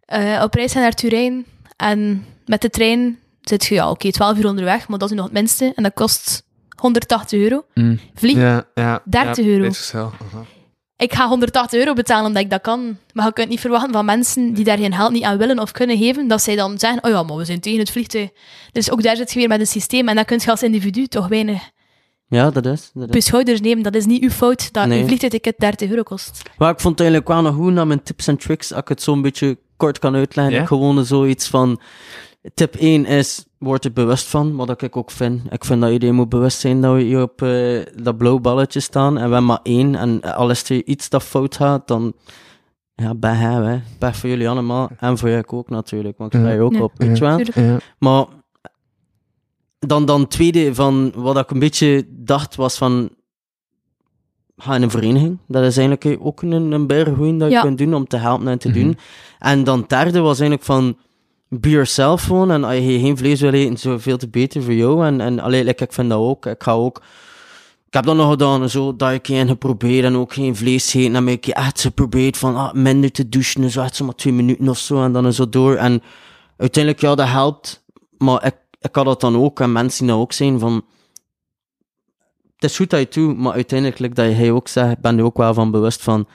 eh, 0.05 0.41
op 0.43 0.55
reis 0.55 0.73
gaan 0.73 0.83
naar 0.83 0.95
Turijn 0.95 1.45
en 1.77 2.27
met 2.45 2.61
de 2.61 2.71
trein 2.71 3.19
zit 3.41 3.65
je, 3.65 3.75
ja, 3.75 3.91
oké, 3.91 4.11
12 4.11 4.39
uur 4.39 4.47
onderweg, 4.47 4.89
maar 4.89 4.99
dat 4.99 5.11
is 5.11 5.17
nog 5.17 5.25
het 5.25 5.35
minste. 5.35 5.73
En 5.75 5.83
dat 5.83 5.95
kost 5.95 6.43
180 6.81 7.41
euro. 7.41 7.65
Vlieg. 8.15 8.37
Ja, 8.37 8.65
ja. 8.75 9.03
30 9.05 9.45
ja, 9.45 9.51
euro. 9.51 9.71
Ik 10.97 11.15
ga 11.15 11.29
180 11.29 11.79
euro 11.79 11.93
betalen 11.93 12.27
omdat 12.27 12.43
ik 12.43 12.51
dat 12.51 12.61
kan. 12.61 12.99
Maar 13.13 13.27
je 13.27 13.33
kunt 13.33 13.49
niet 13.49 13.61
verwachten 13.61 13.93
van 13.93 14.05
mensen 14.05 14.53
die 14.53 14.65
daar 14.65 14.79
geen 14.79 14.95
geld 14.95 15.13
niet 15.13 15.23
aan 15.23 15.39
willen 15.39 15.59
of 15.59 15.73
kunnen 15.73 15.99
geven, 15.99 16.29
dat 16.29 16.43
zij 16.43 16.57
dan 16.57 16.79
zeggen, 16.79 17.05
oh 17.05 17.11
ja, 17.11 17.23
maar 17.23 17.37
we 17.37 17.45
zijn 17.45 17.61
tegen 17.61 17.79
het 17.79 17.91
vliegtuig. 17.91 18.31
Dus 18.73 18.91
ook 18.91 19.03
daar 19.03 19.17
zit 19.17 19.33
je 19.33 19.39
weer 19.39 19.49
met 19.49 19.61
een 19.61 19.67
systeem 19.67 20.09
en 20.09 20.17
dat 20.17 20.25
kun 20.25 20.41
je 20.45 20.51
als 20.51 20.63
individu 20.63 21.07
toch 21.07 21.29
weinig 21.29 21.71
Ja, 22.29 22.51
dat 22.51 22.67
is. 22.67 22.91
Dat 22.95 23.03
op 23.05 23.13
je 23.13 23.19
is. 23.19 23.25
schouders 23.25 23.61
nemen. 23.61 23.83
Dat 23.83 23.95
is 23.95 24.07
niet 24.07 24.23
uw 24.23 24.31
fout 24.31 24.73
dat 24.73 24.87
Nee. 24.87 24.99
je 24.99 25.05
vliegtuigticket 25.07 25.55
30 25.59 25.91
euro 25.91 26.03
kost. 26.03 26.43
Maar 26.59 26.71
ik 26.73 26.81
vond 26.81 26.99
het 26.99 27.09
eigenlijk 27.09 27.29
wel 27.29 27.43
nog 27.43 27.55
goed 27.55 27.73
naar 27.73 27.87
mijn 27.87 28.03
tips 28.03 28.27
en 28.27 28.37
tricks, 28.37 28.73
als 28.73 28.81
ik 28.81 28.89
het 28.89 29.03
zo'n 29.03 29.23
beetje 29.23 29.59
kort 29.77 29.99
kan 29.99 30.15
uitleggen. 30.15 30.55
Ja? 30.55 30.67
Gewoon 30.67 31.05
zoiets 31.05 31.49
van... 31.49 31.81
Tip 32.55 32.75
1 32.75 33.05
is, 33.07 33.45
word 33.59 33.85
er 33.85 33.93
bewust 33.93 34.27
van, 34.27 34.57
wat 34.57 34.83
ik 34.83 34.97
ook 34.97 35.11
vind. 35.11 35.41
Ik 35.53 35.65
vind 35.65 35.81
dat 35.81 35.91
iedereen 35.91 36.15
moet 36.15 36.29
bewust 36.29 36.59
zijn 36.61 36.81
dat 36.81 36.95
we 36.95 37.01
hier 37.03 37.23
op 37.23 37.43
eh, 37.43 37.81
dat 38.03 38.17
blauw 38.17 38.39
balletje 38.39 38.81
staan 38.81 39.09
en 39.09 39.15
we 39.15 39.21
hebben 39.21 39.45
maar 39.45 39.61
één. 39.63 39.95
En 39.95 40.21
al 40.23 40.51
is 40.51 40.71
er 40.71 40.85
iets 40.85 41.09
dat 41.09 41.23
fout 41.23 41.57
gaat, 41.57 41.89
dan... 41.89 42.13
Ja, 42.95 43.15
bij 43.15 43.35
hem, 43.35 43.63
hè. 43.63 43.79
Pech 43.99 44.17
voor 44.17 44.29
jullie 44.29 44.49
allemaal. 44.49 44.91
En 44.99 45.19
voor 45.19 45.29
jou 45.31 45.43
ook 45.47 45.69
natuurlijk, 45.71 46.19
want 46.19 46.35
ik 46.35 46.41
sta 46.41 46.51
hier 46.51 46.61
ook 46.61 46.73
Ja. 46.73 46.83
op, 46.83 46.93
weet 46.97 47.19
je 47.19 47.25
wel. 47.25 47.41
Ja. 47.55 47.79
Maar 47.99 48.25
dan, 49.87 50.05
dan 50.05 50.27
tweede 50.29 50.75
van 50.75 51.13
wat 51.15 51.37
ik 51.39 51.51
een 51.51 51.59
beetje 51.59 52.07
dacht 52.09 52.55
was 52.55 52.77
van 52.77 53.09
ga 54.57 54.75
in 54.75 54.83
een 54.83 54.91
vereniging. 54.91 55.39
Dat 55.49 55.65
is 55.65 55.77
eigenlijk 55.77 56.19
ook 56.27 56.43
een, 56.43 56.53
een 56.73 56.87
berggoeien 56.87 57.39
dat 57.39 57.49
je 57.49 57.55
Ja. 57.55 57.61
kunt 57.61 57.79
doen 57.79 57.95
om 57.95 58.07
te 58.07 58.17
helpen 58.17 58.49
en 58.49 58.59
te 58.59 58.69
Mhm. 58.69 58.79
doen. 58.81 58.99
En 59.39 59.65
dan 59.65 59.85
derde 59.87 60.21
was 60.21 60.41
eigenlijk 60.41 60.63
van 60.63 60.97
be 61.49 61.69
yourself 61.71 62.23
gewoon. 62.23 62.51
En 62.51 62.65
als 62.65 62.75
je 62.75 62.99
geen 63.01 63.17
vlees 63.17 63.41
wil 63.41 63.53
eten, 63.53 63.77
zoveel 63.79 64.17
te 64.17 64.29
beter 64.29 64.63
voor 64.63 64.73
jou. 64.75 65.07
En, 65.07 65.21
en 65.21 65.41
allee, 65.41 65.65
like, 65.65 65.85
ik 65.85 65.93
vind 65.93 66.09
dat 66.11 66.19
ook. 66.19 66.47
Ik 66.47 66.63
ga 66.63 66.73
ook... 66.73 67.03
Ik 67.87 67.93
heb 67.95 68.05
dat 68.05 68.17
nog 68.17 68.31
gedaan 68.31 68.71
zo, 68.71 68.97
dat 68.97 69.13
ik 69.13 69.29
een 69.29 69.49
geprobeerd 69.49 70.05
en 70.05 70.17
ook 70.17 70.33
geen 70.33 70.57
vlees 70.57 70.95
eten. 70.95 71.07
En 71.07 71.13
dan 71.13 71.27
heb 71.27 71.37
ik 71.37 71.47
echt 71.47 71.81
geprobeerd 71.81 72.37
van 72.37 72.57
ah, 72.57 72.73
minder 72.73 73.11
te 73.13 73.29
douchen 73.29 73.63
en 73.63 73.71
zo, 73.71 73.83
echt 73.83 73.97
zo 73.97 74.05
maar 74.05 74.15
twee 74.15 74.33
minuten 74.33 74.69
of 74.69 74.79
zo. 74.79 75.03
En 75.03 75.13
dan 75.13 75.33
zo 75.33 75.49
door. 75.49 75.75
En 75.75 76.03
uiteindelijk, 76.57 77.03
ja, 77.03 77.15
dat 77.15 77.29
helpt. 77.29 77.85
Maar 78.19 78.47
ik, 78.47 78.55
ik 78.81 78.95
had 78.95 79.05
dat 79.05 79.21
dan 79.21 79.37
ook, 79.37 79.61
en 79.61 79.73
mensen 79.73 80.05
die 80.05 80.15
dat 80.15 80.23
ook 80.23 80.33
zijn, 80.33 80.59
van... 80.59 80.85
Het 82.55 82.71
is 82.71 82.77
goed 82.77 82.91
dat 82.91 82.99
je 82.99 83.05
het 83.05 83.15
doet, 83.15 83.37
maar 83.37 83.53
uiteindelijk, 83.53 84.15
dat 84.15 84.37
jij 84.37 84.51
ook 84.51 84.69
zegt, 84.69 85.01
ben 85.01 85.17
je 85.17 85.23
ook 85.23 85.37
wel 85.37 85.55
van 85.55 85.71
bewust 85.71 86.03
van... 86.03 86.27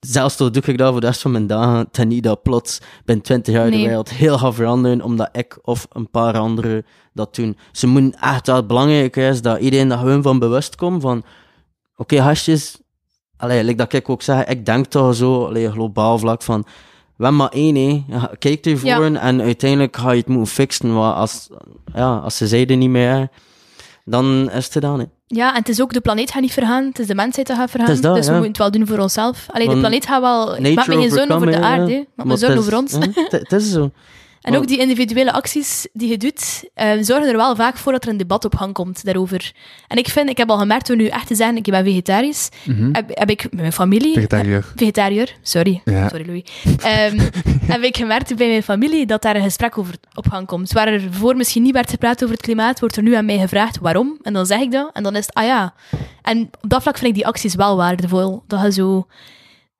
Zelfs 0.00 0.36
toch 0.36 0.50
doe 0.50 0.62
ik 0.62 0.78
dat 0.78 0.90
voor 0.92 1.00
de 1.00 1.06
rest 1.06 1.20
van 1.20 1.30
mijn 1.30 1.46
dagen, 1.46 1.90
ten 1.90 2.08
niet 2.08 2.22
dat 2.22 2.42
plots 2.42 2.80
binnen 3.04 3.24
20 3.24 3.54
jaar 3.54 3.70
de 3.70 3.76
wereld 3.76 4.10
heel 4.10 4.38
gaat 4.38 4.54
veranderen, 4.54 5.02
omdat 5.02 5.28
ik 5.32 5.58
of 5.62 5.86
een 5.92 6.10
paar 6.10 6.38
anderen 6.38 6.86
dat 7.12 7.34
doen. 7.34 7.56
Ze 7.72 7.86
moeten 7.86 8.20
echt 8.20 8.46
wel 8.46 8.66
belangrijk 8.66 9.16
is 9.16 9.42
dat 9.42 9.58
iedereen 9.58 9.88
daar 9.88 9.98
gewoon 9.98 10.22
van 10.22 10.38
bewust 10.38 10.74
komt, 10.76 11.02
van... 11.02 11.24
Oké, 11.96 12.20
hasjes... 12.20 12.80
Allee, 13.36 13.64
like 13.64 13.76
dat 13.76 13.92
ik 13.92 14.08
ook 14.08 14.22
zeg, 14.22 14.44
ik 14.44 14.66
denk 14.66 14.86
toch 14.86 15.14
zo, 15.14 15.44
allee, 15.44 15.70
globaal 15.70 16.18
vlak 16.18 16.42
van... 16.42 16.66
We 17.16 17.24
hebben 17.24 17.36
maar 17.36 17.52
één, 17.52 17.74
hè. 17.76 18.04
Kijk 18.38 18.66
ervoor 18.66 18.88
Ja. 18.88 19.20
en 19.20 19.40
uiteindelijk 19.40 19.96
ga 19.96 20.10
je 20.10 20.18
het 20.18 20.28
moeten 20.28 20.54
fixen. 20.54 20.94
Maar 20.94 21.12
als, 21.12 21.48
ja, 21.94 22.16
als 22.16 22.36
ze 22.36 22.46
zeiden 22.46 22.78
niet 22.78 22.90
meer, 22.90 23.28
dan 24.04 24.50
is 24.50 24.64
het 24.64 24.72
gedaan. 24.72 24.98
Hè. 24.98 25.04
Ja, 25.26 25.50
en 25.50 25.58
het 25.58 25.68
is 25.68 25.80
ook 25.80 25.92
de 25.92 26.00
planeet 26.00 26.30
gaat 26.30 26.42
niet 26.42 26.52
vergaan, 26.52 26.84
het 26.84 26.98
is 26.98 27.06
de 27.06 27.14
mensheid 27.14 27.46
dat 27.46 27.56
gaat 27.56 27.70
vergaan. 27.70 28.00
Dat, 28.00 28.14
dus 28.14 28.26
we 28.26 28.32
moeten 28.32 28.48
het 28.48 28.58
wel 28.58 28.70
doen 28.70 28.86
voor 28.86 28.98
onszelf. 28.98 29.46
Alleen 29.50 29.68
de 29.68 29.78
planeet 29.78 30.06
gaat 30.06 30.20
wel... 30.20 30.56
Ik 30.56 30.74
maak 30.74 30.86
me 30.86 30.94
geen 30.94 31.10
zorgen 31.10 31.34
over 31.34 31.46
de 31.46 31.60
aarde, 31.60 32.06
me 32.16 32.24
Maar 32.24 32.38
zorgen 32.38 32.58
het 32.58 32.66
over 32.66 32.78
ons. 32.78 32.92
het 33.30 33.52
is 33.52 33.70
zo. 33.70 33.90
En 34.46 34.56
ook 34.56 34.66
die 34.66 34.78
individuele 34.78 35.32
acties 35.32 35.86
die 35.92 36.08
je 36.08 36.16
doet, 36.16 36.64
eh, 36.74 36.90
zorgen 37.00 37.28
er 37.28 37.36
wel 37.36 37.56
vaak 37.56 37.76
voor 37.76 37.92
dat 37.92 38.04
er 38.04 38.10
een 38.10 38.16
debat 38.16 38.44
op 38.44 38.54
gang 38.54 38.72
komt 38.72 39.04
daarover. 39.04 39.52
En 39.88 39.96
ik 39.96 40.08
vind, 40.08 40.28
ik 40.28 40.36
heb 40.36 40.50
al 40.50 40.58
gemerkt 40.58 40.86
door 40.86 40.96
nu 40.96 41.06
echt 41.06 41.26
te 41.26 41.34
zijn, 41.34 41.56
ik 41.56 41.62
ben 41.62 41.84
vegetarisch, 41.84 42.48
Mhm. 42.64 42.88
heb, 42.92 43.10
heb 43.18 43.30
ik 43.30 43.42
met 43.42 43.54
mijn 43.60 43.72
familie... 43.72 44.12
Vegetariër. 44.14 44.56
eh, 44.58 44.64
vegetariër, 44.76 45.36
sorry. 45.42 45.80
Ja. 45.84 46.08
Sorry, 46.08 46.26
Louis. 46.26 46.42
Ehm, 46.80 47.18
heb 47.72 47.82
ik 47.82 47.96
gemerkt 47.96 48.36
bij 48.36 48.48
mijn 48.48 48.62
familie 48.62 49.06
dat 49.06 49.22
daar 49.22 49.36
een 49.36 49.42
gesprek 49.42 49.78
over 49.78 49.94
op 50.14 50.28
gang 50.28 50.46
komt. 50.46 50.72
Waar 50.72 50.88
er 50.88 51.02
voor 51.10 51.36
misschien 51.36 51.62
niet 51.62 51.72
werd 51.74 51.90
gepraat 51.90 52.22
over 52.22 52.34
het 52.34 52.44
klimaat, 52.44 52.80
wordt 52.80 52.96
er 52.96 53.02
nu 53.02 53.14
aan 53.14 53.24
mij 53.24 53.38
gevraagd 53.38 53.78
waarom. 53.78 54.18
En 54.22 54.32
dan 54.32 54.46
zeg 54.46 54.60
ik 54.60 54.70
dat, 54.70 54.90
en 54.92 55.02
dan 55.02 55.16
is 55.16 55.26
het, 55.26 55.34
ah 55.34 55.44
ja. 55.44 55.74
En 56.22 56.50
op 56.60 56.70
dat 56.70 56.82
vlak 56.82 56.96
vind 56.98 57.08
ik 57.10 57.14
die 57.14 57.26
acties 57.26 57.54
wel 57.54 57.76
waardevol. 57.76 58.42
Dat 58.46 58.62
je 58.62 58.72
zo... 58.72 59.06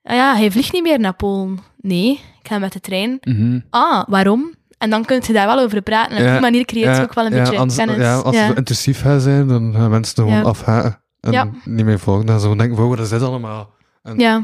Ah 0.02 0.16
ja, 0.16 0.36
hij 0.36 0.50
vliegt 0.50 0.72
niet 0.72 0.82
meer 0.82 1.00
naar 1.00 1.14
Polen. 1.14 1.58
Nee, 1.80 2.20
ik 2.46 2.52
ga 2.52 2.58
met 2.58 2.72
de 2.72 2.80
trein. 2.80 3.18
Mhm. 3.20 3.60
Ah, 3.70 4.04
waarom? 4.08 4.54
En 4.78 4.90
dan 4.90 5.04
kun 5.04 5.22
je 5.26 5.32
daar 5.32 5.46
wel 5.46 5.58
over 5.64 5.82
praten. 5.82 6.16
En 6.16 6.22
op 6.22 6.26
Ja, 6.26 6.32
die 6.32 6.40
manier 6.40 6.64
creëert 6.64 6.96
je 6.96 7.02
ook 7.02 7.14
wel 7.14 7.26
een 7.26 7.32
ja, 7.34 7.42
beetje 7.42 7.58
anders- 7.58 7.78
kennis. 7.78 7.96
Ja, 7.96 8.16
als 8.16 8.36
ja. 8.36 8.46
ze 8.48 8.54
intensief 8.54 9.00
gaan 9.00 9.20
zijn, 9.20 9.48
dan 9.48 9.72
gaan 9.74 9.90
mensen 9.90 10.16
er 10.16 10.22
gewoon 10.22 10.38
Ja. 10.38 10.48
afhaken. 10.48 11.00
En 11.20 11.32
Ja. 11.32 11.50
niet 11.64 11.84
meer 11.84 11.98
volgen. 11.98 12.26
Dan 12.26 12.40
zo 12.40 12.54
denken, 12.56 12.76
wow, 12.76 12.88
wat 12.88 12.98
is 12.98 13.08
dit 13.08 13.22
allemaal? 13.22 13.74
En 14.02 14.18
ja, 14.18 14.42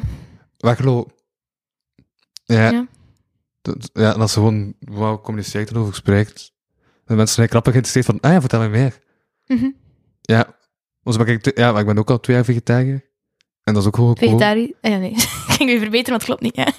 weglopen. 0.57 1.13
Ja. 2.45 2.71
Ja. 2.71 2.87
Dat- 3.63 3.91
ja, 3.93 4.15
en 4.15 4.21
als 4.21 4.33
ze 4.33 4.39
gewoon 4.39 4.75
wou 4.79 5.21
communiceert 5.21 5.71
en 5.71 5.77
over 5.77 5.95
spreekt, 5.95 6.53
dan 7.05 7.17
mensen 7.17 7.35
zijn 7.37 7.49
grappig 7.49 7.73
geïnteresseerd 7.73 8.07
van, 8.07 8.21
ah 8.31 8.33
ja, 8.35 8.41
vertel 8.41 8.61
me 8.61 8.69
meer. 8.69 8.99
Ja. 10.21 10.57
Want 11.03 11.17
zo 11.17 11.25
ben 11.25 11.35
ik, 11.35 11.59
ja, 11.59 11.73
maar 11.73 11.81
ik 11.81 11.87
ben 11.87 11.99
ook 11.99 12.11
al 12.11 12.21
twee 12.21 12.37
jaar 12.37 12.45
vegetariër. 12.45 13.11
En 13.65 13.75
dat 13.75 13.83
is 13.83 13.89
ook 13.89 13.95
gewoon 13.97 14.17
vegetarisch. 14.17 14.73
Ah, 14.81 14.91
ja, 14.91 14.99
nee. 14.99 15.11
ik 15.49 15.55
ging 15.59 15.69
weer 15.71 15.79
verbeteren, 15.81 16.19
want 16.19 16.27
het 16.27 16.39
klopt 16.39 16.41
niet. 16.43 16.57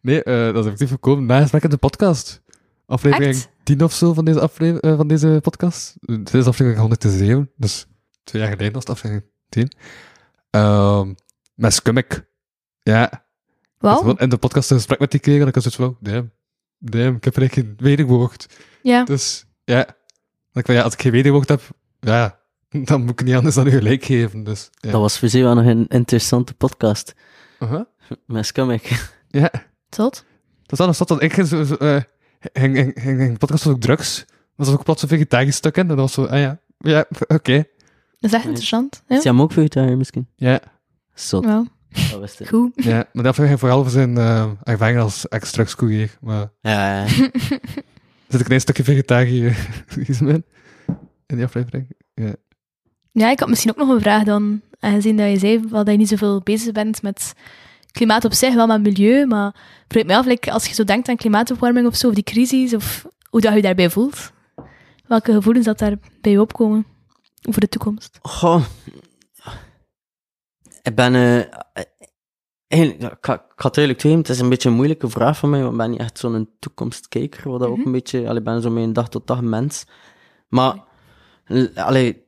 Nee, 0.00 0.22
eh, 0.22 0.44
dat 0.44 0.54
is 0.56 0.64
effectief 0.64 0.90
gekomen 0.90 1.26
na 1.26 1.40
gesprek 1.40 1.62
in 1.62 1.70
de 1.70 1.76
podcast. 1.76 2.42
Aflevering 2.86 3.34
Echt? 3.34 3.48
10 3.62 3.82
of 3.82 3.92
zo 3.92 4.12
van 4.12 4.24
deze, 4.24 4.40
afle- 4.40 4.80
eh, 4.80 4.96
van 4.96 5.08
deze 5.08 5.38
podcast. 5.42 5.94
Dit 6.00 6.34
is 6.34 6.46
aflevering 6.46 6.80
107, 6.80 7.50
dus 7.56 7.86
twee 8.24 8.42
jaar 8.42 8.50
geleden 8.50 8.72
was 8.72 8.82
het 8.82 8.92
aflevering 8.92 9.26
10. 9.48 9.72
Ehm 10.50 11.12
met 11.54 11.74
Skummick. 11.74 12.24
Ja. 12.82 13.26
Gewoon 13.78 14.18
in 14.18 14.28
de 14.28 14.36
podcast 14.36 14.70
een 14.70 14.76
gesprek 14.76 14.98
met 14.98 15.10
die 15.10 15.20
kregen 15.20 15.40
en 15.42 15.46
ik 15.48 15.54
zoiets 15.54 15.76
van, 15.76 15.96
damn, 16.00 16.30
damn, 16.78 17.16
ik 17.16 17.24
heb 17.24 17.36
eigenlijk 17.36 17.68
geen 17.68 17.86
wederwoord. 17.86 18.46
Ja. 18.82 19.04
Dus, 19.04 19.44
ja. 19.64 19.86
Ik 20.52 20.66
van, 20.66 20.74
ja, 20.74 20.82
als 20.82 20.92
ik 20.92 21.00
geen 21.02 21.12
wederwoord 21.12 21.48
heb, 21.48 21.60
ja, 22.00 22.40
dan 22.88 23.00
moet 23.00 23.20
ik 23.20 23.26
niet 23.26 23.34
anders 23.34 23.54
dan 23.54 23.66
u 23.66 23.70
gelijk 23.70 24.04
geven. 24.04 24.44
Dus, 24.44 24.70
ja. 24.74 24.90
Dat 24.90 25.00
was 25.00 25.18
voor 25.18 25.28
ze 25.28 25.42
wel 25.42 25.54
nog 25.54 25.64
een 25.66 25.86
interessante 25.88 26.54
podcast. 26.54 27.14
Aha. 27.58 27.86
Met 28.26 28.46
Scummig. 28.46 28.82
Ja. 29.28 29.50
Tot? 29.88 30.24
Dat 30.62 30.72
is 30.72 30.78
wel 30.78 30.88
een 30.88 30.94
stad 30.94 31.08
dat 31.08 31.22
ik 31.22 31.32
ging, 31.32 31.46
zo, 31.46 31.64
zo, 31.64 31.74
eh, 31.74 32.00
ging, 32.40 32.76
ging, 32.76 32.92
ging, 33.00 33.18
ging 33.20 33.38
podcast 33.38 33.66
over 33.66 33.80
drugs. 33.80 34.24
was 34.56 34.68
er 34.68 34.74
ook 34.74 34.84
plots 34.84 35.02
een 35.02 35.08
vegetarisch 35.08 35.56
stuk 35.56 35.76
in. 35.76 35.82
En 35.82 35.88
dat 35.88 35.96
was 35.98 36.12
zo, 36.12 36.24
ah 36.24 36.38
ja, 36.38 36.60
ja, 36.78 37.04
oké. 37.26 37.56
Dat 38.18 38.30
is 38.30 38.32
echt 38.32 38.44
interessant. 38.44 39.02
Ja. 39.08 39.16
Is 39.16 39.22
hij 39.22 39.32
hem 39.32 39.40
ook 39.40 39.52
vegetariër 39.52 39.96
misschien? 39.96 40.28
Ja, 40.36 40.60
Zot. 41.14 41.44
Wel, 41.44 41.66
Dat 42.10 42.20
wist 42.20 42.40
ik. 42.40 42.48
goed. 42.48 42.70
ja. 42.74 43.04
Maar 43.12 43.24
dat 43.24 43.34
ging 43.34 43.58
vooral 43.58 43.82
voor 43.82 43.90
zijn 43.92 44.16
uh, 44.16 44.50
ervaring 44.62 44.98
als 44.98 45.28
ex-drugscourier. 45.28 46.16
Maar 46.20 46.50
Ja, 46.60 46.96
ja. 46.96 47.02
er 47.04 47.08
zit 48.28 48.40
een 48.40 48.44
klein 48.44 48.60
stukje 48.60 48.84
vegetarisme 48.84 50.32
in. 50.32 50.44
In 51.26 51.36
die 51.36 51.44
aflevering. 51.44 51.96
Ja. 52.14 52.34
Ja, 53.12 53.30
ik 53.30 53.40
had 53.40 53.48
misschien 53.48 53.70
ook 53.70 53.76
nog 53.76 53.88
een 53.88 54.00
vraag 54.00 54.24
dan. 54.24 54.60
Aangezien 54.80 55.16
dat 55.16 55.30
je 55.30 55.38
zei 55.38 55.68
dat 55.68 55.86
je 55.86 55.96
niet 55.96 56.08
zoveel 56.08 56.40
bezig 56.40 56.72
bent 56.72 57.02
met 57.02 57.32
klimaat 57.92 58.24
op 58.24 58.32
zich, 58.32 58.54
wel 58.54 58.66
met 58.66 58.82
milieu. 58.82 59.26
Maar 59.26 59.54
vraag 59.88 60.06
me 60.06 60.16
af, 60.16 60.26
like, 60.26 60.52
als 60.52 60.66
je 60.66 60.74
zo 60.74 60.84
denkt 60.84 61.08
aan 61.08 61.16
klimaatopwarming 61.16 61.86
of 61.86 61.96
zo, 61.96 62.08
of 62.08 62.14
die 62.14 62.22
crisis, 62.24 62.74
of 62.74 63.06
hoe 63.30 63.40
dat 63.40 63.50
je 63.50 63.56
je 63.56 63.62
daarbij 63.62 63.90
voelt. 63.90 64.32
Welke 65.06 65.32
gevoelens 65.32 65.64
dat 65.64 65.78
daar 65.78 65.96
bij 66.20 66.32
je 66.32 66.40
opkomen 66.40 66.86
over 67.48 67.60
de 67.60 67.68
toekomst? 67.68 68.18
Goh. 68.22 68.62
Ik 70.82 70.94
ben... 70.94 71.14
eh 71.14 71.84
eigenlijk, 72.68 73.02
ik, 73.26 73.42
het 73.56 73.76
eerlijk 73.76 73.98
toegeven, 73.98 74.24
het 74.24 74.32
is 74.34 74.40
een 74.40 74.48
beetje 74.48 74.68
een 74.68 74.74
moeilijke 74.74 75.08
vraag 75.08 75.36
voor 75.38 75.48
mij, 75.48 75.60
want 75.60 75.72
ik 75.72 75.78
ben 75.78 75.90
niet 75.90 76.00
echt 76.00 76.18
zo'n 76.18 76.48
toekomstkijker, 76.58 77.50
wat 77.50 77.60
dat 77.60 77.68
ook 77.68 77.76
Mhm. 77.76 77.86
een 77.86 77.92
beetje... 77.92 78.20
Allee, 78.20 78.38
ik 78.38 78.44
ben 78.44 78.62
zo 78.62 78.70
mijn 78.70 78.92
dag 78.92 79.08
tot 79.08 79.26
dag 79.26 79.40
mens. 79.40 79.84
Maar, 80.48 80.74
allee, 81.74 82.21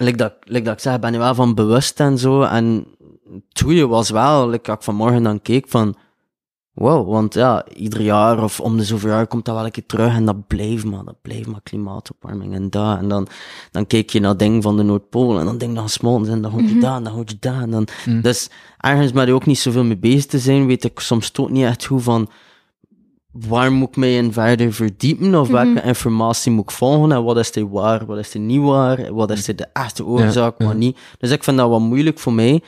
like 0.00 0.16
dat, 0.16 0.34
like 0.40 0.64
dat 0.64 0.74
ik 0.74 0.80
zeg, 0.80 0.98
ben 0.98 1.12
er 1.12 1.18
wel 1.18 1.34
van 1.34 1.54
bewust 1.54 2.00
en 2.00 2.18
zo, 2.18 2.42
en 2.42 2.86
het 3.48 3.62
goede 3.62 3.86
was 3.86 4.10
wel, 4.10 4.48
like, 4.48 4.72
ik 4.72 4.82
vanmorgen 4.82 5.22
dan 5.22 5.42
keek 5.42 5.68
van... 5.68 5.96
Wow, 6.72 7.10
want 7.10 7.34
ja, 7.34 7.64
ieder 7.68 8.00
jaar 8.00 8.42
of 8.42 8.60
om 8.60 8.76
de 8.76 8.84
zoveel 8.84 9.10
jaar 9.10 9.26
komt 9.26 9.44
dat 9.44 9.54
wel 9.54 9.64
een 9.64 9.70
keer 9.70 9.86
terug 9.86 10.14
en 10.14 10.24
dat 10.24 10.46
blijft 10.46 10.84
maar, 10.84 11.04
dat 11.04 11.20
blijft 11.22 11.46
maar 11.46 11.60
klimaatopwarming 11.62 12.54
en 12.54 12.70
dat. 12.70 12.98
En 12.98 13.08
dan, 13.08 13.26
dan 13.70 13.86
kijk 13.86 14.10
je 14.10 14.20
naar 14.20 14.36
dingen 14.36 14.62
van 14.62 14.76
de 14.76 14.82
Noordpool 14.82 15.38
en 15.38 15.44
dan 15.44 15.58
denk 15.58 15.70
je 15.72 15.76
dan 15.78 15.88
smolten 15.88 16.32
en 16.32 16.42
dan 16.42 16.50
houd 16.50 16.68
je 16.68 16.78
dat 16.78 16.96
en 16.96 17.04
dan 17.04 17.12
houd 17.12 17.30
je 17.30 17.36
dat. 17.40 17.54
En 17.54 17.70
dan, 17.70 17.88
Mm. 18.06 18.20
Dus 18.20 18.50
ergens 18.78 19.12
met 19.12 19.26
je 19.26 19.32
ook 19.32 19.46
niet 19.46 19.58
zoveel 19.58 19.84
mee 19.84 19.98
bezig 19.98 20.26
te 20.26 20.38
zijn, 20.38 20.66
weet 20.66 20.84
ik 20.84 21.00
soms 21.00 21.30
toch 21.30 21.50
niet 21.50 21.64
echt 21.64 21.84
hoe 21.84 22.00
van 22.00 22.28
waar 23.32 23.72
moet 23.72 23.88
ik 23.88 23.96
mij 23.96 24.16
in 24.16 24.32
verder 24.32 24.72
verdiepen 24.72 25.34
of 25.34 25.48
welke 25.48 25.82
informatie 25.82 26.52
moet 26.52 26.64
ik 26.64 26.70
volgen 26.70 27.12
en 27.12 27.24
wat 27.24 27.36
is 27.38 27.52
die 27.52 27.66
waar, 27.66 28.06
wat 28.06 28.18
is 28.18 28.30
die 28.30 28.40
niet 28.40 28.62
waar, 28.62 29.14
wat 29.14 29.30
is 29.30 29.44
die 29.44 29.54
de 29.54 29.66
echte 29.72 30.04
oorzaak, 30.04 30.54
ja. 30.58 30.66
wat 30.66 30.74
niet. 30.76 30.98
Dus 31.18 31.30
ik 31.30 31.44
vind 31.44 31.56
dat 31.56 31.68
wat 31.68 31.80
moeilijk 31.80 32.18
voor 32.18 32.32
mij. 32.32 32.62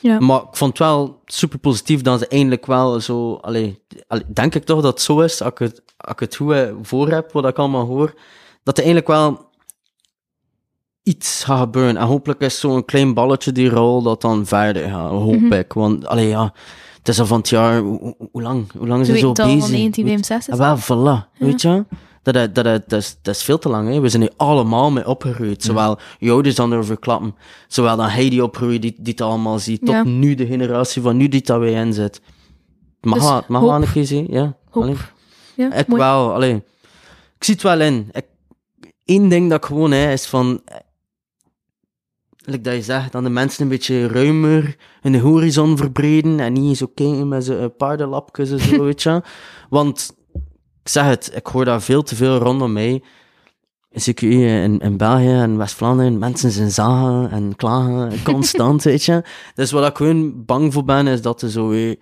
Ja. 0.00 0.18
Maar 0.20 0.40
ik 0.40 0.56
vond 0.56 0.78
het 0.78 0.86
wel 0.88 1.20
super 1.26 1.58
positief 1.58 2.02
dat 2.02 2.18
ze 2.18 2.26
eindelijk 2.28 2.66
wel 2.66 3.00
zo. 3.00 3.34
Allee, 3.34 3.82
allee, 4.06 4.24
denk 4.32 4.54
ik 4.54 4.64
toch 4.64 4.80
dat 4.80 4.92
het 4.92 5.02
zo 5.02 5.20
is, 5.20 5.42
als 5.42 5.50
ik 5.50 5.58
het, 5.58 5.82
als 5.96 6.12
ik 6.12 6.20
het 6.20 6.36
goed 6.36 6.56
voor 6.82 7.08
heb, 7.10 7.32
wat 7.32 7.46
ik 7.46 7.56
allemaal 7.58 7.86
hoor, 7.86 8.14
dat 8.62 8.78
er 8.78 8.84
eigenlijk 8.84 9.06
wel 9.08 9.46
iets 11.02 11.44
gaat 11.44 11.60
gebeuren. 11.60 11.96
En 11.96 12.06
hopelijk 12.06 12.40
is 12.40 12.60
zo'n 12.60 12.84
klein 12.84 13.14
balletje 13.14 13.52
die 13.52 13.68
rol 13.70 14.02
dat 14.02 14.20
dan 14.20 14.46
verder 14.46 14.88
gaat, 14.90 15.10
hoop 15.10 15.40
Mhm. 15.40 15.52
ik. 15.52 15.72
Want 15.72 16.06
allee, 16.06 16.28
ja, 16.28 16.52
het 16.98 17.08
is 17.08 17.20
al 17.20 17.26
van 17.26 17.38
het 17.38 17.48
jaar. 17.48 17.80
Hoe, 17.80 18.14
lang? 18.32 18.72
Hoe 18.72 18.86
lang 18.86 19.00
is 19.00 19.06
Ze 19.06 19.12
het 19.12 19.20
zo 19.20 19.28
al 19.28 19.34
van 19.34 19.44
bezig? 19.46 19.70
1965. 19.70 20.58
Ah, 20.58 20.60
wel, 20.60 20.76
voilà. 20.78 21.38
Weet 21.38 21.62
je? 21.62 21.84
Dat, 22.22 22.34
dat, 22.34 22.54
dat, 22.54 22.64
dat, 22.88 23.00
is, 23.00 23.18
dat 23.22 23.34
is 23.34 23.42
veel 23.42 23.58
te 23.58 23.68
lang. 23.68 23.88
Hè. 23.88 24.00
We 24.00 24.08
zijn 24.08 24.22
hier 24.22 24.32
allemaal 24.36 24.90
mee 24.90 25.06
opgegroeid. 25.08 25.62
Zowel 25.62 25.98
Joden 26.18 26.54
dan 26.54 26.72
erover 26.72 26.98
klappen. 26.98 27.34
Zowel 27.68 27.96
dan 27.96 28.08
hij 28.08 28.30
die 28.30 28.42
opgroeit, 28.42 28.82
die, 28.82 28.94
die 28.98 29.12
het 29.12 29.20
allemaal 29.20 29.58
ziet. 29.58 29.80
Tot 29.80 29.94
Ja. 29.94 30.02
nu 30.04 30.34
de 30.34 30.46
generatie 30.46 31.02
van 31.02 31.16
nu 31.16 31.28
die 31.28 31.42
dat 31.42 31.58
wij 31.58 31.72
in 31.72 31.92
zit. 31.92 32.14
Het 33.00 33.10
Mag 33.10 33.14
Dus 33.18 33.24
mag 33.48 33.60
hoop. 33.60 33.70
wel 33.70 33.82
een 33.82 33.92
keer 33.92 34.04
zien. 34.06 34.26
Ja. 34.30 34.56
Ja, 35.56 35.72
Ik 35.74 35.86
mooi. 35.86 36.02
wel, 36.02 36.32
allee. 36.34 36.54
Ik 37.38 37.44
zie 37.44 37.54
het 37.54 37.62
wel 37.62 37.80
in. 37.80 38.08
Ik, 38.12 38.24
Eén 39.04 39.28
ding 39.28 39.50
dat 39.50 39.58
ik 39.58 39.64
gewoon 39.64 39.90
hè, 39.90 40.12
is 40.12 40.26
van. 40.26 40.60
Eh, 42.48 42.54
Like 42.54 42.64
dat 42.64 42.74
je 42.74 42.82
zegt, 42.82 43.12
dan 43.12 43.24
de 43.24 43.30
mensen 43.30 43.62
een 43.62 43.68
beetje 43.68 44.06
ruimer 44.06 44.76
in 45.02 45.12
de 45.12 45.18
horizon 45.18 45.76
verbreden 45.76 46.40
en 46.40 46.52
niet 46.52 46.76
zo 46.76 46.86
kijken 46.94 47.28
met 47.28 47.44
zo'n 47.44 47.76
paardenlapjes 47.76 48.50
en 48.50 48.60
zo, 48.60 48.82
weet 48.84 49.02
je. 49.02 49.22
Want, 49.70 50.16
ik 50.82 50.88
zeg 50.88 51.04
het, 51.04 51.32
ik 51.34 51.46
hoor 51.46 51.64
daar 51.64 51.82
veel 51.82 52.02
te 52.02 52.16
veel 52.16 52.38
rondom 52.38 52.72
mij. 52.72 53.02
Zeker 53.90 54.28
hier 54.28 54.62
in, 54.62 54.78
in 54.78 54.96
België 54.96 55.32
en 55.32 55.56
West-Vlaanderen, 55.56 56.18
mensen 56.18 56.50
zijn 56.50 56.70
zagen 56.70 57.30
en 57.30 57.56
klagen 57.56 58.12
constant, 58.32 58.82
weet 58.82 59.04
je. 59.04 59.22
Dus 59.54 59.70
wat 59.70 59.86
ik 59.86 59.96
gewoon 59.96 60.44
bang 60.44 60.72
voor 60.72 60.84
ben, 60.84 61.06
is 61.06 61.22
dat 61.22 61.42
er 61.42 61.50
zo 61.50 61.68
weer 61.68 61.96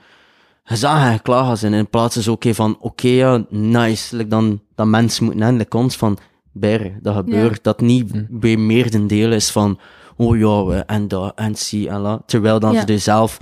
gezagen 0.64 1.12
en 1.12 1.22
klagen 1.22 1.58
zijn. 1.58 1.74
In 1.74 1.88
plaats 1.88 2.16
van 2.16 2.32
oké 2.32 2.54
van, 2.54 2.76
oké 2.80 3.08
ja, 3.08 3.44
nice. 3.48 4.16
Like 4.16 4.28
dan, 4.28 4.60
dat 4.74 4.86
mensen 4.86 5.24
moeten 5.24 5.42
hebben, 5.42 5.62
de 5.62 5.68
kans 5.68 5.96
van, 5.96 6.18
bergen, 6.52 6.98
dat 7.02 7.14
gebeurt. 7.14 7.64
Dat 7.64 7.80
niet 7.80 8.26
bij 8.40 8.56
meerdendeel 8.56 9.32
is 9.32 9.50
van, 9.50 9.78
oh 10.16 10.38
ja, 10.38 10.64
we- 10.64 10.74
en 10.86 11.08
dat, 11.08 11.32
en 11.34 11.56
zie, 11.56 11.88
en 11.88 12.00
la. 12.00 12.22
Terwijl 12.26 12.60
dan 12.60 12.72
Ja. 12.72 12.80
ze 12.80 12.86
er 12.92 12.98
zelf 13.00 13.38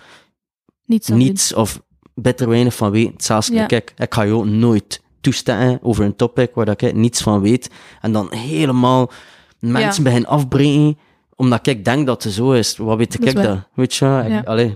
Niets 0.86 1.08
niets 1.08 1.54
of 1.54 1.82
bitter 2.14 2.48
weinig 2.48 2.74
van 2.74 2.90
weten. 2.90 3.14
Zelfs, 3.16 3.48
Ja. 3.48 3.66
kijk, 3.66 3.92
ik 3.96 4.14
ga 4.14 4.22
je 4.22 4.32
ook 4.32 4.44
nooit 4.46 5.02
toestaan 5.20 5.78
over 5.82 6.04
een 6.04 6.16
topic 6.16 6.50
waar 6.54 6.64
dat 6.64 6.82
ik 6.82 6.94
niets 6.94 7.22
van 7.22 7.40
weet. 7.40 7.70
En 8.00 8.12
dan 8.12 8.32
helemaal 8.34 9.10
mensen 9.58 9.96
Ja. 9.96 10.02
beginnen 10.02 10.28
afbreken, 10.30 10.98
omdat 11.34 11.66
ik 11.66 11.84
denk 11.84 12.06
dat 12.06 12.22
het 12.22 12.32
zo 12.32 12.52
is. 12.52 12.76
Wat 12.76 12.96
weet 12.96 13.18
Dat 13.18 13.28
ik 13.28 13.34
waar. 13.34 13.44
dat? 13.46 13.58
Weet 13.74 13.94
je, 13.94 14.22
ik, 14.24 14.28
Ja. 14.30 14.40
allee, 14.44 14.74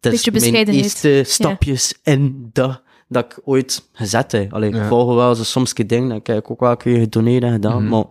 het 0.00 0.12
is 0.12 0.30
mijn 0.30 0.54
eerste 0.68 1.22
stapjes 1.26 1.94
in 2.02 2.50
dat 2.52 2.82
dat 3.08 3.24
ik 3.24 3.40
ooit 3.44 3.88
gezet 3.92 4.32
heb. 4.32 4.52
Allee, 4.54 4.70
Ja. 4.74 4.82
ik 4.82 4.88
volg 4.88 5.14
wel 5.14 5.34
zo 5.34 5.42
soms 5.44 5.72
dingen, 5.74 6.08
dat 6.08 6.26
heb 6.26 6.36
ik 6.38 6.50
ook 6.50 6.60
wel 6.60 6.70
een 6.70 6.76
keer 6.76 6.98
gedoneerd 6.98 7.42
en 7.42 7.52
gedaan, 7.52 7.82
Mhm. 7.82 7.90
maar 7.90 8.04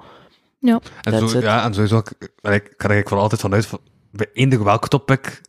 Ja. 0.62 0.80
En, 1.02 1.12
That's 1.12 1.32
zo, 1.32 1.38
it. 1.38 1.44
ja, 1.44 1.64
en 1.64 1.74
sowieso, 1.74 1.98
ik, 1.98 2.12
ik 2.20 2.30
ga 2.42 2.50
er 2.50 2.60
eigenlijk 2.78 3.10
wel 3.10 3.20
altijd 3.20 3.42
vanuit, 3.42 3.66
van, 3.66 3.80
bij 4.12 4.30
eender 4.34 4.64
welk 4.64 4.88
topic, 4.88 5.42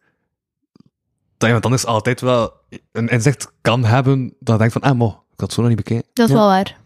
dat 1.36 1.46
iemand 1.48 1.64
anders 1.64 1.86
altijd 1.86 2.20
wel 2.20 2.52
een 2.92 3.08
inzicht 3.08 3.52
kan 3.60 3.84
hebben, 3.84 4.34
dat 4.40 4.58
denkt 4.58 4.72
van, 4.72 4.82
ah, 4.82 4.96
mo, 4.96 5.06
ik 5.06 5.14
had 5.40 5.40
het 5.40 5.52
zo 5.52 5.60
nog 5.60 5.68
niet 5.70 5.76
bekeken. 5.84 6.04
Dat 6.12 6.26
is 6.28 6.32
Ja. 6.34 6.38
wel 6.38 6.48
waar. 6.48 6.76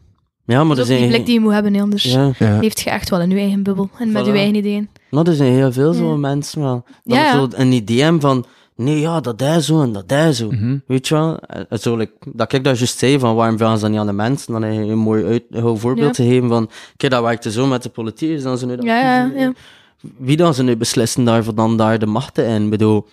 ja, 0.44 0.64
maar 0.64 0.76
Dat 0.76 0.88
is 0.88 0.98
die 0.98 1.08
blik 1.08 1.24
die 1.24 1.34
je 1.34 1.40
moet 1.40 1.52
hebben, 1.52 1.80
anders 1.80 2.02
Ja, 2.04 2.32
Ja. 2.38 2.58
leeft 2.58 2.80
je 2.80 2.90
echt 2.90 3.10
wel 3.10 3.20
in 3.20 3.30
je 3.30 3.36
eigen 3.38 3.62
bubbel 3.62 3.90
en 3.98 4.12
met 4.12 4.26
je 4.26 4.32
eigen 4.32 4.54
ideeën. 4.54 4.88
maar 5.10 5.26
er 5.26 5.34
zijn 5.34 5.52
heel 5.52 5.72
veel 5.72 5.92
zo'n 5.92 6.08
Ja. 6.10 6.16
mensen 6.16 6.60
wel. 6.62 6.84
Ja. 7.04 7.32
zo 7.32 7.48
een 7.50 7.72
idee 7.72 8.02
hebben 8.02 8.20
van, 8.20 8.46
nee, 8.76 9.00
ja, 9.00 9.20
dat 9.20 9.40
is 9.42 9.66
zo 9.66 9.82
en 9.82 9.92
dat 9.92 10.12
is 10.12 10.36
zo. 10.36 10.50
Mhm. 10.50 10.78
Weet 10.86 11.08
je 11.08 11.14
wel? 11.14 11.38
Eh, 11.38 11.78
Zo, 11.78 11.96
like, 11.96 12.12
dat 12.32 12.52
ik 12.52 12.64
dat 12.64 12.78
juist 12.78 12.98
zei, 12.98 13.18
van 13.18 13.34
waarom 13.34 13.58
vragen 13.58 13.76
ze 13.76 13.82
dat 13.82 13.90
niet 13.90 14.00
aan 14.00 14.06
de 14.06 14.12
mensen? 14.12 14.52
Dan 14.52 14.62
heb 14.62 14.72
je 14.72 14.78
een 14.92 14.98
mooi 14.98 15.24
uit, 15.24 15.42
een 15.50 15.78
voorbeeld 15.78 16.14
te 16.14 16.22
geven 16.22 16.48
van, 16.48 16.70
kijk, 16.96 17.12
dat 17.12 17.22
werkte 17.22 17.50
zo 17.50 17.66
met 17.66 17.82
de 17.82 17.88
politiek, 17.88 18.30
is 18.30 18.42
dan 18.42 18.58
ze 18.58 18.66
nu 18.66 18.76
dat 18.76 18.84
Ja, 18.84 19.00
ja, 19.00 19.30
ja. 19.36 19.52
Wie 20.16 20.36
dan 20.36 20.54
ze 20.54 20.62
nu 20.62 20.76
beslissen 20.76 21.24
daarvoor 21.24 21.54
dan 21.54 21.76
daar 21.76 21.98
de 21.98 22.06
machten 22.06 22.46
in? 22.46 22.64
Ik 22.64 22.70
bedoel, 22.70 23.06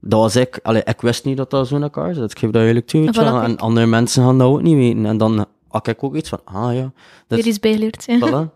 dat 0.00 0.20
was 0.20 0.36
ik, 0.36 0.58
allee, 0.62 0.82
ik 0.84 1.00
wist 1.00 1.24
niet 1.24 1.36
dat 1.36 1.50
dat 1.50 1.68
zo 1.68 1.76
in 1.76 1.82
elkaar 1.82 2.14
zit. 2.14 2.30
Ik 2.30 2.38
geef 2.38 2.50
dat 2.50 2.62
eerlijk 2.62 2.86
toe, 2.86 3.00
weet 3.04 3.14
je 3.14 3.20
Voilà, 3.20 3.24
wel. 3.24 3.32
kijk. 3.38 3.48
En 3.48 3.58
andere 3.58 3.86
mensen 3.86 4.24
gaan 4.24 4.38
dat 4.38 4.48
ook 4.48 4.62
niet 4.62 4.76
weten. 4.76 5.06
En 5.06 5.16
dan 5.18 5.46
had 5.68 5.86
ik 5.86 6.02
ook 6.04 6.16
iets 6.16 6.28
van, 6.28 6.40
ah 6.44 6.74
ja, 6.74 6.92
dat 7.26 7.38
Weer 7.38 7.46
iets 7.46 7.60
bijgeleerd. 7.60 8.04
Ja. 8.06 8.18
Voilà. 8.18 8.54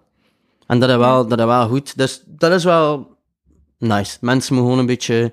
En 0.67 0.81
dat 0.81 0.91
is 0.91 0.97
wel, 0.97 1.27
dat 1.27 1.39
is 1.39 1.45
wel 1.45 1.69
goed. 1.69 1.97
Dus 1.99 2.23
dat 2.27 2.53
is 2.53 2.65
wel 2.65 3.17
nice. 3.79 4.19
Mensen 4.21 4.55
moeten 4.55 4.57
gewoon 4.73 4.79
een 4.79 4.87
beetje... 4.87 5.33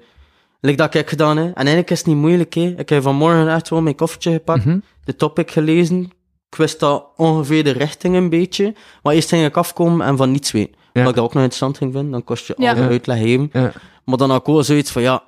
Like 0.60 0.78
dat 0.78 0.94
ik 0.94 1.10
gedaan 1.10 1.38
heb. 1.38 1.46
En 1.48 1.54
eigenlijk 1.56 1.90
is 1.90 1.98
het 1.98 2.08
niet 2.08 2.16
moeilijk, 2.16 2.54
hè. 2.54 2.74
Ik 2.78 2.90
heb 2.90 3.02
vanmorgen 3.04 3.50
echt 3.50 3.70
wel 3.70 3.82
mijn 3.82 3.96
koffertje 3.96 4.32
gepakt, 4.32 4.66
Mhm. 4.66 4.80
de 5.04 5.16
topic 5.16 5.52
gelezen. 5.52 6.02
Ik 6.50 6.58
wist 6.58 6.80
dat 6.80 7.06
ongeveer 7.16 7.64
de 7.64 7.72
richting 7.72 8.16
een 8.16 8.30
beetje. 8.30 8.76
Maar 9.04 9.14
eerst 9.14 9.30
ging 9.30 9.46
ik 9.46 9.58
afkomen 9.58 10.06
en 10.08 10.18
van 10.18 10.32
niets 10.32 10.52
weten. 10.52 10.76
Ja. 10.94 11.02
Wat 11.02 11.10
ik 11.10 11.16
dat 11.16 11.24
ook 11.26 11.34
nog 11.34 11.44
interessant 11.44 11.78
ging 11.78 11.94
vinden, 11.94 12.12
dan 12.12 12.24
kost 12.24 12.48
je 12.48 12.54
Ja. 12.58 12.70
al 12.70 12.76
de 12.76 12.82
Ja. 12.82 12.88
uitleg. 12.88 13.50
Ja. 13.54 13.72
Maar 14.06 14.18
dan 14.18 14.32
ook 14.32 14.64
zoiets 14.64 14.92
van, 14.92 15.02
ja... 15.02 15.24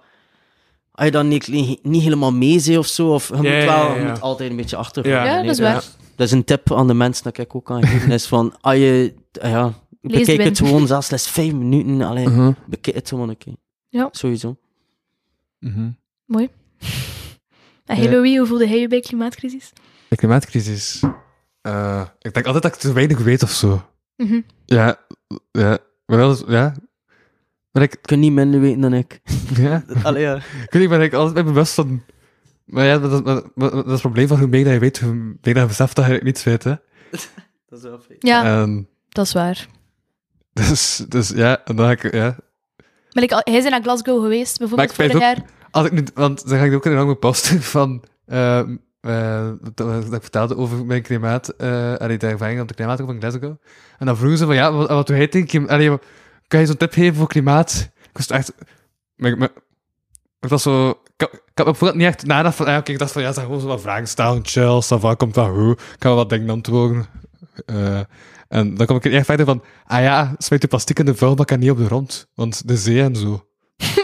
Als 0.91 1.05
je 1.07 1.13
dan 1.13 1.27
niet, 1.27 1.47
niet 1.83 2.01
helemaal 2.03 2.31
mee 2.33 2.59
zit 2.59 2.77
of 2.77 2.85
zo, 2.87 3.13
of 3.13 3.27
je 3.27 3.33
Ja, 3.35 3.41
moet 3.41 3.47
ja, 3.51 3.65
wel 3.65 3.95
ja, 3.95 3.95
je 3.95 4.05
moet 4.09 4.21
altijd 4.21 4.49
een 4.49 4.55
beetje 4.55 4.75
achter. 4.75 5.07
Ja. 5.07 5.25
Ja, 5.25 5.41
dat 5.41 5.51
is 5.51 5.59
waar. 5.59 5.83
Dat 6.15 6.27
is 6.27 6.31
een 6.31 6.43
tip 6.43 6.73
aan 6.73 6.87
de 6.87 6.93
mensen 6.93 7.23
dat 7.23 7.37
ik 7.37 7.55
ook 7.55 7.65
kan 7.65 7.85
geven. 7.87 8.11
Is 8.19 8.25
van, 8.27 8.53
als 8.61 8.75
je, 8.75 9.13
ja, 9.31 9.73
bekijk 10.01 10.43
het 10.43 10.57
gewoon 10.57 10.87
zelfs 10.87 11.07
slechts 11.07 11.27
vijf 11.29 11.53
minuten. 11.53 12.01
Alleen, 12.07 12.31
Mhm. 12.31 12.51
bekijk 12.67 12.95
het 12.95 13.09
gewoon 13.09 13.29
een 13.29 13.37
keer. 13.37 13.55
Ja. 13.89 14.07
Sowieso. 14.11 14.55
Mhm. 15.59 15.89
Mooi. 16.25 16.49
En 17.85 17.95
hey 17.97 18.09
Louis, 18.11 18.37
hoe 18.37 18.47
voelde 18.47 18.67
hij 18.67 18.79
je 18.79 18.87
bij 18.87 18.99
klimaatcrisis? 18.99 19.71
De 20.09 20.15
klimaatcrisis. 20.15 21.03
Eh, 21.61 22.05
ik 22.19 22.33
denk 22.33 22.45
altijd 22.45 22.63
dat 22.63 22.73
ik 22.73 22.79
te 22.79 22.93
weinig 22.93 23.17
weet 23.17 23.43
of 23.43 23.51
zo. 23.51 23.89
Mhm. 24.15 24.41
Ja, 24.65 24.97
ja. 25.51 25.77
Maar 26.05 26.17
wel, 26.17 26.51
ja. 26.51 26.73
Maar 27.71 27.83
ik, 27.83 27.93
Ik 27.93 28.01
kan 28.01 28.19
niet 28.19 28.31
minder 28.31 28.59
weten 28.59 28.81
dan 28.81 28.93
ik. 28.93 29.21
ja. 29.57 29.83
Allee, 30.03 30.21
ja. 30.21 30.35
Ik 30.35 30.43
weet 30.69 30.81
niet, 30.81 30.89
ben 30.89 31.01
ik 31.01 31.13
altijd 31.13 31.33
bij 31.33 31.43
bewust 31.43 31.73
van... 31.73 32.03
Maar 32.65 32.85
ja, 32.85 32.97
dat, 32.99 33.11
is- 33.11 33.21
dat, 33.23 33.49
dat, 33.55 33.71
dat 33.71 33.85
is 33.85 33.91
het 33.91 34.01
probleem 34.01 34.27
van 34.27 34.37
hoe 34.39 34.47
meer 34.47 34.63
dat 34.63 34.73
je 34.73 34.79
weet, 34.79 34.99
hoe 34.99 35.13
meer 35.13 35.37
dat 35.41 35.55
je 35.55 35.65
beseft 35.65 35.95
dat 35.95 36.05
je 36.05 36.19
niets 36.23 36.43
weet, 36.43 36.63
hè. 36.63 36.75
Dat 37.67 37.77
is 37.79 37.81
wel 37.81 37.99
fijn. 37.99 38.17
Ja, 38.19 38.61
En, 38.61 38.87
dat 39.09 39.25
is 39.25 39.33
waar. 39.33 39.67
dus, 40.53 41.03
dus 41.07 41.29
ja, 41.29 41.63
en 41.65 41.75
dan 41.75 41.85
ga 41.85 41.91
ik, 41.91 42.13
ja. 42.13 42.37
Ik, 43.23 43.29
hij 43.29 43.55
is 43.55 43.69
naar 43.69 43.81
Glasgow 43.81 44.21
geweest, 44.21 44.57
bijvoorbeeld 44.57 44.97
Maar 44.97 45.05
ik 45.05 45.11
vorig 45.11 45.27
weet 45.27 45.37
jaar. 45.37 45.49
Als 45.71 45.85
ik 45.85 45.91
nu, 45.91 46.03
want 46.13 46.49
dan 46.49 46.57
ga 46.57 46.63
ik 46.63 46.73
ook 46.73 46.85
in 46.85 46.91
een 46.91 46.97
lange 46.97 47.15
posten 47.15 47.61
van... 47.61 48.03
eh, 48.25 48.59
eh, 49.01 49.47
dat, 49.61 49.77
dat 49.77 50.13
ik 50.13 50.21
vertelde 50.21 50.57
over 50.57 50.85
mijn 50.85 51.01
klimaat, 51.01 51.49
eh 51.49 51.95
allee, 51.95 52.17
de 52.17 52.27
ervaring 52.27 52.61
op 52.61 52.67
de 52.67 52.73
klimaat 52.73 52.99
van 52.99 53.19
Glasgow. 53.19 53.55
En 53.97 54.05
dan 54.05 54.17
vroegen 54.17 54.37
ze 54.37 54.45
van, 54.45 54.55
ja, 54.55 54.71
wat, 54.71 54.89
wat 54.89 55.07
doe 55.07 55.17
jij 55.17 55.27
tegen 55.27 55.67
allee, 55.67 55.97
Kan 56.47 56.59
je 56.59 56.65
zo'n 56.65 56.77
tip 56.77 56.93
geven 56.93 57.15
voor 57.15 57.27
klimaat? 57.27 57.89
Ik 58.09 58.17
was 58.17 58.27
echt... 58.27 58.53
Maar, 59.15 59.37
maar, 59.37 59.49
ik 60.39 60.49
was 60.49 60.61
zo... 60.61 60.89
Ik, 61.17 61.41
ik 61.55 61.65
had 61.65 61.81
me 61.81 61.91
niet 61.93 62.07
echt 62.07 62.25
nagedacht 62.25 62.55
van... 62.55 62.65
Ja, 62.65 62.77
oké, 62.77 62.91
ik 62.91 62.99
dacht 62.99 63.11
van, 63.11 63.21
ja, 63.21 63.33
gaan 63.33 63.43
gewoon 63.43 63.59
zo 63.59 63.67
wat 63.67 63.81
vragen 63.81 64.07
stellen. 64.07 64.45
Chill, 64.45 64.81
ça 64.83 64.99
va, 64.99 65.13
komt 65.13 65.33
dat 65.33 65.47
goed. 65.47 65.81
Ik 65.81 65.95
kan 65.97 66.11
wel 66.11 66.15
wat 66.15 66.29
dingen 66.29 66.49
antwoorden. 66.49 67.05
Eh, 67.65 67.99
en 68.49 68.75
dan 68.75 68.85
kom 68.85 68.95
ik 68.95 69.05
er 69.05 69.13
echt 69.13 69.25
verder 69.25 69.45
van... 69.45 69.63
Ah 69.85 70.01
ja, 70.01 70.35
smijt 70.37 70.61
de 70.61 70.67
plastic 70.67 70.99
in 70.99 71.05
de 71.05 71.15
vuilbak 71.15 71.51
en 71.51 71.59
niet 71.59 71.71
op 71.71 71.77
de 71.77 71.85
grond. 71.85 72.27
Want 72.35 72.67
de 72.67 72.77
zee 72.77 73.01
en 73.01 73.15
zo. 73.15 73.43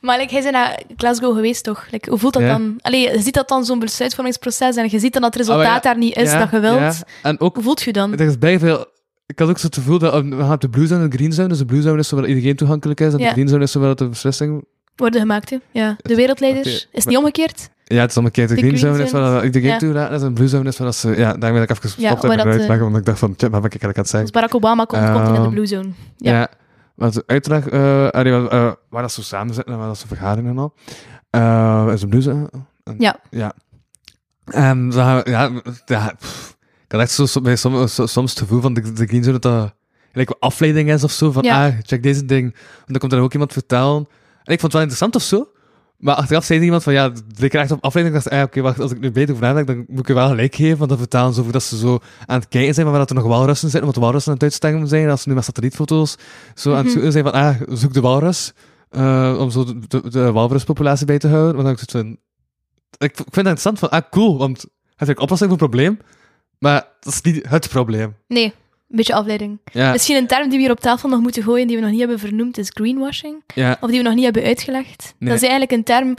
Maar 0.00 0.18
like, 0.18 0.34
hij 0.34 0.44
is 0.44 0.50
naar 0.50 0.82
Glasgow 0.96 1.34
geweest, 1.34 1.64
toch? 1.64 1.86
Like, 1.90 2.10
hoe 2.10 2.18
voelt 2.18 2.32
dat 2.32 2.42
Ja. 2.42 2.48
dan? 2.48 2.76
Allee, 2.80 3.00
je 3.00 3.20
ziet 3.20 3.34
dat 3.34 3.48
dan 3.48 3.64
zo'n 3.64 3.78
besluitvormingsproces 3.78 4.76
en 4.76 4.88
je 4.90 4.98
ziet 4.98 5.12
dan 5.12 5.22
dat 5.22 5.34
het 5.34 5.42
Oh, 5.42 5.48
resultaat 5.48 5.84
ja. 5.84 5.90
daar 5.90 5.98
niet 5.98 6.16
is 6.16 6.30
Ja, 6.30 6.38
dat 6.38 6.50
je 6.50 6.60
wilt. 6.60 6.78
ja. 6.78 6.94
En 7.22 7.40
ook 7.40 7.54
Hoe 7.54 7.64
voelt 7.64 7.82
je 7.82 7.92
dan? 7.92 8.12
Er 8.12 8.20
is 8.20 8.38
bij 8.38 8.58
veel... 8.58 8.86
Ik 9.26 9.38
had 9.38 9.48
ook 9.48 9.58
zo 9.58 9.66
het 9.66 9.74
gevoel 9.74 9.98
dat 9.98 10.14
um, 10.14 10.30
we 10.30 10.42
gaan 10.42 10.52
op 10.52 10.60
de 10.60 10.68
blue 10.68 10.86
zone 10.86 11.02
en 11.04 11.10
de 11.10 11.16
green 11.16 11.32
zone. 11.32 11.48
Dus 11.48 11.58
de 11.58 11.64
blue 11.64 11.82
zone 11.82 11.98
is 11.98 12.08
zo 12.08 12.16
waar 12.16 12.26
iedereen 12.26 12.56
toegankelijk 12.56 13.00
is. 13.00 13.12
En 13.12 13.18
de 13.18 13.28
green 13.28 13.48
zone 13.48 13.62
is 13.62 13.72
zo 13.72 13.80
waar 13.80 13.94
de 13.94 14.08
beslissing... 14.08 14.64
Worden 14.96 15.20
gemaakt, 15.20 15.50
hè? 15.50 15.56
Ja. 15.70 15.96
De 16.02 16.14
wereldleiders. 16.14 16.66
Is 16.66 16.80
het 16.82 16.92
maar- 16.92 17.06
niet 17.06 17.16
omgekeerd? 17.16 17.70
Ja, 17.84 18.00
het 18.00 18.10
is 18.10 18.16
omgekeerd. 18.16 18.48
De, 18.48 18.54
De 18.54 18.60
green, 18.60 18.78
zone 18.78 19.02
is 19.02 19.10
zone 19.10 19.22
waar 19.30 19.38
is- 19.38 19.44
iedereen 19.44 19.68
ja. 19.68 19.78
toegelaten 19.78 20.14
is. 20.16 20.20
En 20.22 20.28
de 20.28 20.32
blue 20.34 20.48
zone 20.48 20.68
is 20.68 20.76
dat 20.76 20.94
ze... 20.94 21.08
Ja, 21.16 21.32
daar 21.36 21.52
ben 21.52 21.62
ik 21.62 21.70
even 21.70 21.82
gestopt 21.82 22.02
Ja, 22.02 22.14
dat, 22.14 22.24
uitleggen. 22.30 22.74
eh, 22.74 22.80
Want 22.80 22.96
ik 22.96 23.04
dacht 23.04 23.18
van, 23.18 23.36
tja, 23.36 23.50
wat 23.50 23.64
ik 23.64 23.70
eigenlijk 23.70 23.96
aan 23.96 24.02
het 24.02 24.12
zeggen? 24.12 24.32
Barack 24.32 24.54
Obama 24.54 24.84
komt, 24.84 25.02
in 25.02 25.12
de 25.12 25.18
Ehm, 25.18 25.50
Blue 25.50 25.66
Zone. 25.66 25.88
Ja. 26.16 26.32
Ja. 26.32 26.48
maar 26.94 27.10
de 27.10 27.22
uitleg... 27.26 27.70
allee, 28.12 28.32
waar, 28.32 28.76
waar 28.88 29.02
dat 29.02 29.12
ze 29.12 29.22
samen 29.22 29.54
zitten 29.54 29.72
en 29.72 29.78
waar 29.78 29.88
dat 29.88 29.98
ze 29.98 30.06
vergaderen 30.06 30.50
en 30.50 30.58
al. 30.58 30.74
eh, 31.30 31.88
is 31.92 32.00
de 32.00 32.08
blue 32.08 32.20
zone. 32.22 32.50
Ja. 32.98 33.16
Ja. 33.30 33.52
En 34.44 34.90
dan 34.90 35.04
gaan 35.04 35.16
we- 35.22 35.30
ja, 35.30 35.50
ja 35.84 36.14
pff, 36.18 36.56
ik 36.86 36.92
had 36.92 37.00
echt 37.00 37.10
zo, 37.10 37.26
zo- 37.26 37.40
bij 37.40 37.56
som, 37.56 37.86
so- 37.88 38.06
soms 38.06 38.30
het 38.30 38.38
gevoel 38.40 38.60
van 38.60 38.74
de, 38.74 38.92
de 38.92 39.06
green 39.06 39.24
zone 39.24 39.38
dat 39.38 39.52
dat 39.52 39.72
een 40.12 40.26
afleiding 40.38 40.90
is 40.92 41.04
of 41.04 41.10
zo. 41.10 41.32
Van, 41.32 41.42
Ja. 41.42 41.66
ah, 41.66 41.74
check 41.82 42.02
deze 42.02 42.24
ding. 42.24 42.52
En 42.54 42.84
dan 42.86 42.98
komt 42.98 43.12
er 43.12 43.20
ook 43.20 43.32
iemand 43.32 43.52
vertellen. 43.52 44.06
En 44.44 44.52
ik 44.52 44.60
vond 44.60 44.62
het 44.62 44.72
wel 44.72 44.80
interessant 44.82 45.14
of 45.14 45.22
zo. 45.22 45.48
Maar 45.96 46.14
achteraf 46.14 46.44
zei 46.44 46.58
er 46.58 46.64
iemand 46.64 46.82
van, 46.82 46.92
ja, 46.92 47.12
er 47.38 47.54
echt 47.54 47.70
op 47.70 47.84
afleiding. 47.84 48.16
Ik 48.16 48.22
dacht, 48.22 48.36
ah, 48.36 48.42
oké, 48.46 48.60
wacht, 48.60 48.80
als 48.80 48.90
ik 48.90 49.00
nu 49.00 49.10
beter 49.12 49.34
over 49.34 49.46
nadenk, 49.46 49.66
dan 49.66 49.84
moet 49.88 49.98
ik 49.98 50.06
je 50.06 50.14
wel 50.14 50.28
gelijk 50.28 50.54
geven. 50.54 50.76
Want 50.78 50.90
dan 50.90 50.98
vertalen 50.98 51.34
ze 51.34 51.40
over 51.40 51.52
dat 51.52 51.62
ze 51.62 51.76
zo 51.76 51.98
aan 52.26 52.38
het 52.40 52.48
kijken 52.48 52.74
zijn, 52.74 52.86
maar 52.86 52.98
dat 52.98 53.08
er 53.10 53.14
nog 53.16 53.24
walrussen 53.24 53.70
zitten, 53.70 53.82
want 53.82 53.94
de 53.94 54.00
walrussen 54.00 54.28
aan 54.32 54.38
het 54.38 54.46
uitsterven 54.46 54.88
zijn. 54.88 55.10
Als 55.10 55.22
ze 55.22 55.28
nu 55.28 55.34
met 55.34 55.44
satellietfoto's 55.44 56.16
zo 56.54 56.70
aan 56.70 56.76
het 56.76 56.84
Mhm. 56.84 56.92
zoeken 56.92 57.12
zijn 57.12 57.24
van, 57.24 57.32
ah, 57.32 57.56
zoek 57.68 57.92
de 57.92 58.00
walrus. 58.00 58.52
eh, 58.90 59.36
om 59.38 59.50
zo 59.50 59.64
de, 59.64 59.78
de, 59.88 60.10
de 60.10 60.32
walruspopulatie 60.32 61.06
bij 61.06 61.18
te 61.18 61.28
houden. 61.28 61.52
Want 61.54 61.64
dan 61.64 61.76
ik 61.76 61.90
van, 61.90 62.10
ik, 62.98 63.10
ik 63.10 63.16
vind 63.16 63.26
het 63.34 63.36
interessant 63.46 63.78
van, 63.78 63.90
ah, 63.90 64.02
cool, 64.10 64.38
want 64.38 64.60
het 64.96 65.08
is 65.08 65.08
een 65.08 65.18
oplossing 65.20 65.50
voor 65.50 65.60
een 65.62 65.68
probleem. 65.68 65.98
Maar 66.58 66.86
dat 67.00 67.12
is 67.12 67.20
niet 67.20 67.48
het 67.48 67.68
probleem. 67.68 68.14
Nee, 68.28 68.54
een 68.92 68.98
beetje 68.98 69.14
afleiding. 69.14 69.60
Ja, 69.72 69.92
Misschien 69.92 70.16
een 70.16 70.26
term 70.26 70.42
die 70.48 70.58
we 70.58 70.62
hier 70.64 70.70
op 70.72 70.80
tafel 70.80 71.08
nog 71.08 71.20
moeten 71.20 71.42
gooien, 71.42 71.66
die 71.66 71.76
we 71.76 71.82
nog 71.82 71.90
niet 71.90 72.00
hebben 72.00 72.18
vernoemd, 72.18 72.58
is 72.58 72.70
greenwashing. 72.74 73.42
ja. 73.54 73.76
Of 73.80 73.88
die 73.90 73.98
we 73.98 74.04
nog 74.04 74.14
niet 74.14 74.24
hebben 74.24 74.42
uitgelegd. 74.44 75.14
Nee. 75.18 75.28
Dat 75.30 75.38
is 75.42 75.48
eigenlijk 75.48 75.72
een 75.72 75.84
term 75.84 76.14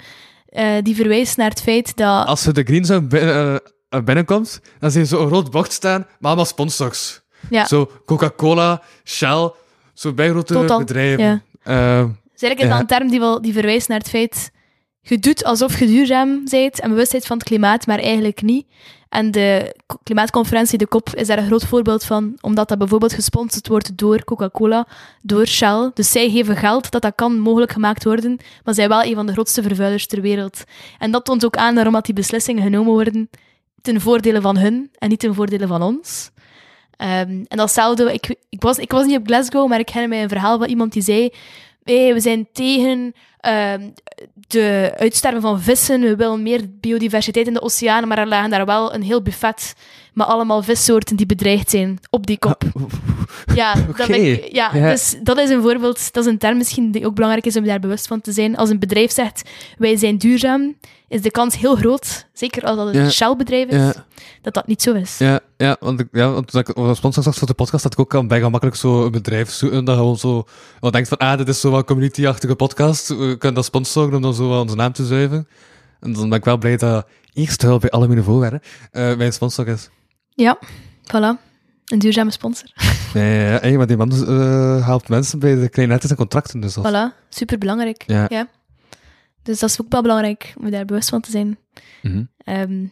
eh, 0.45 0.71
die 0.83 0.95
verwijst 0.95 1.37
naar 1.37 1.49
het 1.49 1.61
feit 1.61 1.95
dat... 1.97 2.25
Als 2.27 2.45
er 2.45 2.53
de 2.53 2.63
green 2.63 2.85
zone 2.85 3.07
binnen, 3.07 3.61
eh, 3.89 4.01
binnenkomt, 4.01 4.61
dan 4.79 4.91
zie 4.91 5.01
je 5.01 5.07
zo 5.07 5.21
een 5.21 5.29
rood 5.29 5.51
bocht 5.51 5.71
staan, 5.71 5.99
maar 5.99 6.07
allemaal 6.21 6.45
sponsors. 6.45 7.21
ja, 7.49 7.65
Zo 7.65 7.91
Coca-Cola, 8.05 8.81
Shell, 9.05 9.51
zo 9.93 10.13
bij 10.13 10.29
grote 10.29 10.53
Totaal, 10.53 10.79
bedrijven. 10.79 11.23
ja. 11.23 11.41
Eh, 11.63 12.05
Dus 12.33 12.41
eigenlijk 12.41 12.59
is 12.59 12.63
Ja. 12.65 12.69
dat 12.69 12.79
een 12.79 12.87
term 12.97 13.09
die, 13.09 13.19
wel, 13.19 13.41
die 13.41 13.53
verwijst 13.53 13.87
naar 13.87 13.99
het 13.99 14.09
feit... 14.09 14.51
Je 15.05 15.19
doet 15.19 15.43
alsof 15.43 15.79
je 15.79 15.85
duurzaam 15.85 16.41
bent 16.49 16.79
en 16.79 16.89
bewust 16.89 17.11
bent 17.11 17.25
van 17.25 17.37
het 17.37 17.47
klimaat, 17.47 17.87
maar 17.87 17.99
eigenlijk 17.99 18.41
niet. 18.41 18.65
En 19.13 19.31
de 19.31 19.75
klimaatconferentie, 20.03 20.77
de 20.77 20.87
COP, 20.87 21.09
is 21.15 21.27
daar 21.27 21.37
een 21.37 21.45
groot 21.45 21.65
voorbeeld 21.65 22.03
van, 22.03 22.37
omdat 22.41 22.67
dat 22.67 22.77
bijvoorbeeld 22.77 23.13
gesponsord 23.13 23.67
wordt 23.67 23.97
door 23.97 24.23
Coca-Cola, 24.23 24.87
door 25.21 25.47
Shell. 25.47 25.91
Dus 25.93 26.11
zij 26.11 26.29
geven 26.29 26.55
geld 26.55 26.91
dat 26.91 27.01
dat 27.01 27.15
kan 27.15 27.39
mogelijk 27.39 27.71
gemaakt 27.71 28.03
worden, 28.03 28.37
maar 28.63 28.73
zij 28.73 28.87
wel 28.87 29.03
een 29.03 29.15
van 29.15 29.25
de 29.25 29.31
grootste 29.31 29.61
vervuilers 29.61 30.07
ter 30.07 30.21
wereld. 30.21 30.63
En 30.99 31.11
dat 31.11 31.25
toont 31.25 31.45
ook 31.45 31.55
aan 31.55 31.75
waarom 31.75 31.93
dat 31.93 32.05
die 32.05 32.13
beslissingen 32.13 32.63
genomen 32.63 32.91
worden 32.91 33.29
ten 33.81 34.01
voordele 34.01 34.41
van 34.41 34.57
hun 34.57 34.89
en 34.97 35.09
niet 35.09 35.19
ten 35.19 35.33
voordele 35.33 35.67
van 35.67 35.81
ons. 35.81 36.31
Ehm, 36.97 37.43
en 37.47 37.57
datzelfde, 37.57 38.13
ik, 38.13 38.35
ik, 38.49 38.61
was, 38.61 38.77
ik 38.77 38.91
was 38.91 39.05
niet 39.05 39.17
op 39.17 39.25
Glasgow, 39.25 39.69
maar 39.69 39.79
ik 39.79 39.89
herinner 39.89 40.09
mij 40.09 40.23
een 40.23 40.29
verhaal 40.29 40.57
van 40.57 40.67
iemand 40.67 40.93
die 40.93 41.01
zei 41.01 41.29
hey, 41.83 42.13
we 42.13 42.19
zijn 42.19 42.47
tegen 42.53 43.13
ehm, 43.39 43.89
de 44.47 44.93
uitsterven 44.97 45.41
van 45.41 45.61
vissen, 45.61 46.01
we 46.01 46.15
willen 46.15 46.43
meer 46.43 46.61
biodiversiteit 46.79 47.47
in 47.47 47.53
de 47.53 47.61
oceanen, 47.61 48.07
maar 48.07 48.17
er 48.17 48.27
lagen 48.27 48.49
daar 48.49 48.65
wel 48.65 48.93
een 48.93 49.01
heel 49.03 49.21
buffet 49.21 49.73
met 50.13 50.27
allemaal 50.27 50.63
vissoorten 50.63 51.15
die 51.15 51.25
bedreigd 51.25 51.69
zijn 51.69 51.99
op 52.09 52.27
die 52.27 52.37
kop. 52.39 52.63
Ja, 53.55 53.73
dat 53.97 54.09
ik- 54.09 54.53
ja, 54.53 54.69
Ja. 54.73 54.89
dus 54.91 55.15
dat 55.23 55.37
is 55.39 55.49
een 55.49 55.61
voorbeeld, 55.61 56.13
dat 56.13 56.25
is 56.25 56.31
een 56.31 56.37
term 56.37 56.57
misschien 56.57 56.91
die 56.91 57.05
ook 57.05 57.15
belangrijk 57.15 57.45
is 57.45 57.55
om 57.57 57.63
daar 57.63 57.79
bewust 57.79 58.07
van 58.07 58.21
te 58.21 58.31
zijn. 58.31 58.57
Als 58.57 58.69
een 58.69 58.79
bedrijf 58.79 59.11
zegt, 59.11 59.49
wij 59.77 59.97
zijn 59.97 60.17
duurzaam, 60.17 60.75
is 61.13 61.21
de 61.21 61.31
kans 61.31 61.57
heel 61.57 61.75
groot, 61.75 62.27
zeker 62.33 62.63
als 62.63 62.77
dat 62.77 62.87
een 62.87 63.03
Ja. 63.03 63.09
Shell-bedrijf 63.09 63.69
is, 63.69 63.75
ja, 63.75 64.05
dat 64.41 64.53
dat 64.53 64.67
niet 64.67 64.81
zo 64.81 64.93
is. 64.93 65.17
ja, 65.17 65.39
ja, 65.57 65.77
want, 65.79 65.99
ik, 65.99 66.07
ja, 66.11 66.31
want 66.31 66.47
toen 66.51 66.61
ik 66.61 66.69
als 66.69 66.97
sponsor 66.97 67.23
zag 67.23 67.35
voor 67.35 67.47
de 67.47 67.53
podcast, 67.53 67.83
had 67.83 67.93
ik 67.93 67.99
ook 67.99 68.13
al 68.13 68.25
bij 68.25 68.41
gemakkelijk 68.41 68.77
zo 68.77 69.05
een 69.05 69.11
bedrijf 69.11 69.49
zoeken 69.51 69.85
dat 69.85 69.97
gewoon 69.97 70.17
zo 70.17 70.43
wat 70.79 70.93
denkt 70.93 71.07
van, 71.07 71.17
ah, 71.17 71.37
dit 71.37 71.47
is 71.47 71.59
zo 71.59 71.69
wat 71.71 71.85
community-achtige 71.85 72.55
podcast, 72.55 73.07
we 73.07 73.15
kunnen 73.15 73.53
dat 73.53 73.65
sponsoren 73.65 74.15
om 74.15 74.21
dan 74.21 74.33
zo 74.33 74.47
wat 74.47 74.61
onze 74.61 74.75
naam 74.75 74.91
te 74.91 75.05
zuiven. 75.05 75.47
En 75.99 76.13
dan 76.13 76.29
ben 76.29 76.37
ik 76.37 76.45
wel 76.45 76.57
blij 76.57 76.77
dat 76.77 77.05
eerst 77.33 77.61
wel 77.63 77.77
bij 77.77 77.89
alle 77.89 78.07
mijn 78.07 78.23
voorwerpen 78.23 78.61
eh 78.91 79.15
mijn 79.15 79.33
sponsor 79.33 79.67
is. 79.67 79.89
Ja, 80.29 80.59
voilà. 81.03 81.51
Een 81.85 81.99
duurzame 81.99 82.31
sponsor. 82.31 82.69
Ja, 83.13 83.21
ja, 83.23 83.65
ja, 83.67 83.77
maar 83.77 83.87
die 83.87 83.97
man 83.97 84.11
eh, 84.11 84.85
helpt 84.85 85.09
mensen 85.09 85.39
bij 85.39 85.55
de 85.55 85.69
kleine 85.69 85.93
netten 85.93 86.09
en 86.09 86.15
contracten, 86.15 86.59
dus 86.59 86.73
dat 86.73 86.87
Voilà, 86.89 87.29
super 87.29 87.57
belangrijk. 87.57 88.03
Ja. 88.07 88.47
Dus 89.43 89.59
dat 89.59 89.69
is 89.69 89.81
ook 89.81 89.87
wel 89.89 90.01
belangrijk 90.01 90.53
om 90.57 90.65
je 90.65 90.71
daar 90.71 90.85
bewust 90.85 91.09
van 91.09 91.21
te 91.21 91.31
zijn. 91.31 91.57
Mhm. 92.01 92.23
Ehm, 92.37 92.85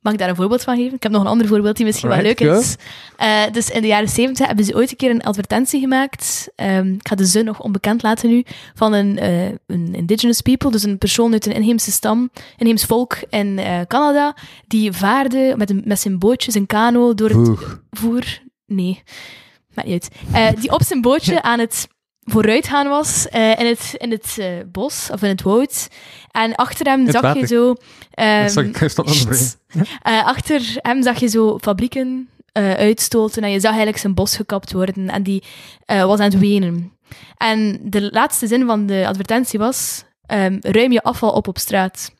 mag 0.00 0.12
ik 0.12 0.18
daar 0.18 0.28
een 0.28 0.36
voorbeeld 0.36 0.62
van 0.62 0.76
geven? 0.76 0.94
Ik 0.94 1.02
heb 1.02 1.12
nog 1.12 1.20
een 1.20 1.26
ander 1.26 1.46
voorbeeld 1.46 1.76
die 1.76 1.86
misschien 1.86 2.08
wel 2.08 2.22
leuk 2.22 2.38
go. 2.38 2.58
is. 2.58 2.76
Eh, 3.16 3.42
dus 3.52 3.70
in 3.70 3.80
de 3.80 3.86
jaren 3.86 4.08
70 4.08 4.46
hebben 4.46 4.64
ze 4.64 4.74
ooit 4.74 4.90
een 4.90 4.96
keer 4.96 5.10
een 5.10 5.22
advertentie 5.22 5.80
gemaakt. 5.80 6.50
Ehm, 6.54 6.92
ik 6.92 7.08
ga 7.08 7.14
de 7.14 7.24
zin 7.24 7.44
nog 7.44 7.60
onbekend 7.60 8.02
laten 8.02 8.28
nu. 8.28 8.44
Van 8.74 8.92
een, 8.92 9.18
eh, 9.18 9.46
een 9.46 9.94
indigenous 9.94 10.40
people, 10.40 10.70
dus 10.70 10.82
een 10.82 10.98
persoon 10.98 11.32
uit 11.32 11.46
een 11.46 11.52
inheemse 11.52 11.90
stam, 11.90 12.30
inheems 12.56 12.84
volk 12.84 13.16
in 13.30 13.58
eh, 13.58 13.80
Canada, 13.86 14.36
die 14.66 14.92
vaarde 14.92 15.54
met, 15.56 15.70
een, 15.70 15.82
met 15.84 16.00
zijn 16.00 16.18
bootje, 16.18 16.50
zijn 16.50 16.66
kano, 16.66 17.14
door 17.14 17.30
het 17.30 17.58
voer. 17.90 18.42
Nee, 18.66 19.02
maakt 19.74 19.88
niet 19.88 20.10
uit. 20.32 20.60
Die 20.60 20.72
op 20.72 20.82
zijn 20.82 21.00
bootje 21.00 21.42
aan 21.50 21.58
het 21.58 21.88
vooruitgaan 22.30 22.88
was 22.88 23.28
eh, 23.28 23.58
in 23.58 23.66
het, 23.66 23.94
in 23.96 24.10
het 24.10 24.36
eh, 24.38 24.46
bos 24.72 25.08
of 25.12 25.22
in 25.22 25.28
het 25.28 25.42
woud. 25.42 25.88
En 26.30 26.54
achter 26.54 26.86
hem 26.86 27.06
Het 27.06 27.14
zag 27.14 27.34
je 27.34 27.46
zo. 27.46 27.74
Sorry. 28.48 29.48
Eh, 30.02 30.24
achter 30.24 30.76
hem 30.76 31.02
zag 31.02 31.20
je 31.20 31.26
zo 31.26 31.58
fabrieken 31.58 32.28
uitstoten 32.52 33.42
en 33.42 33.50
je 33.50 33.60
zag 33.60 33.70
eigenlijk 33.70 34.00
zijn 34.00 34.14
bos 34.14 34.36
gekapt 34.36 34.72
worden 34.72 35.08
en 35.08 35.22
die 35.22 35.42
was 35.86 36.18
aan 36.18 36.30
het 36.30 36.38
wenen. 36.38 36.92
En 37.36 37.80
de 37.82 38.10
laatste 38.12 38.46
zin 38.46 38.66
van 38.66 38.86
de 38.86 39.06
advertentie 39.06 39.58
was, 39.58 40.04
ehm, 40.26 40.56
ruim 40.60 40.92
je 40.92 41.02
afval 41.02 41.30
op 41.30 41.48
op 41.48 41.58
straat. 41.58 42.12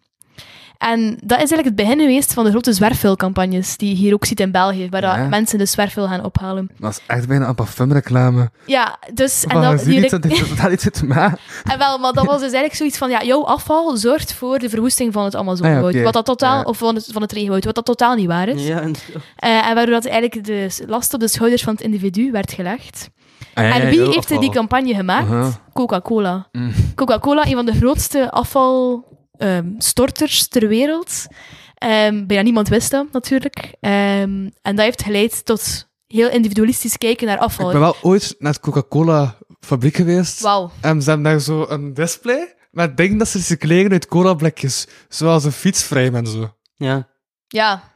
En 0.81 1.01
dat 1.11 1.31
is 1.43 1.51
eigenlijk 1.51 1.65
het 1.65 1.75
begin 1.77 1.99
geweest 2.01 2.33
van 2.33 2.45
de 2.45 2.51
grote 2.51 2.73
zwerfvuilcampagnes 2.73 3.77
die 3.77 3.89
je 3.89 3.95
hier 3.97 4.15
ook 4.15 4.25
ziet 4.25 4.41
in 4.41 4.51
België, 4.51 4.89
waar 4.91 5.01
dat 5.01 5.15
Ja. 5.15 5.27
mensen 5.29 5.59
de 5.59 5.67
zwerfvuil 5.67 6.07
gaan 6.07 6.25
ophalen. 6.25 6.71
Dat 6.79 6.91
is 6.91 7.01
echt 7.07 7.29
bijna 7.29 7.49
een 7.49 7.55
parfumreclame. 7.55 8.51
Ja, 8.67 8.99
dus... 9.15 9.45
En, 9.45 9.51
En 9.51 9.61
dat, 9.61 9.71
dat, 9.71 9.81
zie 9.81 9.95
je 9.95 10.01
die- 10.01 10.31
niet, 10.31 10.49
dat 10.49 10.57
daar 10.59 10.73
iets 10.73 10.87
te 10.91 11.07
maken. 11.15 11.39
en 11.65 11.79
wel, 11.79 11.99
maar 11.99 12.13
dat 12.13 12.25
was 12.25 12.35
dus 12.35 12.43
eigenlijk 12.43 12.75
zoiets 12.75 12.99
van, 12.99 13.11
ja, 13.11 13.23
jouw 13.23 13.45
afval 13.45 13.97
zorgt 13.97 14.33
voor 14.33 14.59
de 14.59 14.69
verwoesting 14.69 15.13
van 15.13 15.25
het 15.25 15.37
Amazonewoud. 15.37 15.85
Ah 15.93 15.99
ja. 15.99 16.03
Wat 16.03 16.13
dat 16.13 16.25
totaal, 16.25 16.57
Ja. 16.57 16.63
of 16.63 16.79
van 16.79 16.95
het, 16.95 17.09
van 17.13 17.23
het 17.23 17.33
regenwoud, 17.33 17.65
wat 17.65 17.75
dat 17.75 17.85
totaal 17.85 18.15
niet 18.15 18.27
waar 18.27 18.49
is. 18.49 18.67
Ja, 18.67 18.81
en- 18.81 18.95
Eh, 19.37 19.69
en 19.69 19.75
waardoor 19.75 19.95
dat 19.95 20.07
eigenlijk 20.07 20.45
de 20.45 20.69
last 20.87 21.15
op 21.15 21.21
de 21.21 21.29
schouders 21.29 21.63
van 21.63 21.73
het 21.73 21.83
individu 21.83 22.31
werd 22.31 22.53
gelegd. 22.53 23.11
Ah, 23.55 23.65
ja, 23.65 23.75
en 23.81 23.89
wie 23.89 24.01
heeft 24.05 24.17
afval. 24.19 24.41
die 24.41 24.51
campagne 24.51 24.95
gemaakt? 24.95 25.61
Coca-Cola. 25.73 26.49
Mm. 26.53 26.73
Coca-Cola, 26.95 27.47
een 27.47 27.55
van 27.55 27.67
de 27.67 27.73
grootste 27.75 28.31
afvalstorters 29.41 30.49
ter 30.49 30.69
wereld. 30.69 31.27
Ehm, 31.75 32.27
bijna 32.27 32.43
niemand 32.43 32.69
wist 32.69 32.91
dat, 32.91 33.13
natuurlijk. 33.13 33.75
Ehm, 33.81 34.49
en 34.63 34.77
dat 34.77 34.79
heeft 34.79 35.03
geleid 35.03 35.45
tot 35.45 35.89
heel 36.07 36.31
individualistisch 36.31 36.99
kijken 36.99 37.27
naar 37.27 37.37
Ik 37.37 37.43
afval. 37.43 37.71
ben 37.71 37.81
wel 37.81 37.97
ooit 38.03 38.35
naar 38.39 38.53
de 38.53 38.61
Coca-Cola-fabriek 38.61 39.97
geweest. 39.97 40.41
Wauw. 40.41 40.71
En 40.81 41.03
ze 41.03 41.09
hebben 41.11 41.31
daar 41.31 41.41
zo 41.41 41.67
een 41.69 41.95
display 41.95 42.55
met 42.71 42.97
dingen 42.97 43.19
dat 43.19 43.29
ze 43.29 43.39
recycleren 43.39 43.93
uit 43.93 44.07
cola-blikjes. 44.07 44.87
Zoals 45.09 45.45
een 45.45 45.53
fietsframe 45.53 46.19
en 46.19 46.27
zo. 46.27 46.55
ja. 46.77 47.09
Ja. 47.49 47.89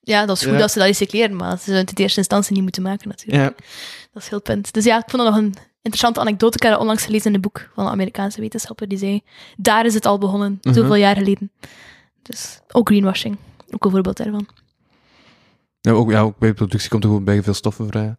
Ja, 0.00 0.26
dat 0.26 0.36
is 0.36 0.42
goed 0.42 0.52
Ja. 0.52 0.58
dat 0.58 0.70
ze 0.70 0.78
dat 0.78 0.86
recycleren, 0.88 1.36
maar 1.36 1.50
ze 1.58 1.62
zouden 1.64 1.84
het 1.86 1.90
in 1.98 2.02
eerste 2.02 2.18
instantie 2.18 2.52
niet 2.54 2.62
moeten 2.62 2.82
maken, 2.82 3.08
natuurlijk. 3.08 3.42
Ja. 3.58 3.64
Dat 4.12 4.22
is 4.22 4.28
heel 4.28 4.38
het 4.38 4.46
punt. 4.46 4.72
Dus 4.72 4.84
ja, 4.84 4.96
ik 4.98 5.10
vond 5.10 5.22
dat 5.22 5.32
nog 5.32 5.42
een 5.42 5.54
interessante 5.84 6.20
anekdote. 6.20 6.56
Ik 6.56 6.62
heb 6.62 6.72
dat 6.72 6.80
onlangs 6.80 7.04
gelezen 7.04 7.28
in 7.28 7.34
een 7.34 7.40
boek 7.40 7.70
van 7.74 7.84
een 7.84 7.90
Amerikaanse 7.92 8.40
wetenschapper 8.40 8.88
die 8.88 8.98
zei, 8.98 9.22
daar 9.56 9.84
is 9.86 9.94
het 9.94 10.06
al 10.06 10.18
begonnen, 10.18 10.58
Mhm. 10.62 10.74
zoveel 10.74 10.94
jaar 10.94 11.16
geleden. 11.16 11.50
Dus 12.22 12.60
ook 12.72 12.88
greenwashing. 12.88 13.36
Ook 13.70 13.84
een 13.84 13.90
voorbeeld 13.90 14.16
daarvan. 14.16 14.46
Ja, 15.80 15.92
ook, 15.92 16.10
ja, 16.10 16.20
ook 16.20 16.38
bij 16.38 16.54
productie 16.54 16.90
komt 16.90 17.02
er 17.02 17.08
gewoon 17.08 17.24
bij 17.24 17.42
veel 17.42 17.54
stoffen 17.54 17.86
vrij 17.86 18.16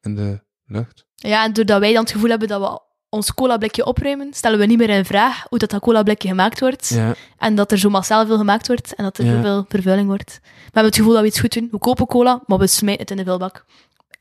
in 0.00 0.14
de 0.14 0.40
lucht. 0.66 1.06
Ja, 1.14 1.44
en 1.44 1.52
doordat 1.52 1.80
wij 1.80 1.92
dan 1.92 2.02
het 2.02 2.12
gevoel 2.12 2.30
hebben 2.30 2.48
dat 2.48 2.60
we 2.60 2.80
ons 3.08 3.34
cola-blikje 3.34 3.84
opruimen, 3.86 4.32
stellen 4.34 4.58
we 4.58 4.66
niet 4.66 4.78
meer 4.78 4.88
in 4.88 5.04
vraag 5.04 5.46
hoe 5.48 5.58
dat, 5.58 5.70
dat 5.70 5.80
cola-blikje 5.80 6.28
gemaakt 6.28 6.60
wordt. 6.60 6.88
Ja, 6.88 7.14
En 7.38 7.54
dat 7.54 7.72
er 7.72 7.78
zo 7.78 7.88
massaal 7.90 8.26
veel 8.26 8.36
gemaakt 8.36 8.66
wordt 8.66 8.94
en 8.94 9.04
dat 9.04 9.18
er 9.18 9.24
Ja. 9.24 9.34
zoveel 9.34 9.64
vervuiling 9.68 10.08
wordt. 10.08 10.38
We 10.42 10.50
hebben 10.64 10.84
het 10.84 10.96
gevoel 10.96 11.12
dat 11.12 11.22
we 11.22 11.28
iets 11.28 11.40
goed 11.40 11.52
doen. 11.52 11.68
We 11.70 11.78
kopen 11.78 12.06
cola, 12.06 12.42
maar 12.46 12.58
we 12.58 12.66
smijten 12.66 13.00
het 13.02 13.10
in 13.10 13.16
de 13.16 13.24
vuilbak. 13.24 13.64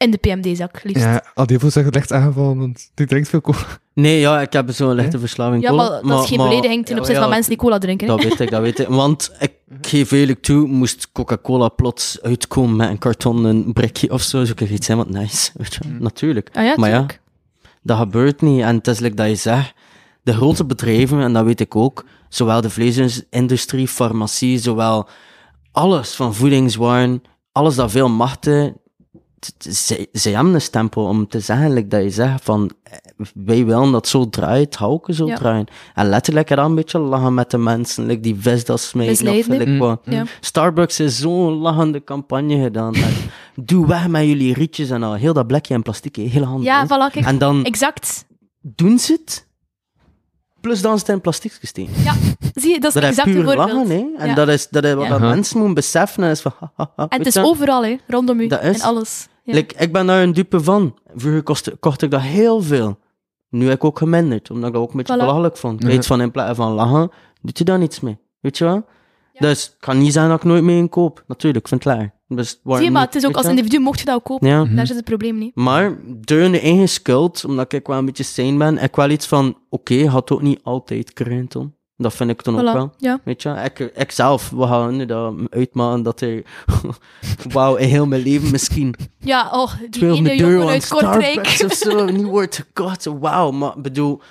In 0.03 0.11
de 0.11 0.17
PMD-zak, 0.17 0.83
liefst. 0.83 1.03
Ja, 1.03 1.11
ja 1.11 1.23
al 1.33 1.45
die 1.45 1.59
zeggen 1.59 1.91
licht 1.91 2.11
aangevallen, 2.11 2.57
want 2.57 2.91
die 2.93 3.05
drinkt 3.07 3.29
veel 3.29 3.41
cola. 3.41 3.57
Nee, 3.93 4.19
ja, 4.19 4.41
ik 4.41 4.53
heb 4.53 4.71
zo'n 4.71 4.93
lichte 4.93 5.19
verslaving. 5.19 5.67
cola, 5.67 5.89
maar 5.89 6.15
dat 6.15 6.23
is 6.23 6.29
geen 6.29 6.37
belediging 6.37 6.85
ten 6.85 6.95
ja, 6.95 7.01
opzichte 7.01 7.13
ja, 7.13 7.19
van 7.19 7.29
mensen 7.29 7.49
die 7.49 7.59
cola 7.59 7.77
drinken. 7.77 8.07
hè. 8.07 8.15
Dat 8.15 8.23
weet 8.23 8.39
ik, 8.39 8.49
dat 8.49 8.61
weet 8.61 8.79
ik. 8.79 8.87
Want 8.87 9.31
ik 9.39 9.53
geef 9.81 10.11
eerlijk 10.11 10.41
toe, 10.41 10.67
moest 10.67 11.11
Coca-Cola 11.11 11.69
plots 11.69 12.21
uitkomen 12.21 12.75
met 12.75 12.89
een 12.89 12.97
kartonnen 12.97 13.73
brikje 13.73 14.11
of 14.11 14.21
zo, 14.21 14.43
zou 14.45 14.63
ik 14.63 14.69
iets 14.69 14.85
zijn 14.85 14.97
wat 14.97 15.09
nice. 15.09 15.51
Weet 15.53 15.73
je? 15.73 15.79
wel. 15.89 15.97
Natuurlijk. 15.99 16.49
Ah 16.53 16.65
ja, 16.65 16.73
maar 16.77 16.89
ja, 16.89 17.05
dat 17.81 17.97
gebeurt 17.97 18.41
niet. 18.41 18.61
En 18.61 18.75
het 18.75 18.87
is 18.87 18.99
like 18.99 19.15
dat 19.15 19.27
je 19.27 19.35
zegt, 19.35 19.73
de 20.23 20.33
grote 20.33 20.65
bedrijven, 20.65 21.21
en 21.21 21.33
dat 21.33 21.45
weet 21.45 21.59
ik 21.59 21.75
ook, 21.75 22.05
zowel 22.29 22.61
de 22.61 22.69
vleesindustrie, 22.69 23.87
farmacie, 23.87 24.59
zowel 24.59 25.07
alles 25.71 26.13
van 26.13 26.35
voedingswaren, 26.35 27.21
alles 27.51 27.75
dat 27.75 27.91
veel 27.91 28.09
macht 28.09 28.45
ze, 29.69 30.07
ze 30.13 30.29
hebben 30.29 30.53
een 30.53 30.61
stempel 30.61 31.03
om 31.05 31.27
te 31.27 31.39
zeggen, 31.39 31.73
like 31.73 31.87
dat 31.87 32.03
je 32.03 32.09
zegt 32.09 32.43
van, 32.43 32.71
eh, 32.83 32.93
wij 33.33 33.65
willen 33.65 33.91
dat 33.91 34.07
zo 34.07 34.29
draait, 34.29 34.75
houken 34.75 35.13
zo 35.13 35.25
Ja. 35.27 35.35
draaien. 35.35 35.67
En 35.93 36.09
letterlijk 36.09 36.49
er 36.49 36.55
dan 36.55 36.65
een 36.65 36.75
beetje 36.75 36.99
lachen 36.99 37.33
met 37.33 37.51
de 37.51 37.57
mensen, 37.57 38.05
like 38.05 38.21
die 38.21 38.35
vis 38.39 38.65
dat 38.65 38.79
smijten, 38.79 39.27
of 39.71 39.77
wat. 39.77 40.01
Ja. 40.05 40.23
Starbucks 40.39 40.99
is 40.99 41.17
zo'n 41.19 41.53
lachende 41.53 42.03
campagne 42.03 42.61
gedaan. 42.63 42.93
Doe 43.55 43.87
weg 43.87 44.07
met 44.07 44.25
jullie 44.25 44.53
rietjes 44.53 44.89
en 44.89 45.03
al. 45.03 45.13
Heel 45.13 45.33
dat 45.33 45.47
blikje 45.47 45.73
en 45.73 45.81
plastic, 45.81 46.15
heel 46.15 46.43
handig. 46.43 46.65
Ja, 46.65 46.79
hè. 46.79 46.85
voilà, 46.85 47.11
kijk. 47.13 47.25
En 47.25 47.37
dan 47.37 47.63
Exact. 47.65 48.25
doen 48.61 48.99
ze 48.99 49.11
het, 49.11 49.47
plus 50.61 50.81
dan 50.81 50.93
is 50.93 50.99
het 50.99 51.09
in 51.09 51.21
plastic 51.21 51.51
gesteken. 51.51 51.93
Zie 52.53 52.71
je, 52.73 52.79
dat 52.79 52.95
is 52.95 53.01
Dat 53.01 53.03
exact 53.09 53.27
een 53.27 53.33
puur 53.33 53.43
voorbeeld. 53.43 53.71
lachen, 53.71 53.89
hè. 53.89 54.05
En 54.17 54.27
Ja. 54.27 54.33
dat 54.35 54.47
is, 54.47 54.67
dat 54.69 54.83
is 54.83 54.93
wat 54.93 55.07
Ja. 55.07 55.17
mensen 55.17 55.57
moeten 55.57 55.75
beseffen. 55.75 56.23
En, 56.23 56.29
is 56.29 56.41
van, 56.41 56.51
ha, 56.59 56.71
ha, 56.75 56.91
ha, 56.95 57.05
En 57.09 57.17
het 57.17 57.27
is 57.27 57.37
overal, 57.37 57.83
hè. 57.83 57.95
Rondom 58.07 58.39
u. 58.39 58.47
Dat 58.47 58.63
is- 58.63 58.79
En 58.79 58.85
alles. 58.87 59.27
Ja. 59.43 59.53
Like, 59.53 59.75
ik 59.77 59.91
ben 59.91 60.05
daar 60.05 60.23
een 60.23 60.33
dupe 60.33 60.61
van. 60.63 60.97
Vroeger 61.15 61.43
kostte, 61.43 61.75
kocht 61.79 62.01
ik 62.01 62.11
dat 62.11 62.21
heel 62.21 62.61
veel. 62.61 62.97
Nu 63.49 63.65
heb 63.67 63.75
ik 63.75 63.83
ook 63.83 63.97
geminderd, 63.97 64.51
omdat 64.51 64.67
ik 64.67 64.73
dat 64.73 64.83
ook 64.83 64.91
een 64.91 64.97
beetje 64.97 65.13
Voilà. 65.13 65.19
belachelijk 65.19 65.57
vond. 65.57 65.83
Weet 65.83 66.05
van 66.05 66.21
in 66.21 66.31
plaats 66.31 66.57
van 66.57 66.71
lachen, 66.71 67.11
doet 67.41 67.57
je 67.57 67.63
daar 67.63 67.79
niets 67.79 67.99
mee. 67.99 68.17
Weet 68.39 68.57
je 68.57 68.63
wel? 68.63 68.85
Dus 69.33 69.65
ik 69.65 69.75
kan 69.79 69.97
niet 69.97 70.13
zeggen 70.13 70.31
dat 70.31 70.39
ik 70.39 70.47
nooit 70.47 70.63
meer 70.63 70.77
inkoop. 70.77 71.23
Natuurlijk, 71.27 71.63
ik 71.63 71.69
vind 71.69 71.83
het 71.83 71.93
klaar. 71.93 72.13
Dus 72.27 72.61
Zie 72.63 72.83
je, 72.83 72.91
maar 72.91 73.05
het 73.05 73.15
is 73.15 73.25
ook 73.25 73.35
als 73.35 73.45
individu 73.45 73.79
mocht 73.79 73.99
je 73.99 74.05
dat 74.05 74.15
ook 74.15 74.23
kopen. 74.23 74.47
Ja. 74.47 74.65
Daar 74.65 74.87
zit 74.87 74.95
het 74.95 75.05
probleem 75.05 75.37
niet. 75.37 75.55
Maar 75.55 75.97
door 76.05 76.51
de 76.51 76.59
eigen 76.59 76.89
schuld, 76.89 77.45
omdat 77.45 77.73
ik 77.73 77.87
wel 77.87 77.97
een 77.97 78.05
beetje 78.05 78.23
sane 78.23 78.57
ben, 78.57 78.77
heb 78.77 78.89
ik 78.89 78.95
wel 78.95 79.09
iets 79.09 79.27
van, 79.27 79.57
oké, 79.69 80.07
had 80.07 80.31
ook 80.31 80.41
niet 80.41 80.59
altijd 80.63 81.13
kruin, 81.13 81.47
Tom. 81.47 81.75
Dat 82.03 82.13
vind 82.13 82.29
ik 82.29 82.43
dan 82.43 82.55
ook 82.55 82.61
Voilà. 82.61 82.73
wel. 82.73 82.93
Ja. 82.97 83.19
Weet 83.23 83.41
je, 83.41 83.49
ik, 83.49 83.79
ik 83.79 84.11
zelf, 84.11 84.49
we 84.49 84.67
gaan 84.67 84.95
nu 84.95 85.05
dat 85.05 85.33
uitmaken 85.49 86.03
dat 86.03 86.21
er, 86.21 86.43
wauw, 87.53 87.75
in 87.75 87.87
heel 87.87 88.05
mijn 88.05 88.21
leven 88.23 88.51
misschien 88.51 88.95
Ja, 89.19 89.49
oh, 89.51 89.71
die 89.79 89.89
200 89.89 90.39
ene 90.39 90.51
jongen 90.51 90.67
uit 90.67 90.87
Kortrijk. 90.87 91.63
Of 91.65 91.73
zo 91.73 92.05
niet 92.11 92.25
wordt 92.25 92.55
gekocht. 92.55 93.05
Wauw, 93.19 93.51
maar 93.51 93.73
ik 93.75 93.81
bedoel, 93.81 94.21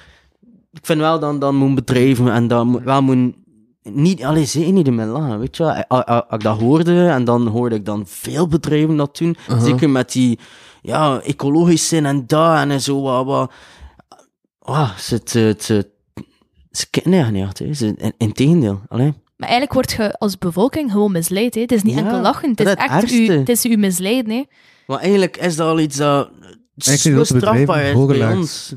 ik 0.72 0.86
vind 0.86 1.00
wel 1.00 1.18
dan, 1.18 1.38
dan 1.38 1.54
moet 1.54 1.74
bedrijven 1.74 2.32
en 2.50 2.66
moet, 2.66 2.82
wel 2.82 3.02
moet 3.02 3.34
niet, 3.82 4.24
alleen 4.24 4.46
zeker 4.46 4.72
niet 4.72 4.86
in 4.86 4.94
mijn 4.94 5.08
lachen, 5.08 5.38
weet 5.38 5.56
je 5.56 5.88
Als 5.88 6.22
ik 6.28 6.40
dat 6.42 6.58
hoorde, 6.60 7.06
en 7.08 7.24
dan 7.24 7.46
hoorde 7.46 7.74
ik 7.74 7.84
dan 7.84 8.02
veel 8.06 8.46
bedrijven 8.48 8.96
dat 8.96 9.16
doen, 9.16 9.36
Uh-huh. 9.48 9.64
zeker 9.64 9.90
met 9.90 10.12
die, 10.12 10.38
ja, 10.82 11.20
ecologisch 11.20 11.88
zijn 11.88 12.06
en 12.06 12.26
dat 12.26 12.56
en 12.68 12.80
zo, 12.80 13.02
wat, 13.02 13.24
wat. 13.24 13.52
Ah, 14.58 14.96
ze, 14.96 15.20
ze, 15.24 15.54
ze, 15.58 15.90
ze 16.72 16.86
kennen 16.90 17.20
eigenlijk 17.20 17.58
niet, 17.60 17.68
hè. 17.68 17.74
Ze, 17.74 17.94
in, 17.98 18.12
in 18.18 18.32
tegendeel, 18.32 18.80
alleen. 18.88 19.14
Maar 19.36 19.48
eigenlijk 19.50 19.72
word 19.72 19.92
je 19.92 20.18
als 20.18 20.38
bevolking 20.38 20.90
gewoon 20.92 21.12
misleid. 21.12 21.54
Hè. 21.54 21.60
Het 21.60 21.72
is 21.72 21.82
niet 21.82 21.94
Ja, 21.94 22.00
enkel 22.00 22.20
lachen, 22.20 22.50
het 22.50 22.60
is 22.60 22.68
het 22.68 22.78
echt 22.78 23.12
u, 23.12 23.30
het 23.30 23.48
is 23.48 23.64
u 23.64 23.76
misleiden. 23.76 24.32
Hè. 24.32 24.42
Maar 24.86 24.98
eigenlijk 24.98 25.36
is 25.36 25.56
dat 25.56 25.68
al 25.68 25.80
iets 25.80 25.96
dat 25.96 26.30
zo 26.76 27.24
strafbaar 27.24 27.84
is 27.84 28.06
bij 28.06 28.32
ons. 28.32 28.74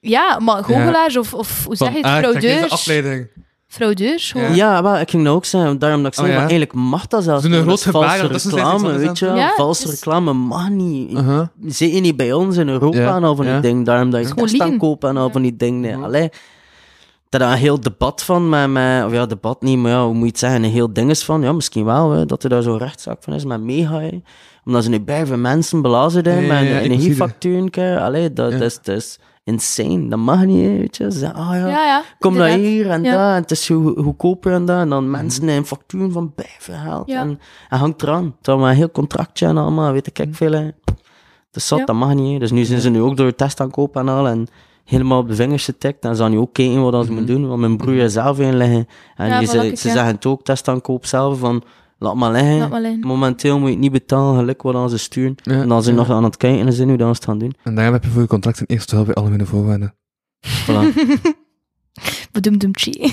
Ja, 0.00 0.38
maar 0.38 0.64
goochelaars 0.64 1.16
of, 1.16 1.34
of 1.34 1.64
hoe 1.64 1.76
zeg 1.76 1.90
je 1.90 1.96
het, 1.96 2.04
ah, 2.04 2.16
fraudeurs. 2.18 2.70
afleiding. 2.72 3.28
Fraudeurs, 3.66 4.32
gewoon. 4.32 4.54
Ja, 4.54 4.80
maar 4.80 5.00
ik 5.00 5.10
ging 5.10 5.24
dat 5.24 5.34
ook 5.34 5.44
zeggen. 5.44 5.78
Daarom 5.78 6.02
dat 6.02 6.12
ik 6.12 6.18
Oh, 6.18 6.24
zei, 6.24 6.36
ja. 6.36 6.40
maar 6.42 6.50
eigenlijk 6.50 6.80
mag 6.80 7.06
dat 7.06 7.24
zelfs 7.24 7.42
Zo'n 7.42 7.50
niet. 7.50 7.60
groot 7.60 7.70
Dat 7.70 7.78
is 7.78 7.84
gebaar, 7.84 8.08
valse 8.18 8.22
dat 8.28 8.36
is 8.36 8.44
een 8.44 8.50
reclame, 8.50 8.92
weet 8.98 9.18
je. 9.18 9.26
Ja, 9.26 9.52
valse 9.56 9.84
is- 9.84 9.90
reclame 9.90 10.32
mag 10.32 10.68
niet. 10.68 11.12
Uh-huh. 11.12 11.46
Zeker 11.66 12.00
niet 12.00 12.16
bij 12.16 12.32
ons 12.32 12.56
in 12.56 12.68
Europa 12.68 12.98
Ja, 12.98 13.16
en 13.16 13.24
al 13.24 13.36
van 13.36 13.44
die 13.44 13.54
ja. 13.54 13.60
dingen. 13.60 13.84
Daarom 13.84 14.10
dat 14.10 14.28
je 14.28 14.34
liegen. 14.34 14.60
aankopen 14.62 15.08
en 15.08 15.16
al 15.16 15.26
Ja. 15.26 15.32
van 15.32 15.42
die 15.42 15.56
dingen. 15.56 15.80
Nee, 15.80 15.96
allee. 15.96 16.28
Dat 17.28 17.40
er 17.40 17.46
een 17.46 17.52
heel 17.56 17.80
debat 17.80 18.22
van, 18.22 18.48
met, 18.48 18.70
met, 18.70 19.04
of 19.04 19.12
ja, 19.12 19.26
debat 19.26 19.62
niet, 19.62 19.78
maar 19.78 19.90
ja, 19.90 20.04
hoe 20.04 20.12
moet 20.14 20.22
je 20.22 20.28
het 20.28 20.38
zeggen, 20.38 20.62
een 20.64 20.70
heel 20.70 20.92
ding 20.92 21.10
is 21.10 21.24
van, 21.24 21.42
ja, 21.42 21.52
misschien 21.52 21.84
wel, 21.84 22.10
hè, 22.10 22.26
dat 22.26 22.42
er 22.42 22.50
daar 22.50 22.62
zo'n 22.62 22.78
rechtszaak 22.78 23.22
van 23.22 23.32
is, 23.32 23.44
met 23.44 23.60
mega, 23.62 24.00
hè. 24.00 24.20
omdat 24.64 24.84
ze 24.84 24.90
nu 24.90 25.00
bij 25.00 25.26
veel 25.26 25.36
mensen 25.38 25.82
belazerd 25.82 26.26
hebben, 26.26 26.44
Ja, 26.44 26.52
ja, 26.54 26.60
met 26.60 26.68
ja, 26.70 26.76
een 26.76 26.82
energiefactuur, 26.84 27.70
kijk, 27.70 28.00
allee, 28.00 28.32
dat, 28.32 28.52
Ja. 28.52 28.58
dat, 28.58 28.66
is, 28.66 28.78
dat 28.82 28.96
is 28.96 29.18
insane, 29.44 30.08
dat 30.08 30.18
mag 30.18 30.44
niet, 30.44 30.64
hè, 30.66 30.76
weet 30.78 30.96
je. 30.96 31.12
Ze 31.12 31.18
zeggen, 31.18 31.38
ah 31.38 31.50
ja, 31.54 31.66
Ja, 31.68 31.84
ja. 31.84 32.02
Kom 32.18 32.36
naar 32.36 32.48
inderdaad. 32.48 32.72
hier 32.72 32.90
en 32.90 33.02
Ja. 33.02 33.12
daar, 33.14 33.34
en 33.36 33.42
het 33.42 33.50
is 33.50 33.66
go- 33.66 33.94
goedkoper 34.02 34.52
en 34.52 34.64
dat. 34.64 34.78
En 34.80 34.88
dan 34.88 35.10
mensen 35.10 35.48
een 35.48 35.66
factuur 35.66 36.10
van 36.10 36.32
bijven. 36.36 37.04
Ja. 37.06 37.20
En, 37.20 37.40
en 37.68 37.78
hangt 37.78 38.02
eraan. 38.02 38.36
Dan 38.40 38.58
maar 38.58 38.70
een 38.70 38.76
heel 38.76 38.90
contractje 38.90 39.46
en 39.46 39.56
allemaal, 39.56 39.92
weet 39.92 40.06
ik, 40.06 40.18
ik 40.18 40.34
veel. 40.34 40.52
Hè. 40.52 40.68
Dus 41.50 41.66
zat, 41.66 41.78
Ja. 41.78 41.84
dat 41.84 41.96
mag 41.96 42.14
niet. 42.14 42.32
hè. 42.32 42.38
Dus 42.38 42.50
nu 42.50 42.64
zijn 42.64 42.80
ze 42.80 42.90
nu 42.90 43.00
ook 43.00 43.16
door 43.16 43.26
het 43.26 43.36
test 43.38 43.60
aan 43.60 43.70
kopen 43.70 44.00
en 44.00 44.08
al. 44.08 44.28
En 44.28 44.46
helemaal 44.88 45.18
op 45.18 45.28
de 45.28 45.34
vingers 45.34 45.64
getikt. 45.64 46.04
En 46.04 46.16
ze 46.16 46.22
gaan 46.22 46.30
nu 46.30 46.38
ook 46.38 46.52
kijken 46.52 46.82
wat 46.82 47.04
ze 47.06 47.12
moeten 47.12 47.34
doen. 47.34 47.48
Want 47.48 47.60
mijn 47.60 47.76
broer 47.76 47.94
is 47.96 48.12
zelf 48.12 48.38
inleggen. 48.38 48.86
En 49.16 49.28
Ja, 49.28 49.40
ze, 49.44 49.58
ze 49.58 49.64
ja. 49.64 49.76
zeggen 49.76 50.06
het 50.06 50.26
ook, 50.26 50.44
test 50.44 50.68
aan 50.68 50.80
koop 50.80 51.06
zelf. 51.06 51.38
Van, 51.38 51.62
laat 51.98 52.14
maar 52.14 52.32
liggen. 52.32 52.58
Laat 52.58 52.70
maar 52.70 52.80
liggen. 52.80 53.00
Momenteel 53.00 53.58
moet 53.58 53.66
je 53.66 53.72
het 53.72 53.82
niet 53.82 53.92
betalen, 53.92 54.38
gelijk 54.38 54.62
wat 54.62 54.74
aan 54.74 54.90
ze 54.90 54.98
sturen. 54.98 55.34
Ja, 55.42 55.52
en 55.52 55.68
dan 55.68 55.82
zijn 55.82 55.82
ze 55.82 55.90
ja. 55.90 55.96
nog 55.96 56.10
aan 56.16 56.24
het 56.24 56.36
kijken 56.36 56.72
zijn 56.72 56.88
hoe 56.88 56.96
dat 56.96 57.06
ze 57.06 57.12
het 57.14 57.24
gaan 57.24 57.38
doen. 57.38 57.54
En 57.62 57.74
daarom 57.74 57.92
heb 57.94 58.04
je 58.04 58.10
voor 58.10 58.22
je 58.22 58.28
contract 58.28 58.60
een 58.60 58.66
eerste 58.66 58.94
hulp 58.94 59.06
bij 59.06 59.14
algemene 59.14 59.46
voorwaarden. 59.46 59.94
Voilà. 60.46 60.92
Bedoemdoemtje. 62.32 62.92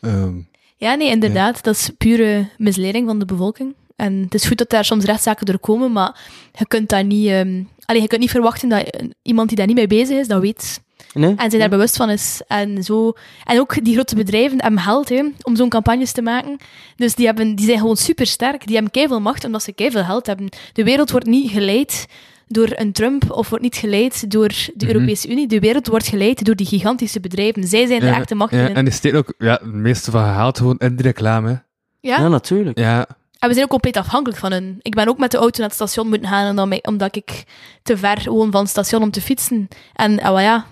Ehm, 0.00 0.34
Ja, 0.76 0.94
nee, 0.94 1.10
inderdaad. 1.10 1.62
Dat 1.64 1.74
is 1.74 1.90
pure 1.98 2.48
misleiding 2.58 3.06
van 3.06 3.18
de 3.18 3.24
bevolking. 3.24 3.74
En 3.96 4.14
het 4.22 4.34
is 4.34 4.44
goed 4.46 4.58
dat 4.58 4.70
daar 4.70 4.84
soms 4.84 5.04
rechtszaken 5.04 5.46
door 5.46 5.58
komen, 5.58 5.92
maar 5.92 6.20
je 6.52 6.66
kunt 6.66 6.88
dat 6.88 7.04
niet... 7.04 7.28
ehm 7.28 7.62
allee, 7.86 8.02
je 8.02 8.08
kunt 8.08 8.20
niet 8.20 8.30
verwachten 8.30 8.68
dat 8.68 9.06
iemand 9.22 9.48
die 9.48 9.56
daar 9.56 9.66
niet 9.66 9.76
mee 9.76 9.86
bezig 9.86 10.18
is, 10.18 10.28
dat 10.28 10.40
weet. 10.40 10.80
Nee? 11.14 11.34
En 11.36 11.50
zich 11.50 11.60
daar 11.60 11.68
bewust 11.68 11.96
van 11.96 12.10
is. 12.10 12.40
En, 12.48 12.82
zo. 12.82 13.12
en 13.44 13.60
ook 13.60 13.84
die 13.84 13.94
grote 13.94 14.14
bedrijven 14.16 14.62
hebben 14.62 14.80
geld 14.80 15.08
hè, 15.08 15.22
om 15.42 15.56
zo'n 15.56 15.68
campagnes 15.68 16.12
te 16.12 16.22
maken. 16.22 16.56
Dus 16.96 17.14
die, 17.14 17.26
hebben, 17.26 17.54
die 17.54 17.66
zijn 17.66 17.78
gewoon 17.78 17.96
super 17.96 18.26
sterk. 18.26 18.64
Die 18.66 18.74
hebben 18.74 18.92
keiveel 18.92 19.20
macht 19.20 19.44
omdat 19.44 19.62
ze 19.62 19.72
keiveel 19.72 20.04
geld 20.04 20.26
hebben. 20.26 20.48
De 20.72 20.84
wereld 20.84 21.10
wordt 21.10 21.26
niet 21.26 21.50
geleid 21.50 22.06
door 22.48 22.68
een 22.74 22.92
Trump 22.92 23.30
of 23.30 23.48
wordt 23.48 23.64
niet 23.64 23.76
geleid 23.76 24.30
door 24.30 24.48
de 24.48 24.72
Mhm. 24.86 24.94
Europese 24.94 25.28
Unie. 25.30 25.46
De 25.46 25.60
wereld 25.60 25.86
wordt 25.86 26.06
geleid 26.06 26.44
door 26.44 26.54
die 26.56 26.66
gigantische 26.66 27.20
bedrijven. 27.20 27.64
Zij 27.64 27.86
zijn 27.86 28.00
de 28.00 28.06
ja, 28.06 28.16
echte 28.16 28.34
macht 28.34 28.52
ja, 28.52 28.68
in. 28.68 28.74
en 28.74 28.84
die 28.84 28.94
steken 28.94 29.18
ook 29.18 29.34
ja, 29.38 29.52
het 29.62 29.72
meeste 29.72 30.10
van 30.10 30.22
gehaald 30.22 30.58
gewoon 30.58 30.78
in 30.78 30.96
de 30.96 31.02
reclame. 31.02 31.62
Ja? 32.00 32.18
Ja, 32.20 32.28
natuurlijk. 32.28 32.78
Ja, 32.78 33.06
En 33.38 33.48
we 33.48 33.54
zijn 33.54 33.64
ook 33.64 33.70
compleet 33.70 33.96
afhankelijk 33.96 34.40
van 34.40 34.52
hun. 34.52 34.78
Ik 34.82 34.94
ben 34.94 35.08
ook 35.08 35.18
met 35.18 35.30
de 35.30 35.36
auto 35.36 35.58
naar 35.58 35.66
het 35.66 35.76
station 35.76 36.08
moeten 36.08 36.28
gaan, 36.28 36.58
en 36.58 36.86
omdat 36.86 37.16
ik 37.16 37.44
te 37.82 37.96
ver 37.96 38.30
woon 38.30 38.50
van 38.50 38.60
het 38.60 38.70
station 38.70 39.02
om 39.02 39.10
te 39.10 39.20
fietsen. 39.20 39.68
En 39.92 40.20
ah, 40.20 40.40
ja, 40.40 40.66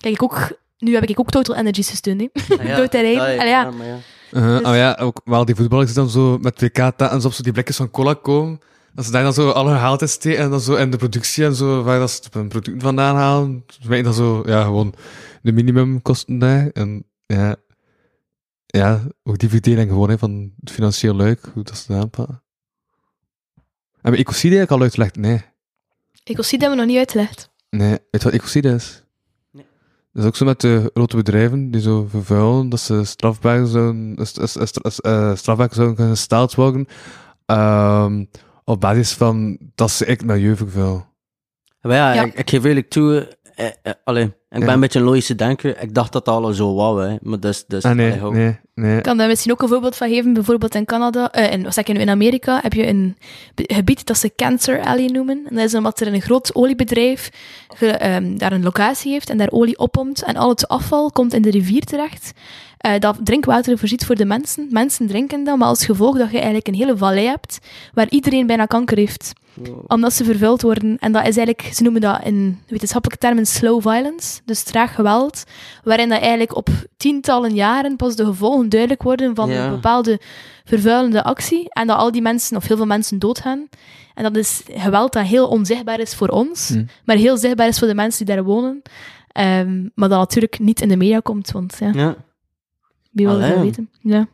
kijk, 0.00 0.14
ik 0.14 0.22
ook, 0.22 0.52
nu 0.78 0.94
heb 0.94 1.04
ik 1.04 1.20
ook 1.20 1.30
Total 1.30 1.56
Energy 1.56 1.82
gesteund. 1.82 2.28
Ah, 2.58 2.66
ja. 2.66 2.76
Door 2.76 2.88
te 2.88 3.00
rijden. 3.00 3.22
Ah, 3.22 3.34
ja, 3.34 3.44
ja. 3.44 3.70
maar 3.70 3.86
ja. 3.86 3.98
uh 4.32 4.58
Dus- 4.58 4.68
oh 4.68 4.74
ja, 4.74 4.96
ook 5.00 5.20
wel 5.24 5.44
die 5.44 5.54
voetballers 5.54 5.92
die 5.92 6.02
dan 6.02 6.10
zo 6.10 6.38
met 6.38 6.60
WK-taten 6.60 7.24
op 7.24 7.32
zo 7.32 7.42
die 7.42 7.52
blikjes 7.52 7.76
van 7.76 7.90
cola 7.90 8.14
komen. 8.14 8.58
Dat 8.94 9.04
ze 9.04 9.10
daar 9.10 9.22
dan 9.22 9.32
zo 9.32 9.50
alle 9.50 10.06
steken 10.06 10.38
en 10.38 10.50
dan 10.50 10.60
zo 10.60 10.74
in 10.74 10.90
de 10.90 10.96
productie 10.96 11.44
en 11.44 11.54
zo, 11.54 11.82
waar 11.82 11.98
dat 11.98 12.10
ze 12.10 12.20
hun 12.30 12.48
producten 12.48 12.80
vandaan 12.80 13.16
halen. 13.16 13.64
Ze 13.66 13.88
weten 13.88 14.04
dan 14.04 14.14
zo, 14.14 14.42
ja, 14.46 14.62
gewoon 14.62 14.94
de 15.42 15.52
minimumkosten 15.52 16.38
daar. 16.38 16.70
En 16.72 17.04
ja, 17.26 17.56
ja, 18.70 19.00
ook 19.22 19.38
die 19.38 19.48
verdeling 19.48 19.88
gewoon, 19.90 20.10
hè, 20.10 20.18
van 20.18 20.52
het 20.60 20.70
financieel 20.70 21.14
luik, 21.14 21.50
hoe 21.54 21.62
dat 21.62 21.76
ze 21.76 21.92
dat 21.92 22.02
aanpakken. 22.02 22.42
Hebben 23.92 24.12
we 24.20 24.26
ecocide 24.26 24.56
eigenlijk 24.56 24.70
al 24.70 24.80
uitgelegd? 24.82 25.16
Nee. 25.16 25.42
Ecocide 26.24 26.60
hebben 26.64 26.70
we 26.78 26.84
nog 26.84 26.86
niet 26.94 26.98
uitgelegd. 26.98 27.50
Nee, 27.70 27.90
weet 27.90 28.00
je 28.10 28.18
wat 28.22 28.32
ecocide 28.32 28.68
is? 28.74 29.04
Nee. 29.50 29.66
Dat 30.12 30.22
is 30.22 30.28
ook 30.28 30.36
zo 30.36 30.44
met 30.44 30.60
de 30.60 30.90
grote 30.94 31.16
bedrijven 31.16 31.70
die 31.70 31.80
zo 31.80 32.06
vervuilen, 32.08 32.68
dat 32.68 32.80
ze 32.80 33.04
strafbaar 33.04 33.66
zouden, 33.66 34.14
is- 34.16 34.32
is- 34.36 34.56
is- 34.56 34.72
is- 34.72 35.00
eh, 35.00 35.34
strafbaar 35.36 35.68
zouden 35.72 35.96
kunnen 35.96 36.14
gesteld 36.16 36.54
worden, 36.54 36.86
ehm, 37.46 38.24
op 38.64 38.80
basis 38.80 39.12
van 39.12 39.58
dat 39.74 39.90
ze 39.90 40.04
echt 40.04 40.24
milieu 40.24 40.56
vervuilen. 40.56 41.08
Maar 41.80 41.92
ja, 41.96 42.12
Ja. 42.12 42.24
Ik, 42.24 42.34
ik 42.34 42.50
geef 42.50 42.64
eerlijk 42.64 42.90
toe, 42.90 43.38
eh, 43.60 43.66
eh, 43.82 43.92
allee, 44.04 44.24
ik 44.24 44.32
ben 44.48 44.60
Ja. 44.66 44.72
een 44.72 44.80
beetje 44.80 44.98
een 44.98 45.04
logische 45.04 45.34
denker. 45.34 45.82
Ik 45.82 45.94
dacht 45.94 46.12
dat 46.12 46.24
dat 46.24 46.44
al 46.44 46.52
zo 46.52 46.74
wou, 46.74 47.04
hè. 47.08 47.16
Maar 47.22 47.40
dus, 47.40 47.64
dus 47.66 47.84
Ah, 47.84 47.92
nee, 47.94 48.06
allee, 48.08 48.20
hou- 48.20 48.34
nee, 48.34 48.58
nee. 48.74 48.96
Ik 48.96 49.02
kan 49.02 49.16
daar 49.16 49.28
misschien 49.28 49.52
ook 49.52 49.62
een 49.62 49.68
voorbeeld 49.68 49.96
van 49.96 50.08
geven. 50.08 50.32
Bijvoorbeeld 50.32 50.74
in 50.74 50.84
Canada, 50.84 51.30
eh, 51.32 51.52
in, 51.52 51.62
wat 51.62 51.74
zeg 51.74 51.84
ik 51.86 51.94
nu, 51.94 52.00
in 52.00 52.08
Amerika 52.08 52.58
heb 52.62 52.72
je 52.72 52.86
een 52.86 53.16
gebied 53.54 54.06
dat 54.06 54.18
ze 54.18 54.32
Cancer 54.36 54.80
Alley 54.84 55.06
noemen. 55.06 55.46
En 55.48 55.54
dat 55.56 55.64
is 55.64 55.74
omdat 55.74 56.00
er 56.00 56.06
een 56.14 56.20
groot 56.22 56.54
oliebedrijf 56.54 57.30
ge- 57.74 57.86
ehm, 57.90 58.36
daar 58.36 58.52
een 58.52 58.62
locatie 58.62 59.12
heeft 59.12 59.30
en 59.30 59.38
daar 59.38 59.50
olie 59.50 59.78
oppompt. 59.78 60.22
En 60.22 60.36
al 60.36 60.48
het 60.48 60.68
afval 60.68 61.10
komt 61.10 61.34
in 61.34 61.42
de 61.42 61.50
rivier 61.50 61.84
terecht. 61.84 62.32
eh, 62.80 62.98
dat 62.98 63.18
drinkwater 63.24 63.78
voorziet 63.78 64.06
voor 64.06 64.14
de 64.14 64.24
mensen. 64.24 64.66
Mensen 64.70 65.06
drinken 65.06 65.44
dat, 65.44 65.58
maar 65.58 65.68
als 65.68 65.84
gevolg 65.84 66.16
dat 66.18 66.26
je 66.30 66.34
eigenlijk 66.36 66.66
een 66.68 66.74
hele 66.74 66.96
vallei 66.96 67.26
hebt 67.26 67.58
waar 67.94 68.08
iedereen 68.08 68.46
bijna 68.46 68.66
kanker 68.66 68.96
heeft. 68.96 69.32
Omdat 69.86 70.12
ze 70.12 70.24
vervuild 70.24 70.62
worden. 70.62 70.98
En 70.98 71.12
dat 71.12 71.26
is 71.26 71.36
eigenlijk, 71.36 71.74
ze 71.74 71.82
noemen 71.82 72.00
dat 72.00 72.20
in 72.24 72.60
wetenschappelijke 72.68 73.26
termen 73.26 73.46
slow 73.46 73.80
violence, 73.82 74.40
dus 74.44 74.62
traag 74.62 74.94
geweld, 74.94 75.44
waarin 75.84 76.08
dat 76.08 76.20
eigenlijk 76.20 76.56
op 76.56 76.68
tientallen 76.96 77.54
jaren 77.54 77.96
pas 77.96 78.16
de 78.16 78.24
gevolgen 78.24 78.68
duidelijk 78.68 79.02
worden 79.02 79.34
van 79.34 79.50
Ja. 79.50 79.64
een 79.64 79.70
bepaalde 79.70 80.20
vervuilende 80.64 81.22
actie. 81.24 81.66
En 81.68 81.86
dat 81.86 81.96
al 81.96 82.12
die 82.12 82.22
mensen, 82.22 82.56
of 82.56 82.66
heel 82.66 82.76
veel 82.76 82.86
mensen, 82.86 83.18
doodgaan. 83.18 83.68
En 84.14 84.22
dat 84.22 84.36
is 84.36 84.62
geweld 84.66 85.12
dat 85.12 85.24
heel 85.26 85.48
onzichtbaar 85.48 86.00
is 86.00 86.14
voor 86.14 86.28
ons, 86.28 86.68
Hm. 86.68 86.84
maar 87.04 87.16
heel 87.16 87.36
zichtbaar 87.36 87.68
is 87.68 87.78
voor 87.78 87.88
de 87.88 87.94
mensen 87.94 88.26
die 88.26 88.34
daar 88.34 88.44
wonen. 88.44 88.82
Ehm, 89.32 89.88
maar 89.94 90.08
dat 90.08 90.18
natuurlijk 90.18 90.58
niet 90.58 90.80
in 90.80 90.88
de 90.88 90.96
media 90.96 91.20
komt, 91.20 91.50
want 91.50 91.76
ja, 91.80 91.90
Ja. 91.94 92.16
wie 93.10 93.26
wil 93.26 93.38
dat 93.40 93.58
weten? 93.58 93.90
Ja. 94.00 94.26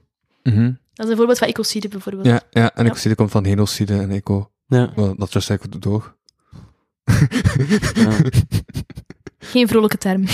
Mhm. 0.43 0.73
Dat 0.95 1.05
is 1.07 1.11
een 1.11 1.17
voorbeeld 1.17 1.39
van 1.39 1.49
ecocide 1.49 1.89
bijvoorbeeld. 1.89 2.27
Ja, 2.27 2.41
ja, 2.51 2.75
en 2.75 2.85
Ja. 2.85 2.91
ecocide 2.91 3.15
komt 3.15 3.31
van 3.31 3.45
genocide 3.47 3.99
en 3.99 4.11
eco. 4.11 4.51
Ja. 4.67 4.91
Well, 4.95 5.15
dat 5.17 5.35
is 5.35 5.49
eigenlijk 5.49 5.83
door. 5.83 6.15
Ja. 7.95 8.11
Geen 9.39 9.69
vrolijke 9.69 9.97
term. 9.99 10.25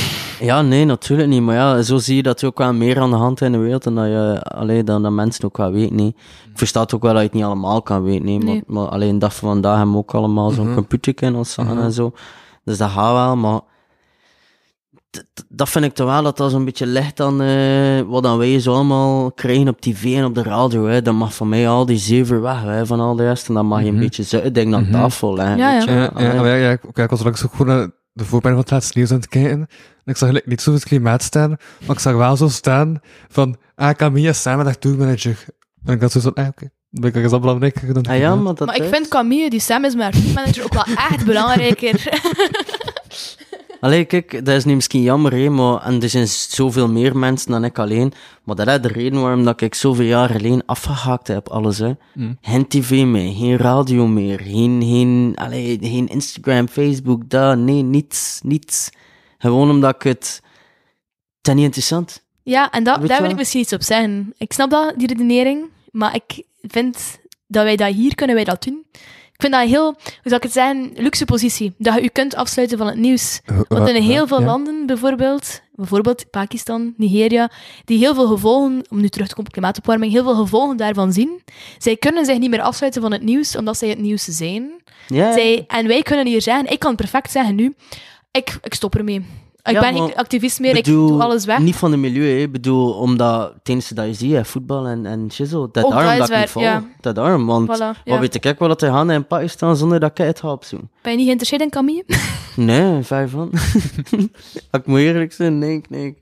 Ja, 0.41 0.63
nee, 0.63 0.85
natuurlijk 0.85 1.29
niet. 1.29 1.43
Maar 1.43 1.55
ja, 1.55 1.83
zo 1.83 1.99
zie 1.99 2.17
je 2.17 2.23
dat 2.23 2.41
er 2.41 2.47
ook 2.47 2.59
wel 2.59 2.73
meer 2.73 3.01
aan 3.01 3.11
de 3.11 3.17
hand 3.17 3.41
is 3.41 3.47
in 3.47 3.53
de 3.53 3.59
wereld 3.59 3.87
en 3.87 3.95
dat, 3.95 4.07
je, 4.07 4.43
allee, 4.43 4.85
dan 4.85 5.03
dat 5.03 5.13
mensen 5.13 5.45
ook 5.45 5.57
wel 5.57 5.73
weten. 5.73 5.97
Nee. 5.97 6.07
Ik 6.53 6.59
versta 6.59 6.81
het 6.81 6.95
ook 6.95 7.03
wel 7.03 7.11
dat 7.13 7.21
je 7.21 7.27
het 7.27 7.37
niet 7.37 7.45
allemaal 7.45 7.83
kan 7.83 8.03
weten. 8.03 8.25
Nee. 8.25 8.39
Nee. 8.39 8.63
Maar, 8.67 8.83
maar 8.83 8.93
alleen 8.93 9.19
dag 9.19 9.35
van 9.35 9.49
vandaag 9.49 9.77
hebben 9.77 9.93
we 9.93 9.99
ook 10.01 10.15
allemaal 10.15 10.51
zo'n 10.51 10.75
computer 10.75 11.23
in 11.23 11.35
ons 11.35 11.51
staan 11.51 11.67
Mhm. 11.67 11.79
en 11.79 11.93
zo. 11.93 12.13
Dus 12.65 12.79
dat 12.79 12.91
gaat 12.91 13.13
wel, 13.13 13.37
maar 13.37 13.61
dat 15.49 15.69
vind 15.69 15.85
ik 15.85 15.95
toch 15.95 16.07
wel 16.07 16.23
dat 16.23 16.37
dat 16.37 16.51
zo'n 16.51 16.65
beetje 16.65 16.87
ligt 16.87 17.21
aan 17.21 17.43
eh, 17.43 18.01
wat 18.01 18.23
dan 18.23 18.39
wij 18.39 18.61
zo 18.61 18.75
allemaal 18.75 19.33
krijgen 19.33 19.69
op 19.69 19.81
tv 19.81 20.05
en 20.17 20.25
op 20.25 20.35
de 20.35 20.43
radio. 20.43 20.87
Hè. 20.87 21.03
Dat 21.03 21.15
mag 21.15 21.35
van 21.35 21.49
mij 21.49 21.69
al 21.69 21.87
die 21.87 21.99
zever 21.99 22.41
weg 22.41 22.63
hè, 22.63 22.87
van 22.87 23.01
al 23.01 23.17
de 23.17 23.23
rest. 23.25 23.49
En 23.49 23.55
dan 23.55 23.67
mag 23.67 23.81
je 23.81 23.87
een 23.87 23.93
Mhm. 23.93 24.03
beetje 24.03 24.23
zitten 24.23 24.53
dingen 24.53 24.75
aan 24.75 24.83
Mhm. 24.83 24.93
tafel 24.93 25.35
leggen. 25.35 25.57
Ja, 25.57 25.73
weet 25.79 25.85
ja. 25.85 25.93
je. 25.93 26.11
Ja, 26.25 26.33
ja, 26.35 26.45
ja, 26.47 26.55
ja, 26.55 26.71
ik, 26.71 26.81
ik 26.95 27.11
was 27.11 27.23
langs 27.23 27.45
ook 27.45 27.51
gewoon 27.55 27.77
naar 27.77 27.91
de 28.13 28.25
voorpijn 28.25 28.53
van 28.55 28.63
het 28.63 28.71
laatste 28.73 28.93
nieuws 28.99 29.11
aan 29.11 29.17
het 29.17 29.29
kijken. 29.29 29.51
En 29.51 29.69
ik 30.05 30.17
zag 30.17 30.29
gelijk 30.29 30.47
niet 30.47 30.61
zo 30.61 30.73
het 30.73 30.85
klimaat 30.85 31.23
staan, 31.23 31.49
maar 31.87 31.97
ik 31.97 32.03
zag 32.03 32.15
wel 32.15 32.37
zo 32.37 32.49
staan 32.49 33.01
van, 33.29 33.57
ah, 33.75 33.91
Camilla 33.91 34.33
samen 34.33 34.65
met 34.65 34.81
tourmanager. 34.81 35.45
En 35.85 35.95
ik 35.95 36.01
had 36.01 36.13
zo 36.13 36.21
van, 36.21 36.35
ah, 36.35 36.47
oké. 36.47 36.69
Dan 36.91 37.01
ben 37.01 37.11
ik 37.15 37.17
eens 37.25 37.33
al 37.33 37.41
belangrijker 37.41 37.95
dan 37.95 38.07
Ah 38.07 38.19
ja, 38.19 38.35
maar 38.35 38.55
dat 38.55 38.67
Maar 38.67 38.77
ik 38.77 38.83
is- 38.83 38.89
vind 38.89 39.09
Camille, 39.09 39.51
die 39.51 39.61
Sam 39.61 39.85
is 39.85 39.95
maar 39.95 40.15
manager, 40.35 40.65
ook 40.65 40.73
wel 40.75 40.85
echt 41.11 41.25
belangrijker. 41.25 42.01
Allee, 43.83 44.05
kijk, 44.05 44.45
dat 44.45 44.57
is 44.57 44.65
nu 44.65 44.75
misschien 44.75 45.03
jammer, 45.03 45.33
hè, 45.33 45.49
maar 45.49 45.83
en 45.83 46.03
er 46.03 46.09
zijn 46.09 46.29
zoveel 46.29 46.89
meer 46.89 47.17
mensen 47.17 47.51
dan 47.51 47.65
ik 47.65 47.79
alleen. 47.79 48.13
Maar 48.45 48.57
dat 48.57 48.69
is 48.69 48.81
de 48.81 48.89
reden 48.89 49.21
waarom 49.21 49.45
dat 49.45 49.61
ik 49.61 49.75
zoveel 49.75 50.05
jaar 50.05 50.29
geleden 50.29 50.63
afgehaakt 50.67 51.29
heb, 51.29 51.49
alles. 51.49 51.79
Hè. 51.79 51.93
Mm. 52.15 52.39
Geen 52.41 52.69
tv 52.69 53.05
meer, 53.05 53.35
geen 53.35 53.57
radio 53.57 54.07
meer, 54.07 54.41
geen, 54.41 54.83
geen, 54.83 55.33
allee, 55.35 55.79
geen 55.81 56.09
Instagram, 56.09 56.69
Facebook, 56.69 57.31
dat, 57.31 57.59
nee, 57.59 57.83
niets, 57.83 58.41
niets. 58.43 58.91
Gewoon 59.39 59.71
omdat 59.71 59.95
ik 59.95 60.03
het... 60.03 60.41
Het 61.39 61.49
is 61.49 61.55
niet 61.55 61.65
interessant. 61.65 62.25
Ja, 62.43 62.71
en 62.71 62.85
dat, 62.85 63.07
daar 63.07 63.23
wil 63.23 63.31
ik 63.31 63.37
misschien 63.37 63.61
iets 63.61 63.73
op 63.73 63.83
zeggen. 63.83 64.35
Ik 64.37 64.53
snap 64.53 64.71
dat, 64.71 64.95
die 64.97 65.07
redenering, 65.07 65.65
maar 65.91 66.15
ik 66.15 66.43
vind 66.61 67.21
dat 67.47 67.65
wij 67.65 67.77
dat 67.77 67.95
hier 67.95 68.15
kunnen 68.15 68.37
wij 68.37 68.45
dat 68.45 68.63
doen. 68.63 68.85
Ik 69.43 69.48
vind 69.48 69.60
dat 69.60 69.70
een 69.70 69.77
heel, 69.78 69.93
hoe 69.94 70.20
zou 70.23 70.35
ik 70.36 70.43
het 70.43 70.52
zeggen, 70.52 70.90
luxe 70.94 71.24
positie. 71.24 71.74
Dat 71.78 71.94
je 71.94 72.02
je 72.02 72.10
kunt 72.10 72.35
afsluiten 72.35 72.78
van 72.78 72.86
het 72.86 72.97
nieuws. 72.97 73.40
Want 73.69 73.89
in 73.89 74.02
heel 74.02 74.27
veel 74.27 74.40
Ja. 74.40 74.47
landen, 74.47 74.86
bijvoorbeeld, 74.86 75.60
bijvoorbeeld 75.74 76.31
Pakistan, 76.31 76.94
Nigeria, 76.97 77.51
die 77.85 77.98
heel 77.98 78.14
veel 78.14 78.27
gevolgen, 78.27 78.85
om 78.90 79.01
nu 79.01 79.09
terug 79.09 79.27
te 79.28 79.35
komen 79.35 79.47
op 79.51 79.52
klimaatopwarming, 79.52 80.12
heel 80.12 80.23
veel 80.23 80.35
gevolgen 80.35 80.77
daarvan 80.77 81.12
zien. 81.12 81.43
Zij 81.78 81.97
kunnen 81.97 82.24
zich 82.24 82.39
niet 82.39 82.51
meer 82.51 82.60
afsluiten 82.60 83.02
van 83.02 83.12
het 83.12 83.23
nieuws, 83.23 83.56
omdat 83.56 83.78
zij 83.78 83.89
het 83.89 83.98
nieuws 83.98 84.24
zijn. 84.24 84.70
Ja, 85.09 85.32
Zij, 85.32 85.64
en 85.66 85.86
wij 85.86 86.02
kunnen 86.02 86.27
hier 86.27 86.43
zeggen, 86.43 86.70
ik 86.70 86.78
kan 86.78 86.97
perfect 86.97 87.31
zeggen 87.31 87.55
nu, 87.55 87.74
ik, 88.31 88.59
ik 88.62 88.74
stop 88.74 88.94
ermee. 88.97 89.24
Ik 89.65 89.73
Ja, 89.73 89.81
ben 89.81 89.95
geen 89.95 90.15
activist 90.17 90.61
meer, 90.61 90.75
bedoel, 90.75 91.07
ik 91.07 91.13
doe 91.13 91.23
alles 91.23 91.45
weg. 91.45 91.59
Niet 91.59 91.77
van 91.77 91.91
de 91.91 91.97
milieu, 91.97 92.25
hè. 92.31 92.37
Ik 92.43 92.53
bedoel, 92.53 92.93
omdat 92.93 93.53
het 93.59 93.69
enige 93.69 93.95
dat 93.95 94.07
je 94.07 94.15
ziet, 94.15 94.33
hè, 94.33 94.45
voetbal 94.45 94.87
en, 94.87 95.07
en 95.07 95.29
shizzle. 95.33 95.69
Dat 95.73 95.85
Ook 95.85 95.91
daarom 95.91 96.19
dat 96.19 96.19
dat 96.19 96.31
ik 96.31 96.37
niet 96.37 96.51
volg. 96.51 96.65
ja. 96.65 96.85
Dat 97.01 97.15
daarom, 97.15 97.47
want 97.47 97.69
Voilà, 97.77 97.79
ja. 97.79 97.97
wat 98.05 98.19
weet 98.19 98.45
ik 98.45 98.59
wel 98.59 98.69
dat 98.69 98.83
er 98.83 98.91
gaan 98.93 99.11
in 99.11 99.27
Pakistan 99.27 99.77
zonder 99.77 100.01
dat 100.01 100.11
ik 100.11 100.17
het 100.17 100.41
ga 100.41 100.53
opzoeken. 100.53 100.91
Ben 101.03 101.11
je 101.13 101.17
niet 101.19 101.27
geïnteresseerd 101.27 101.63
in 101.63 101.71
Camille? 101.71 102.05
Nee, 102.57 103.03
vijf 103.03 103.31
van. 103.31 103.51
Ik 104.71 104.87
moet 104.87 104.99
eerlijk 104.99 105.33
zijn, 105.33 105.59
nee, 105.59 105.81
nee. 105.89 106.17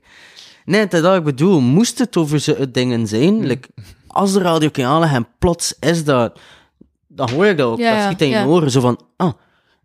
Nee, 0.65 0.79
het 0.79 0.93
is 0.93 1.01
dat 1.01 1.15
ik 1.15 1.23
bedoel. 1.23 1.59
Moest 1.59 1.99
het 1.99 2.17
over 2.17 2.71
dingen 2.71 3.07
zijn, 3.07 3.45
like, 3.45 3.67
als 4.07 4.33
de 4.33 4.39
radio 4.39 4.69
kan 4.69 4.85
aanleggen 4.85 5.17
en 5.17 5.27
plots 5.39 5.75
is 5.79 6.03
dat, 6.03 6.39
dan 7.07 7.29
hoor 7.29 7.45
ik 7.45 7.57
dat 7.57 7.71
ook. 7.71 7.79
Dat 7.79 8.01
schiet 8.03 8.21
in 8.21 8.29
je 8.29 8.45
oren, 8.45 8.71
zo 8.71 8.79
van, 8.81 8.99
ah, 9.17 9.31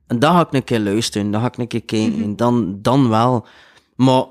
en 0.06 0.18
dan 0.18 0.32
ga 0.34 0.40
ik 0.40 0.52
een 0.52 0.64
keer 0.64 0.80
luisteren, 0.80 1.30
dan 1.30 1.40
ga 1.40 1.46
ik 1.46 1.56
een 1.58 1.66
keer 1.66 1.84
kijken, 1.84 2.18
Mhm. 2.20 2.34
dan, 2.36 2.78
dan 2.82 3.08
wel. 3.08 3.46
Maar 3.96 4.24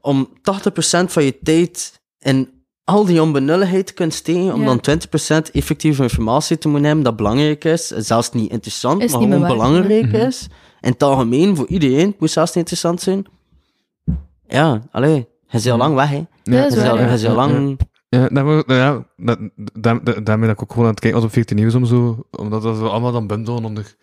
om 0.00 0.28
80% 0.42 1.12
van 1.12 1.24
je 1.24 1.38
tijd 1.42 2.00
in 2.18 2.52
al 2.84 3.04
die 3.04 3.22
onbenulligheid 3.22 3.86
te 3.86 3.92
kunnen 3.94 4.14
steken, 4.14 4.52
om 4.54 4.60
Ja. 4.60 4.66
dan 4.66 4.80
20% 4.80 5.50
effectieve 5.50 6.02
informatie 6.02 6.58
te 6.58 6.68
moeten 6.68 6.86
hebben 6.86 7.04
dat 7.04 7.16
belangrijk 7.16 7.64
is, 7.64 7.86
zelfs 7.86 8.30
niet 8.32 8.50
interessant, 8.50 9.02
Is 9.02 9.12
maar 9.12 9.20
niet 9.20 9.32
gewoon 9.32 9.48
belangrijk 9.48 10.12
is, 10.12 10.48
in 10.80 10.90
het 10.90 11.02
algemeen, 11.02 11.56
voor 11.56 11.66
iedereen, 11.66 12.06
het 12.10 12.20
moet 12.20 12.30
zelfs 12.30 12.50
niet 12.54 12.58
interessant 12.70 13.00
zijn. 13.00 13.24
Ja, 14.46 14.82
allee, 14.90 15.28
hij 15.46 15.60
is 15.60 15.70
al 15.70 15.76
lang 15.78 15.94
weg, 15.94 16.08
hè. 16.10 16.22
Hij 16.44 16.66
is 16.66 16.76
al, 16.76 16.96
hij 16.98 17.28
al 17.28 17.34
lang... 17.34 17.78
Ja, 18.08 18.28
nou 18.30 18.62
ja, 18.66 19.06
daar, 19.16 19.36
daar- 20.04 20.24
daarmee 20.24 20.46
dat 20.48 20.56
ik 20.56 20.62
ook 20.62 20.70
gewoon 20.70 20.84
aan 20.84 20.90
het 20.90 21.00
kijken 21.00 21.20
was 21.20 21.28
op 21.28 21.34
14 21.34 21.56
nieuws 21.56 21.74
om 21.74 21.84
zo, 21.84 22.24
omdat 22.30 22.62
dat 22.62 22.76
zo 22.76 22.86
allemaal 22.86 23.12
dan 23.12 23.26
bundelen 23.26 23.64
onder 23.64 23.94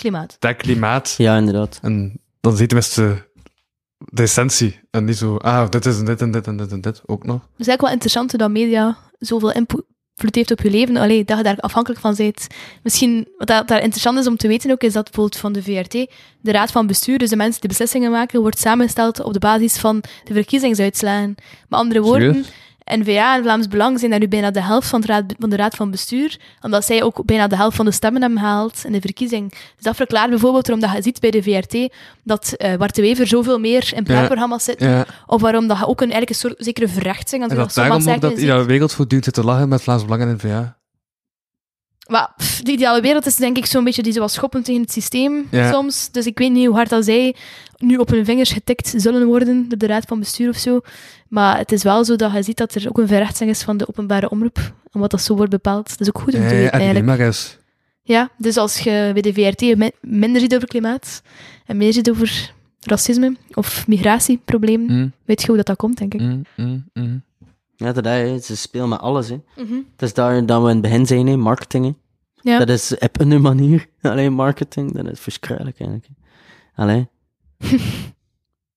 Klimaat. 0.00 0.36
dat 0.38 0.56
klimaat. 0.56 1.14
Ja, 1.18 1.36
inderdaad. 1.36 1.78
En 1.82 2.20
dan 2.40 2.52
zie 2.52 2.60
je 2.60 2.66
tenminste 2.66 3.28
de 3.98 4.22
essentie. 4.22 4.80
En 4.90 5.04
niet 5.04 5.16
zo, 5.16 5.36
ah, 5.36 5.68
dit 5.68 5.86
is 5.86 5.98
en 5.98 6.04
dit 6.04 6.20
en 6.20 6.30
dit 6.30 6.46
en 6.46 6.56
dit 6.56 6.72
en 6.72 6.80
dit 6.80 7.02
ook 7.06 7.24
nog. 7.24 7.40
Het 7.40 7.60
is 7.60 7.66
eigenlijk 7.66 7.80
wel 7.80 7.90
interessant 7.90 8.38
dat 8.38 8.50
media 8.50 8.96
zoveel 9.18 9.52
invloed 9.52 10.34
heeft 10.34 10.50
op 10.50 10.60
je 10.60 10.70
leven. 10.70 10.96
Allee, 10.96 11.24
dat 11.24 11.36
je 11.36 11.42
daar 11.42 11.56
afhankelijk 11.60 12.00
van 12.00 12.14
bent. 12.16 12.46
Misschien, 12.82 13.28
wat 13.36 13.48
daar 13.48 13.82
interessant 13.82 14.18
is 14.18 14.26
om 14.26 14.36
te 14.36 14.48
weten 14.48 14.70
ook, 14.70 14.82
is 14.82 14.92
dat 14.92 15.04
bijvoorbeeld 15.04 15.40
van 15.40 15.52
de 15.52 15.62
VRT, 15.62 15.92
de 16.40 16.52
raad 16.52 16.70
van 16.70 16.86
bestuur, 16.86 17.18
dus 17.18 17.30
de 17.30 17.36
mensen 17.36 17.60
die 17.60 17.68
beslissingen 17.68 18.10
maken, 18.10 18.40
wordt 18.40 18.58
samengesteld 18.58 19.22
op 19.22 19.32
de 19.32 19.38
basis 19.38 19.78
van 19.78 20.02
de 20.24 20.32
verkiezingsuitslagen. 20.32 21.34
Met 21.68 21.80
andere 21.80 22.00
woorden, 22.00 22.34
Serieus? 22.34 22.52
N-VA 22.98 23.36
en 23.36 23.42
Vlaams 23.42 23.68
Belang 23.68 23.98
zijn 23.98 24.10
daar 24.10 24.20
nu 24.20 24.28
bijna 24.28 24.50
de 24.50 24.62
helft 24.62 24.88
van 24.88 25.00
de, 25.00 25.06
raad, 25.06 25.24
van 25.38 25.50
de 25.50 25.56
raad 25.56 25.74
van 25.74 25.90
bestuur, 25.90 26.38
omdat 26.60 26.84
zij 26.84 27.02
ook 27.02 27.24
bijna 27.24 27.46
de 27.46 27.56
helft 27.56 27.76
van 27.76 27.84
de 27.84 27.90
stemmen 27.92 28.20
hebben 28.20 28.38
gehaald 28.38 28.82
in 28.84 28.92
de 28.92 29.00
verkiezing. 29.00 29.50
Dus 29.50 29.60
dat 29.82 29.96
verklaart 29.96 30.30
bijvoorbeeld 30.30 30.66
waarom 30.66 30.86
dat 30.86 30.96
je 30.96 31.02
ziet 31.02 31.20
bij 31.20 31.30
de 31.30 31.42
VRT 31.42 31.92
dat 32.22 32.52
eh 32.52 32.76
Bart 32.76 32.94
de 32.94 33.02
Wever 33.02 33.26
zoveel 33.26 33.58
meer 33.58 33.92
in 33.94 34.04
praatprogramma's 34.04 34.64
zit, 34.64 34.80
Ja, 34.80 35.06
of 35.26 35.40
waarom 35.40 35.66
dat 35.66 35.78
je 35.78 35.86
ook 35.86 36.00
een, 36.00 36.10
eigenlijk 36.10 36.30
een 36.30 36.50
soort 36.50 36.64
zekere 36.64 36.88
verrechtsing, 36.88 37.42
en 37.42 37.56
dat 37.56 37.74
daarom 37.74 38.08
ook 38.08 38.20
dat 38.20 38.30
ziet. 38.30 38.40
iedere 38.40 38.64
wereld 38.64 38.92
voortdurend 38.92 39.24
zit 39.24 39.34
te 39.34 39.44
lachen 39.44 39.68
met 39.68 39.82
Vlaams 39.82 40.04
Belang 40.04 40.22
en 40.22 40.34
N-VA. 40.34 40.78
Maar 42.10 42.32
pff, 42.36 42.62
de 42.62 42.72
ideale 42.72 43.00
wereld 43.00 43.26
is 43.26 43.36
denk 43.36 43.56
ik 43.56 43.66
zo'n 43.66 43.84
beetje 43.84 44.02
die 44.02 44.12
zo 44.12 44.20
wat 44.20 44.32
schoppen 44.32 44.62
tegen 44.62 44.80
het 44.80 44.92
systeem 44.92 45.46
Ja. 45.50 45.72
soms. 45.72 46.10
Dus 46.10 46.26
ik 46.26 46.38
weet 46.38 46.52
niet 46.52 46.66
hoe 46.66 46.74
hard 46.76 46.88
dat 46.88 47.04
zij 47.04 47.34
nu 47.76 47.96
op 47.96 48.08
hun 48.10 48.24
vingers 48.24 48.52
getikt 48.52 48.92
zullen 48.96 49.26
worden 49.26 49.68
door 49.68 49.78
de 49.78 49.86
raad 49.86 50.04
van 50.06 50.18
bestuur 50.18 50.48
of 50.48 50.56
zo. 50.56 50.80
Maar 51.28 51.58
het 51.58 51.72
is 51.72 51.82
wel 51.82 52.04
zo 52.04 52.16
dat 52.16 52.32
je 52.32 52.42
ziet 52.42 52.56
dat 52.56 52.74
er 52.74 52.88
ook 52.88 52.98
een 52.98 53.06
verrechtsing 53.08 53.50
is 53.50 53.62
van 53.62 53.76
de 53.76 53.88
openbare 53.88 54.30
omroep. 54.30 54.72
Omdat 54.92 55.10
dat 55.10 55.22
zo 55.22 55.34
wordt 55.36 55.50
bepaald. 55.50 55.88
Dat 55.88 56.00
is 56.00 56.08
ook 56.08 56.18
goed 56.18 56.34
om 56.34 56.40
te 56.48 56.54
weten 56.54 56.72
en 56.72 56.80
eigenlijk. 56.80 57.20
eens. 57.20 57.58
Ja, 58.02 58.30
dus 58.38 58.56
als 58.56 58.78
je 58.78 59.10
bij 59.12 59.22
de 59.22 59.32
VRT 59.32 59.76
mi- 59.76 59.90
minder 60.00 60.40
ziet 60.40 60.54
over 60.54 60.68
klimaat 60.68 61.22
en 61.66 61.76
meer 61.76 61.92
ziet 61.92 62.10
over 62.10 62.52
racisme 62.80 63.36
of 63.54 63.86
migratieproblemen, 63.86 64.96
Mm, 64.96 65.12
weet 65.24 65.40
je 65.40 65.46
hoe 65.46 65.56
dat, 65.56 65.66
dat 65.66 65.76
komt, 65.76 65.98
denk 65.98 66.14
ik. 66.14 66.20
mm, 66.20 66.44
mm. 66.94 67.22
Ja, 67.80 67.92
dat 67.92 68.06
is, 68.06 68.46
ze 68.46 68.56
spelen 68.56 68.88
met 68.88 69.00
alles, 69.00 69.28
hè. 69.28 69.40
Mhm. 69.56 69.72
Het 69.92 70.02
is 70.02 70.14
daar 70.14 70.46
dat 70.46 70.62
we 70.62 70.68
in 70.68 70.72
het 70.72 70.82
begin 70.82 71.06
zijn, 71.06 71.26
hè, 71.26 71.36
marketing, 71.36 71.84
hè. 71.84 71.92
Ja. 72.50 72.58
Dat 72.58 72.68
is 72.68 72.98
op 72.98 73.20
een 73.20 73.40
manier. 73.50 73.86
Alleen 74.02 74.32
marketing, 74.32 74.92
dat 74.92 75.06
is 75.12 75.20
verschrikkelijk, 75.20 75.78
eigenlijk. 75.80 76.06
hè. 76.08 76.82
Allee. 76.82 77.08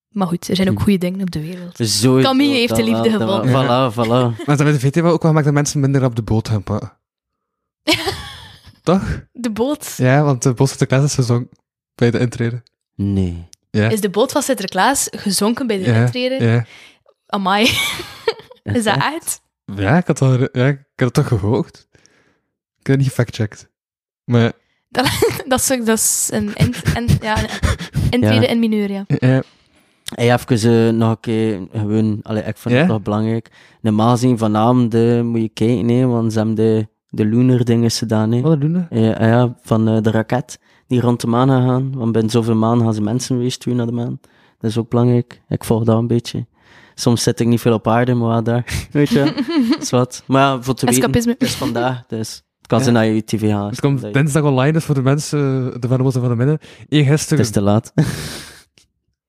Maar 0.08 0.26
goed, 0.26 0.48
er 0.48 0.56
zijn 0.56 0.70
ook 0.70 0.80
goede 0.82 0.98
dingen 0.98 1.20
op 1.20 1.30
de 1.30 1.40
wereld. 1.40 1.76
Sowieso, 1.76 2.20
Camille 2.20 2.54
heeft 2.54 2.76
de 2.76 2.84
liefde 2.84 3.10
wel, 3.10 3.18
dat 3.18 3.28
wel. 3.28 3.40
gevonden. 3.42 3.92
Voilà, 3.92 3.94
voilà. 4.36 4.44
Maar 4.46 4.56
dat 4.56 4.66
met 4.66 4.80
de 4.80 4.88
VT 4.88 4.94
wel 4.94 5.12
ook 5.12 5.22
wel 5.22 5.32
maakt 5.32 5.44
dat 5.44 5.54
mensen 5.54 5.80
minder 5.80 6.04
op 6.04 6.16
de 6.16 6.22
boot 6.22 6.48
gaan 6.48 6.62
pakken. 6.62 6.92
Toch? 8.82 9.24
De 9.32 9.50
boot. 9.50 9.94
Ja, 9.96 10.22
want 10.22 10.42
de 10.42 10.52
Bos 10.54 10.76
de 10.76 10.86
Klaas 10.86 11.04
is 11.04 11.12
seizoen 11.12 11.48
bij 11.94 12.10
de 12.10 12.18
intreden. 12.18 12.62
Nee. 12.94 13.48
Ja. 13.70 13.88
is 13.88 14.00
de 14.00 14.10
boot 14.10 14.32
van 14.32 14.42
Sinterklaas 14.42 15.08
gezonken 15.10 15.66
bij 15.66 15.78
de 15.78 15.84
Ja, 15.84 16.00
intrede. 16.04 16.44
ja. 16.44 16.64
Amai. 17.26 17.70
Is 18.72 18.84
dat 18.84 18.96
echt? 18.96 19.40
Ja, 19.76 19.96
ik 19.96 20.06
had, 20.06 20.20
al, 20.22 20.38
ja, 20.40 20.66
ik 20.66 20.78
had 20.96 21.04
het 21.04 21.12
toch 21.14 21.28
gehoord. 21.28 21.86
Ik 22.78 22.86
heb 22.86 22.86
het 22.86 22.96
niet 22.96 23.08
gefactcheckt. 23.08 23.68
Maar 24.24 24.52
Dat, 24.88 25.04
dat, 25.48 25.58
is, 25.60 25.66
dat 25.66 25.98
is 25.98 26.28
een, 26.32 26.54
int, 26.54 26.82
en, 26.94 27.06
ja, 27.20 27.42
een 27.42 27.48
intrede 28.10 28.40
Ja. 28.40 28.48
in 28.48 28.58
mineur, 28.58 28.90
ja. 28.90 29.04
ja, 29.06 29.42
Hey, 30.14 30.32
even 30.32 30.86
eh, 30.86 30.92
nog 30.92 31.10
een 31.10 31.20
keer, 31.20 31.60
gewoon, 31.72 32.20
allee, 32.22 32.42
ik 32.42 32.56
vind 32.56 32.74
het 32.74 32.86
nog 32.86 33.02
belangrijk. 33.02 33.50
Normaal 33.80 34.10
gezien 34.10 34.38
vanavond 34.38 34.94
eh, 34.94 35.20
moet 35.20 35.40
je 35.40 35.48
kijken, 35.48 35.88
hè, 35.88 36.06
want 36.06 36.32
ze 36.32 36.38
hebben 36.38 36.56
de, 36.56 36.88
de 37.08 37.24
lunar 37.24 37.64
dingen 37.64 37.90
gedaan. 37.90 38.32
Hè. 38.32 38.40
wat 38.40 38.58
we? 38.58 38.86
Ja, 38.90 39.26
ja, 39.26 39.56
van 39.62 39.88
eh, 39.88 40.02
de 40.02 40.10
raket 40.10 40.58
die 40.86 41.00
rond 41.00 41.20
de 41.20 41.26
maan 41.26 41.48
gaan. 41.48 41.92
Want 41.96 42.12
binnen 42.12 42.30
zoveel 42.30 42.54
maan 42.54 42.80
gaan 42.80 42.94
ze 42.94 43.02
mensen 43.02 43.38
weer 43.38 43.50
sturen 43.50 43.76
naar 43.76 43.86
de 43.86 43.92
maan. 43.92 44.20
Dat 44.58 44.70
is 44.70 44.78
ook 44.78 44.88
belangrijk. 44.88 45.40
Ik 45.48 45.64
volg 45.64 45.84
dat 45.84 45.98
een 45.98 46.06
beetje. 46.06 46.46
Soms 46.94 47.22
zit 47.22 47.40
ik 47.40 47.46
niet 47.46 47.60
veel 47.60 47.72
op 47.72 47.88
aarde, 47.88 48.14
maar 48.14 48.28
wel 48.28 48.42
daar. 48.42 48.86
Weet 48.90 49.08
je, 49.08 49.24
dat 49.70 49.80
is 49.82 49.90
wat. 49.90 50.22
Maar 50.26 50.42
ja, 50.42 50.62
voor 50.62 50.74
te 50.74 50.86
weten, 50.86 51.00
Escapisme. 51.00 51.32
het 51.32 51.42
is 51.42 51.54
vandaag, 51.54 52.02
dus 52.08 52.28
het 52.58 52.66
kan 52.66 52.78
Ja. 52.78 52.84
zijn 52.84 52.96
naar 52.96 53.06
je 53.06 53.24
tv 53.24 53.50
gaan. 53.50 53.68
Het 53.68 53.80
komt 53.80 54.12
dinsdag 54.12 54.42
online, 54.42 54.72
dus 54.72 54.84
voor 54.84 54.94
de 54.94 55.02
mensen, 55.02 55.38
de 55.80 55.88
van 55.88 55.96
de 55.96 56.02
Mos 56.02 56.14
en 56.14 56.20
van 56.20 56.30
de 56.30 56.36
Minnen. 56.36 56.58
Eén 56.88 56.98
Het 57.04 57.08
gisteren, 57.08 57.44
is 57.44 57.50
te 57.50 57.60
laat. 57.60 57.92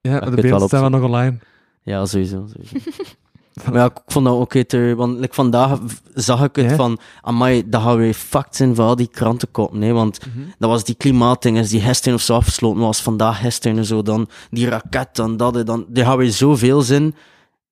ja, 0.02 0.20
de 0.30 0.42
beelden 0.42 0.68
staan 0.68 0.82
wel 0.82 0.90
nog 0.90 1.02
online. 1.04 1.38
Ja, 1.84 2.06
sowieso. 2.06 2.48
sowieso. 2.54 2.78
maar 3.66 3.74
ja, 3.74 3.86
ik 3.86 3.98
vond 4.08 4.26
dat 4.26 4.34
ook 4.34 4.54
beter, 4.54 4.96
want 4.96 5.20
like, 5.20 5.34
vandaag 5.34 5.80
zag 6.14 6.44
ik 6.44 6.56
het 6.56 6.72
van, 6.72 7.00
amai, 7.22 7.70
dat 7.70 7.82
gaan 7.82 7.98
weer 7.98 8.14
fucked 8.14 8.56
zijn 8.56 8.76
van 8.76 8.86
al 8.88 8.96
die 8.96 9.08
krantenkoppen, 9.08 9.82
hè, 9.82 9.92
want 9.92 10.20
dat 10.58 10.70
was 10.70 10.84
die 10.84 10.96
klimaatding, 10.96 11.58
is 11.58 11.70
die 11.70 11.82
gisteren 11.82 12.14
of 12.18 12.22
zo 12.22 12.34
afgesloten 12.36 12.82
was, 12.82 13.02
vandaag 13.02 13.40
gisteren 13.40 13.78
en 13.78 13.86
zo, 13.86 14.02
dan 14.02 14.28
die 14.50 14.70
raket, 14.70 15.10
dan 15.16 15.38
dat, 15.38 15.66
dan, 15.66 15.86
die 15.90 16.04
gaan 16.04 16.18
weer 16.18 16.32
zoveel 16.32 16.82
zin. 16.82 17.16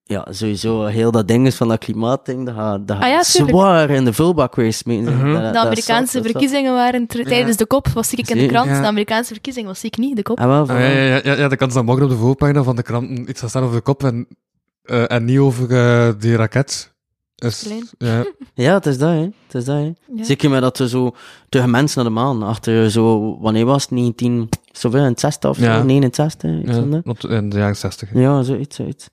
Ja, 0.05 0.27
sowieso, 0.29 0.85
heel 0.85 1.11
dat 1.11 1.27
ding 1.27 1.45
is 1.47 1.55
van 1.55 1.67
dat 1.67 1.79
klimaatding, 1.79 2.45
dat 2.45 2.55
gaat, 2.55 2.87
dat 2.87 2.97
gaat 2.97 3.05
Ah 3.05 3.11
ja, 3.11 3.23
zwaar 3.23 3.89
in 3.89 4.05
de 4.05 4.13
vulbak 4.13 4.55
weer 4.55 4.73
smeten. 4.73 5.17
Mhm. 5.17 5.33
Dat- 5.33 5.41
dat- 5.43 5.53
De 5.53 5.59
Amerikaanse 5.59 6.17
dat 6.21 6.25
verkiezingen 6.31 6.73
waren 6.73 7.07
tijdens 7.07 7.57
de 7.57 7.65
kop, 7.65 7.87
was 7.87 8.09
zie 8.09 8.17
ik 8.17 8.29
in 8.29 8.37
de 8.37 8.45
krant. 8.45 8.69
ja. 8.69 8.81
De 8.81 8.87
Amerikaanse 8.87 9.33
verkiezingen 9.33 9.69
was 9.69 9.79
zie 9.79 9.89
ik 9.89 9.97
niet, 9.97 10.15
de 10.15 10.21
kop. 10.21 10.39
Ah, 10.39 10.45
wel, 10.47 10.61
Ah, 10.61 10.79
ja, 10.79 11.19
ja, 11.23 11.33
ja, 11.35 11.47
de 11.47 11.55
kans 11.55 11.73
dat 11.73 11.85
morgen 11.85 12.03
op 12.03 12.09
de 12.09 12.15
voorpagina 12.17 12.63
van 12.63 12.75
de 12.75 12.81
kranten 12.83 13.29
iets 13.29 13.39
gaat 13.39 13.49
staan 13.49 13.63
over 13.63 13.75
de 13.75 13.81
kop 13.81 14.03
en, 14.03 14.27
eh, 14.83 15.11
en 15.11 15.25
niet 15.25 15.39
over 15.39 15.71
eh, 15.71 16.13
die 16.19 16.35
raket. 16.35 16.91
Is, 17.35 17.67
ja, 17.97 18.23
Ja, 18.53 18.73
het 18.73 18.85
is 18.85 18.97
dat, 18.97 19.09
hè. 19.09 19.19
Het 19.21 19.53
is 19.55 19.65
dat, 19.65 19.75
hè. 19.77 19.91
Ja. 20.15 20.23
Zeker 20.23 20.49
met 20.49 20.61
dat 20.61 20.79
er 20.79 20.89
zo 20.89 21.11
tegen 21.49 21.69
mensen 21.69 22.03
naar 22.03 22.13
de 22.13 22.19
maan, 22.19 22.43
achter 22.43 22.91
zo, 22.91 23.37
wanneer 23.39 23.65
was 23.65 23.81
het, 23.81 23.91
19, 23.91 24.49
zoveel, 24.71 25.05
in 25.05 25.17
60 25.17 25.49
of 25.49 25.57
zo, 25.57 25.63
Ja. 25.63 25.83
69, 25.83 26.51
iets 26.61 26.77
ja, 26.77 27.37
in 27.37 27.49
de 27.49 27.57
jaren 27.57 27.75
60. 27.75 28.09
Ja, 28.13 28.43
zoiets, 28.43 28.75
zoiets. 28.75 29.07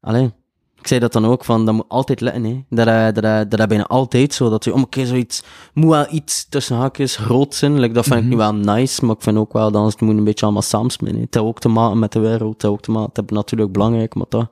Allee, 0.00 0.32
ik 0.80 0.86
zei 0.86 1.00
dat 1.00 1.12
dan 1.12 1.26
ook, 1.26 1.44
van, 1.44 1.64
dat 1.64 1.74
moet 1.74 1.88
altijd 1.88 2.20
letten, 2.20 2.44
hè. 2.44 2.64
Dat, 2.68 2.86
eh, 2.86 3.04
dat, 3.04 3.24
eh, 3.24 3.36
dat, 3.38 3.50
dat 3.50 3.68
bijna 3.68 3.86
altijd 3.86 4.34
zo, 4.34 4.50
dat 4.50 4.64
je 4.64 4.72
om 4.74 4.80
een 4.80 4.88
keer 4.88 5.06
zoiets, 5.06 5.42
moet 5.74 5.90
wel 5.90 6.06
iets 6.10 6.48
tussen 6.48 6.76
haakjes 6.76 7.16
groot 7.16 7.54
zijn, 7.54 7.80
like, 7.80 7.94
dat 7.94 8.04
vind 8.04 8.20
ik 8.20 8.24
nu 8.28 8.36
wel 8.36 8.54
nice, 8.54 9.04
maar 9.06 9.14
ik 9.16 9.22
vind 9.22 9.36
ook 9.36 9.52
wel 9.52 9.70
dat 9.70 9.92
het 9.92 10.00
moet 10.00 10.16
een 10.16 10.24
beetje 10.24 10.44
allemaal 10.44 10.62
hè. 10.70 11.06
Het 11.06 11.16
heeft 11.16 11.36
ook 11.38 11.60
te 11.60 11.68
maken 11.68 11.98
met 11.98 12.12
de 12.12 12.20
wereld, 12.20 12.52
het 12.52 12.62
heeft 12.62 12.74
ook 12.74 12.82
te 12.82 12.90
maken, 12.90 13.10
het 13.12 13.30
is 13.30 13.36
natuurlijk 13.36 13.72
belangrijk, 13.72 14.14
maar 14.14 14.28
toch, 14.28 14.48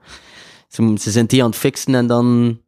ze, 0.68 0.94
ze 1.00 1.10
zijn 1.10 1.26
die 1.26 1.42
aan 1.42 1.48
het 1.50 1.58
fixen 1.58 1.94
en 1.94 2.06
dan, 2.06 2.58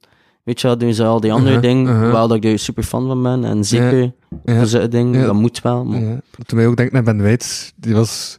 weet 0.45 0.61
je 0.61 0.67
wel, 0.67 0.79
doen 0.79 0.95
ze 0.95 1.05
al 1.05 1.21
die 1.21 1.33
andere 1.33 1.53
Mhm, 1.53 1.63
dingen, 1.63 1.97
mhm. 1.97 2.11
wel 2.11 2.29
dat 2.29 2.37
ik 2.37 2.45
er 2.45 2.59
super 2.59 2.83
fan 2.83 3.07
van 3.07 3.23
ben, 3.23 3.45
en 3.45 3.65
zeker, 3.65 4.13
Ja. 4.45 4.57
voor 4.57 4.67
zo'n 4.67 4.91
ding, 4.91 5.17
Ja. 5.17 5.25
dat 5.25 5.35
moet 5.35 5.61
wel, 5.61 5.85
maar... 5.85 6.01
Toen 6.47 6.59
mij 6.59 6.67
ook 6.67 6.77
denk 6.77 6.93
naar 6.93 7.03
Ben 7.03 7.23
Weitz, 7.23 7.71
die 7.77 7.95
was, 7.95 8.39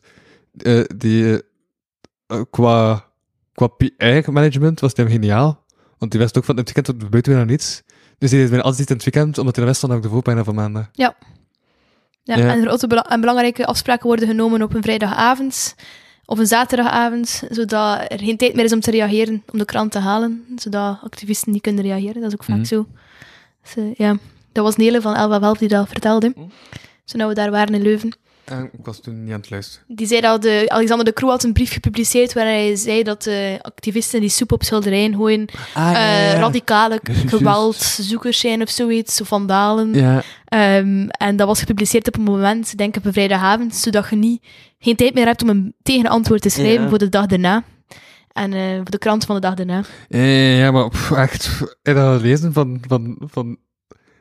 eh, 0.57 0.83
die, 0.95 1.41
qua, 2.49 3.05
qua 3.53 3.67
PR-management 3.67 4.79
was 4.79 4.93
die 4.93 5.05
hem 5.05 5.13
geniaal. 5.13 5.63
Want 5.97 6.11
die 6.11 6.19
wist 6.21 6.37
ook 6.37 6.43
van 6.45 6.57
het 6.57 6.65
weekend 6.73 6.85
tot 6.85 7.09
buiten 7.09 7.31
weer 7.31 7.41
naar 7.41 7.51
niets. 7.51 7.81
Dus 8.17 8.29
die 8.29 8.39
deed 8.39 8.49
bijna 8.49 8.63
altijd 8.63 8.89
in 8.89 8.95
het 8.95 9.03
weekend, 9.03 9.37
omdat 9.37 9.55
hij 9.55 9.63
dan 9.65 9.73
wist 9.73 9.85
van 9.85 9.95
op 9.95 10.01
de 10.01 10.09
voorpagina 10.09 10.43
van 10.43 10.55
maandag. 10.55 10.89
Ja, 10.91 11.15
Ja. 12.23 12.35
En 12.35 12.61
grote 12.61 12.87
bela- 12.87 13.09
en 13.09 13.19
belangrijke 13.19 13.65
afspraken 13.65 14.07
worden 14.07 14.27
genomen 14.27 14.61
op 14.61 14.73
een 14.73 14.81
vrijdagavond 14.81 15.75
of 16.25 16.39
een 16.39 16.47
zaterdagavond, 16.47 17.43
zodat 17.49 18.11
er 18.11 18.19
geen 18.19 18.37
tijd 18.37 18.55
meer 18.55 18.65
is 18.65 18.73
om 18.73 18.79
te 18.79 18.91
reageren, 18.91 19.43
om 19.51 19.59
de 19.59 19.65
krant 19.65 19.91
te 19.91 19.99
halen, 19.99 20.45
zodat 20.55 20.99
activisten 21.03 21.51
niet 21.51 21.61
kunnen 21.61 21.83
reageren. 21.83 22.21
Dat 22.21 22.31
is 22.31 22.33
ook 22.33 22.43
vaak 22.43 22.55
Mhm. 22.55 22.65
zo. 22.65 22.87
Dus, 23.63 23.75
eh, 23.75 23.93
ja, 23.95 24.17
dat 24.51 24.63
was 24.63 24.75
Nele 24.75 25.01
van 25.01 25.15
Elva 25.15 25.39
Welf 25.39 25.57
die 25.57 25.67
dat 25.67 25.87
vertelde. 25.89 26.31
Mhm. 26.35 26.45
Toen 27.05 27.27
we 27.27 27.33
daar 27.33 27.51
waren 27.51 27.73
in 27.75 27.81
Leuven. 27.81 28.15
En 28.45 28.63
ik 28.63 28.79
was 28.85 28.99
toen 28.99 29.23
niet 29.23 29.33
aan 29.33 29.39
het 29.39 29.49
luisteren. 29.49 29.85
Die 29.87 30.07
zei 30.07 30.21
dat 30.21 30.41
de, 30.41 30.65
Alexander 30.67 31.05
de 31.05 31.13
Croo 31.13 31.29
had 31.29 31.43
een 31.43 31.53
brief 31.53 31.71
gepubliceerd 31.73 32.33
waarin 32.33 32.53
hij 32.53 32.75
zei 32.75 33.03
dat 33.03 33.23
de 33.23 33.59
activisten 33.61 34.19
die 34.19 34.29
soep 34.29 34.51
op 34.51 34.63
schilderijen 34.63 35.15
gooien 35.15 35.45
Ah, 35.73 35.91
eh, 35.91 36.39
radicale 36.39 36.99
geweldzoekers 37.35 38.39
zijn 38.39 38.61
of 38.61 38.69
zoiets, 38.69 39.21
of 39.21 39.27
vandalen. 39.27 39.93
Ja, 39.93 40.23
Ehm, 40.45 41.07
en 41.09 41.35
dat 41.35 41.47
was 41.47 41.59
gepubliceerd 41.59 42.07
op 42.07 42.15
een 42.15 42.23
moment, 42.23 42.77
denk 42.77 42.89
ik 42.95 42.99
op 42.99 43.05
een 43.05 43.13
vrijdagavond, 43.13 43.75
zodat 43.75 44.09
je 44.09 44.15
niet, 44.15 44.43
geen 44.79 44.95
tijd 44.95 45.13
meer 45.13 45.25
hebt 45.25 45.41
om 45.41 45.49
een 45.49 45.73
tegenantwoord 45.83 46.41
te 46.41 46.49
schrijven 46.49 46.83
Ja. 46.83 46.89
voor 46.89 46.97
de 46.97 47.09
dag 47.09 47.25
daarna. 47.25 47.63
En 48.31 48.53
eh, 48.53 48.75
voor 48.75 48.89
de 48.91 48.97
krant 48.97 49.25
van 49.25 49.35
de 49.35 49.41
dag 49.41 49.53
daarna. 49.53 49.83
ja, 50.09 50.19
ja 50.21 50.71
maar 50.71 50.89
pff, 50.89 51.11
echt, 51.11 51.43
je 51.83 51.93
dat 51.93 52.19
gelezen 52.19 52.53
van, 52.53 52.81
van, 52.87 53.17
van 53.19 53.57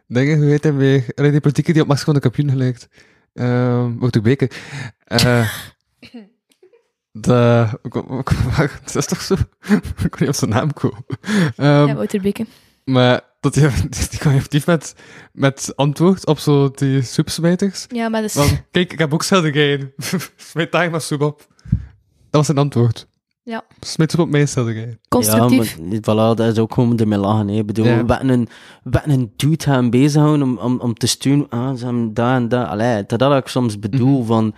dingen, 0.07 0.39
hoe 0.39 0.47
heet 0.51 0.63
hij 0.63 0.75
weer? 0.75 1.05
Die 1.15 1.41
politieke 1.41 1.73
die 1.73 1.83
op 1.83 1.89
Max 1.89 2.03
van 2.03 2.15
de 2.15 2.21
kampioen 2.21 2.51
gelijkt. 2.51 2.89
Ook 3.35 4.23
beker. 4.23 4.51
Eh 5.05 5.49
de, 7.13 7.69
dat 8.85 8.95
is 8.95 9.07
toch 9.07 9.21
zo? 9.21 9.35
ik 10.05 10.11
kon 10.11 10.19
niet 10.19 10.29
op 10.29 10.35
zijn 10.35 10.51
naam 10.51 10.73
komen. 10.73 11.05
Ehm, 11.57 11.87
ja, 11.87 11.95
Wouter 11.95 12.21
Beke. 12.21 12.47
Maar 12.85 13.21
dat 13.41 13.55
hij, 13.55 13.71
die 14.11 14.19
kwam 14.19 14.35
effectief 14.35 14.67
met, 14.67 14.95
met 15.33 15.73
antwoord 15.77 16.27
op 16.27 16.39
zo 16.39 16.71
die 16.71 17.03
soepsmijters. 17.03 17.87
Ja, 17.89 18.09
maar 18.09 18.23
dus, 18.23 18.33
Van, 18.33 18.49
kijk, 18.71 18.93
ik 18.93 18.99
heb 18.99 19.15
ook 19.15 19.23
schilderijen. 19.23 19.93
Smijt 20.37 20.73
daar 20.73 20.91
maar 20.91 21.01
soep 21.01 21.21
op. 21.21 21.47
Dat 21.71 21.79
was 22.31 22.47
zijn 22.47 22.59
antwoord. 22.59 23.09
Ja. 23.51 23.63
Smijt 23.81 24.11
soep 24.11 24.21
op 24.21 24.29
mijn 24.31 24.49
schilderijen. 24.49 25.01
constructief. 25.09 25.77
Ja, 25.77 25.83
maar 25.83 25.99
voilà, 26.35 26.37
dat 26.37 26.41
is 26.53 26.59
ook 26.59 26.75
gewoon 26.75 26.99
ermee 26.99 27.19
lachen. 27.19 27.49
Hè. 27.49 27.55
Ik 27.59 27.67
bedoel, 27.67 27.85
Ja. 27.85 27.91
we 28.05 28.13
hebben 28.13 28.29
een, 28.29 28.49
we 28.83 28.91
hebben 28.99 29.11
een 29.21 29.33
dude 29.37 29.65
gaan 29.65 29.91
bezighouden 29.91 30.43
om, 30.43 30.59
om, 30.59 30.81
om 30.81 30.95
te 30.95 31.07
sturen. 31.07 31.47
Ah, 31.49 31.75
ze 31.75 31.85
hebben 31.85 32.15
daar 32.15 32.37
en 32.37 32.49
daar. 32.49 32.67
Allee, 32.67 33.05
dat 33.07 33.19
dat 33.19 33.37
ik 33.37 33.47
soms 33.49 33.79
bedoel 33.79 34.19
Mhm. 34.19 34.27
van... 34.27 34.55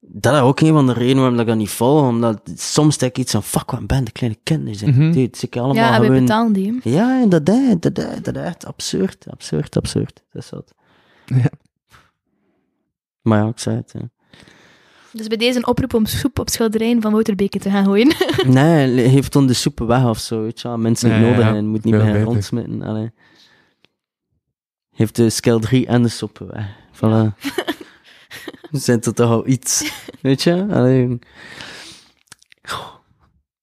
Dat 0.00 0.34
is 0.34 0.40
ook 0.40 0.60
een 0.60 0.72
van 0.72 0.86
de 0.86 0.92
redenen 0.92 1.20
waarom 1.20 1.40
ik 1.40 1.46
dat 1.46 1.56
niet 1.56 1.70
volg. 1.70 2.08
Omdat 2.08 2.40
soms 2.54 2.98
denk 2.98 3.12
ik 3.12 3.18
iets 3.18 3.32
van, 3.32 3.42
fuck, 3.42 3.70
wat 3.70 3.86
ben 3.86 4.04
de 4.04 4.10
kleine 4.12 4.38
kinderen 4.42 4.74
zijn. 4.74 4.90
Mhm. 4.90 5.12
Dude, 5.12 5.36
ze 5.38 5.46
allemaal 5.50 5.74
Ja, 5.74 5.94
gewoon... 5.94 6.18
betalen 6.20 6.52
die. 6.52 6.80
Ja, 6.82 7.20
en 7.22 7.28
dat 7.28 7.48
is, 7.48 7.74
dat 7.80 7.98
is, 7.98 8.04
dat 8.22 8.36
is 8.36 8.42
echt 8.42 8.66
absurd, 8.66 9.26
absurd, 9.30 9.76
absurd. 9.76 10.22
Dat 10.32 10.42
is 10.42 10.50
wat. 10.50 10.74
Ja. 11.26 11.50
Maar 13.22 13.42
ja, 13.42 13.48
ik 13.48 13.58
zei 13.58 13.76
het, 13.76 13.92
hè. 13.92 14.00
Dus 15.12 15.26
bij 15.26 15.36
deze 15.36 15.58
een 15.58 15.66
oproep 15.66 15.94
om 15.94 16.06
soep 16.06 16.38
op 16.38 16.48
schilderijen 16.48 17.00
van 17.00 17.12
Wouter 17.12 17.34
Beke 17.34 17.58
te 17.58 17.70
gaan 17.70 17.84
gooien. 17.84 18.14
Nee, 18.46 19.00
heeft 19.00 19.32
dan 19.32 19.46
de 19.46 19.52
soepen 19.52 19.86
weg 19.86 20.04
of 20.04 20.18
zo, 20.18 20.42
weet 20.42 20.60
je 20.60 20.68
wel. 20.68 20.76
Mensen 20.76 21.10
ja, 21.10 21.18
nodig 21.18 21.44
ja. 21.44 21.54
en 21.54 21.66
moet 21.66 21.84
niet 21.84 21.94
meer 21.94 22.22
rondsmitten. 22.22 22.82
Allee. 22.82 23.10
Heeft 24.94 25.16
de 25.16 25.58
3 25.60 25.86
en 25.86 26.02
de 26.02 26.08
soepen 26.08 26.46
weg. 26.46 26.66
Voilà. 26.94 27.34
Zijn 28.70 29.00
er 29.00 29.14
toch 29.14 29.30
al 29.30 29.46
iets, 29.46 29.92
weet 30.20 30.42
je? 30.42 30.66
Allee. 30.70 31.18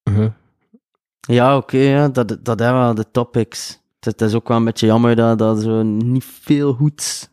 Uh-huh. 0.04 0.32
Ja, 1.20 1.58
oké, 1.58 1.78
ja, 1.78 2.10
dat, 2.10 2.38
dat 2.44 2.60
zijn 2.60 2.74
wel 2.74 2.96
de 2.96 3.12
topics. 3.12 3.80
Het, 4.00 4.22
is 4.22 4.34
ook 4.34 4.48
wel 4.48 4.58
een 4.58 4.64
beetje 4.64 4.86
jammer 4.86 5.16
dat, 5.16 5.38
dat 5.38 5.62
zo 5.62 5.84
niet 5.84 6.26
veel 6.26 6.74
goeds 6.74 7.30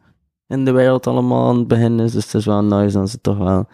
in 0.58 0.64
de 0.64 0.72
wereld 0.72 1.06
allemaal 1.06 1.48
aan 1.48 1.58
het 1.58 1.68
begin 1.68 2.00
is. 2.00 2.12
Dus 2.12 2.24
het 2.24 2.34
is 2.34 2.44
wel 2.44 2.64
nice 2.64 2.98
dat 2.98 3.10
ze 3.10 3.20
toch 3.20 3.38
wel 3.38 3.68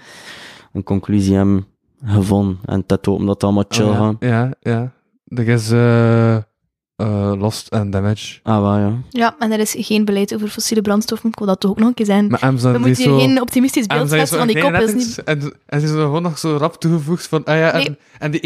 een 0.72 0.82
conclusie 0.82 1.36
hebben 1.36 1.66
gevonden. 2.04 2.58
En 2.64 2.84
dat 2.86 3.08
ook 3.08 3.16
omdat 3.16 3.34
het 3.34 3.44
allemaal 3.44 3.64
chill 3.68 3.84
Oh, 3.84 3.92
ja. 3.92 3.96
gaan. 3.98 4.16
Ja, 4.20 4.50
ja. 4.60 4.92
Er 5.24 5.48
is 5.48 5.70
eh, 5.70 6.36
eh, 6.36 7.32
Lost 7.38 7.70
and 7.70 7.92
Damage. 7.92 8.40
Ah, 8.42 8.60
wel, 8.60 8.76
ja. 8.76 8.92
ja, 9.10 9.34
en 9.38 9.52
er 9.52 9.58
is 9.58 9.74
geen 9.78 10.04
beleid 10.04 10.34
over 10.34 10.48
fossiele 10.48 10.82
brandstoffen. 10.82 11.28
Ik 11.28 11.38
wil 11.38 11.46
dat 11.46 11.60
toch 11.60 11.70
ook 11.70 11.78
nog 11.78 11.88
een 11.88 11.94
keer 11.94 12.06
zijn. 12.06 12.26
Maar 12.26 12.40
Amazon 12.40 12.72
We 12.72 12.78
moeten 12.78 13.02
hier 13.02 13.12
zo... 13.12 13.18
geen 13.18 13.40
optimistisch 13.40 13.86
beeld 13.86 14.10
schetsen 14.10 14.38
van 14.38 14.46
die 14.46 14.60
kop. 14.60 14.72
Is 14.72 14.94
niet... 14.94 15.22
En, 15.24 15.52
en 15.66 15.80
ze 15.80 15.86
is 15.86 15.92
er 15.92 16.00
gewoon 16.00 16.22
nog 16.22 16.38
zo 16.38 16.56
rap 16.56 16.76
toegevoegd 16.76 17.26
van... 17.26 17.44
Ah 17.44 17.56
ja, 17.56 17.70
en, 17.72 17.78
Nee. 17.78 17.96
en 18.18 18.30
die 18.30 18.40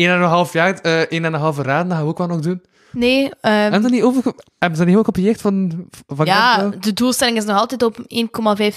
1,5 0.47 0.53
jaar, 0.53 0.75
eh 0.81 1.03
1,5 1.03 1.61
raden, 1.63 1.89
dat 1.89 1.97
gaan 1.97 2.03
we 2.03 2.07
ook 2.09 2.19
wel 2.19 2.27
nog 2.27 2.41
doen. 2.41 2.63
Nee, 2.95 3.31
ehm, 3.41 3.53
Hebben 3.53 3.75
ze 3.75 3.81
dat 3.81 3.91
niet 3.91 4.03
over... 4.03 4.33
Hebben 4.59 4.79
ze 4.79 4.85
niet 4.85 4.97
ook 4.97 5.05
gekopieerd 5.05 5.41
van... 5.41 5.87
van 6.07 6.27
ja, 6.27 6.69
de 6.81 6.93
doelstelling 6.93 7.37
is 7.37 7.45
nog 7.45 7.57
altijd 7.59 7.83
op 7.83 7.99
1,5 7.99 8.05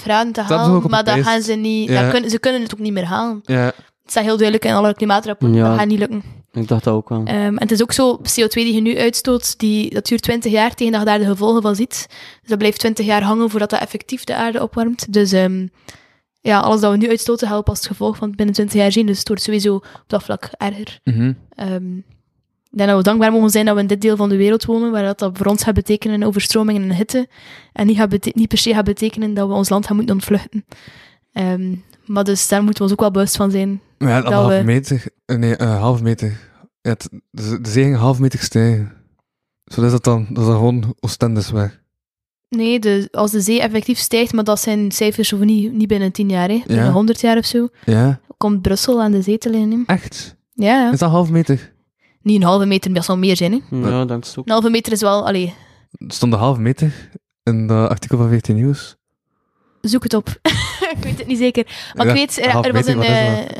graden 0.00 0.32
te 0.32 0.40
halen, 0.42 0.90
maar 0.90 1.04
dat 1.04 1.18
gaan 1.18 1.42
ze 1.42 1.52
niet... 1.52 1.88
Ja. 1.88 2.02
dat 2.02 2.10
kunnen, 2.10 2.30
ze 2.30 2.38
kunnen 2.38 2.62
het 2.62 2.72
ook 2.74 2.78
niet 2.80 2.92
meer 2.92 3.04
halen. 3.04 3.40
Ja, 3.44 3.64
Het 3.64 3.74
staat 4.16 4.24
heel 4.24 4.36
duidelijk 4.36 4.64
in 4.64 4.72
alle 4.74 4.94
klimaatrapporten, 4.94 5.56
Ja. 5.56 5.68
dat 5.68 5.78
gaat 5.78 5.88
niet 5.88 5.98
lukken. 5.98 6.22
Ik 6.52 6.68
dacht 6.68 6.84
dat 6.84 6.94
ook 6.94 7.08
wel. 7.08 7.22
Ehm, 7.24 7.36
en 7.36 7.58
het 7.58 7.70
is 7.70 7.82
ook 7.82 7.92
zo, 7.92 8.16
CO2 8.22 8.48
die 8.48 8.74
je 8.74 8.80
nu 8.80 8.98
uitstoot, 8.98 9.58
die, 9.58 9.94
dat 9.94 10.06
duurt 10.06 10.22
20 10.22 10.52
jaar 10.52 10.74
tegen 10.74 10.92
dat 10.92 11.00
je 11.00 11.06
daar 11.06 11.18
de 11.18 11.24
gevolgen 11.24 11.62
van 11.62 11.74
ziet. 11.74 12.06
Dus 12.40 12.48
dat 12.48 12.58
blijft 12.58 12.78
20 12.78 13.06
jaar 13.06 13.22
hangen 13.22 13.50
voordat 13.50 13.70
dat 13.70 13.80
effectief 13.80 14.24
de 14.24 14.34
aarde 14.34 14.62
opwarmt. 14.62 15.12
Dus 15.12 15.32
ehm, 15.32 15.66
ja, 16.40 16.60
alles 16.60 16.80
dat 16.80 16.90
we 16.90 16.96
nu 16.96 17.08
uitstoten 17.08 17.48
helpt 17.48 17.68
als 17.68 17.78
het 17.78 17.86
gevolg 17.86 18.16
van 18.16 18.28
het 18.28 18.36
binnen 18.36 18.54
20 18.54 18.80
jaar 18.80 18.92
zien. 18.92 19.06
Dus 19.06 19.18
het 19.18 19.28
wordt 19.28 19.42
sowieso 19.42 19.74
op 19.74 20.04
dat 20.06 20.22
vlak 20.22 20.50
erger. 20.56 21.00
Mhm. 21.04 21.32
Ehm, 21.50 21.84
ik 22.70 22.78
denk 22.78 22.88
dat 22.88 22.98
we 22.98 23.04
dankbaar 23.04 23.32
mogen 23.32 23.50
zijn 23.50 23.64
dat 23.66 23.74
we 23.74 23.80
in 23.80 23.86
dit 23.86 24.00
deel 24.00 24.16
van 24.16 24.28
de 24.28 24.36
wereld 24.36 24.64
wonen, 24.64 24.90
waar 24.90 25.02
dat, 25.04 25.18
dat 25.18 25.36
voor 25.38 25.46
ons 25.46 25.62
gaat 25.62 25.74
betekenen 25.74 26.22
overstromingen 26.22 26.82
en 26.82 26.94
hitte. 26.96 27.28
En 27.72 27.86
niet, 27.86 27.96
gaat 27.96 28.34
niet 28.34 28.48
per 28.48 28.58
se 28.58 28.74
gaat 28.74 28.84
betekenen 28.84 29.34
dat 29.34 29.48
we 29.48 29.54
ons 29.54 29.68
land 29.68 29.86
gaan 29.86 29.96
moeten 29.96 30.14
ontvluchten. 30.14 30.64
Ehm, 31.32 31.74
maar 32.06 32.24
dus 32.24 32.48
daar 32.48 32.62
moeten 32.62 32.76
we 32.78 32.82
ons 32.82 32.92
ook 32.92 33.00
wel 33.00 33.10
bewust 33.10 33.36
van 33.36 33.50
zijn. 33.50 33.80
Maar 33.98 34.08
ja, 34.08 34.20
Dat 34.20 34.48
we- 34.48 34.62
meter. 34.64 35.04
Nee, 35.26 35.60
een 35.60 35.68
halve 35.68 36.02
meter. 36.02 36.28
Ja, 36.80 36.90
het, 36.90 37.08
de, 37.30 37.60
de 37.60 37.70
zee 37.70 37.82
ging 37.82 37.94
een 37.94 38.00
halve 38.00 38.20
meter 38.20 38.38
stijgen. 38.38 38.92
Zo 39.64 39.82
is 39.82 39.90
dat 39.90 40.04
dan. 40.04 40.26
Dat 40.30 40.38
is 40.38 40.44
dan 40.48 40.56
gewoon 40.56 40.94
Oostendes 41.00 41.50
weg. 41.50 41.80
Nee, 42.48 42.78
de, 42.80 43.08
als 43.10 43.30
de 43.30 43.40
zee 43.40 43.60
effectief 43.60 43.98
stijgt, 43.98 44.32
maar 44.32 44.44
dat 44.44 44.60
zijn 44.60 44.92
cijfers 44.92 45.28
voor 45.28 45.44
niet, 45.44 45.72
niet 45.72 45.88
binnen 45.88 46.12
10 46.12 46.28
jaar, 46.28 46.48
hè. 46.48 46.62
binnen 46.66 46.84
Ja. 46.86 46.92
100 46.92 47.20
jaar 47.20 47.36
of 47.38 47.44
zo, 47.44 47.68
Ja, 47.84 48.20
komt 48.36 48.62
Brussel 48.62 49.02
aan 49.02 49.12
de 49.12 49.22
zee 49.22 49.38
te 49.38 49.50
liggen. 49.50 49.70
hè. 49.70 49.82
echt. 49.94 50.36
Ja, 50.54 50.66
ja. 50.80 50.92
Is 50.92 50.98
dat 50.98 51.08
een 51.08 51.14
halve 51.14 51.32
meter? 51.32 51.72
Niet 52.28 52.40
een 52.40 52.46
halve 52.48 52.66
meter, 52.66 52.86
maar 52.90 52.98
dat 52.98 53.06
zal 53.08 53.18
meer 53.18 53.36
zijn. 53.36 53.52
Hè. 53.52 53.58
Ja, 53.88 54.00
ook. 54.00 54.20
Een 54.36 54.42
halve 54.52 54.70
meter 54.70 54.92
is 54.92 55.00
wel, 55.00 55.26
allee, 55.26 55.54
Er 55.90 56.12
stond 56.12 56.32
een 56.32 56.38
halve 56.38 56.60
meter 56.60 57.10
in 57.42 57.66
dat 57.66 57.88
artikel 57.90 58.18
van 58.18 58.28
14 58.28 58.54
Nieuws. 58.54 58.96
zoek 59.80 60.02
het 60.02 60.14
op. 60.14 60.28
ik 60.96 61.02
weet 61.02 61.18
het 61.18 61.26
niet 61.26 61.38
zeker. 61.38 61.66
Maar 61.94 62.06
Ja, 62.06 62.12
ik 62.12 62.18
weet, 62.18 62.38
er, 62.38 62.64
er 62.64 62.72
was 62.72 62.86
meter, 62.86 62.98
een, 62.98 63.02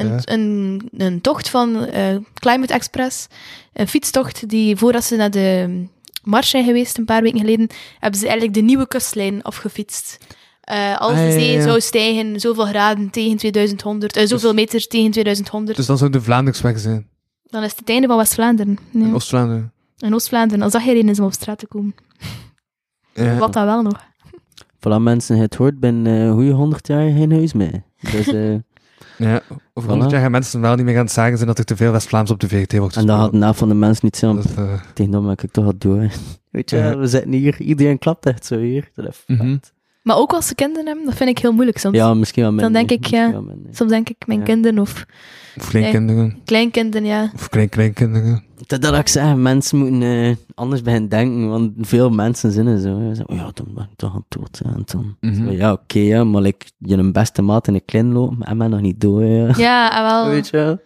eh, 0.06 0.10
dat? 0.10 0.28
een, 0.28 0.42
een, 0.42 0.88
een 0.96 1.20
tocht 1.20 1.48
van 1.48 1.84
eh, 1.84 2.16
Climate 2.34 2.72
Express, 2.72 3.26
een 3.72 3.88
fietstocht 3.88 4.48
die 4.48 4.76
voordat 4.76 5.04
ze 5.04 5.16
naar 5.16 5.30
de 5.30 5.84
Mars 6.22 6.50
zijn 6.50 6.64
geweest, 6.64 6.98
een 6.98 7.04
paar 7.04 7.22
weken 7.22 7.38
geleden, 7.40 7.68
hebben 7.98 8.20
ze 8.20 8.26
eigenlijk 8.26 8.54
de 8.56 8.62
nieuwe 8.62 8.88
kustlijn 8.88 9.42
afgefietst. 9.42 10.18
Eh, 10.60 10.98
als 11.00 11.10
Ah, 11.12 11.16
de 11.18 11.24
ja, 11.24 11.30
zee 11.30 11.50
ja, 11.50 11.58
ja. 11.58 11.62
zou 11.62 11.80
stijgen, 11.80 12.40
zoveel 12.40 12.64
graden 12.66 13.10
tegen 13.10 13.36
2100, 13.36 14.16
eh, 14.16 14.26
zoveel 14.26 14.54
meter 14.54 14.86
tegen 14.86 15.10
2100, 15.10 15.76
Dus 15.76 15.86
dan 15.86 15.98
zou 15.98 16.10
de 16.10 16.20
Vlaandersweg 16.22 16.78
zijn. 16.78 17.08
Dan 17.50 17.62
is 17.62 17.70
het 17.70 17.78
het 17.78 17.88
einde 17.88 18.06
van 18.06 18.16
West-Vlaanderen. 18.16 18.78
In 18.92 19.14
Oost-Vlaanderen. 19.14 19.72
In 19.98 20.14
Oost-Vlaanderen, 20.14 20.62
als 20.62 20.72
dat 20.72 20.82
geen 20.82 20.92
reden 20.94 21.08
is 21.10 21.18
om 21.20 21.24
op 21.26 21.32
straat 21.32 21.58
te 21.58 21.66
komen. 21.66 21.94
Ja. 23.14 23.36
Wat 23.36 23.52
dan 23.52 23.64
wel 23.64 23.82
nog. 23.82 24.06
Voilà, 24.78 25.00
mensen, 25.02 25.36
het 25.38 25.54
hoort 25.54 25.80
binnen 25.80 26.12
een 26.12 26.32
goede 26.32 26.50
100 26.52 26.86
jaar 26.86 27.10
geen 27.10 27.32
huis 27.32 27.52
meer. 27.52 27.82
Dus, 28.12 28.26
eh, 28.26 28.50
ja. 29.28 29.40
Over 29.74 29.88
Voilà. 29.88 29.92
100 29.92 30.10
jaar 30.10 30.20
gaan 30.20 30.30
mensen 30.30 30.60
wel 30.60 30.74
niet 30.74 30.84
meer 30.84 30.94
gaan 30.94 31.08
zeggen 31.08 31.34
zijn 31.36 31.48
dat 31.48 31.58
er 31.58 31.64
te 31.64 31.76
veel 31.76 31.92
West-Vlaams 31.92 32.30
op 32.30 32.40
de 32.40 32.48
VRT 32.48 32.78
wordt 32.78 32.96
en 32.96 33.06
dat 33.06 33.18
had 33.18 33.32
na 33.32 33.52
van 33.54 33.68
de 33.68 33.74
mensen 33.74 34.04
niet 34.04 34.16
zijn. 34.16 34.34
Dat 34.36 34.44
is, 34.44 34.54
eh, 34.54 34.80
Tegen 34.94 35.12
dan 35.12 35.24
maak 35.24 35.42
ik 35.42 35.50
toch 35.50 35.64
wat 35.64 35.80
door. 35.80 36.08
Weet 36.50 36.70
je, 36.70 36.76
Ja. 36.76 36.96
we 36.98 37.06
zitten 37.06 37.32
hier, 37.32 37.60
iedereen 37.60 37.98
klapt 37.98 38.26
echt 38.26 38.46
zo 38.46 38.58
hier. 38.58 38.90
Dat 38.94 39.06
is 39.08 39.22
Mhm. 39.26 39.56
Maar 40.08 40.16
ook 40.16 40.32
als 40.32 40.46
ze 40.46 40.54
kinderen 40.54 40.86
hebben, 40.86 41.04
dat 41.04 41.14
vind 41.14 41.30
ik 41.30 41.38
heel 41.38 41.52
moeilijk 41.52 41.78
soms. 41.78 41.96
Ja, 41.96 42.14
misschien 42.14 42.42
wel 42.42 42.52
minder. 42.52 42.72
denk 42.72 42.90
ik, 42.90 43.06
ja. 43.06 43.42
Soms 43.72 43.90
denk 43.90 44.08
ik, 44.08 44.26
mijn 44.26 44.38
Ja. 44.38 44.44
kinderen 44.44 44.78
of 44.78 45.06
Of 45.56 45.68
kleinkinderen. 45.68 46.38
kleinkinderen, 46.44 47.06
ja. 47.06 47.30
Of 47.34 47.48
klein-kleinkinderen. 47.48 48.44
Dat, 48.66 48.82
dat 48.82 48.94
ik 48.98 49.08
zeg, 49.08 49.34
mensen 49.34 49.78
moeten 49.78 50.02
eh, 50.02 50.36
anders 50.54 50.82
beginnen 50.82 51.08
denken, 51.10 51.48
want 51.48 51.72
veel 51.80 52.10
mensen 52.10 52.52
zijn 52.52 52.78
zo. 52.80 53.00
Ja, 53.00 53.14
Zo, 53.14 53.22
oh 53.26 53.36
ja, 53.36 53.50
dan 53.54 53.66
ben 53.74 53.84
ik 53.84 53.96
toch 53.96 54.10
aan 54.14 54.24
het 54.28 54.38
dood. 54.38 54.60
Ja, 54.64 54.70
en 54.74 54.82
dan, 54.84 55.16
Mhm. 55.20 55.44
zo, 55.46 55.50
ja 55.52 55.72
oké, 55.72 55.98
ja, 55.98 56.24
maar 56.24 56.42
like, 56.42 56.66
je 56.78 56.96
een 56.96 57.12
beste 57.12 57.42
maat 57.42 57.68
in 57.68 57.74
een 57.74 57.84
klein 57.84 58.12
lopen 58.12 58.42
en 58.46 58.56
mij 58.56 58.68
nog 58.68 58.80
niet 58.80 59.00
door. 59.00 59.24
Ja. 59.24 59.54
Ja, 59.56 59.96
en 59.98 60.02
wel. 60.02 60.28
Weet 60.28 60.48
je 60.48 60.56
wel? 60.56 60.78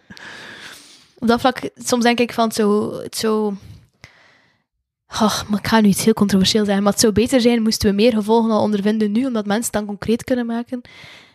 Op 1.19 1.27
dat 1.27 1.39
vlak, 1.39 1.69
soms 1.75 2.03
denk 2.03 2.19
ik 2.19 2.33
van 2.33 2.43
het 2.45 2.55
zo... 2.55 2.93
Het 3.03 3.15
zo 3.15 3.53
Ach, 5.19 5.47
maar 5.49 5.59
ik 5.59 5.67
ga 5.67 5.79
nu 5.81 5.87
iets 5.87 6.03
heel 6.03 6.13
controversieel 6.13 6.65
zeggen, 6.65 6.83
maar 6.83 6.91
het 6.91 7.01
zou 7.01 7.13
beter 7.13 7.41
zijn 7.41 7.61
moesten 7.61 7.89
we 7.89 7.95
meer 7.95 8.13
gevolgen 8.13 8.51
al 8.51 8.61
ondervinden 8.61 9.11
nu, 9.11 9.25
omdat 9.25 9.45
mensen 9.45 9.63
het 9.63 9.73
dan 9.73 9.85
concreet 9.85 10.23
kunnen 10.23 10.45
maken. 10.45 10.81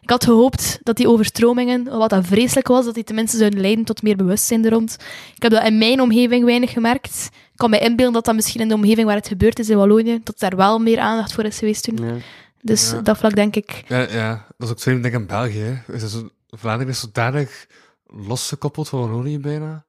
Ik 0.00 0.10
had 0.10 0.24
gehoopt 0.24 0.78
dat 0.82 0.96
die 0.96 1.08
overstromingen, 1.08 1.84
wat 1.98 2.10
dat 2.10 2.26
vreselijk 2.26 2.68
was, 2.68 2.84
dat 2.84 2.94
die 2.94 3.04
tenminste 3.04 3.36
zouden 3.36 3.60
leiden 3.60 3.84
tot 3.84 4.02
meer 4.02 4.16
bewustzijn 4.16 4.64
er 4.64 4.70
rond. 4.70 4.96
Ik 5.36 5.42
heb 5.42 5.52
dat 5.52 5.64
in 5.64 5.78
mijn 5.78 6.00
omgeving 6.00 6.44
weinig 6.44 6.70
gemerkt. 6.72 7.28
Ik 7.32 7.56
kan 7.56 7.70
me 7.70 7.78
inbeelden 7.78 8.12
dat 8.14 8.24
dat 8.24 8.34
misschien 8.34 8.60
in 8.60 8.68
de 8.68 8.74
omgeving 8.74 9.06
waar 9.06 9.16
het 9.16 9.28
gebeurd 9.28 9.58
is 9.58 9.68
in 9.68 9.76
Wallonië, 9.76 10.20
dat 10.24 10.38
daar 10.38 10.56
wel 10.56 10.78
meer 10.78 10.98
aandacht 10.98 11.32
voor 11.32 11.44
is 11.44 11.58
geweest 11.58 11.82
toen. 11.84 12.06
Ja. 12.06 12.14
Dus 12.62 12.90
Ja. 12.90 13.00
dat 13.00 13.18
vlak 13.18 13.34
denk 13.34 13.56
ik... 13.56 13.84
Ja, 13.88 13.98
ja, 14.10 14.46
dat 14.56 14.68
is 14.68 14.74
ook 14.74 14.80
zo 14.80 14.90
denk 14.90 15.04
ik 15.04 15.12
in 15.12 15.26
België. 15.26 15.58
Hè. 15.86 15.94
Is 15.94 16.10
zo, 16.10 16.28
Vlaanderen 16.48 16.92
is 16.92 17.00
zodanig 17.00 17.66
losgekoppeld 18.06 18.88
van 18.88 19.00
Wallonië 19.00 19.38
bijna. 19.38 19.84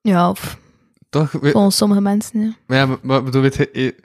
Ja, 0.00 0.30
of 0.30 0.58
Toch? 1.12 1.30
We- 1.32 1.50
volgens 1.50 1.76
sommige 1.76 2.00
mensen, 2.00 2.40
ja. 2.40 2.54
Maar 2.66 2.78
ja, 2.78 2.86
maar, 2.86 2.98
maar 3.02 3.22
bedoel, 3.22 3.42
weet 3.42 3.54
je... 3.54 4.02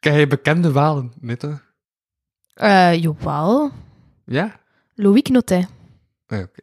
Ken 0.00 0.18
je 0.18 0.26
bekende 0.26 0.72
Walen, 0.72 1.12
toch? 1.38 1.72
Eh, 2.54 2.94
jawel. 3.02 3.70
Ja? 4.24 4.60
Loïc 4.94 5.28
Notet. 5.28 5.68
Ah, 6.26 6.38
oké. 6.38 6.60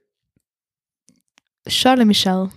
Charles 1.64 2.06
Michel. 2.06 2.50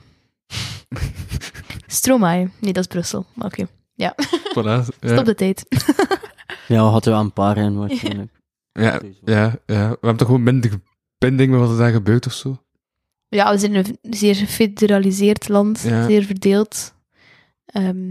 Stromae. 1.87 2.51
Nee, 2.61 2.73
dat 2.73 2.83
is 2.85 2.87
Brussel. 2.87 3.27
Maar 3.35 3.47
Oké. 3.47 3.67
Voilà. 4.55 4.85
Ja, 5.01 5.13
Stop 5.13 5.25
de 5.25 5.35
tijd. 5.35 5.65
Ja, 6.69 6.85
we 6.85 6.91
hadden 6.91 7.13
wel 7.13 7.23
een 7.23 7.33
paar 7.33 7.57
in 7.57 7.77
waarschijnlijk. 7.79 8.33
ja, 8.73 9.01
ja, 9.25 9.43
ja. 9.67 9.89
We 9.91 9.97
hebben 10.01 10.17
toch 10.17 10.27
gewoon 10.27 10.43
minder 10.43 10.81
binding 11.19 11.51
met 11.51 11.61
wat 11.61 11.71
er 11.71 11.77
daar 11.77 11.91
gebeurt 11.93 12.27
of 12.27 12.33
zo? 12.33 12.65
Ja, 13.29 13.53
we 13.53 13.59
zijn 13.59 13.75
een 13.75 13.99
zeer 14.03 14.35
gefederaliseerd 14.35 15.49
land. 15.49 15.81
Ja. 15.81 16.07
Zeer 16.07 16.23
verdeeld. 16.23 16.95
Ehm, 17.67 18.07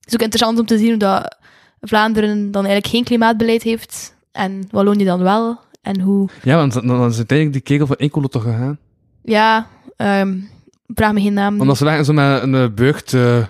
het 0.00 0.06
is 0.06 0.14
ook 0.14 0.20
interessant 0.20 0.58
om 0.58 0.66
te 0.66 0.78
zien 0.78 0.88
hoe 0.88 0.96
dat 0.96 1.36
Vlaanderen 1.80 2.50
dan 2.50 2.64
eigenlijk 2.64 2.94
geen 2.94 3.04
klimaatbeleid 3.04 3.62
heeft. 3.62 4.16
En 4.32 4.68
Wallonië 4.70 5.04
dan 5.04 5.22
wel. 5.22 5.60
En 5.82 6.00
hoe... 6.00 6.28
Ja, 6.42 6.56
want 6.56 6.72
dan, 6.72 6.86
dan 6.86 7.08
is 7.08 7.16
uiteindelijk 7.16 7.52
die 7.52 7.62
kegel 7.62 7.86
van 7.86 7.96
Enkelo 7.96 8.26
toch 8.26 8.42
gegaan. 8.42 8.78
Ja, 9.22 9.66
ehm 9.96 10.38
vraag 10.94 11.12
me 11.12 11.20
geen 11.20 11.32
naam. 11.32 11.60
Omdat 11.60 11.76
ze 11.76 11.84
waren 11.84 12.04
zo 12.04 12.12
met 12.12 12.42
een 12.42 12.54
eh, 12.54 12.68
beugd... 12.74 13.14
eh 13.14 13.44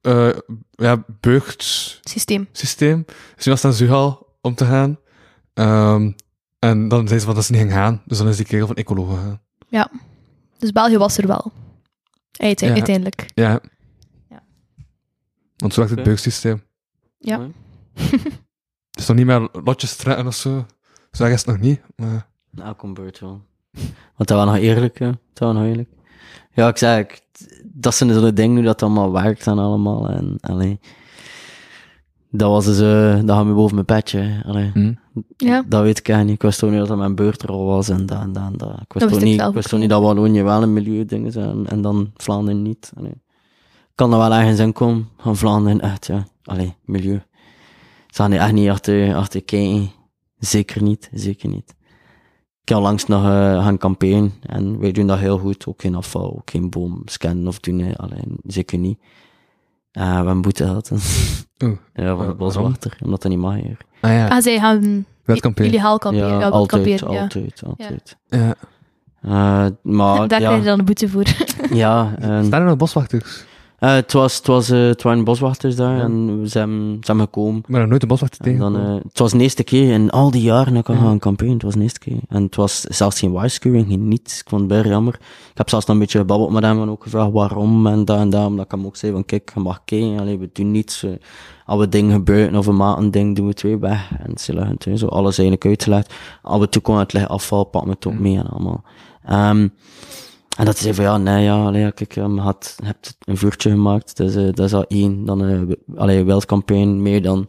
eh, 0.00 0.30
ja, 0.70 1.04
beugd... 1.20 1.62
Systeem. 2.02 2.48
systeem. 2.52 3.04
Dus 3.36 3.44
nu 3.44 3.52
was 3.52 3.62
het 3.62 3.70
aan 3.70 3.76
Zuhal 3.76 4.36
om 4.40 4.54
te 4.54 4.64
gaan. 4.64 4.98
Ehm, 5.54 6.10
en 6.58 6.88
dan 6.88 7.08
zei 7.08 7.20
ze 7.20 7.26
van 7.26 7.34
dat 7.34 7.44
ze 7.44 7.52
niet 7.52 7.72
gaan. 7.72 8.02
Dus 8.04 8.18
dan 8.18 8.28
is 8.28 8.36
die 8.36 8.46
kerel 8.46 8.66
van 8.66 8.76
Ecolo 8.76 9.04
gegaan. 9.04 9.40
Dus 10.60 10.72
België 10.72 10.98
was 10.98 11.18
er 11.18 11.26
wel. 11.26 11.52
Uite- 12.36 12.66
Ja. 12.66 12.72
Uiteindelijk. 12.72 13.30
Ja. 13.34 13.60
Ja. 14.28 14.42
Want 15.56 15.72
zo 15.74 15.80
werkt 15.80 15.94
het 15.96 16.04
beugsysteem. 16.04 16.62
Ja. 17.18 17.48
Het 17.94 18.98
is 18.98 19.06
nog 19.08 19.16
niet 19.16 19.26
meer 19.26 19.48
lotjes 19.52 19.96
trekken 19.96 20.26
of 20.26 20.34
zo. 20.34 20.66
Zo 21.12 21.24
is 21.24 21.38
het 21.38 21.46
nog 21.46 21.58
niet. 21.58 21.80
Maar... 21.96 22.26
Nou, 22.50 22.74
komt 22.74 22.94
beurt 22.94 23.18
wel. 23.18 23.40
Want 24.16 24.28
dat 24.28 24.38
was 24.38 24.46
nog 24.46 24.56
eerlijk, 24.56 24.98
hè. 24.98 25.06
Dat 25.06 25.38
was 25.48 25.54
nog 25.54 25.64
eerlijk. 25.64 25.88
Ja, 26.52 26.68
ik 26.68 26.76
zei, 26.76 27.00
ik, 27.00 27.20
dat 27.64 27.94
zijn 27.94 28.12
zo'n 28.12 28.34
dingen 28.34 28.56
hoe 28.56 28.64
dat 28.64 28.82
allemaal 28.82 29.12
werkt 29.12 29.46
en 29.46 29.58
allemaal. 29.58 30.08
En, 30.08 30.36
allee. 30.40 30.80
Dat 32.30 32.50
was 32.50 32.64
dus, 32.64 32.80
eh, 32.80 33.26
dat 33.26 33.36
gaat 33.36 33.44
me 33.46 33.52
boven 33.54 33.74
mijn 33.74 33.86
petje. 33.86 34.42
Allee. 34.46 34.70
Hm. 34.72 34.94
Ja. 35.36 35.64
Dat 35.68 35.82
weet 35.82 35.98
ik 35.98 36.08
eigenlijk 36.08 36.26
niet. 36.26 36.34
Ik 36.34 36.42
wist 36.42 36.58
toch 36.58 36.70
niet 36.70 36.78
dat 36.78 36.88
dat 36.88 36.96
mijn 36.96 37.14
beurtrol 37.14 37.66
was 37.66 37.88
en 37.88 38.06
dat 38.06 38.20
en 38.20 38.32
dat 38.32 38.42
en 38.42 38.56
dat. 38.56 38.80
Ik 38.80 38.92
wist 38.92 39.16
ik 39.16 39.22
niet, 39.22 39.40
ik 39.40 39.54
wist 39.54 39.74
ook 39.74 39.80
niet 39.80 39.88
dat 39.88 40.02
Wallonië 40.02 40.42
wel 40.42 40.62
een 40.62 40.72
milieuding 40.72 41.32
zijn 41.32 41.48
en, 41.48 41.66
en 41.66 41.82
dan 41.82 42.10
Vlaanderen 42.16 42.62
niet. 42.62 42.92
Allee. 42.96 43.22
Kan 43.94 44.12
er 44.12 44.18
wel 44.18 44.32
ergens 44.32 44.58
in 44.58 44.72
komen, 44.72 45.08
van 45.18 45.36
Vlaanderen 45.36 45.80
echt, 45.80 46.06
ja. 46.06 46.26
Allee, 46.44 46.74
milieu. 46.84 47.22
Ze 48.06 48.22
gaan 48.22 48.32
er 48.32 48.40
echt 48.40 48.52
niet 48.52 48.68
achter, 48.68 49.14
achter 49.14 49.42
kijken. 49.42 49.90
Zeker 50.38 50.82
niet, 50.82 51.10
zeker 51.12 51.48
niet. 51.48 51.74
Ik 52.60 52.76
kan 52.76 52.82
langs 52.82 53.06
nog 53.06 53.24
eh, 53.24 53.64
gaan 53.64 53.78
kamperen 53.78 54.32
en 54.40 54.78
wij 54.78 54.92
doen 54.92 55.06
dat 55.06 55.18
heel 55.18 55.38
goed. 55.38 55.66
Ook 55.66 55.80
geen 55.80 55.94
afval, 55.94 56.36
ook 56.36 56.50
geen 56.50 56.70
boom 56.70 57.02
scannen 57.04 57.46
of 57.46 57.58
doen, 57.58 57.96
alleen 57.96 58.38
zeker 58.44 58.78
niet. 58.78 58.98
Eh, 59.92 60.02
we 60.08 60.14
hebben 60.14 60.40
boete 60.40 60.64
gehad. 60.64 60.90
Oeh. 61.64 61.72
ja, 61.94 62.04
van 62.04 62.06
de 62.08 62.14
Waarom? 62.16 62.36
boswachter, 62.36 62.98
omdat 63.04 63.22
dat 63.22 63.30
niet 63.30 63.40
mag 63.40 63.54
hier. 63.54 63.76
Ah 64.00 64.10
ja, 64.10 64.28
Ah, 64.28 64.42
zij 64.42 64.58
gaan 64.58 65.06
kamperen? 65.24 65.70
illegaal 65.70 65.98
kamperen. 65.98 66.28
Ja, 66.28 66.38
Ja, 66.38 66.48
altijd, 66.48 66.66
kamperen, 66.84 67.12
ja. 67.12 67.20
altijd, 67.20 67.62
altijd. 67.66 68.16
Ja. 68.28 68.54
Eh, 69.20 69.66
maar 69.82 70.28
Daar 70.28 70.40
krijg 70.40 70.58
je 70.58 70.64
dan 70.64 70.78
een 70.78 70.84
boete 70.84 71.08
voor. 71.08 71.24
ja 71.70 72.14
en, 72.18 72.44
Staan 72.44 72.60
er 72.60 72.66
nog 72.66 72.76
boswachters? 72.76 73.44
Eh, 73.80 73.92
het, 73.94 74.12
was, 74.12 74.36
het, 74.36 74.46
was, 74.46 74.70
eh, 74.70 74.78
het 74.86 75.02
waren 75.02 75.24
boswachters 75.24 75.76
daar 75.76 76.00
en 76.00 76.42
ze 76.48 76.58
hebben, 76.58 76.96
ze 77.00 77.06
hebben 77.06 77.24
gekomen. 77.24 77.62
Maar 77.66 77.80
nog 77.80 77.88
nooit 77.88 78.02
een 78.02 78.08
boswachter 78.08 78.46
En 78.46 78.58
dan, 78.58 78.72
tegen. 78.72 78.88
eh, 78.88 78.94
het 79.08 79.18
was 79.18 79.32
de 79.32 79.38
eerste 79.38 79.64
keer 79.64 79.92
in 79.92 80.10
al 80.10 80.30
die 80.30 80.42
jaren 80.42 80.74
dat 80.74 80.88
ik 80.88 80.94
aan 80.94 81.02
gaan 81.02 81.18
kamperen. 81.18 81.52
Het 81.52 81.62
was 81.62 81.74
de 81.74 81.80
eerste 81.82 81.98
keer. 81.98 82.18
En 82.28 82.42
het 82.42 82.56
was 82.56 82.80
zelfs 82.80 83.18
geen 83.18 83.32
waarschuwing, 83.32 83.86
geen 83.88 84.08
niets. 84.08 84.40
Ik 84.40 84.48
vond 84.48 84.60
het 84.60 84.70
bijna 84.70 84.88
jammer. 84.88 85.14
Ik 85.50 85.56
heb 85.58 85.68
zelfs 85.68 85.86
nog 85.86 85.94
een 85.96 86.02
beetje 86.02 86.18
gebabbeld 86.18 86.50
met 86.50 86.62
hem 86.62 86.82
en 86.82 86.88
ook 86.90 87.02
gevraagd 87.02 87.32
waarom 87.32 87.86
en 87.86 88.04
dat 88.04 88.18
en 88.18 88.30
dat. 88.30 88.46
Omdat 88.46 88.64
ik 88.64 88.70
hem 88.70 88.86
ook 88.86 88.96
zei 88.96 89.12
van 89.12 89.24
kijk, 89.24 89.50
je 89.54 89.60
mag 89.60 89.80
kijken. 89.84 90.18
Allee, 90.18 90.38
we 90.38 90.50
doen 90.52 90.70
niets. 90.70 91.06
als 91.66 91.80
we 91.80 91.88
dingen 91.88 92.12
gebeuren 92.12 92.58
of 92.58 92.66
we 92.66 92.72
maken 92.72 93.02
een 93.04 93.10
ding, 93.10 93.36
doen 93.36 93.44
we 93.44 93.50
het 93.50 93.62
weer 93.62 93.80
weg. 93.80 94.10
En 94.18 94.38
ze 94.38 94.54
leggen 94.54 94.76
het, 94.78 94.98
zo 94.98 95.06
alles 95.06 95.38
eigenlijk 95.38 95.66
uitgelegd. 95.68 96.14
Af 96.42 96.60
en 96.60 96.70
toe 96.70 96.82
kon 96.82 96.98
het 96.98 97.12
liggen 97.12 97.30
afval, 97.30 97.64
pak 97.64 97.84
me 97.84 97.90
het 97.90 98.06
ook 98.06 98.18
mee 98.18 98.36
en 98.36 98.46
allemaal. 98.46 98.82
Ehm, 99.24 99.68
En 100.60 100.66
dat 100.66 100.78
zei 100.78 100.94
van, 100.94 101.04
ja, 101.04 101.16
nee, 101.16 101.44
ja, 101.44 101.64
allee, 101.64 101.80
ja, 101.80 101.90
kijk, 101.90 102.14
had, 102.36 102.76
hebt 102.82 103.16
een 103.24 103.36
vuurtje 103.36 103.70
gemaakt, 103.70 104.16
dus 104.16 104.34
eh, 104.34 104.44
dat 104.52 104.66
is 104.66 104.74
al 104.74 104.84
één. 104.84 105.24
Dan, 105.24 105.44
eh 105.44 105.76
allee, 105.96 106.24
Wildcampagne, 106.24 106.84
meer 106.84 107.22
dan 107.22 107.46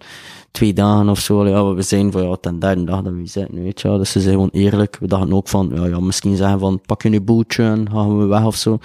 twee 0.51 0.73
dagen 0.73 1.09
of 1.09 1.19
zo. 1.19 1.39
Allee, 1.39 1.53
ja, 1.53 1.73
we 1.73 1.81
zijn 1.81 2.11
van, 2.11 2.27
ja, 2.27 2.35
ten 2.35 2.59
derde 2.59 2.83
dag 2.83 3.01
dat 3.01 3.13
we 3.13 3.25
zitten, 3.25 3.63
weet 3.63 3.81
je 3.81 3.87
wel. 3.87 3.97
Dus 3.97 4.11
ze 4.11 4.19
zijn 4.19 4.33
gewoon 4.33 4.49
eerlijk. 4.51 4.97
We 4.99 5.07
dachten 5.07 5.33
ook 5.33 5.47
van, 5.47 5.71
ja, 5.73 5.85
ja 5.85 5.99
misschien 5.99 6.35
zeggen 6.35 6.59
van, 6.59 6.81
pak 6.85 7.01
je 7.01 7.09
nu 7.09 7.21
boeltje 7.21 7.63
en 7.63 7.91
gaan 7.91 8.19
we 8.19 8.25
weg 8.25 8.45
of 8.45 8.55
zo. 8.55 8.77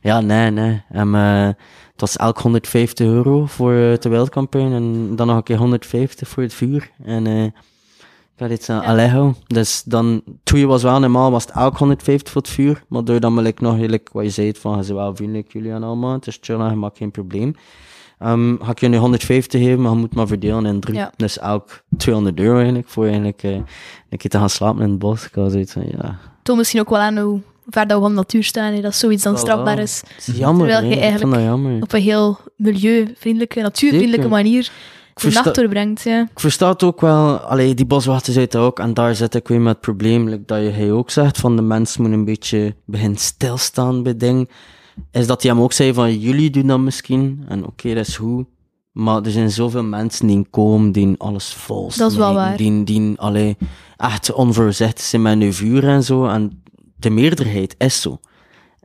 Ja, 0.00 0.20
nee, 0.20 0.50
nee. 0.50 0.82
En, 0.88 1.14
eh 1.14 1.46
het 1.92 2.00
was 2.00 2.16
elk 2.16 2.38
150 2.38 3.06
euro 3.06 3.46
voor 3.46 3.72
eh, 3.72 3.98
de 3.98 4.08
Wildcampagne 4.08 4.74
en 4.74 5.16
dan 5.16 5.26
nog 5.26 5.36
een 5.36 5.42
keer 5.42 5.58
150 5.58 6.28
voor 6.28 6.42
het 6.42 6.54
vuur. 6.54 6.90
En 7.04 7.26
eh 7.26 7.46
ik 8.36 8.42
had 8.42 8.50
iets 8.50 8.70
aan 8.70 8.80
Ja. 8.82 8.86
Alejo. 8.88 9.34
Dus 9.46 9.82
dan, 9.82 10.22
toen 10.44 10.58
je 10.58 10.66
was 10.66 10.82
wel 10.82 11.00
normaal, 11.00 11.30
was 11.30 11.44
het 11.46 11.54
elk 11.54 11.76
150 11.76 12.32
voor 12.32 12.42
het 12.42 12.50
vuur. 12.50 12.82
Maar 12.88 13.04
door 13.04 13.20
dan 13.20 13.34
wil 13.34 13.44
ik 13.44 13.60
nog 13.60 13.72
eigenlijk, 13.72 14.08
wat 14.12 14.24
je 14.24 14.30
zei, 14.30 14.52
van, 14.54 14.74
bent 14.74 14.86
wel 14.86 15.16
vriendelijk, 15.16 15.52
jullie 15.52 15.70
en 15.70 15.82
allemaal. 15.82 16.12
Het 16.12 16.26
is 16.26 16.38
chill 16.40 16.58
en 16.60 16.70
je 16.70 16.76
maakt 16.76 16.98
geen 16.98 17.10
probleem. 17.10 17.54
Ehm 18.18 18.54
ga 18.62 18.70
ik 18.70 18.80
je 18.80 18.88
nu 18.88 18.96
150 18.96 19.60
geven, 19.60 19.80
maar 19.82 19.92
je 19.92 19.98
moet 19.98 20.14
maar 20.14 20.26
verdelen 20.26 20.66
in 20.66 20.80
drie. 20.80 20.96
Ja. 20.96 21.12
Dus 21.16 21.38
elk 21.38 21.82
200 21.96 22.38
euro 22.40 22.56
eigenlijk, 22.56 22.88
voor 22.88 23.04
eigenlijk 23.04 23.42
eh, 23.42 23.50
een 24.10 24.18
keer 24.18 24.30
te 24.30 24.38
gaan 24.38 24.50
slapen 24.50 24.82
in 24.82 24.90
het 24.90 24.98
bos. 24.98 25.26
Ik 25.26 25.34
had 25.34 25.52
zoiets 25.52 25.72
van, 25.72 25.82
ja, 25.90 26.18
Toon 26.42 26.56
misschien 26.56 26.80
ook 26.80 26.90
wel 26.90 26.98
aan 26.98 27.18
hoe 27.18 27.40
ver 27.68 27.86
dat 27.86 27.96
we 27.96 28.02
van 28.02 28.10
de 28.12 28.16
natuur 28.16 28.44
staan. 28.44 28.72
hè, 28.72 28.80
Dat 28.80 28.94
zoiets 28.94 29.22
dan 29.22 29.38
strafbaar 29.38 29.78
is. 29.78 30.02
is 30.18 30.26
jammer. 30.36 30.68
Terwijl 30.68 30.88
je 30.94 31.00
eigenlijk 31.00 31.32
dat 31.34 31.42
jammer. 31.42 31.82
Op 31.82 31.92
een 31.92 32.00
heel 32.02 32.38
milieuvriendelijke, 32.56 33.60
natuurvriendelijke 33.60 34.28
Zeker. 34.28 34.36
manier 34.44 34.70
de 35.22 35.30
nacht 35.30 35.54
doorbrengt. 35.54 36.02
Ja. 36.02 36.20
Ik 36.20 36.40
versta 36.40 36.68
het 36.68 36.82
ook 36.82 37.00
wel, 37.00 37.36
allee, 37.36 37.74
die 37.74 37.86
boswachten 37.86 38.32
zei 38.32 38.44
het 38.44 38.56
ook, 38.56 38.78
en 38.78 38.94
daar 38.94 39.14
zit 39.14 39.34
ik 39.34 39.48
weer 39.48 39.60
met 39.60 39.72
het 39.72 39.80
probleem, 39.80 40.28
like 40.28 40.44
dat 40.46 40.58
je 40.62 40.70
hij 40.70 40.92
ook 40.92 41.10
zegt, 41.10 41.38
van 41.38 41.56
de 41.56 41.62
mens 41.62 41.96
moet 41.96 42.12
een 42.12 42.24
beetje 42.24 42.74
beginnen 42.84 43.18
stilstaan 43.18 44.02
bij 44.02 44.16
dingen, 44.16 44.48
is 45.10 45.26
dat 45.26 45.42
hij 45.42 45.50
hem 45.50 45.60
ook 45.60 45.72
zei 45.72 45.94
van, 45.94 46.18
jullie 46.18 46.50
doen 46.50 46.66
dat 46.66 46.80
misschien, 46.80 47.44
en 47.48 47.66
oké, 47.66 47.94
dat 47.94 48.06
is 48.06 48.16
goed, 48.16 48.46
maar 48.92 49.22
er 49.22 49.30
zijn 49.30 49.50
zoveel 49.50 49.84
mensen 49.84 50.26
die 50.26 50.46
komen, 50.50 50.92
die 50.92 51.14
alles 51.18 51.54
vol 51.54 51.90
Dat 51.96 52.10
is 52.10 52.16
wel 52.16 52.34
waar. 52.34 52.56
Die, 52.56 52.84
die 52.84 53.18
allee, 53.18 53.56
echt 53.96 54.32
onvoorzichtig 54.32 55.04
zijn 55.04 55.22
met 55.22 55.38
hun 55.38 55.54
vuur 55.54 55.84
en 55.84 56.02
zo, 56.02 56.26
en 56.26 56.62
de 56.96 57.10
meerderheid 57.10 57.74
is 57.78 58.00
zo. 58.00 58.20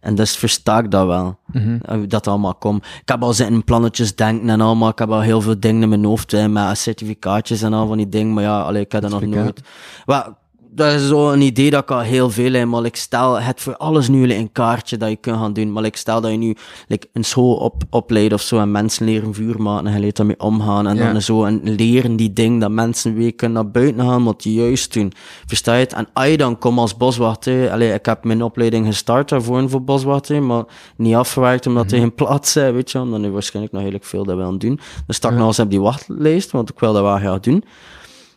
En 0.02 0.16
dus 0.16 0.36
versta 0.38 0.80
ik 0.80 0.92
dat 0.92 1.06
wel 1.06 1.40
Mhm. 1.46 1.78
eh, 1.82 1.98
dat 2.08 2.28
allemaal 2.28 2.56
komt. 2.56 2.86
Ik 2.86 3.10
heb 3.10 3.24
al 3.24 3.34
zitten 3.34 3.64
plannetjes 3.64 4.16
denken 4.16 4.50
en 4.50 4.62
allemaal. 4.62 4.90
Ik 4.90 5.00
heb 5.00 5.10
al 5.12 5.22
heel 5.22 5.42
veel 5.42 5.60
dingen 5.60 5.82
in 5.84 5.90
mijn 5.90 6.06
hoofd, 6.06 6.32
hè, 6.32 6.48
met 6.48 6.78
certificaatjes 6.78 7.62
en 7.62 7.74
al 7.74 7.88
van 7.88 7.98
die 7.98 8.10
dingen. 8.10 8.34
Maar 8.34 8.44
ja, 8.44 8.62
allee, 8.62 8.82
ik 8.82 8.92
heb 8.92 9.02
dat 9.02 9.12
nog 9.12 9.20
nooit. 9.44 9.62
Wel, 10.06 10.36
dat 10.74 10.94
is 10.94 11.08
zo 11.08 11.32
een 11.32 11.42
idee 11.42 11.70
dat 11.70 11.82
ik 11.82 11.92
al 11.92 12.00
heel 12.00 12.30
veel 12.30 12.54
heb, 12.54 12.68
maar 12.68 12.86
ik 12.86 12.96
stel 12.96 13.42
het 13.42 13.62
voor 13.62 13.78
alles 13.78 14.08
nu 14.08 14.34
een 14.34 14.52
kaartje 14.52 14.98
dat 14.98 15.10
je 15.10 15.16
kunt 15.16 15.38
gaan 15.38 15.54
doen. 15.54 15.72
Maar 15.72 15.84
ik 15.84 15.96
stel 15.96 16.22
dat 16.22 16.32
je 16.32 16.38
nu 16.38 16.56
like, 16.88 17.08
een 17.14 17.24
school 17.24 17.56
op, 17.56 17.84
opleidt 17.90 18.34
of 18.34 18.42
zo 18.42 18.60
en 18.60 18.72
mensen 18.72 19.06
leren 19.06 19.34
vuur 19.34 19.62
maken 19.62 19.88
en 19.88 19.94
je 19.94 20.00
leert 20.00 20.16
daarmee 20.18 20.40
omgaan. 20.40 20.88
En 20.88 20.96
Ja. 20.96 21.12
dan 21.12 21.22
zo 21.22 21.44
en 21.46 21.62
leren 21.64 22.16
die 22.16 22.34
dingen 22.34 22.60
dat 22.60 22.72
mensen 22.72 23.14
weer 23.14 23.34
kunnen 23.36 23.64
naar 23.64 23.72
buiten 23.72 24.06
gaan, 24.06 24.24
wat 24.24 24.42
die 24.42 24.54
juist 24.62 24.94
doen. 24.94 25.12
Versta 25.46 25.74
je 25.74 25.80
het? 25.80 25.94
En 25.94 26.08
als 26.14 26.28
je 26.28 26.38
dan 26.38 26.58
komt 26.58 26.78
als 26.80 26.98
boswachter, 26.98 27.72
allee, 27.72 27.94
ik 27.94 28.06
heb 28.06 28.24
mijn 28.24 28.44
opleiding 28.44 28.86
gestart 28.86 29.30
daarvoor 29.30 29.70
voor 29.70 29.84
boswachter, 29.84 30.44
maar 30.44 30.64
niet 30.96 31.16
afgewerkt 31.16 31.68
omdat 31.68 31.92
er 31.92 31.98
geen 32.00 32.16
plaats 32.16 32.56
is, 32.56 32.72
weet 32.72 32.92
je. 32.92 32.98
Dan 32.98 33.22
nu 33.22 33.32
waarschijnlijk 33.32 33.74
nog 33.74 33.84
heel 33.84 33.98
veel 34.02 34.24
dat 34.24 34.38
we 34.38 34.44
aan 34.44 34.58
doen. 34.58 34.76
Dan 35.06 35.16
sta 35.16 35.30
ik 35.30 35.36
nog 35.36 35.48
eens 35.48 35.60
op 35.60 35.70
die 35.70 35.82
wachtlijst, 35.82 36.52
want 36.52 36.70
ik 36.70 36.80
wil 36.80 36.94
dat 36.94 37.02
wel 37.02 37.18
graag 37.18 37.40
doen. 37.40 37.64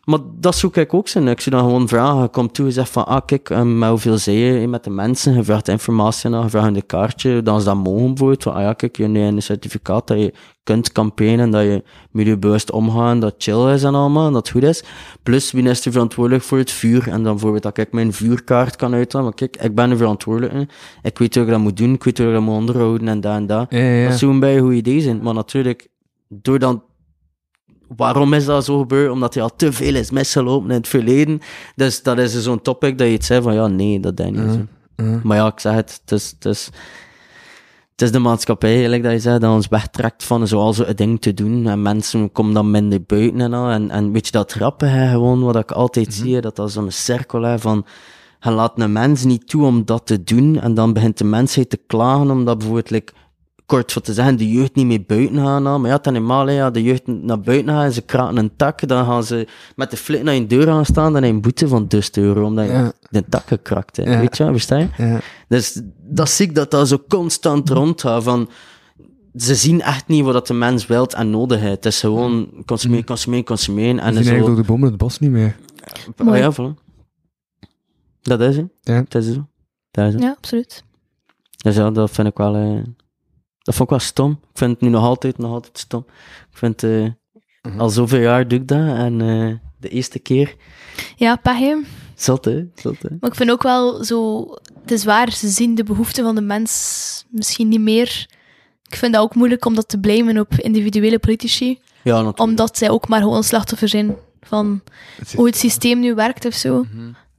Maar 0.04 0.18
dat 0.40 0.54
zoek 0.54 0.76
ik 0.76 0.94
ook 0.94 1.08
zijn. 1.08 1.28
Ik 1.28 1.40
zie 1.40 1.52
dan 1.52 1.60
gewoon 1.60 1.88
vragen. 1.88 2.22
Je 2.22 2.28
komt 2.28 2.54
toe 2.54 2.66
en 2.66 2.72
zegt 2.72 2.90
van, 2.90 3.06
ah, 3.06 3.20
kijk, 3.26 3.48
um, 3.48 3.78
met 3.78 3.88
hoeveel 3.88 4.18
zei 4.18 4.36
je 4.36 4.68
met 4.68 4.84
de 4.84 4.90
mensen? 4.90 5.34
Je 5.34 5.44
vraagt 5.44 5.68
informatie 5.68 6.34
aan, 6.34 6.42
je 6.42 6.48
vraagt 6.48 6.76
een 6.76 6.86
kaartje. 6.86 7.42
Dan 7.42 7.56
is 7.56 7.64
dat 7.64 7.74
mogelijk 7.74 8.08
bijvoorbeeld. 8.08 8.42
Van, 8.42 8.54
ah 8.54 8.62
ja, 8.62 8.72
kijk, 8.72 8.96
je 8.96 9.02
hebt 9.02 9.16
een 9.16 9.42
certificaat 9.42 10.06
dat 10.06 10.18
je 10.18 10.34
kunt 10.62 10.92
campaignen, 10.92 11.50
dat 11.50 11.62
je 11.62 11.82
milieubewust 12.10 12.70
omgaan, 12.70 13.20
dat 13.20 13.34
chill 13.38 13.72
is 13.72 13.82
en 13.82 13.94
allemaal, 13.94 14.26
en 14.26 14.32
dat 14.32 14.50
goed 14.50 14.62
is. 14.62 14.84
Plus, 15.22 15.52
wie 15.52 15.68
is 15.68 15.86
er 15.86 15.92
verantwoordelijk 15.92 16.44
voor 16.44 16.58
het 16.58 16.70
vuur? 16.70 17.08
En 17.08 17.22
dan 17.22 17.32
bijvoorbeeld 17.32 17.62
dat 17.62 17.78
ik 17.78 17.92
mijn 17.92 18.12
vuurkaart 18.12 18.76
kan 18.76 18.94
uithalen. 18.94 19.26
Maar 19.26 19.34
kijk, 19.34 19.56
ik 19.56 19.74
ben 19.74 19.90
er 19.90 19.96
verantwoordelijk. 19.96 20.72
Ik 21.02 21.18
weet 21.18 21.34
hoe 21.34 21.44
ik 21.44 21.50
dat 21.50 21.60
moet 21.60 21.76
doen, 21.76 21.94
ik 21.94 22.04
weet 22.04 22.18
hoe 22.18 22.26
ik 22.26 22.32
dat 22.32 22.42
moet 22.42 22.56
onderhouden 22.56 23.08
en 23.08 23.20
dat 23.20 23.34
en 23.34 23.46
dat. 23.46 23.66
Ja, 23.68 23.78
ja, 23.78 23.94
ja. 23.94 24.08
Dat 24.08 24.18
zou 24.18 24.32
een 24.32 24.40
bij 24.40 24.56
een 24.56 24.62
goed 24.62 24.74
idee 24.74 25.00
zijn. 25.00 25.22
Maar 25.22 25.34
natuurlijk, 25.34 25.88
door 26.28 26.58
dan... 26.58 26.82
Waarom 27.96 28.32
is 28.32 28.44
dat 28.44 28.64
zo 28.64 28.78
gebeurd? 28.78 29.10
Omdat 29.10 29.34
hij 29.34 29.42
al 29.42 29.56
te 29.56 29.72
veel 29.72 29.94
is 29.94 30.10
misgelopen 30.10 30.70
in 30.70 30.76
het 30.76 30.88
verleden. 30.88 31.40
Dus 31.76 32.02
dat 32.02 32.18
is 32.18 32.42
zo'n 32.42 32.62
topic 32.62 32.98
dat 32.98 33.06
je 33.06 33.12
het 33.12 33.24
zei 33.24 33.42
van, 33.42 33.54
ja, 33.54 33.66
nee, 33.66 34.00
dat 34.00 34.16
denk 34.16 34.36
ik 34.36 34.42
niet 34.42 34.52
zo. 34.52 34.66
ja. 35.04 35.20
Maar 35.22 35.36
ja, 35.36 35.46
ik 35.46 35.60
zeg 35.60 35.74
het, 35.74 36.00
het 36.04 36.12
is, 36.12 36.34
het 36.38 36.44
is, 36.44 36.70
het 37.92 38.02
is 38.02 38.12
de 38.12 38.18
maatschappij, 38.18 38.70
eigenlijk, 38.70 39.02
dat 39.02 39.12
je 39.12 39.18
zei, 39.18 39.38
dat 39.38 39.52
ons 39.52 39.68
wegtrekt 39.68 40.24
van 40.24 40.46
zo'n 40.46 40.74
ding 40.94 41.20
te 41.20 41.34
doen. 41.34 41.66
En 41.66 41.82
mensen 41.82 42.32
komen 42.32 42.54
dan 42.54 42.70
minder 42.70 43.02
buiten 43.02 43.40
en 43.40 43.52
al. 43.52 43.70
En, 43.70 43.90
en 43.90 44.12
weet 44.12 44.26
je, 44.26 44.32
dat 44.32 44.52
rappen, 44.52 44.90
hè, 44.90 45.10
gewoon, 45.10 45.42
wat 45.42 45.56
ik 45.56 45.70
altijd 45.72 46.14
zie, 46.14 46.34
hè, 46.34 46.40
dat 46.40 46.56
dat 46.56 46.72
zo'n 46.72 46.90
cirkel 46.90 47.42
hè, 47.42 47.58
van, 47.58 47.86
je 48.40 48.50
laat 48.50 48.80
een 48.80 48.92
mens 48.92 49.24
niet 49.24 49.48
toe 49.48 49.64
om 49.64 49.84
dat 49.84 50.06
te 50.06 50.24
doen, 50.24 50.60
en 50.60 50.74
dan 50.74 50.92
begint 50.92 51.18
de 51.18 51.24
mensheid 51.24 51.70
te 51.70 51.80
klagen, 51.86 52.30
omdat 52.30 52.58
bijvoorbeeld, 52.58 52.90
like, 52.90 53.12
kort 53.66 53.92
voor 53.92 54.02
te 54.02 54.12
zeggen, 54.12 54.36
de 54.36 54.50
jeugd 54.52 54.74
niet 54.74 54.86
meer 54.86 55.04
buiten 55.06 55.36
gaan. 55.36 55.66
al. 55.66 55.78
Maar 55.78 55.90
ja, 55.90 55.96
het 55.96 56.06
is 56.06 56.12
normaal, 56.12 56.46
hè, 56.46 56.52
ja, 56.52 56.70
de 56.70 56.82
jeugd 56.82 57.06
naar 57.06 57.40
buiten 57.40 57.68
gaan, 57.74 57.92
ze 57.92 58.02
kraken 58.02 58.36
een 58.36 58.56
tak, 58.56 58.88
dan 58.88 59.04
gaan 59.04 59.24
ze 59.24 59.46
met 59.76 59.90
de 59.90 59.96
flit 59.96 60.22
naar 60.22 60.34
je 60.34 60.46
deur 60.46 60.66
gaan 60.66 60.84
staan, 60.84 61.04
dan 61.12 61.14
heb 61.14 61.24
je 61.24 61.28
een 61.36 61.40
boete 61.42 61.68
van 61.68 61.88
1000 61.88 62.16
euro, 62.16 62.44
omdat 62.44 62.66
je 62.66 62.72
Ja. 62.72 62.92
de 63.10 63.24
tak 63.28 63.46
gekrakt 63.46 63.96
hebt. 63.96 64.08
Ja. 64.08 64.18
Weet 64.20 64.36
je, 64.36 64.42
wel, 64.42 64.52
versta 64.52 64.76
je? 64.76 64.88
Ja. 64.96 65.20
Dus 65.48 65.80
dat 66.02 66.28
zie 66.30 66.46
ik 66.48 66.54
dat 66.54 66.70
dat 66.70 66.88
zo 66.88 66.98
constant 67.08 67.68
rondgaat 67.70 68.22
van... 68.22 68.48
Ze 69.34 69.54
zien 69.54 69.80
echt 69.82 70.08
niet 70.08 70.24
wat 70.24 70.46
de 70.46 70.54
mens 70.54 70.86
wilt 70.86 71.14
en 71.14 71.30
nodig 71.30 71.60
heeft. 71.60 71.74
Het 71.74 71.84
is 71.86 72.00
gewoon 72.00 72.62
consumeren, 72.66 73.04
consumeren, 73.04 73.44
consumeren. 73.44 73.98
En 73.98 74.06
En 74.06 74.14
zien 74.14 74.22
zo... 74.24 74.28
eigenlijk 74.30 74.56
door 74.56 74.66
de 74.66 74.72
bomen 74.72 74.88
het 74.88 74.98
bos 74.98 75.18
niet 75.18 75.30
meer. 75.30 75.56
Oh 76.18 76.26
Mooi. 76.26 76.40
ja, 76.40 76.52
voilà. 76.52 76.82
Dat 78.22 78.40
is 78.40 78.56
het. 78.56 78.66
Ja. 78.80 79.04
Dat 79.08 79.22
is 79.22 79.34
zo. 79.34 79.46
Dat 79.90 80.06
is 80.06 80.12
het. 80.12 80.22
ja, 80.22 80.34
absoluut. 80.36 80.84
Dus 81.56 81.76
ja, 81.76 81.90
dat 81.90 82.10
vind 82.10 82.28
ik 82.28 82.36
wel... 82.36 82.54
eh, 82.54 82.82
dat 83.64 83.74
vond 83.74 83.80
ik 83.90 83.96
wel 83.96 83.98
stom. 83.98 84.30
Ik 84.30 84.58
vind 84.58 84.70
het 84.70 84.80
nu 84.80 84.88
nog 84.88 85.02
altijd, 85.04 85.38
nog 85.38 85.52
altijd 85.52 85.78
stom. 85.78 86.04
Ik 86.50 86.56
vind... 86.58 86.82
eh, 86.82 87.06
Mhm. 87.62 87.80
Al 87.80 87.88
zoveel 87.90 88.20
jaar 88.20 88.48
doe 88.48 88.58
ik 88.58 88.68
dat. 88.68 88.78
En 88.78 89.20
eh, 89.20 89.52
de 89.78 89.88
eerste 89.88 90.18
keer... 90.18 90.54
Ja, 91.16 91.38
hè. 91.42 91.76
Zot, 92.14 92.44
hè? 92.44 92.64
Zot, 92.74 93.02
hè? 93.02 93.08
Maar 93.20 93.30
ik 93.30 93.36
vind 93.36 93.50
ook 93.50 93.62
wel 93.62 94.04
zo... 94.04 94.46
Het 94.80 94.90
is 94.90 95.04
waar, 95.04 95.32
ze 95.32 95.48
zien 95.48 95.74
de 95.74 95.84
behoeften 95.84 96.24
van 96.24 96.34
de 96.34 96.40
mens 96.40 97.24
misschien 97.30 97.68
niet 97.68 97.80
meer. 97.80 98.26
Ik 98.88 98.96
vind 98.96 99.12
dat 99.12 99.22
ook 99.22 99.34
moeilijk 99.34 99.64
om 99.64 99.74
dat 99.74 99.88
te 99.88 99.98
blamen 100.00 100.38
op 100.38 100.54
individuele 100.54 101.18
politici. 101.18 101.78
Ja, 102.02 102.10
natuurlijk. 102.12 102.40
Omdat 102.40 102.78
zij 102.78 102.90
ook 102.90 103.08
maar 103.08 103.20
gewoon 103.20 103.44
slachtoffer 103.44 103.88
zijn 103.88 104.16
van 104.42 104.80
Het 105.18 105.32
hoe 105.32 105.46
het 105.46 105.56
systeem 105.56 106.00
nu 106.00 106.14
werkt 106.14 106.44
of 106.46 106.54
zo. 106.54 106.86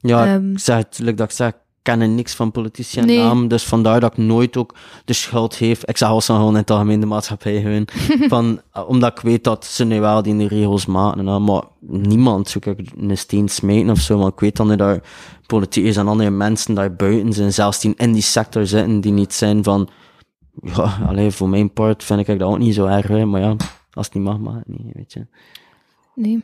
Ja, 0.00 0.26
Ehm. 0.26 0.52
ik 0.52 0.58
zeg 0.58 0.76
het, 0.76 0.98
like 0.98 1.14
dat 1.16 1.30
ik 1.30 1.36
zeg, 1.36 1.52
ik 1.86 1.98
ken 1.98 2.14
niks 2.14 2.34
van 2.34 2.50
politici 2.50 2.98
en 2.98 3.06
Nee. 3.06 3.18
naam, 3.18 3.48
dus 3.48 3.64
vandaar 3.64 4.00
dat 4.00 4.12
ik 4.12 4.18
nooit 4.18 4.56
ook 4.56 4.74
de 5.04 5.12
schuld 5.12 5.54
geef. 5.54 5.84
Ik 5.84 5.96
zeg 5.96 6.08
als 6.08 6.26
gewoon 6.26 6.48
in 6.48 6.54
het 6.54 6.70
algemeen 6.70 7.00
de 7.00 7.06
maatschappij 7.06 7.60
gewoon, 7.60 7.84
van, 8.28 8.60
eh, 8.72 8.88
omdat 8.88 9.12
ik 9.16 9.22
weet 9.22 9.44
dat 9.44 9.64
ze 9.64 9.84
nu 9.84 10.00
wel 10.00 10.22
die 10.22 10.48
regels 10.48 10.86
maken, 10.86 11.28
en 11.28 11.44
maar 11.44 11.62
niemand 11.80 12.48
zoek 12.48 12.66
ik 12.66 12.90
een 12.96 13.18
steen 13.18 13.48
smijten 13.48 13.90
of 13.90 13.98
zo, 14.00 14.18
maar 14.18 14.28
ik 14.28 14.40
weet 14.40 14.56
dan 14.56 14.68
dat 14.68 14.80
er 14.80 15.02
politiek 15.46 15.84
is 15.84 15.96
en 15.96 16.08
andere 16.08 16.30
mensen 16.30 16.74
daar 16.74 16.94
buiten 16.94 17.32
zijn, 17.32 17.52
zelfs 17.52 17.80
die 17.80 17.94
in 17.96 18.12
die 18.12 18.22
sector 18.22 18.66
zitten, 18.66 19.00
die 19.00 19.12
niet 19.12 19.32
zijn 19.32 19.64
van, 19.64 19.88
ja, 20.62 20.98
alleen 21.06 21.32
voor 21.32 21.48
mijn 21.48 21.72
part 21.72 22.04
vind 22.04 22.28
ik 22.28 22.38
dat 22.38 22.48
ook 22.48 22.58
niet 22.58 22.74
zo 22.74 22.86
erg, 22.86 23.08
hè, 23.08 23.24
maar 23.24 23.40
ja, 23.40 23.56
als 23.92 24.06
het 24.06 24.14
niet 24.14 24.24
mag, 24.24 24.38
mag 24.38 24.54
het 24.54 24.68
niet, 24.68 24.92
weet 24.94 25.12
je. 25.12 25.26
Nee. 26.14 26.42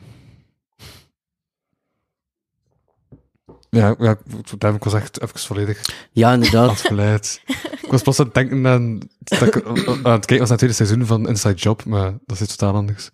Ja, 3.73 3.95
ja, 3.99 4.17
daar 4.57 4.73
ik 4.73 4.83
was 4.83 4.93
echt 4.93 5.21
even 5.21 5.39
volledig 5.39 5.81
Ja, 6.11 6.33
inderdaad. 6.33 6.69
afgeleid. 6.69 7.41
ik 7.81 7.87
was 7.91 8.01
pas 8.01 8.19
aan 8.19 8.25
het 8.25 8.33
denken 8.33 8.67
aan, 8.67 8.99
dat 9.19 9.41
ik 9.41 9.63
aan 9.65 10.11
het 10.11 10.25
kijken 10.25 10.25
was 10.27 10.27
naar 10.27 10.47
het 10.47 10.57
tweede 10.57 10.75
seizoen 10.75 11.05
van 11.05 11.27
Inside 11.27 11.53
Job, 11.53 11.85
maar 11.85 12.11
dat 12.25 12.35
is 12.35 12.41
iets 12.41 12.55
totaal 12.55 12.75
anders. 12.75 13.09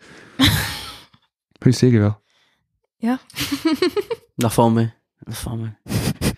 Goeie 1.60 1.78
serie 1.78 2.00
wel. 2.00 2.22
Ja. 2.98 3.20
dat 4.36 4.54
valt 4.54 4.74
me. 4.74 4.90
Dat 5.20 5.38
valt 5.38 5.60
me. 5.60 5.68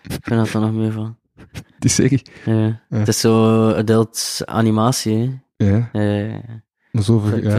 Ik 0.02 0.18
vind 0.22 0.40
dat 0.40 0.48
er 0.48 0.60
nog 0.60 0.72
meer 0.72 0.92
van. 0.92 1.18
Die 1.78 1.90
serie. 1.90 2.22
Ja. 2.44 2.82
Het 2.88 3.08
is 3.08 3.20
zo 3.20 3.68
adult 3.70 4.40
animatie, 4.44 5.42
hè. 5.56 5.66
Ja, 5.66 5.88
Eh, 5.92 6.38
maar 6.90 7.02
zo 7.02 7.18
ver, 7.18 7.42
ja. 7.42 7.56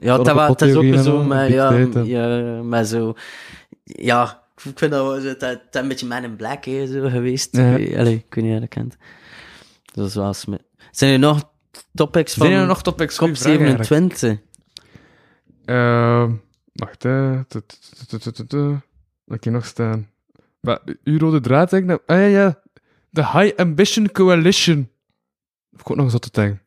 ja, 0.00 0.48
het, 0.48 0.62
is 0.62 0.74
ook 0.74 0.94
zo, 0.96 1.22
maar 1.22 1.50
ja, 1.50 1.72
ja, 2.04 2.62
maar 2.62 2.84
zo, 2.84 3.14
ja, 3.84 4.45
ik 4.64 4.78
vind 4.78 4.90
dat 4.90 5.64
een 5.70 5.88
beetje 5.88 6.06
Man 6.06 6.24
in 6.24 6.36
Black, 6.36 6.64
hè, 6.64 6.86
zo 6.86 7.08
geweest. 7.08 7.56
Ja. 7.56 7.72
Allee, 7.72 8.24
ik 8.28 8.34
weet 8.34 8.44
niet 8.44 8.44
of 8.44 8.52
je 8.54 8.60
dat 8.60 8.68
kent. 8.68 8.96
Dat 9.84 10.08
is 10.08 10.14
wel. 10.14 10.34
Zijn 10.90 11.12
er 11.12 11.18
nog 11.18 11.50
topics 11.94 12.34
van 12.34 12.46
Zijn 12.46 12.58
er 12.60 12.66
nog 12.66 12.82
topics? 12.82 13.16
kop 13.16 13.28
Goeie 13.28 13.42
vraag 13.42 13.56
eigenlijk. 13.58 13.84
27? 13.84 14.44
Ehm, 15.64 16.32
wacht, 16.72 17.02
hè. 17.02 17.44
Tu- 17.44 17.62
tu- 17.66 17.76
tu- 18.06 18.06
tu- 18.06 18.18
tu- 18.18 18.32
tu- 18.32 18.46
tu. 18.46 18.58
Wat 18.68 18.80
heb 19.26 19.36
ik 19.36 19.44
hier 19.44 19.52
nog 19.52 19.66
staan? 19.66 20.10
Maar, 20.60 20.78
uw 21.04 21.18
rode 21.18 21.40
draad, 21.40 21.70
denk 21.70 21.82
ik. 21.82 21.88
nou- 21.88 22.00
Ah 22.06 22.16
ja, 22.16 22.24
ja. 22.26 22.62
De 23.10 23.26
High 23.26 23.56
Ambition 23.56 24.12
Coalition. 24.12 24.90
heb 25.70 25.80
ik 25.80 25.90
ook 25.90 25.96
nog 25.96 26.04
eens 26.04 26.12
wat 26.12 26.22
te 26.22 26.40
denken. 26.40 26.60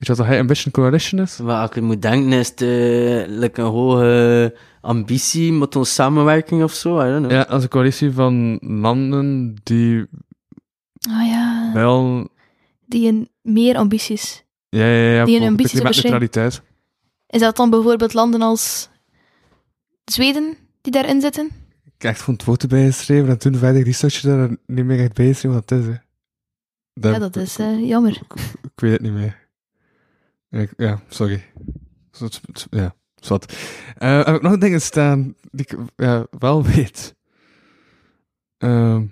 Weet 0.00 0.08
je 0.08 0.14
wat 0.14 0.26
hij 0.26 0.40
Ambition 0.40 0.72
Coalition 0.72 1.20
is? 1.20 1.38
Wat 1.38 1.76
ik 1.76 1.82
moet 1.82 2.02
denken 2.02 2.32
is 2.32 2.54
de, 2.54 3.24
like 3.28 3.60
een 3.60 3.66
hoge 3.66 4.56
ambitie 4.80 5.52
met 5.52 5.74
een 5.74 5.84
samenwerking 5.84 6.62
of 6.62 6.72
zo. 6.72 7.00
I 7.00 7.04
don't 7.10 7.18
know. 7.18 7.30
Ja, 7.30 7.42
als 7.42 7.62
een 7.62 7.68
coalitie 7.68 8.10
van 8.12 8.58
landen 8.62 9.54
die 9.62 10.06
Ah 11.10 11.26
ja, 11.26 11.70
wel... 11.74 12.28
die 12.86 13.08
een 13.08 13.28
meer 13.42 13.76
ambities. 13.76 14.44
Ja, 14.68 14.86
ja, 14.86 15.12
ja. 15.14 15.24
Die 15.24 15.40
een 15.40 15.46
ambities 15.46 15.72
klimaatneutraliteit. 15.72 16.62
Is 17.26 17.40
dat 17.40 17.56
dan 17.56 17.70
bijvoorbeeld 17.70 18.14
landen 18.14 18.42
als 18.42 18.88
Zweden 20.04 20.56
die 20.80 20.92
daarin 20.92 21.20
zitten? 21.20 21.46
Ik 21.84 22.02
heb 22.06 22.10
echt 22.10 22.22
van 22.22 22.34
het 22.34 22.42
foto 22.42 22.66
bijgeschreven 22.68 23.28
en 23.28 23.38
toen 23.38 23.54
verder 23.54 23.82
research 23.82 24.20
daar 24.20 24.56
niet 24.66 24.84
meer 24.84 25.00
echt 25.00 25.14
bijgeschreven 25.14 25.58
wat 25.60 25.70
het 25.70 25.78
is. 25.80 25.86
Hè. 25.86 25.94
Dat- 26.94 27.12
Ja, 27.12 27.18
dat 27.18 27.36
is 27.36 27.58
eh, 27.58 27.88
jammer. 27.88 28.20
Ik 28.62 28.80
weet 28.80 28.92
het 28.92 29.00
niet 29.00 29.12
meer. 29.12 29.39
Ik- 30.50 30.72
ja, 30.76 31.00
sorry. 31.08 31.44
Ja, 32.70 32.94
zwart. 33.16 33.56
Eh 33.96 34.24
heb 34.24 34.34
ik 34.34 34.42
nog 34.42 34.58
dingen 34.58 34.80
staan 34.80 35.34
die 35.50 35.66
ik 35.68 35.76
wel 36.38 36.64
weet? 36.74 37.14
Ehm 38.58 39.02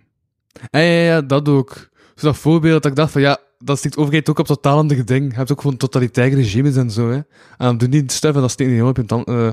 ja, 0.71 0.81
ja, 0.81 1.21
dat 1.23 1.49
ook. 1.49 1.89
Zo 2.15 2.27
dat 2.27 2.37
voorbeeld 2.37 2.83
dat 2.83 2.91
ik 2.91 2.97
dacht 2.97 3.13
van 3.13 3.21
ja, 3.21 3.39
dat 3.59 3.79
stikt 3.79 3.97
overheid 3.97 4.29
ook 4.31 4.39
op 4.39 4.47
totaal 4.47 4.77
andere. 4.79 5.15
Je 5.15 5.35
hebt 5.35 5.53
ook 5.53 5.61
gewoon 5.61 5.77
totalitaire 5.77 6.37
regimes 6.37 6.77
en 6.77 6.91
zo, 6.91 7.09
hè. 7.09 7.15
En 7.17 7.25
dan 7.57 7.79
doen 7.79 7.91
die 7.91 8.03
stuff 8.07 8.35
en 8.35 8.41
dat 8.41 8.51
steekt 8.51 8.71
niet 8.71 8.79
helemaal 8.81 8.91
op 8.91 8.97
je, 8.97 9.05
tan- 9.05 9.25
eh. 9.25 9.51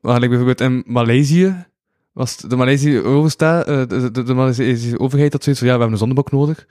Maar 0.00 0.14
like 0.14 0.28
bijvoorbeeld 0.28 0.60
in 0.60 0.84
Maleisië, 0.86 1.66
was 2.12 2.36
de 2.36 2.56
Maleisië 2.56 3.00
oversta, 3.00 3.64
eh, 3.64 3.86
de, 3.86 4.10
de, 4.10 4.22
de 4.22 4.98
overheid 4.98 5.32
had 5.32 5.42
zoiets 5.42 5.60
van 5.62 5.70
ja, 5.70 5.74
we 5.74 5.80
hebben 5.80 5.90
een 5.90 5.98
zonnebok 5.98 6.30
nodig 6.30 6.66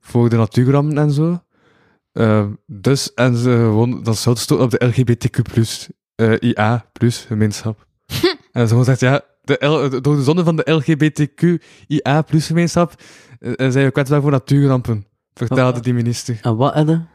voor 0.00 0.28
de 0.28 0.36
natuurrampen 0.36 0.98
en 0.98 1.10
zo. 1.10 1.42
Eh, 2.12 2.46
dus, 2.66 3.14
en 3.14 3.36
ze 3.36 3.50
gewoon, 3.50 4.02
dat 4.02 4.16
zouden 4.16 4.44
stoten 4.44 4.64
op 4.64 4.70
de 4.70 4.86
LGBTQ+, 4.86 5.38
eh, 6.14 6.32
IA+, 6.40 6.84
gemeenschap. 7.02 7.86
en 8.52 8.62
ze 8.62 8.68
gewoon 8.68 8.84
zegt, 8.84 9.00
ja, 9.00 9.20
de 9.42 9.66
L, 9.66 10.00
door 10.00 10.16
de 10.16 10.22
zonde 10.22 10.44
van 10.44 10.56
de 10.56 10.70
LGBTQ, 10.70 11.62
IA+, 11.86 12.24
gemeenschap, 12.28 12.94
eh, 13.38 13.70
zijn 13.70 13.84
we 13.84 13.90
kwetsbaar 13.90 14.20
voor 14.22 14.30
natuurrampen, 14.30 15.06
vertelde 15.34 15.78
Oh. 15.78 15.84
die 15.84 15.94
minister. 15.94 16.38
En 16.42 16.56
wat 16.56 16.74
hadden? 16.74 17.08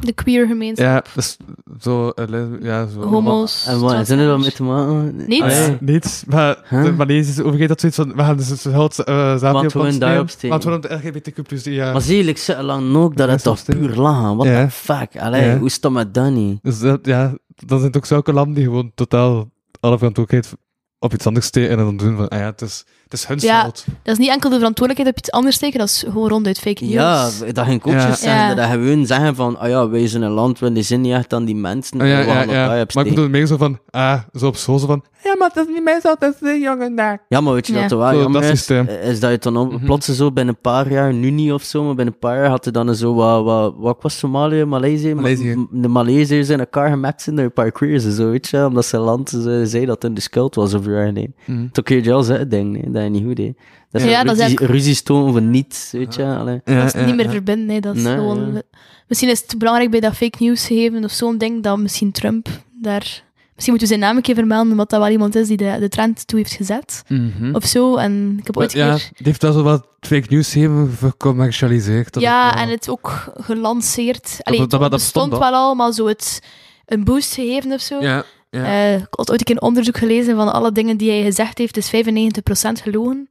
De 0.00 0.12
queer 0.12 0.46
gemeenschap. 0.46 0.86
Ja, 0.86 1.02
dus 1.14 1.36
zo, 1.80 2.08
eh, 2.08 2.44
ja, 2.60 2.86
zo. 2.86 3.02
Homo's. 3.02 3.66
En 3.66 3.80
wat 3.80 4.06
zijn 4.06 4.18
er 4.18 4.26
dan 4.26 4.40
mee 4.40 4.52
te 4.52 4.62
maken? 4.62 5.16
Niets. 5.26 5.42
Ah, 5.44 5.50
ja. 5.50 5.66
Nee, 5.66 5.76
niets. 5.80 6.24
Maar 6.26 6.66
Huh? 6.68 6.84
de 6.84 6.92
Maleisische 6.92 7.44
overheid 7.44 7.68
had 7.68 7.80
zoiets 7.80 7.98
van, 7.98 8.14
we 8.14 8.22
gaan 8.22 8.36
dus 8.36 8.48
het 8.48 8.60
geld 8.60 8.98
uh, 9.08 9.38
Want 9.40 9.72
we 9.72 9.78
willen 9.82 9.98
daarop 9.98 10.28
steken. 10.30 10.48
Want 10.48 10.64
we 10.64 10.70
willen 10.70 11.02
de 11.02 11.08
LGBTQ+, 11.08 11.64
ja. 11.64 11.92
Maar 11.92 12.00
zie 12.00 12.16
je, 12.16 12.24
ik 12.28 12.38
zeg 12.38 12.60
lang 12.60 12.96
ook 12.96 13.16
dat 13.16 13.28
het 13.28 13.42
toch 13.42 13.64
puur 13.64 13.94
lachen. 13.96 14.36
What 14.36 14.46
Ja. 14.48 14.64
the 14.64 14.70
fuck? 14.70 15.16
Allee, 15.20 15.44
Ja. 15.44 15.56
hoe 15.58 15.66
is 15.66 15.80
dat 15.80 15.92
met 15.92 16.14
Danny? 16.14 16.58
Dus 16.62 16.78
dat, 16.78 16.98
ja, 17.06 17.34
dat 17.54 17.80
zijn 17.80 17.94
ook 17.96 18.06
zulke 18.06 18.32
landen 18.32 18.54
die 18.54 18.64
gewoon 18.64 18.92
totaal 18.94 19.50
alle 19.80 19.98
verantwoordelijkheid 19.98 20.56
op 20.98 21.12
iets 21.14 21.26
anders 21.26 21.46
steken 21.46 21.70
en 21.70 21.76
dan 21.76 21.96
doen 21.96 22.16
van, 22.16 22.28
ah 22.28 22.38
ja, 22.38 22.44
het 22.44 22.60
is, 22.62 22.84
het 23.08 23.18
is 23.18 23.26
hun 23.26 23.38
Ja. 23.40 23.58
schuld. 23.58 23.84
Dat 24.02 24.12
is 24.12 24.18
niet 24.18 24.30
enkel 24.30 24.50
de 24.50 24.56
verantwoordelijkheid 24.56 25.16
op 25.16 25.18
iets 25.24 25.30
anders 25.30 25.56
steken, 25.56 25.78
dat 25.78 25.88
is 25.88 26.04
gewoon 26.08 26.28
ronduit 26.28 26.58
fake 26.58 26.82
news. 26.84 26.92
Ja, 26.92 27.28
dat 27.52 27.66
ik 27.66 27.86
ook 27.86 27.92
Ja. 27.92 28.16
Ja. 28.20 28.54
Dat 28.54 28.68
gewoon 28.70 29.06
zeggen 29.06 29.34
van, 29.34 29.58
ah 29.58 29.68
ja, 29.68 29.88
wij 29.88 30.08
zijn 30.08 30.22
een 30.22 30.30
land, 30.30 30.58
we 30.58 30.82
zijn 30.82 31.00
niet 31.00 31.12
echt 31.12 31.32
aan 31.32 31.44
die 31.44 31.56
mensen. 31.56 32.00
Ah, 32.00 32.08
ja, 32.08 32.18
we 32.20 32.26
ja, 32.26 32.44
dat 32.44 32.54
ja. 32.54 32.84
Maar 32.94 33.04
ik 33.06 33.10
bedoel 33.14 33.28
meer 33.28 33.46
zo 33.46 33.56
van, 33.56 33.78
ah, 33.90 34.20
zo 34.34 34.46
op 34.46 34.56
school 34.56 34.78
zo 34.78 34.86
van, 34.86 35.04
ja, 35.24 35.34
maar 35.38 35.50
dat 35.54 35.66
is 35.68 35.74
niet 35.74 35.84
mijn 35.84 36.00
schuld, 36.00 36.20
dat 36.20 36.34
is 36.34 36.40
de 36.40 36.58
jongen 36.58 36.96
daar. 36.96 37.24
Ja, 37.28 37.40
maar 37.40 37.52
weet 37.54 37.66
je 37.66 37.72
Ja. 37.72 37.80
wat 37.80 37.90
er 37.90 37.98
wel 37.98 38.14
jammer 38.20 38.40
dat 38.40 38.50
is? 38.50 38.58
systeem. 38.58 38.86
Is 39.02 39.20
dat 39.20 39.30
je 39.30 39.38
dan 39.38 39.56
op, 39.56 39.80
plots 39.84 40.06
zo 40.08 40.32
binnen 40.32 40.54
een 40.54 40.60
paar 40.60 40.90
jaar, 40.90 41.14
nu 41.14 41.30
niet 41.30 41.52
of 41.52 41.62
zo, 41.62 41.84
maar 41.84 41.94
binnen 41.94 42.14
een 42.14 42.20
paar 42.20 42.36
jaar 42.36 42.48
had 42.48 42.64
je 42.64 42.70
dan 42.70 42.94
zo 42.94 43.14
wat, 43.14 43.44
wat, 43.44 43.74
wat 43.76 43.96
was 44.00 44.18
Somalië, 44.18 44.64
Maleisië? 44.64 45.08
Ma- 45.14 45.20
Maleisië. 45.20 45.66
De 45.70 45.88
Maleisiërs 45.88 46.48
in 46.48 46.58
elkaar 46.58 46.90
gematcht 46.90 47.22
zijn 47.22 47.36
door 47.36 47.44
een 47.44 47.52
paar 47.52 47.72
queers 47.72 48.04
en 48.04 48.12
zo, 48.12 48.30
weet 48.30 48.48
je, 48.48 48.66
omdat 48.66 48.84
zijn 48.86 49.02
land 49.02 49.28
ze, 49.28 49.62
zei 49.66 49.86
dat 49.86 50.04
in 50.04 50.14
de 50.14 50.20
schuld 50.20 50.54
was 50.54 50.74
over 50.74 50.92
jaar 50.92 51.12
heen. 51.14 51.34
Mhm. 51.44 51.66
Toen 51.72 51.84
kun 51.84 51.96
je 51.96 52.02
wel 52.02 52.22
zeggen, 52.22 52.48
denk 52.48 52.86
nee, 52.86 52.90
dat 52.98 53.12
je 53.12 53.18
niet 53.18 53.24
goed 53.26 53.36
deed. 53.36 53.56
Dat 53.90 54.00
is 54.00 54.06
Ja, 54.06 54.12
ja, 54.12 54.22
dat 54.24 54.24
is 54.24 54.38
ruzie, 54.40 54.42
eigenlijk- 54.44 54.70
ruzies 54.72 55.02
tonen 55.02 55.32
voor 55.32 55.42
niets, 55.42 55.88
weet 55.92 56.14
je. 56.14 56.24
Allee. 56.24 56.60
Dat 56.64 56.84
is 56.84 56.92
Ja, 56.92 57.04
niet 57.04 57.16
meer 57.16 57.24
ja. 57.24 57.30
verbinden, 57.30 57.66
nee, 57.66 57.80
dat 57.80 57.96
is 57.96 58.02
Nee, 58.02 58.14
gewoon... 58.14 58.52
ja. 58.54 58.62
Misschien 59.08 59.28
is 59.30 59.40
het 59.40 59.58
belangrijk 59.58 59.90
bij 59.90 60.00
dat 60.00 60.14
fake 60.16 60.36
news 60.38 60.66
gegeven 60.66 61.04
of 61.04 61.10
zo'n 61.10 61.38
ding, 61.38 61.62
dat 61.62 61.78
misschien 61.78 62.12
Trump 62.12 62.48
daar... 62.80 63.26
Misschien 63.54 63.78
moeten 63.78 63.94
we 63.96 63.98
zijn 63.98 64.08
naam 64.08 64.16
een 64.16 64.22
keer 64.28 64.34
vermelden, 64.34 64.70
omdat 64.70 64.90
dat 64.90 65.00
wel 65.00 65.08
iemand 65.08 65.34
is 65.34 65.46
die 65.48 65.56
de, 65.56 65.76
de 65.80 65.88
trend 65.88 66.26
toe 66.26 66.38
heeft 66.38 66.52
gezet. 66.52 67.02
Mhm. 67.08 67.54
Of 67.54 67.64
zo, 67.64 67.96
en 67.96 68.36
ik 68.38 68.46
heb 68.46 68.56
ooit 68.56 68.72
ja, 68.72 68.88
keer... 68.94 69.08
die 69.16 69.26
heeft 69.26 69.42
wel 69.42 69.52
zo 69.52 69.62
wat 69.62 69.86
fake 70.00 70.26
news 70.28 70.54
even 70.54 70.90
vercommercialiseerd. 70.92 72.12
dat 72.12 72.22
Ja, 72.22 72.56
en 72.56 72.68
het 72.68 72.88
ook 72.88 73.32
gelanceerd. 73.34 74.36
Allee, 74.42 74.58
dat- 74.58 74.70
dat 74.70 74.90
bestond 74.90 75.30
bestond 75.30 75.38
wel 75.38 75.52
al, 75.60 75.74
maar 75.74 75.92
zo 75.92 76.06
het 76.06 76.42
een 76.86 77.04
boost 77.04 77.34
gegeven 77.34 77.72
of 77.72 77.80
zo. 77.80 78.00
Ja, 78.00 78.24
ja. 78.50 78.64
Eh, 78.64 78.94
ik 78.94 79.06
had 79.10 79.30
ooit 79.30 79.38
een 79.40 79.46
keer 79.46 79.56
een 79.56 79.62
onderzoek 79.62 79.96
gelezen 79.96 80.36
van 80.36 80.52
alle 80.52 80.72
dingen 80.72 80.96
die 80.96 81.10
hij 81.10 81.22
gezegd 81.22 81.58
heeft, 81.58 81.76
is 81.76 81.90
95% 81.90 82.82
gelogen. 82.82 83.28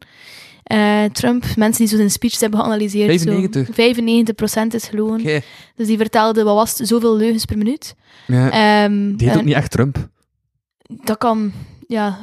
Eh, 0.63 1.03
Trump, 1.03 1.45
mensen 1.55 1.77
die 1.81 1.87
zo 1.87 1.95
zijn 1.95 2.11
speeches 2.11 2.39
hebben 2.39 2.59
geanalyseerd. 2.59 3.21
95? 3.21 3.65
Zo, 3.67 3.71
95% 3.73 4.73
is 4.73 4.87
gelogen. 4.87 5.23
Dus 5.75 5.87
die 5.87 5.97
vertelde, 5.97 6.43
wat 6.43 6.55
was 6.55 6.77
het, 6.77 6.87
zoveel 6.87 7.15
leugens 7.17 7.45
per 7.45 7.57
minuut. 7.57 7.95
ja. 8.27 8.51
Ehm, 8.85 9.15
die 9.15 9.27
heet 9.29 9.37
ook 9.37 9.43
niet 9.43 9.53
echt 9.55 9.71
Trump. 9.71 10.09
Dat 11.03 11.17
kan, 11.17 11.51
ja, 11.87 12.19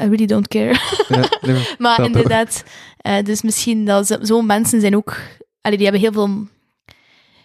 I 0.00 0.04
really 0.04 0.26
don't 0.26 0.48
care. 0.48 0.76
Ja, 1.08 1.28
nee, 1.40 1.66
maar- 1.78 2.04
inderdaad, 2.16 2.64
eh, 2.96 3.22
dus 3.24 3.42
misschien 3.42 3.84
dat 3.84 4.06
zo- 4.06 4.18
zo'n 4.20 4.46
mensen 4.46 4.80
zijn 4.80 4.96
ook, 4.96 5.16
allee, 5.60 5.76
die 5.78 5.86
hebben 5.86 6.02
heel 6.02 6.12
veel, 6.12 6.46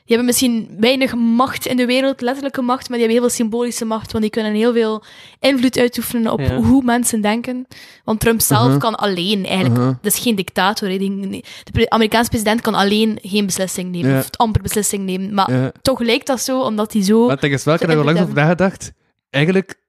die 0.06 0.16
hebben 0.16 0.26
misschien 0.26 0.76
weinig 0.80 1.16
macht 1.16 1.66
in 1.66 1.78
de 1.78 1.86
wereld, 1.86 2.22
letterlijke 2.22 2.62
macht, 2.62 2.90
maar 2.90 2.98
die 2.98 3.08
hebben 3.08 3.22
heel 3.22 3.30
veel 3.30 3.46
symbolische 3.46 3.86
macht, 3.86 4.12
want 4.12 4.24
die 4.24 4.34
kunnen 4.34 4.54
heel 4.54 4.74
veel 4.74 5.04
invloed 5.40 5.78
uitoefenen 5.78 6.32
op 6.32 6.40
Ja. 6.40 6.56
hoe 6.56 6.84
mensen 6.84 7.22
denken. 7.22 7.68
Want 8.04 8.20
Trump 8.20 8.42
zelf 8.42 8.68
Mhm. 8.70 8.78
kan 8.78 8.96
alleen 8.96 9.46
eigenlijk, 9.46 9.80
Mhm. 9.80 9.94
dat 10.02 10.14
is 10.14 10.20
geen 10.20 10.36
dictator. 10.36 10.90
hè, 10.90 10.98
de 10.98 11.90
Amerikaanse 11.90 12.30
president 12.30 12.62
kan 12.62 12.74
alleen 12.74 13.20
geen 13.22 13.46
beslissing 13.46 13.92
nemen, 13.92 14.10
Ja. 14.12 14.20
of 14.20 14.30
amper 14.38 14.62
beslissing 14.62 15.06
nemen. 15.06 15.34
Maar 15.34 15.52
ja. 15.54 15.72
toch 15.82 16.00
lijkt 16.00 16.28
dat 16.28 16.42
zo, 16.42 16.62
omdat 16.62 16.94
hij 16.94 17.04
zo... 17.04 17.22
Maar 17.22 17.32
het 17.32 17.42
ding 17.42 17.54
is 17.54 17.64
wel, 17.64 17.74
ik 17.74 17.80
heb 17.80 17.90
er 17.90 18.04
langs 18.06 18.22
over 18.22 18.34
nagedacht. 18.34 18.92
Eigenlijk, 19.30 19.82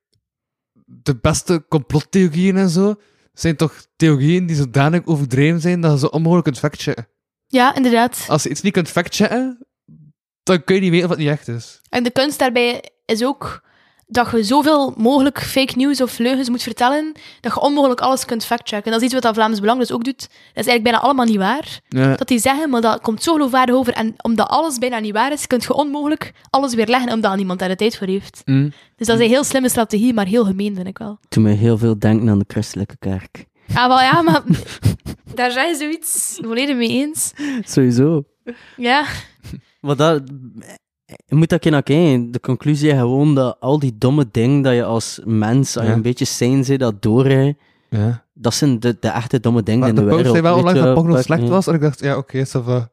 de 0.84 1.16
beste 1.20 1.64
complottheorieën 1.68 2.56
en 2.56 2.68
zo, 2.68 2.94
zijn 3.32 3.56
toch 3.56 3.86
theorieën 3.96 4.46
die 4.46 4.56
zodanig 4.56 5.06
overdreven 5.06 5.60
zijn 5.60 5.80
dat 5.80 5.92
je 5.92 5.98
ze 5.98 6.10
onmogelijk 6.10 6.44
kunt 6.44 6.58
factchecken. 6.58 7.08
Ja, 7.46 7.74
inderdaad. 7.74 8.24
Als 8.28 8.42
je 8.42 8.48
iets 8.48 8.60
niet 8.60 8.72
kunt 8.72 8.88
factchecken, 8.88 9.66
dan 10.44 10.64
kun 10.64 10.74
je 10.74 10.80
niet 10.80 10.90
weten 10.90 11.04
of 11.04 11.10
het 11.10 11.20
niet 11.20 11.28
echt 11.28 11.48
is. 11.48 11.80
En 11.88 12.02
de 12.02 12.10
kunst 12.10 12.38
daarbij 12.38 12.90
is 13.04 13.24
ook 13.24 13.62
dat 14.06 14.30
je 14.30 14.42
zoveel 14.42 14.94
mogelijk 14.96 15.40
fake 15.40 15.72
news 15.76 16.00
of 16.00 16.18
leugens 16.18 16.48
moet 16.48 16.62
vertellen, 16.62 17.12
dat 17.40 17.54
je 17.54 17.60
onmogelijk 17.60 18.00
alles 18.00 18.24
kunt 18.24 18.44
factchecken. 18.44 18.90
Dat 18.90 19.00
is 19.00 19.04
iets 19.04 19.14
wat 19.14 19.22
dat 19.22 19.34
Vlaams 19.34 19.60
Belang 19.60 19.78
dus 19.78 19.92
ook 19.92 20.04
doet. 20.04 20.20
Dat 20.20 20.28
is 20.28 20.66
eigenlijk 20.66 20.82
bijna 20.82 21.00
allemaal 21.00 21.24
niet 21.24 21.36
waar. 21.36 21.80
Ja. 21.88 22.16
Dat 22.16 22.28
die 22.28 22.38
zeggen, 22.38 22.70
maar 22.70 22.80
dat 22.80 23.00
komt 23.00 23.22
zo 23.22 23.32
geloofwaardig 23.32 23.74
over. 23.74 23.92
En 23.92 24.14
omdat 24.22 24.48
alles 24.48 24.78
bijna 24.78 24.98
niet 24.98 25.12
waar 25.12 25.32
is, 25.32 25.46
kun 25.46 25.60
je 25.60 25.74
onmogelijk 25.74 26.32
alles 26.50 26.74
weer 26.74 26.86
leggen, 26.86 27.12
omdat 27.12 27.36
niemand 27.36 27.58
daar 27.58 27.68
de 27.68 27.76
tijd 27.76 27.96
voor 27.96 28.06
heeft. 28.06 28.42
Mm. 28.44 28.72
Dus 28.96 29.06
dat 29.06 29.18
is 29.18 29.24
een 29.24 29.30
heel 29.30 29.44
slimme 29.44 29.68
strategie, 29.68 30.14
maar 30.14 30.26
heel 30.26 30.44
gemeen, 30.44 30.74
vind 30.74 30.86
ik 30.86 30.98
wel. 30.98 31.18
Toen 31.28 31.42
mij 31.42 31.52
heel 31.52 31.78
veel 31.78 31.98
denken 31.98 32.28
aan 32.28 32.38
de 32.38 32.44
christelijke 32.48 32.96
kerk. 32.98 33.44
Ah, 33.74 33.86
wel 33.86 34.00
ja, 34.00 34.22
maar 34.22 34.42
daar 35.34 35.50
zijn 35.50 35.68
je 35.68 35.76
zoiets 35.76 36.38
volledig 36.42 36.76
mee 36.76 36.88
eens. 36.88 37.32
Sowieso. 37.64 38.24
Ja, 38.76 39.04
Maar 39.84 39.96
dat... 39.96 40.22
Je 41.26 41.34
moet 41.34 41.48
dat 41.48 41.60
keer 41.60 41.70
naar 41.70 41.82
kijken. 41.82 42.30
De 42.30 42.40
conclusie 42.40 42.90
is 42.90 42.98
gewoon 42.98 43.34
dat 43.34 43.56
al 43.60 43.78
die 43.78 43.94
domme 43.98 44.26
dingen 44.30 44.62
dat 44.62 44.74
je 44.74 44.84
als 44.84 45.20
mens, 45.24 45.76
als 45.76 45.84
je 45.84 45.90
Ja. 45.90 45.96
een 45.96 46.02
beetje 46.02 46.24
zijn 46.24 46.64
zit, 46.64 46.78
dat 46.80 47.02
doorrijdt, 47.02 47.58
Ja. 47.90 48.24
dat 48.34 48.54
zijn 48.54 48.80
de, 48.80 48.96
de 49.00 49.08
echte 49.08 49.40
domme 49.40 49.62
dingen 49.62 49.80
Maar 49.80 49.88
in 49.88 49.94
de 49.94 50.00
de 50.00 50.06
post 50.06 50.22
wereld. 50.22 50.36
zei 50.36 50.48
wel 50.48 50.56
onlangs 50.58 50.80
dat 50.80 51.06
wat- 51.14 51.24
slecht 51.24 51.42
ja. 51.42 51.48
was, 51.48 51.66
en 51.66 51.74
ik 51.74 51.80
dacht, 51.80 52.00
ja, 52.00 52.16
oké, 52.16 52.38
okay, 52.44 52.62
va. 52.62 52.88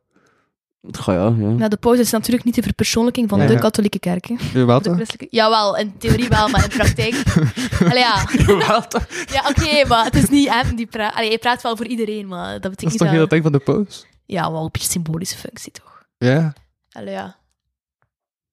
Goh, 0.91 1.13
ja, 1.15 1.23
ja. 1.23 1.31
nou, 1.53 1.69
de 1.69 1.77
pauze 1.77 2.01
is 2.01 2.11
natuurlijk 2.11 2.43
niet 2.45 2.55
de 2.55 2.61
verpersoonlijking 2.61 3.29
van 3.29 3.39
Ja. 3.41 3.47
de 3.47 3.59
katholieke 3.59 3.99
kerk. 3.99 4.25
Hè. 4.27 4.35
Jawel, 4.53 4.77
De 4.77 4.83
toch? 4.83 4.93
christelijke... 4.95 5.35
Jawel, 5.35 5.77
in 5.77 5.93
theorie 5.97 6.27
wel, 6.27 6.49
maar 6.49 6.63
in 6.63 6.69
praktijk... 6.77 7.23
Allee, 7.89 7.97
ja. 7.97 8.27
Jawel, 8.37 8.87
toch? 8.87 9.07
Ja, 9.25 9.43
oké, 9.49 9.87
maar 9.87 10.05
het 10.05 10.15
is 10.15 10.29
niet 10.29 10.49
hem 10.49 10.75
die 10.75 10.85
praat. 10.87 11.13
Allee, 11.15 11.27
hij 11.29 11.37
praat 11.37 11.61
wel 11.61 11.77
voor 11.77 11.85
iedereen, 11.87 12.27
maar 12.27 12.51
dat 12.53 12.61
Dat 12.61 12.71
betekent 12.71 12.91
is 12.91 12.97
toch 12.97 13.07
niet 13.07 13.17
heel 13.17 13.27
dat... 13.27 13.31
het 13.31 13.41
ding 13.43 13.43
van 13.43 13.73
de 13.75 13.79
post? 13.85 14.07
Ja, 14.25 14.51
wel 14.51 14.63
een 14.63 14.69
beetje 14.71 14.89
symbolische 14.91 15.37
functie, 15.37 15.71
toch? 15.71 16.03
Ja. 16.17 16.53
Allee, 16.91 17.13
ja. 17.13 17.39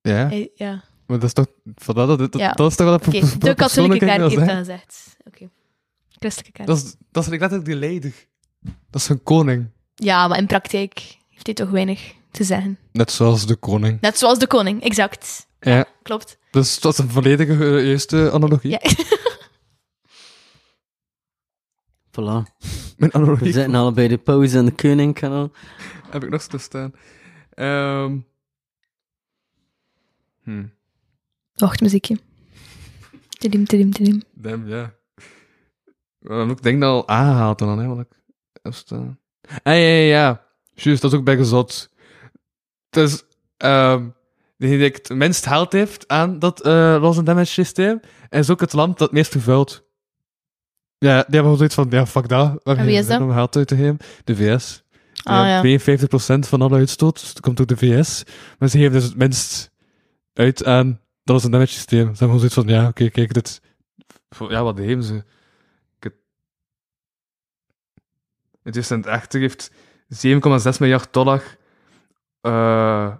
Ja. 0.01 0.27
Hij- 0.27 0.51
ja. 0.55 0.83
Maar 1.07 1.19
dat 1.19 1.27
is 1.27 1.33
toch... 1.33 1.45
Van 1.75 1.95
dat, 1.95 2.07
dat, 2.07 2.17
dat, 2.31 2.41
Ja. 2.41 2.51
dat 2.51 2.69
is 2.71 2.75
toch 2.77 2.85
wel 2.87 3.13
een 3.13 3.25
Oké, 3.29 3.37
de 3.37 3.55
katholieke 3.55 4.05
kerk 4.05 4.19
heeft 4.21 4.35
dat 4.35 4.49
gezegd. 4.57 5.17
Oké. 5.23 5.49
Christelijke 6.09 6.51
kerk. 6.51 6.67
Dat 6.67 6.77
is, 6.77 6.95
dat 7.11 7.23
is 7.23 7.29
letterlijk 7.29 7.65
die 7.65 7.75
leider. 7.75 8.13
Dat 8.89 9.01
is 9.01 9.09
een 9.09 9.23
koning. 9.23 9.69
Ja, 9.95 10.27
maar 10.27 10.37
in 10.37 10.45
praktijk 10.47 11.17
heeft 11.29 11.45
hij 11.45 11.55
toch 11.55 11.69
weinig 11.69 12.13
te 12.31 12.43
zeggen. 12.43 12.77
Net 12.91 13.11
zoals 13.11 13.45
de 13.45 13.55
koning. 13.55 14.01
Net 14.01 14.17
zoals 14.17 14.39
de 14.39 14.47
koning, 14.47 14.83
exact. 14.83 15.47
Ja. 15.59 15.85
Klopt. 16.03 16.37
Dus 16.51 16.79
dat 16.79 16.93
is 16.93 16.99
een 16.99 17.09
volledige 17.09 17.53
eh, 17.77 17.85
juiste 17.87 18.31
analogie. 18.31 18.69
Ja. 18.71 18.79
Voilà. 22.11 22.43
Mijn 22.97 23.11
We 23.11 23.11
analogie. 23.11 23.51
zitten 23.51 23.75
allebei 23.75 24.07
de 24.07 24.17
pauze 24.17 24.57
en 24.57 24.65
de 24.65 24.71
koning 24.71 25.13
kanaal. 25.13 25.51
heb 26.09 26.23
ik 26.23 26.29
nog 26.29 26.41
zo 26.41 26.57
staan. 26.57 26.93
Ehm 27.59 28.17
hm. 30.43 30.65
Wacht, 31.55 31.81
muziekje. 31.81 32.17
Tidim, 33.29 33.65
tidim, 33.65 33.91
tidim. 33.91 34.21
Damn, 34.33 34.67
ja. 34.67 34.93
Maar 36.19 36.49
ik 36.49 36.61
denk 36.61 36.81
dat 36.81 36.89
al 36.89 37.07
aangehaald 37.07 37.59
dan, 37.59 37.79
hè, 37.79 37.87
wat 37.87 37.99
ik. 37.99 38.07
Ah, 38.61 38.73
ja, 39.63 39.73
ja, 39.73 40.03
ja. 40.03 40.45
Juist, 40.73 41.01
dat 41.01 41.11
is 41.11 41.17
ook 41.17 41.25
bij 41.25 41.37
gezot. 41.37 41.89
Dus, 42.89 43.23
ehm 43.57 44.07
degene 44.57 44.77
die 44.77 44.87
het 44.87 45.09
minst 45.09 45.45
haalt 45.45 45.71
heeft 45.71 46.07
aan 46.07 46.39
dat 46.39 46.61
eh 46.61 46.97
loss 47.01 47.17
and 47.17 47.25
damage 47.25 47.51
systeem, 47.51 47.99
is 48.29 48.49
ook 48.49 48.59
het 48.59 48.73
land 48.73 48.97
dat 48.97 49.07
het 49.07 49.17
meest 49.17 49.31
vervuilt. 49.31 49.87
Ja, 50.97 51.15
die 51.15 51.15
hebben 51.15 51.41
gewoon 51.41 51.57
zoiets 51.57 51.75
van, 51.75 51.87
ja, 51.89 52.05
fuck 52.05 52.27
dat. 52.27 52.63
En 52.63 52.85
wie 52.85 52.97
is 52.97 53.07
dat? 53.07 53.21
Om 53.21 53.31
geld 53.31 53.55
uit 53.55 53.67
te 53.67 53.75
geven. 53.75 53.97
De 54.23 54.35
VS. 54.35 54.83
Ah, 55.23 55.63
ja. 55.63 55.79
52% 55.79 56.39
van 56.39 56.61
alle 56.61 56.77
uitstoot 56.77 57.21
dat 57.21 57.39
komt 57.39 57.57
door 57.57 57.65
de 57.65 57.77
VS. 57.77 58.23
Maar 58.59 58.69
ze 58.69 58.77
geven 58.77 58.93
dus 58.93 59.03
het 59.03 59.15
minst 59.15 59.71
uit 60.33 60.65
aan 60.65 60.99
dat 61.29 61.37
is 61.37 61.43
een 61.43 61.51
damage 61.51 61.71
systeem. 61.71 61.99
Ze 61.99 62.05
hebben 62.05 62.17
gewoon 62.17 62.39
zoiets 62.39 62.55
van, 62.55 62.67
ja, 62.67 62.87
oké, 62.87 63.09
kijk, 63.09 63.33
dit... 63.33 63.61
Ja, 64.49 64.63
wat 64.63 64.79
geven 64.79 65.03
ze? 65.03 65.23
Het... 65.99 66.13
In 68.63 68.71
2080 68.71 69.41
heeft 69.41 69.71
7,6 70.73 70.79
miljard 70.79 71.13
dollar 71.13 71.43
eh, 72.41 73.13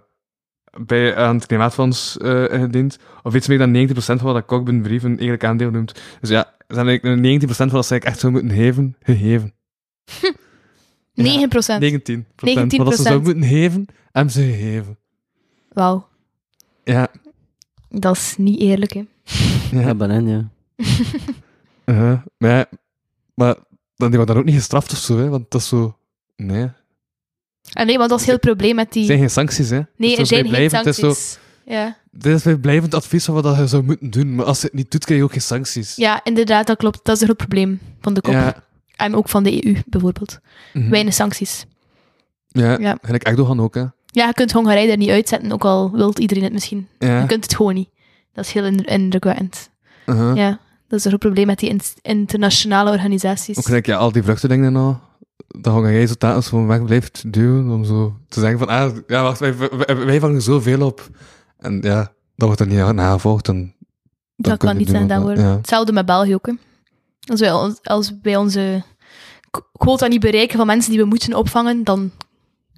bij, 0.86 1.16
aan 1.16 1.34
het 1.34 1.46
Klimaatfonds 1.46 2.16
ingediend. 2.16 2.98
Of 3.22 3.34
iets 3.34 3.48
meer 3.48 3.58
dan 3.58 3.88
90% 3.88 3.92
van 3.94 4.18
wat 4.18 4.44
Cockburn 4.44 4.82
brieven 4.82 5.10
eigenlijk 5.10 5.44
aandeel 5.44 5.70
noemt. 5.70 6.02
Dus 6.20 6.30
ja, 6.30 6.54
hebben 6.66 6.86
eigenlijk 6.86 7.42
90% 7.42 7.46
van 7.46 7.68
wat 7.68 7.86
ze 7.86 7.90
eigenlijk 7.90 8.04
echt 8.04 8.18
zou 8.18 8.32
moeten 8.32 8.50
geven, 8.50 8.96
gegeven. 9.00 9.54
9 11.22 11.48
procent. 11.48 11.80
19 11.80 12.26
procent. 12.34 12.76
Wat 12.76 12.96
ze 12.96 13.02
zou 13.02 13.22
moeten 13.22 13.44
geven, 13.44 13.86
hebben 14.12 14.32
ze 14.32 14.42
gegeven. 14.42 14.98
Wauw, 15.72 16.08
Ja. 16.84 17.08
dat 17.88 18.16
is 18.16 18.34
niet 18.38 18.60
eerlijk, 18.60 18.92
hè. 18.92 19.00
ja. 19.72 19.80
Ja, 19.80 19.94
ben 19.94 20.10
in, 20.10 20.28
ja. 20.28 20.48
Uh-huh. 21.84 22.18
Maar, 22.38 22.50
ja, 22.50 22.66
maar 23.34 23.54
dan 23.96 24.08
die 24.08 24.16
wordt 24.16 24.26
dan 24.26 24.36
ook 24.38 24.44
niet 24.44 24.54
gestraft 24.54 24.92
of 24.92 24.98
zo, 24.98 25.18
hè? 25.18 25.28
Want 25.28 25.50
dat 25.50 25.60
is 25.60 25.68
zo... 25.68 25.96
Nee. 26.36 26.68
Ah, 27.72 27.86
nee, 27.86 27.98
maar 27.98 28.08
dat 28.08 28.18
is 28.20 28.24
heel 28.24 28.34
het 28.34 28.42
probleem 28.44 28.74
met 28.74 28.86
Er 28.86 28.92
die... 28.92 29.04
zijn 29.04 29.18
geen 29.18 29.30
sancties, 29.30 29.70
hè? 29.70 29.80
Nee, 29.96 30.16
er 30.16 30.26
zijn 30.26 30.40
geen 30.40 30.50
vrijblijvend, 30.50 30.84
het 30.84 30.94
is 30.94 31.00
zo- 31.00 31.06
sancties. 31.12 31.38
Ja. 31.64 31.96
Dit 32.10 32.46
is 32.46 32.54
blijvend 32.60 32.94
advies 32.94 33.24
van 33.24 33.34
wat 33.34 33.56
je 33.56 33.66
zou 33.66 33.82
moeten 33.82 34.10
doen. 34.10 34.34
Maar 34.34 34.44
als 34.44 34.60
je 34.60 34.66
het 34.66 34.74
niet 34.74 34.90
doet, 34.90 35.04
krijg 35.04 35.18
je 35.20 35.24
ook 35.26 35.32
geen 35.32 35.40
sancties. 35.42 35.96
ja, 35.96 36.24
inderdaad, 36.24 36.66
dat 36.66 36.76
klopt. 36.76 37.00
Dat 37.04 37.14
is 37.14 37.20
een 37.20 37.26
groot 37.26 37.38
probleem 37.38 37.80
van 38.00 38.14
de 38.14 38.20
kop. 38.20 38.32
Ja. 38.32 38.64
En 39.00 39.14
ook 39.14 39.28
van 39.28 39.42
de 39.42 39.66
EU, 39.66 39.76
bijvoorbeeld. 39.86 40.38
Mhm. 40.72 40.90
Weinig 40.90 41.14
sancties. 41.14 41.66
Ja, 42.48 42.78
Ja. 42.78 42.98
gelijk 43.02 43.22
Erdogan 43.22 43.60
ook, 43.60 43.74
hè? 43.74 43.84
Ja, 44.06 44.26
je 44.26 44.32
kunt 44.32 44.52
Hongarije 44.52 44.90
er 44.90 44.96
niet 44.96 45.10
uitzetten, 45.10 45.52
ook 45.52 45.64
al 45.64 45.90
wilt 45.90 46.18
iedereen 46.18 46.42
het 46.44 46.52
misschien. 46.52 46.88
Ja. 46.98 47.20
Je 47.20 47.26
kunt 47.26 47.44
het 47.44 47.54
gewoon 47.56 47.74
niet. 47.74 47.88
Dat 48.32 48.44
is 48.44 48.52
heel 48.52 48.64
indru- 48.64 48.92
indrukwekkend. 48.94 49.70
Uh-huh. 50.06 50.36
Ja, 50.36 50.48
dat 50.88 50.98
is 50.98 51.04
een 51.04 51.10
groot 51.10 51.20
probleem 51.20 51.46
met 51.46 51.58
die 51.58 51.68
in- 51.68 51.80
internationale 52.02 52.90
organisaties. 52.90 53.58
Ook 53.58 53.64
gelijk, 53.64 53.86
ja, 53.86 53.96
al 53.96 54.12
die 54.12 54.22
vluchtelingen 54.22 54.72
nou, 54.72 54.94
dat 55.46 55.72
Hongarije 55.72 56.06
zo 56.06 56.14
telkens 56.14 56.48
gewoon 56.48 56.66
weg 56.66 56.84
blijft 56.84 57.32
duwen, 57.32 57.70
om 57.70 57.84
zo 57.84 58.16
te 58.28 58.40
zeggen 58.40 58.58
van, 58.58 58.68
ah, 58.68 58.96
ja, 59.06 59.22
wacht, 59.22 59.38
wij, 59.38 59.56
wij, 59.56 59.96
wij 59.96 60.20
vangen 60.20 60.42
zoveel 60.42 60.86
op. 60.86 61.08
En 61.58 61.78
ja, 61.82 62.00
dat 62.36 62.48
wordt 62.48 62.58
dan 62.58 62.68
niet 62.68 62.92
nagevolgd. 62.94 63.48
En 63.48 63.54
dan 63.54 63.72
dat 64.36 64.58
kan 64.58 64.76
niet 64.76 64.86
gedaan 64.90 65.08
wat- 65.08 65.22
worden. 65.22 65.44
Ja. 65.44 65.56
Hetzelfde 65.56 65.92
met 65.92 66.06
België 66.06 66.34
ook. 66.34 66.46
Hè. 66.46 66.52
Als, 67.26 67.40
wij, 67.40 67.50
als 67.82 68.12
wij 68.22 68.36
onze 68.36 68.82
quota 69.72 70.06
niet 70.06 70.20
bereiken 70.20 70.56
van 70.56 70.66
mensen 70.66 70.90
die 70.90 71.00
we 71.00 71.06
moeten 71.06 71.34
opvangen, 71.34 71.84
dan 71.84 72.10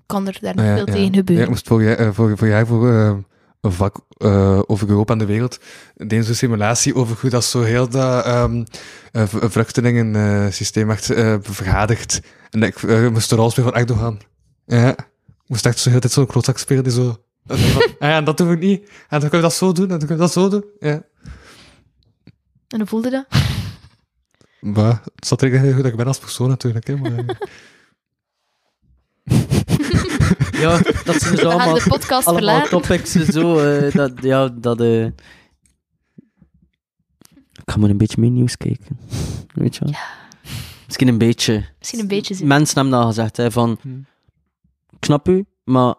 kan 0.06 0.26
er 0.26 0.38
daar 0.40 0.54
niet 0.54 0.64
Ah, 0.64 0.68
ja, 0.68 0.76
veel 0.76 0.86
ja. 0.86 0.92
tegen 0.92 1.12
Ja, 1.12 1.18
gebeuren. 1.18 1.44
ik 1.44 1.50
moest 1.50 1.66
voor 1.68 1.82
jaar, 1.82 1.96
eh, 1.96 2.08
voor, 2.12 2.38
voor, 2.38 2.48
jaar 2.48 2.66
voor 2.66 2.90
eh, 2.90 3.16
een 3.60 3.72
vak 3.72 3.96
eh, 4.16 4.60
over 4.66 4.88
Europa 4.88 5.12
en 5.12 5.18
de 5.18 5.24
wereld 5.24 5.58
deden 5.94 6.24
ze 6.24 6.30
een 6.30 6.36
simulatie 6.36 6.94
over 6.94 7.16
hoe 7.20 7.30
dat 7.30 7.44
zo 7.44 7.62
heel 7.62 7.88
dat 7.88 8.24
ehm 8.24 8.64
uh, 9.12 9.22
vluchtelingensysteem 9.26 10.90
echt 10.90 11.04
vergadigt. 11.40 12.20
En 12.50 12.62
ik 12.62 12.82
moest 13.10 13.30
de 13.30 13.36
rol 13.36 13.50
spelen 13.50 13.70
van 13.70 13.80
Erdogan. 13.80 14.20
Ja, 14.66 14.88
ik 14.88 15.46
moest 15.46 15.66
echt 15.66 15.78
zo 15.78 15.90
heel 15.90 16.00
tijd 16.00 16.12
zo'n 16.12 16.26
klootzak 16.26 16.58
spelen 16.58 16.84
die 16.84 16.92
zo... 16.92 17.16
van, 17.46 17.82
ah 17.98 18.08
ja, 18.08 18.16
en 18.16 18.24
dat 18.24 18.36
doe 18.36 18.52
ik 18.52 18.58
niet. 18.58 18.82
En 19.08 19.20
dan 19.20 19.20
kunnen 19.20 19.30
we 19.30 19.40
dat 19.40 19.54
zo 19.54 19.72
doen, 19.72 19.90
en 19.90 19.98
dan 19.98 19.98
kunnen 19.98 20.16
we 20.16 20.22
dat 20.22 20.32
zo 20.32 20.48
doen. 20.48 20.64
Ja. 20.78 21.02
En 22.68 22.78
hoe 22.78 22.86
voelde 22.86 23.10
dat? 23.10 23.26
Maar 24.62 25.02
het 25.14 25.26
zat 25.26 25.42
er 25.42 25.50
heel 25.60 25.72
goed 25.72 25.82
dat 25.82 25.90
ik 25.92 25.96
ben 25.96 26.06
als 26.06 26.18
persoon 26.18 26.48
natuurlijk. 26.48 26.86
Hè, 26.86 26.96
maar, 26.96 27.12
eh, 27.16 27.36
Ja, 30.60 30.78
dat 31.04 31.20
zijn 31.22 31.36
zo 31.36 31.42
We 31.48 31.50
gaan 31.50 31.50
allemaal, 31.60 31.74
de 31.74 31.84
podcast 31.88 32.26
allemaal 32.26 32.54
verlaten. 32.54 32.70
topics 32.80 33.14
en 33.14 33.32
zo. 33.32 33.58
eh, 33.58 33.92
dat, 33.94 34.12
ja, 34.22 34.48
dat... 34.48 34.80
eh 34.80 35.04
Ik 37.54 37.70
ga 37.70 37.76
maar 37.76 37.90
een 37.90 37.96
beetje 37.98 38.20
meer 38.20 38.30
nieuws 38.30 38.56
kijken. 38.56 38.98
Weet 39.54 39.76
je 39.76 39.84
wel? 39.84 39.94
Misschien 40.86 41.08
een 41.08 41.18
beetje. 41.18 41.64
Misschien 41.78 42.00
een 42.00 42.08
beetje 42.08 42.34
zien. 42.34 42.46
Mensen 42.46 42.80
hebben 42.80 42.98
al 42.98 43.06
gezegd, 43.06 43.36
hè, 43.36 43.50
van... 43.50 43.78
Hmm. 43.80 44.06
Ik 44.90 45.04
snap 45.04 45.28
u, 45.28 45.44
maar... 45.64 45.94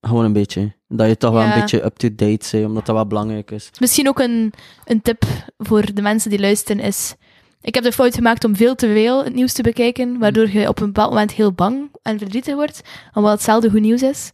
Gewoon 0.00 0.24
een 0.24 0.32
beetje. 0.32 0.72
Dat 0.88 1.08
je 1.08 1.16
toch 1.16 1.32
wel 1.32 1.42
een 1.42 1.60
beetje 1.60 1.84
up-to-date 1.84 2.48
bent, 2.50 2.66
omdat 2.66 2.86
dat 2.86 2.94
wel 2.94 3.06
belangrijk 3.06 3.50
is. 3.50 3.70
Misschien 3.80 4.08
ook 4.08 4.18
een, 4.18 4.52
een 4.84 5.02
tip 5.02 5.24
voor 5.58 5.94
de 5.94 6.02
mensen 6.02 6.30
die 6.30 6.38
luisteren 6.40 6.82
is... 6.82 7.14
Ik 7.62 7.74
heb 7.74 7.84
de 7.84 7.92
fout 7.92 8.14
gemaakt 8.14 8.44
om 8.44 8.56
veel 8.56 8.74
te 8.74 8.86
veel 8.86 9.24
het 9.24 9.34
nieuws 9.34 9.52
te 9.52 9.62
bekijken, 9.62 10.18
waardoor 10.18 10.50
je 10.50 10.68
op 10.68 10.80
een 10.80 10.86
bepaald 10.86 11.10
moment 11.10 11.32
heel 11.32 11.52
bang 11.52 11.88
en 12.02 12.18
verdrietig 12.18 12.54
wordt, 12.54 12.80
omdat 13.14 13.32
het 13.32 13.42
zelden 13.42 13.70
goed 13.70 13.80
nieuws 13.80 14.02
is. 14.02 14.32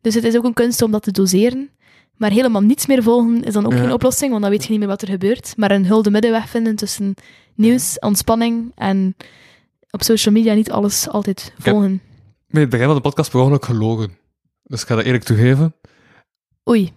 Dus 0.00 0.14
het 0.14 0.24
is 0.24 0.36
ook 0.36 0.44
een 0.44 0.52
kunst 0.54 0.82
om 0.82 0.90
dat 0.90 1.02
te 1.02 1.10
doseren. 1.10 1.70
Maar 2.16 2.30
helemaal 2.30 2.60
niets 2.60 2.86
meer 2.86 3.02
volgen 3.02 3.44
is 3.44 3.52
dan 3.52 3.66
ook 3.66 3.72
Ja. 3.72 3.78
geen 3.78 3.92
oplossing, 3.92 4.30
want 4.30 4.42
dan 4.42 4.50
weet 4.50 4.64
je 4.64 4.70
niet 4.70 4.78
meer 4.78 4.88
wat 4.88 5.02
er 5.02 5.08
gebeurt. 5.08 5.52
Maar 5.56 5.70
een 5.70 5.86
hulde 5.86 6.10
middenweg 6.10 6.48
vinden 6.48 6.76
tussen 6.76 7.14
nieuws, 7.54 7.98
ontspanning 7.98 8.72
en 8.74 9.16
op 9.90 10.02
social 10.02 10.34
media 10.34 10.54
niet 10.54 10.70
alles 10.70 11.08
altijd 11.08 11.52
heb- 11.54 11.72
volgen. 11.72 12.02
Bij 12.48 12.60
het 12.60 12.70
begin 12.70 12.86
van 12.86 12.94
de 12.94 13.00
podcast 13.00 13.32
begon 13.32 13.54
ik 13.54 13.64
gelogen. 13.64 14.16
Dus 14.62 14.80
ik 14.82 14.86
ga 14.86 14.94
dat 14.94 15.04
eerlijk 15.04 15.24
toegeven. 15.24 15.74
Oei. 16.68 16.92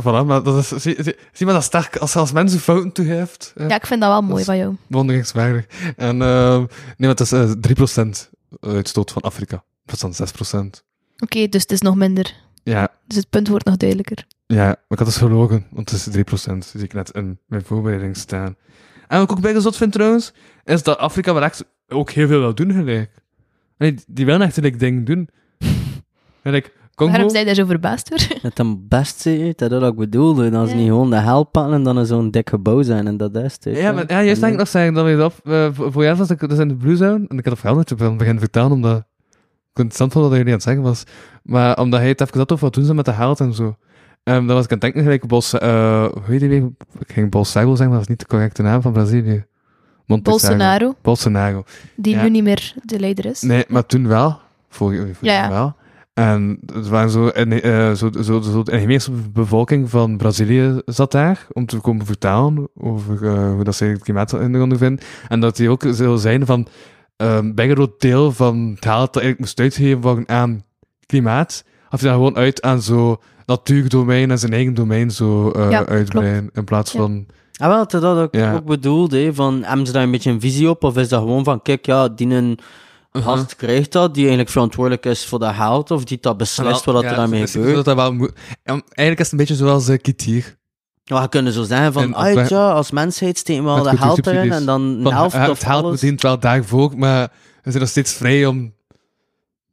Voilà, 0.00 0.26
maar 0.26 0.42
dat 0.42 0.58
is, 0.58 0.68
zie, 0.68 1.02
zie, 1.02 1.16
zie 1.32 1.46
maar 1.46 1.54
dat 1.54 1.64
sterk. 1.64 1.96
Als 1.96 2.16
als 2.16 2.32
mensen 2.32 2.60
fouten 2.60 2.92
toegeeft, 2.92 3.52
eh, 3.56 3.68
Ja, 3.68 3.74
ik 3.74 3.86
vind 3.86 4.00
dat 4.00 4.10
wel 4.10 4.22
mooi 4.22 4.44
van 4.44 4.56
jou. 4.56 4.76
wonderingswaardig. 4.86 5.66
En 5.96 6.22
eh, 6.22 6.58
nee, 6.96 7.08
want 7.14 7.18
het 7.18 7.32
is 7.32 7.32
eh 7.32 7.50
3% 7.50 8.30
uitstoot 8.60 9.10
van 9.10 9.22
Afrika. 9.22 9.64
Dat 9.84 9.94
is 9.94 10.00
dan 10.00 10.12
6%. 10.14 10.84
Oké, 11.18 11.48
dus 11.48 11.62
het 11.62 11.72
is 11.72 11.80
nog 11.80 11.94
minder. 11.96 12.34
Ja, 12.64 12.88
Dus 13.06 13.16
het 13.16 13.30
punt 13.30 13.48
wordt 13.48 13.64
nog 13.64 13.76
duidelijker. 13.76 14.24
ja, 14.46 14.64
maar 14.64 14.76
ik 14.88 14.98
had 14.98 15.06
dus 15.06 15.16
gelogen, 15.16 15.66
want 15.70 15.90
het 15.90 16.06
is 16.06 16.12
3%. 16.52 16.58
Zie 16.66 16.82
ik 16.82 16.92
net 16.92 17.10
in 17.10 17.38
mijn 17.46 17.62
voorbereiding 17.64 18.16
staan. 18.16 18.56
En 19.08 19.18
wat 19.18 19.30
ik 19.30 19.36
ook 19.36 19.42
bij 19.42 19.52
gezot 19.52 19.76
vind 19.76 19.92
trouwens, 19.92 20.32
is 20.64 20.82
dat 20.82 20.98
Afrika 20.98 21.32
wel 21.34 21.42
echt 21.42 21.64
ook 21.88 22.10
heel 22.10 22.26
veel 22.28 22.38
wil 22.40 22.54
doen 22.54 22.72
gelijk. 22.72 23.10
Nee, 23.78 23.94
die 24.06 24.24
willen 24.26 24.42
echt 24.42 24.54
gelijk 24.54 24.78
dingen 24.78 25.04
doen. 25.04 25.28
Gelijk, 26.42 26.72
Congo... 26.94 27.12
Waarom 27.12 27.30
zijn 27.30 27.46
daar 27.46 27.54
zo 27.54 27.64
verbaasd 27.64 28.10
door? 28.10 28.18
Het 28.42 28.56
dan 28.56 28.84
best 28.88 29.26
is, 29.26 29.54
dat 29.56 29.72
is 29.72 29.78
wat 29.78 29.90
ik 29.92 29.96
bedoelde. 29.98 30.50
Dat 30.50 30.68
ze 30.68 30.74
Ja. 30.74 30.80
niet 30.80 30.88
gewoon 30.88 31.10
de 31.10 31.16
hel 31.16 31.44
pakken 31.44 31.72
en 31.74 31.82
dan 31.82 32.06
zo'n 32.06 32.30
dik 32.30 32.48
gebouw 32.48 32.82
zijn 32.82 33.06
en 33.06 33.16
dat 33.16 33.36
is 33.36 33.52
het. 33.52 33.64
weet 33.64 33.76
Ja, 33.76 33.88
je. 33.88 33.92
maar 33.94 34.04
ja, 34.10 34.22
juist 34.22 34.40
denk 34.40 34.52
ik 34.52 34.58
nog 34.58 34.68
zeggen 34.68 34.94
dat 34.94 35.04
we 35.04 35.16
dat 35.16 35.34
eh, 35.44 35.68
voor, 35.72 35.92
voor 35.92 36.02
jou 36.04 36.16
was 36.16 36.30
ik 36.30 36.48
dus 36.48 36.58
in 36.58 36.68
de 36.68 36.74
Blue 36.74 36.96
Zone 36.96 37.24
en 37.28 37.38
ik 37.38 37.44
had 37.44 37.52
het 37.52 37.58
verhaal 37.58 37.76
net 37.76 37.92
van 37.96 38.06
het 38.08 38.16
begin 38.16 38.38
vertellen 38.38 38.70
omdat 38.70 38.96
ik 38.96 39.04
het 39.72 39.78
interessant 39.84 40.12
vond 40.12 40.24
wat 40.24 40.32
jullie 40.36 40.46
aan 40.48 40.54
het 40.58 40.62
zeggen 40.62 40.82
was, 40.82 41.04
maar 41.42 41.78
omdat 41.78 42.00
hij 42.00 42.08
het 42.08 42.20
even 42.20 42.38
had 42.38 42.52
over 42.52 42.64
wat 42.64 42.74
doen 42.74 42.84
ze 42.84 42.94
met 42.94 43.04
de 43.04 43.12
geld 43.12 43.40
en 43.40 43.54
zo. 43.54 43.76
Ehm 44.24 44.46
dan 44.46 44.56
was 44.56 44.64
ik 44.64 44.70
aan 44.72 44.78
het 44.78 44.80
denken 44.80 45.02
gelijk 45.02 45.26
Bos, 45.26 45.58
eh 45.58 46.04
hoe 46.12 46.22
heet 46.26 46.40
die 46.40 46.48
weer? 46.48 46.70
Ik 46.98 47.12
ging 47.12 47.30
Bolsonaro 47.30 47.68
zeggen, 47.70 47.86
maar 47.88 47.94
dat 47.98 48.02
is 48.04 48.08
niet 48.08 48.20
de 48.20 48.26
correcte 48.26 48.62
naam 48.62 48.82
van 48.82 48.92
Brazilië. 48.92 49.44
Montesago. 50.06 50.46
Bolsonaro, 50.48 50.94
Bolsonaro. 51.02 51.64
die 51.96 52.14
Ja. 52.14 52.22
nu 52.22 52.30
niet 52.30 52.42
meer 52.42 52.74
de 52.82 53.00
leider 53.00 53.24
is. 53.26 53.40
Nee, 53.42 53.64
maar 53.68 53.86
toen 53.86 54.08
wel. 54.08 54.38
Voor, 54.68 54.94
voor 54.94 55.06
Ja, 55.20 55.32
ja. 55.32 55.48
wel. 55.50 55.74
En 56.14 56.58
het 56.72 56.88
waren 56.88 57.10
zo, 57.10 57.28
en, 57.28 57.62
eh, 57.62 57.92
zo, 57.92 58.10
zo, 58.22 58.40
zo, 58.40 58.62
de 58.62 58.72
inheemse 58.72 59.10
bevolking 59.32 59.90
van 59.90 60.16
Brazilië 60.16 60.80
zat 60.84 61.10
daar 61.12 61.46
om 61.52 61.66
te 61.66 61.76
komen 61.78 62.06
vertalen 62.06 62.68
over 62.74 63.26
eh, 63.26 63.52
hoe 63.52 63.64
dat 63.64 63.74
ze 63.74 63.84
het 63.84 64.02
klimaat 64.02 64.32
ondervinden. 64.34 65.04
En 65.28 65.40
dat 65.40 65.56
die 65.56 65.70
ook 65.70 65.82
zo 65.94 66.16
zijn 66.16 66.46
van, 66.46 66.66
bij 67.54 67.68
een 67.68 67.74
groot 67.74 68.00
deel 68.00 68.32
van 68.32 68.70
het 68.74 68.84
geld 68.84 69.12
dat 69.12 69.22
eigenlijk 69.22 69.38
moest 69.38 69.60
uitgeven 69.60 70.00
worden 70.00 70.28
aan 70.28 70.62
klimaat, 71.06 71.64
gaf 71.88 72.00
hij 72.00 72.08
dat 72.08 72.18
gewoon 72.18 72.36
uit 72.36 72.62
aan 72.62 72.82
zo 72.82 73.20
natuurdomein 73.46 74.30
en 74.30 74.38
zijn 74.38 74.52
eigen 74.52 74.74
domein 74.74 75.10
zo 75.10 75.50
eh 75.50 75.70
Ja, 75.70 75.86
uitbreiden. 75.86 76.50
In 76.52 76.64
plaats 76.64 76.92
Ja. 76.92 76.98
van, 77.00 77.26
Ah, 77.56 77.68
wel, 77.68 77.86
dat 77.86 78.02
had 78.02 78.22
ik 78.22 78.40
Ja. 78.40 78.54
ook 78.54 78.64
bedoeld. 78.64 79.12
Hè, 79.12 79.34
van, 79.34 79.62
hebben 79.62 79.86
ze 79.86 79.92
daar 79.92 80.02
een 80.02 80.10
beetje 80.10 80.30
een 80.30 80.40
visie 80.40 80.68
op? 80.68 80.84
Of 80.84 80.96
is 80.96 81.08
dat 81.08 81.20
gewoon 81.20 81.44
van, 81.44 81.62
kijk, 81.62 81.86
ja, 81.86 82.08
een 83.12 83.22
gast 83.22 83.56
krijgt 83.56 83.92
dat, 83.92 84.14
die 84.14 84.22
eigenlijk 84.22 84.50
verantwoordelijk 84.50 85.06
is 85.06 85.26
voor 85.26 85.38
dat 85.38 85.54
geld, 85.54 85.90
of 85.90 86.04
die 86.04 86.18
dat 86.20 86.36
beslist 86.36 86.84
wat 86.84 86.94
dat 86.94 87.04
er 87.04 87.14
daarmee 87.16 87.40
dus- 87.40 87.50
gebeurt? 87.50 87.74
dat 87.74 87.84
dat 87.84 87.96
wel 87.96 88.12
moet- 88.12 88.32
en 88.62 88.72
Eigenlijk 88.72 89.18
is 89.18 89.30
het 89.30 89.32
een 89.32 89.38
beetje 89.38 89.54
zoals 89.54 89.88
uh, 89.88 89.98
Kitier. 89.98 90.56
Ja, 91.04 91.22
je 91.22 91.28
kunnen 91.28 91.52
zo 91.52 91.62
zeggen 91.62 91.92
van, 91.92 92.14
ah, 92.14 92.48
je, 92.48 92.56
als 92.56 92.90
mensheid 92.90 93.38
steken 93.38 93.64
we 93.64 93.70
al 93.70 93.82
dat 93.82 93.98
geld 93.98 94.26
erin 94.26 94.52
en 94.52 94.64
dan 94.64 94.82
een 94.82 95.12
helft 95.12 95.34
ja, 95.34 95.50
of 95.50 95.58
het 95.58 95.66
geld 95.68 95.98
verdient 95.98 96.22
wel 96.22 96.38
daarvoor, 96.38 96.98
maar 96.98 97.32
we 97.62 97.70
zijn 97.70 97.82
nog 97.82 97.88
steeds 97.88 98.12
vrij 98.12 98.46
om 98.46 98.74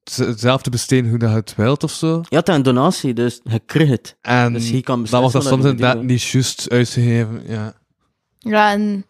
het, 0.03 0.15
hetzelfde 0.15 0.69
besteden 0.69 1.09
hoe 1.09 1.19
dat 1.19 1.29
je 1.29 1.35
het 1.35 1.55
wilt 1.55 1.83
of 1.83 1.91
zo. 1.91 2.21
Ja, 2.29 2.37
het 2.37 2.49
is 2.49 2.55
een 2.55 2.63
donatie, 2.63 3.13
dus 3.13 3.39
je 3.43 3.59
krijgt 3.65 3.91
het. 3.91 4.17
En 4.21 4.53
Dus 4.53 4.69
je 4.69 4.81
kan 4.81 5.05
dan 5.09 5.21
was 5.21 5.31
dat 5.31 5.43
soms 5.43 5.65
inderdaad 5.65 6.03
niet 6.03 6.23
juist 6.23 6.69
uitgegeven. 6.69 7.41
Ja. 7.47 7.73
Ja, 8.39 8.71
en 8.71 9.05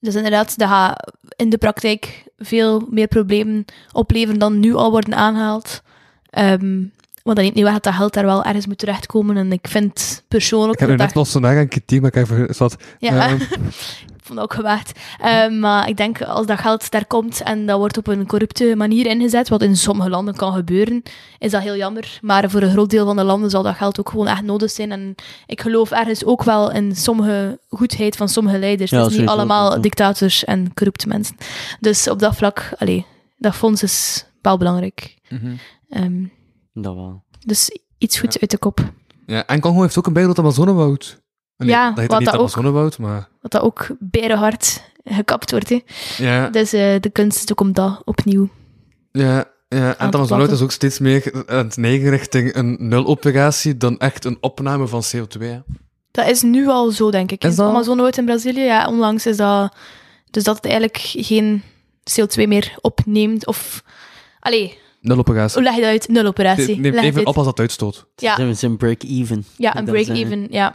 dus 0.00 0.14
inderdaad, 0.14 0.58
dat 0.58 1.12
in 1.36 1.48
de 1.48 1.58
praktijk 1.58 2.27
veel 2.38 2.86
meer 2.90 3.08
problemen 3.08 3.64
opleveren 3.92 4.38
dan 4.38 4.60
nu 4.60 4.74
al 4.74 4.90
worden 4.90 5.14
aangehaald. 5.14 5.82
Ehm 6.30 6.80
want 7.28 7.40
neemt 7.40 7.54
niet 7.54 7.64
weg 7.64 7.72
dat 7.72 7.82
dat 7.82 7.94
geld 7.94 8.14
daar 8.14 8.24
wel 8.24 8.44
ergens 8.44 8.66
moet 8.66 8.78
terechtkomen. 8.78 9.36
En 9.36 9.52
ik 9.52 9.66
vind 9.68 10.22
persoonlijk... 10.28 10.72
Ik 10.72 10.78
heb 10.80 10.88
nu 10.88 10.96
dat 10.96 11.06
net 11.06 11.14
los 11.14 11.30
vandaag 11.30 11.56
een 11.56 11.68
kritiek, 11.68 12.00
maar 12.00 12.16
ik 12.16 12.28
heb 12.28 12.30
even. 12.30 12.70
Ja, 12.98 13.28
Ehm, 13.28 13.38
vond 14.28 14.38
dat 14.38 14.48
ook 14.50 14.54
gewaagd. 14.54 14.98
Ehm, 15.20 15.58
maar 15.58 15.88
ik 15.88 15.96
denk, 15.96 16.22
als 16.22 16.46
dat 16.46 16.58
geld 16.58 16.90
daar 16.90 17.06
komt 17.06 17.42
en 17.42 17.66
dat 17.66 17.78
wordt 17.78 17.96
op 17.96 18.06
een 18.06 18.26
corrupte 18.26 18.74
manier 18.76 19.06
ingezet, 19.06 19.48
wat 19.48 19.62
in 19.62 19.76
sommige 19.76 20.08
landen 20.10 20.34
kan 20.36 20.52
gebeuren, 20.52 21.02
is 21.38 21.50
dat 21.50 21.62
heel 21.62 21.76
jammer. 21.76 22.18
Maar 22.22 22.50
voor 22.50 22.62
een 22.62 22.70
groot 22.70 22.90
deel 22.90 23.04
van 23.06 23.16
de 23.16 23.24
landen 23.24 23.50
zal 23.50 23.62
dat 23.62 23.76
geld 23.76 24.00
ook 24.00 24.08
gewoon 24.10 24.26
echt 24.26 24.42
nodig 24.42 24.70
zijn. 24.70 24.92
En 24.92 25.14
ik 25.46 25.60
geloof 25.60 25.90
ergens 25.90 26.24
ook 26.24 26.42
wel 26.44 26.72
in 26.72 26.96
sommige 26.96 27.60
goedheid 27.68 28.16
van 28.16 28.28
sommige 28.28 28.58
leiders. 28.58 28.90
Ja, 28.90 29.02
het 29.02 29.10
is 29.10 29.18
niet 29.18 29.28
allemaal 29.28 29.80
dictators 29.80 30.44
en 30.44 30.74
corrupte 30.74 31.08
mensen. 31.08 31.36
Dus 31.80 32.08
op 32.08 32.18
dat 32.18 32.36
vlak, 32.36 32.72
allee, 32.78 33.06
dat 33.36 33.54
fonds 33.54 33.82
is 33.82 34.26
wel 34.42 34.56
belangrijk. 34.58 35.16
mhm. 35.28 35.52
Ehm, 35.88 36.24
Dat 36.72 36.94
wel. 36.94 37.22
dus 37.46 37.78
iets 37.98 38.18
goeds 38.18 38.34
Ja. 38.34 38.40
uit 38.40 38.50
de 38.50 38.58
kop. 38.58 38.80
Ja, 39.26 39.46
en 39.46 39.60
Congo 39.60 39.82
heeft 39.82 39.98
ook 39.98 40.06
een 40.06 40.12
bijgroot 40.12 40.38
Amazonewoud. 40.38 41.20
Nee, 41.58 41.68
Ja, 41.68 41.88
dat 41.88 41.98
heet 41.98 42.08
wat 42.10 42.18
niet 42.18 42.26
dat 42.30 42.36
ook- 42.38 42.40
Amazonewoud, 42.40 42.98
maar... 42.98 43.28
Dat 43.42 43.50
dat 43.50 43.62
ook 43.62 43.86
berenhard 43.98 44.82
gekapt 45.04 45.50
wordt. 45.50 45.68
Hè. 45.68 45.80
Ja, 46.18 46.48
Dus 46.48 46.72
eh, 46.72 47.00
de 47.00 47.10
kunst 47.12 47.42
is 47.42 47.50
ook 47.50 47.60
om 47.60 47.72
dat 47.72 48.02
opnieuw 48.04 48.48
ja, 49.12 49.24
ja. 49.34 49.44
en 49.68 49.98
Amazonewoud 49.98 50.28
plakken. 50.28 50.52
is 50.52 50.62
ook 50.62 50.70
steeds 50.72 50.98
meer 50.98 51.44
aan 51.46 51.64
het 51.66 51.76
neigen 51.76 52.10
richting 52.10 52.54
een 52.54 52.76
nuloperatie 52.80 53.76
dan 53.76 53.98
echt 53.98 54.24
een 54.24 54.38
opname 54.40 54.86
van 54.86 55.02
CO2. 55.16 55.38
hè. 55.40 55.58
Dat 56.10 56.28
is 56.28 56.42
nu 56.42 56.68
al 56.68 56.90
zo, 56.90 57.10
denk 57.10 57.32
ik. 57.32 57.44
Is 57.44 57.50
In 57.58 57.86
dat- 57.86 58.16
in 58.16 58.24
Brazilië, 58.24 58.60
ja, 58.60 58.88
onlangs 58.88 59.26
is 59.26 59.36
dat... 59.36 59.74
Dus 60.30 60.44
dat 60.44 60.56
het 60.56 60.64
eigenlijk 60.64 60.98
geen 61.02 61.62
CO2 62.20 62.46
meer 62.48 62.76
opneemt, 62.80 63.46
of... 63.46 63.82
Allee, 64.40 64.78
Nuloperatie. 65.00 65.54
hoe 65.54 65.62
leg 65.62 65.74
je 65.74 65.80
dat 65.80 65.90
uit? 65.90 66.08
Nul 66.08 66.26
operatie. 66.26 66.78
Neem 66.80 66.94
even 66.94 67.26
op 67.26 67.36
als 67.36 67.46
dat 67.46 67.60
uitstoot. 67.60 68.06
Ja, 68.16 68.34
Zijn 68.36 68.48
we 68.48 68.54
zijn 68.54 68.76
break-even. 68.76 69.44
ja, 69.56 69.76
een 69.76 69.84
dat 69.84 69.94
break-even, 69.94 70.46
ja. 70.50 70.74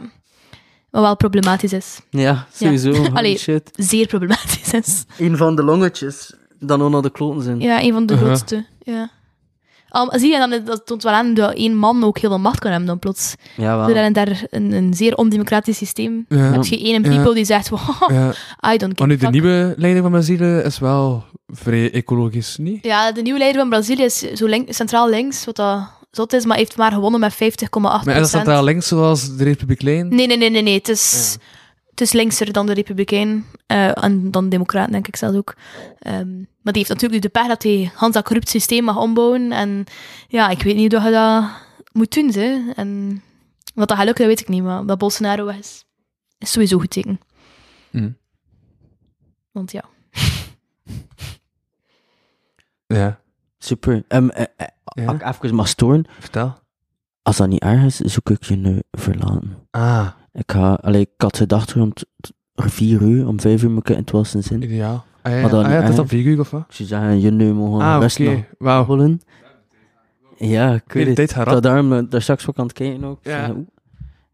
Wat 0.94 1.02
wel 1.02 1.16
problematisch 1.16 1.72
is. 1.72 2.00
Ja, 2.10 2.46
sowieso. 2.52 2.92
Holy 2.96 3.10
Allee. 3.14 3.38
shit. 3.38 3.70
Zeer 3.72 4.06
problematisch 4.06 4.72
is. 4.72 5.04
Een 5.18 5.36
van 5.36 5.56
de 5.56 5.62
longetjes 5.62 6.34
dan 6.58 6.82
ook 6.82 6.90
naar 6.90 7.02
de 7.02 7.10
kloten 7.10 7.42
zijn. 7.42 7.60
Ja, 7.60 7.82
een 7.82 7.92
van 7.92 8.06
de 8.06 8.12
Uh-huh. 8.14 8.28
grootste, 8.28 8.66
ja. 8.82 9.10
Al, 9.88 10.12
zie 10.18 10.32
je, 10.32 10.38
dan, 10.38 10.64
dat 10.64 10.86
toont 10.86 11.02
wel 11.02 11.12
aan 11.12 11.34
dat 11.34 11.54
één 11.54 11.76
man 11.76 12.04
ook 12.04 12.18
heel 12.18 12.30
veel 12.30 12.38
macht 12.38 12.58
kan 12.58 12.70
hebben 12.70 12.88
dan 12.88 12.98
plots. 12.98 13.34
Ja, 13.56 13.76
wel. 13.86 14.12
Daar 14.12 14.42
een, 14.50 14.72
een 14.72 14.94
zeer 14.94 15.14
ondemocratisch 15.14 15.76
systeem. 15.76 16.24
Ja, 16.28 16.36
Heb 16.36 16.64
je 16.64 16.78
één 16.82 17.02
Ja. 17.02 17.08
people 17.16 17.34
die 17.34 17.44
zegt, 17.44 17.68
wow, 17.68 18.10
ja. 18.10 18.32
I 18.72 18.76
don't 18.76 18.98
Maar 18.98 19.08
nu, 19.08 19.16
de 19.16 19.28
nieuwe 19.30 19.74
leiding 19.76 20.02
van 20.04 20.12
Brazilië 20.12 20.60
is 20.64 20.78
wel 20.78 21.24
vrij 21.46 21.92
ecologisch, 21.92 22.56
niet? 22.56 22.84
Ja, 22.84 23.12
de 23.12 23.22
nieuwe 23.22 23.38
leider 23.38 23.60
van 23.60 23.70
Brazilië 23.70 24.02
is 24.04 24.18
zo 24.18 24.46
link- 24.46 24.72
centraal 24.72 25.08
links, 25.08 25.44
wat 25.44 25.56
dat 25.56 25.88
zot 26.16 26.32
is, 26.32 26.44
maar 26.44 26.56
heeft 26.56 26.76
maar 26.76 26.92
gewonnen 26.92 27.20
met 27.20 27.34
50,8% 27.34 27.40
Maar 27.80 28.06
is 28.06 28.20
dat 28.20 28.28
centraal 28.28 28.64
links 28.64 28.88
zoals 28.88 29.36
de 29.36 29.44
Republiek 29.44 29.82
Lijn? 29.82 30.08
Nee, 30.08 30.26
nee, 30.26 30.36
nee, 30.36 30.50
nee, 30.50 30.62
nee. 30.62 30.74
Het 30.74 30.88
is, 30.88 31.36
het 31.90 32.00
is 32.00 32.12
linkser 32.12 32.52
dan 32.52 32.66
de 32.66 32.72
Republikein. 32.74 33.44
eh, 33.66 34.04
en 34.04 34.30
dan 34.30 34.44
de 34.44 34.50
Democraten, 34.50 34.92
denk 34.92 35.08
ik 35.08 35.16
zelfs 35.16 35.36
ook. 35.36 35.54
Ehm, 35.98 36.36
maar 36.36 36.72
die 36.72 36.82
heeft 36.82 36.88
natuurlijk 36.88 37.12
nu 37.12 37.18
de 37.18 37.28
pech 37.28 37.46
dat 37.46 37.62
hij 37.62 37.90
Hans 37.94 38.14
dat 38.14 38.24
corrupt 38.24 38.48
systeem 38.48 38.84
mag 38.84 38.96
ombouwen. 38.96 39.52
En 39.52 39.84
ja, 40.28 40.48
ik 40.48 40.62
weet 40.62 40.76
niet 40.76 40.92
hoe 40.92 41.02
je 41.02 41.10
dat 41.10 41.44
moet 41.92 42.14
doen. 42.14 42.30
Hè. 42.30 42.72
En 42.74 43.22
wat 43.74 43.88
dat 43.88 43.96
gaat 43.96 44.06
lukken, 44.06 44.26
dat 44.26 44.34
weet 44.36 44.48
ik 44.48 44.48
niet. 44.54 44.62
Maar 44.62 44.86
dat 44.86 44.98
Bolsonaro 44.98 45.46
is, 45.46 45.84
is 46.38 46.52
sowieso 46.52 46.78
goed 46.78 46.90
teken. 46.90 47.20
Hm. 47.90 48.10
Want 49.52 49.72
ja. 49.72 49.84
Ja. 52.86 53.20
Super. 53.64 54.02
Ehm, 54.08 54.28
eh, 54.28 54.44
eh, 54.56 54.66
Ja. 54.84 55.32
Even 55.42 55.54
mag 55.54 55.68
storen, 55.68 56.04
Vertel. 56.18 56.54
als 57.22 57.36
dat 57.36 57.48
niet 57.48 57.62
erg 57.62 57.82
is, 57.84 57.96
zoek 57.96 58.30
ik 58.30 58.42
je 58.44 58.56
nu 58.56 58.80
verlaten. 58.90 59.56
Ah, 59.70 60.06
Ik, 60.32 60.52
ga, 60.52 60.74
allee, 60.74 61.00
ik 61.00 61.08
had 61.16 61.36
gedacht 61.36 61.72
rond 61.72 62.04
vier 62.54 63.02
uur, 63.02 63.26
om 63.26 63.40
vijf 63.40 63.62
uur 63.62 63.70
moet 63.70 63.88
ik 63.88 63.94
in 63.96 64.00
het 64.00 64.10
wassen 64.10 64.42
zin. 64.42 64.62
Ik 64.62 64.68
ideaal. 64.70 65.04
Ah 65.22 65.32
ja, 65.32 65.40
Maar 65.40 65.50
dan 65.50 65.64
ah, 65.64 65.70
ja 65.70 65.82
is 65.82 65.94
dan 65.96 66.08
4 66.08 66.24
uur 66.24 66.40
of 66.40 66.50
wat? 66.50 66.64
zou 66.68 66.88
zeggen, 66.88 67.20
jullie 67.20 67.52
mogen 67.52 67.80
Ah, 67.80 68.00
nog 68.00 68.16
Wauw. 68.58 68.86
babbelen. 68.86 69.20
Ja, 70.36 70.74
ik 70.74 70.92
weet 70.92 71.16
het. 71.16 71.32
had 71.32 71.62
daarom 71.62 71.92
eh, 71.92 72.02
daar 72.08 72.22
straks 72.22 72.48
ook 72.48 72.58
aan 72.58 72.64
het 72.66 72.72
kijken 72.74 73.04
ook. 73.04 73.18
Ja. 73.22 73.54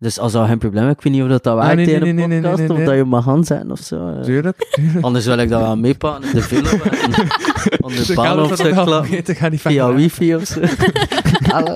Dus 0.00 0.18
als 0.18 0.32
dat 0.32 0.46
geen 0.46 0.58
probleem 0.58 0.84
is, 0.86 0.92
ik 0.92 1.00
weet 1.00 1.12
niet 1.12 1.22
of 1.22 1.28
dat, 1.28 1.42
dat 1.42 1.58
Ah, 1.58 1.66
werkt 1.66 1.86
nee, 1.86 1.94
in 1.94 2.18
een 2.18 2.42
podcast, 2.42 2.70
of 2.70 2.78
dat 2.78 2.94
je 2.94 3.04
mag 3.04 3.28
aanzetten 3.28 3.70
of 3.70 3.78
zo. 3.78 4.20
Tuurlijk. 4.22 4.66
tuurlijk. 4.70 5.04
Anders 5.06 5.26
wil 5.26 5.38
ik 5.38 5.48
dat 5.48 5.60
wel 5.60 5.76
meepakken 5.76 6.28
in 6.28 6.34
de 6.34 6.42
film. 6.42 6.64
en 6.80 7.84
Aan 7.84 7.92
de 7.92 8.12
baan 8.14 8.40
of 8.40 8.56
zo 8.56 9.02
Via 9.50 9.94
wifi 9.94 10.34
of 10.34 10.46
zo. 10.46 10.60
Hallo. 11.52 11.74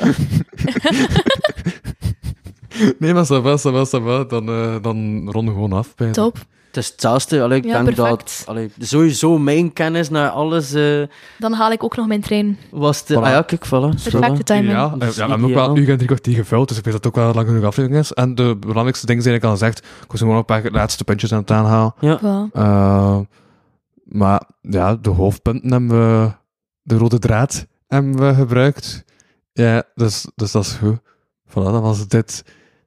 Nee, 2.98 3.12
maar 3.14 3.24
ça 3.24 3.40
va, 3.42 3.56
ça 3.56 3.70
va, 3.72 3.84
ça 3.84 4.02
va. 4.02 4.24
Dan, 4.24 4.48
eh, 4.48 4.76
dan 4.82 5.28
ronden 5.30 5.44
we 5.44 5.60
gewoon 5.60 5.72
af. 5.72 5.94
Bij 5.94 6.10
Top. 6.12 6.38
Het 6.74 6.84
is 6.84 6.90
hetzelfde. 6.90 7.42
Allee, 7.42 7.58
ik 7.58 7.64
Ja, 7.64 7.82
denk 7.82 7.94
perfect. 7.94 8.18
dat 8.38 8.42
allee, 8.48 8.70
sowieso 8.78 9.38
mijn 9.38 9.72
kennis 9.72 10.10
naar 10.10 10.28
alles 10.30 10.72
eh, 10.72 11.02
Dan 11.38 11.52
haal 11.52 11.72
ik 11.72 11.84
ook 11.84 11.96
nog 11.96 12.06
mijn 12.06 12.20
trein. 12.20 12.58
was 12.70 13.04
de... 13.06 13.14
Voilà. 13.14 13.18
Ah 13.18 13.28
ja, 13.30 13.42
kijk, 13.42 13.66
voilà. 13.66 14.02
Perfecte 14.10 14.42
timing. 14.42 14.70
Ja, 14.72 14.88
Dat 14.88 15.14
ja, 15.14 15.24
we 15.24 15.30
hebben 15.30 15.48
ook 15.48 15.54
wel 15.54 15.72
nu 15.72 15.86
en 15.86 15.94
drie 15.96 16.06
kwartier 16.06 16.34
gevuld, 16.34 16.68
dus 16.68 16.78
ik 16.78 16.84
weet 16.84 16.92
dat 16.94 17.04
het 17.04 17.12
ook 17.12 17.18
wel 17.20 17.28
een 17.28 17.34
lang 17.34 17.46
genoeg 17.48 17.64
aflevering 17.64 18.00
is. 18.00 18.12
En 18.12 18.34
de 18.34 18.56
belangrijkste 18.60 19.06
dingen 19.06 19.22
zijn 19.22 19.34
ik 19.34 19.44
al 19.44 19.50
gezegd. 19.50 19.78
Ik 19.78 19.84
was 20.10 20.18
gewoon 20.20 20.34
nog 20.34 20.48
een 20.48 20.62
paar 20.62 20.70
laatste 20.72 21.04
puntjes 21.04 21.32
aan 21.32 21.40
het 21.40 21.50
aanhalen. 21.50 21.94
Ja. 22.00 22.18
Voilà. 22.18 22.52
Eh, 22.52 23.18
maar 24.04 24.42
ja, 24.60 24.94
de 24.96 25.10
hoofdpunten 25.10 25.70
hebben 25.72 25.88
we, 26.22 26.30
de 26.82 26.96
rode 26.96 27.18
draad 27.18 27.66
hebben 27.88 28.16
we 28.28 28.34
gebruikt. 28.34 29.04
Ja, 29.52 29.82
dus, 29.94 30.26
dus 30.34 30.52
dat 30.52 30.62
is 30.64 30.72
goed. 30.72 30.98
Voilà, 31.48 31.52
dan 31.52 31.80
was 31.82 32.08
dit 32.08 32.44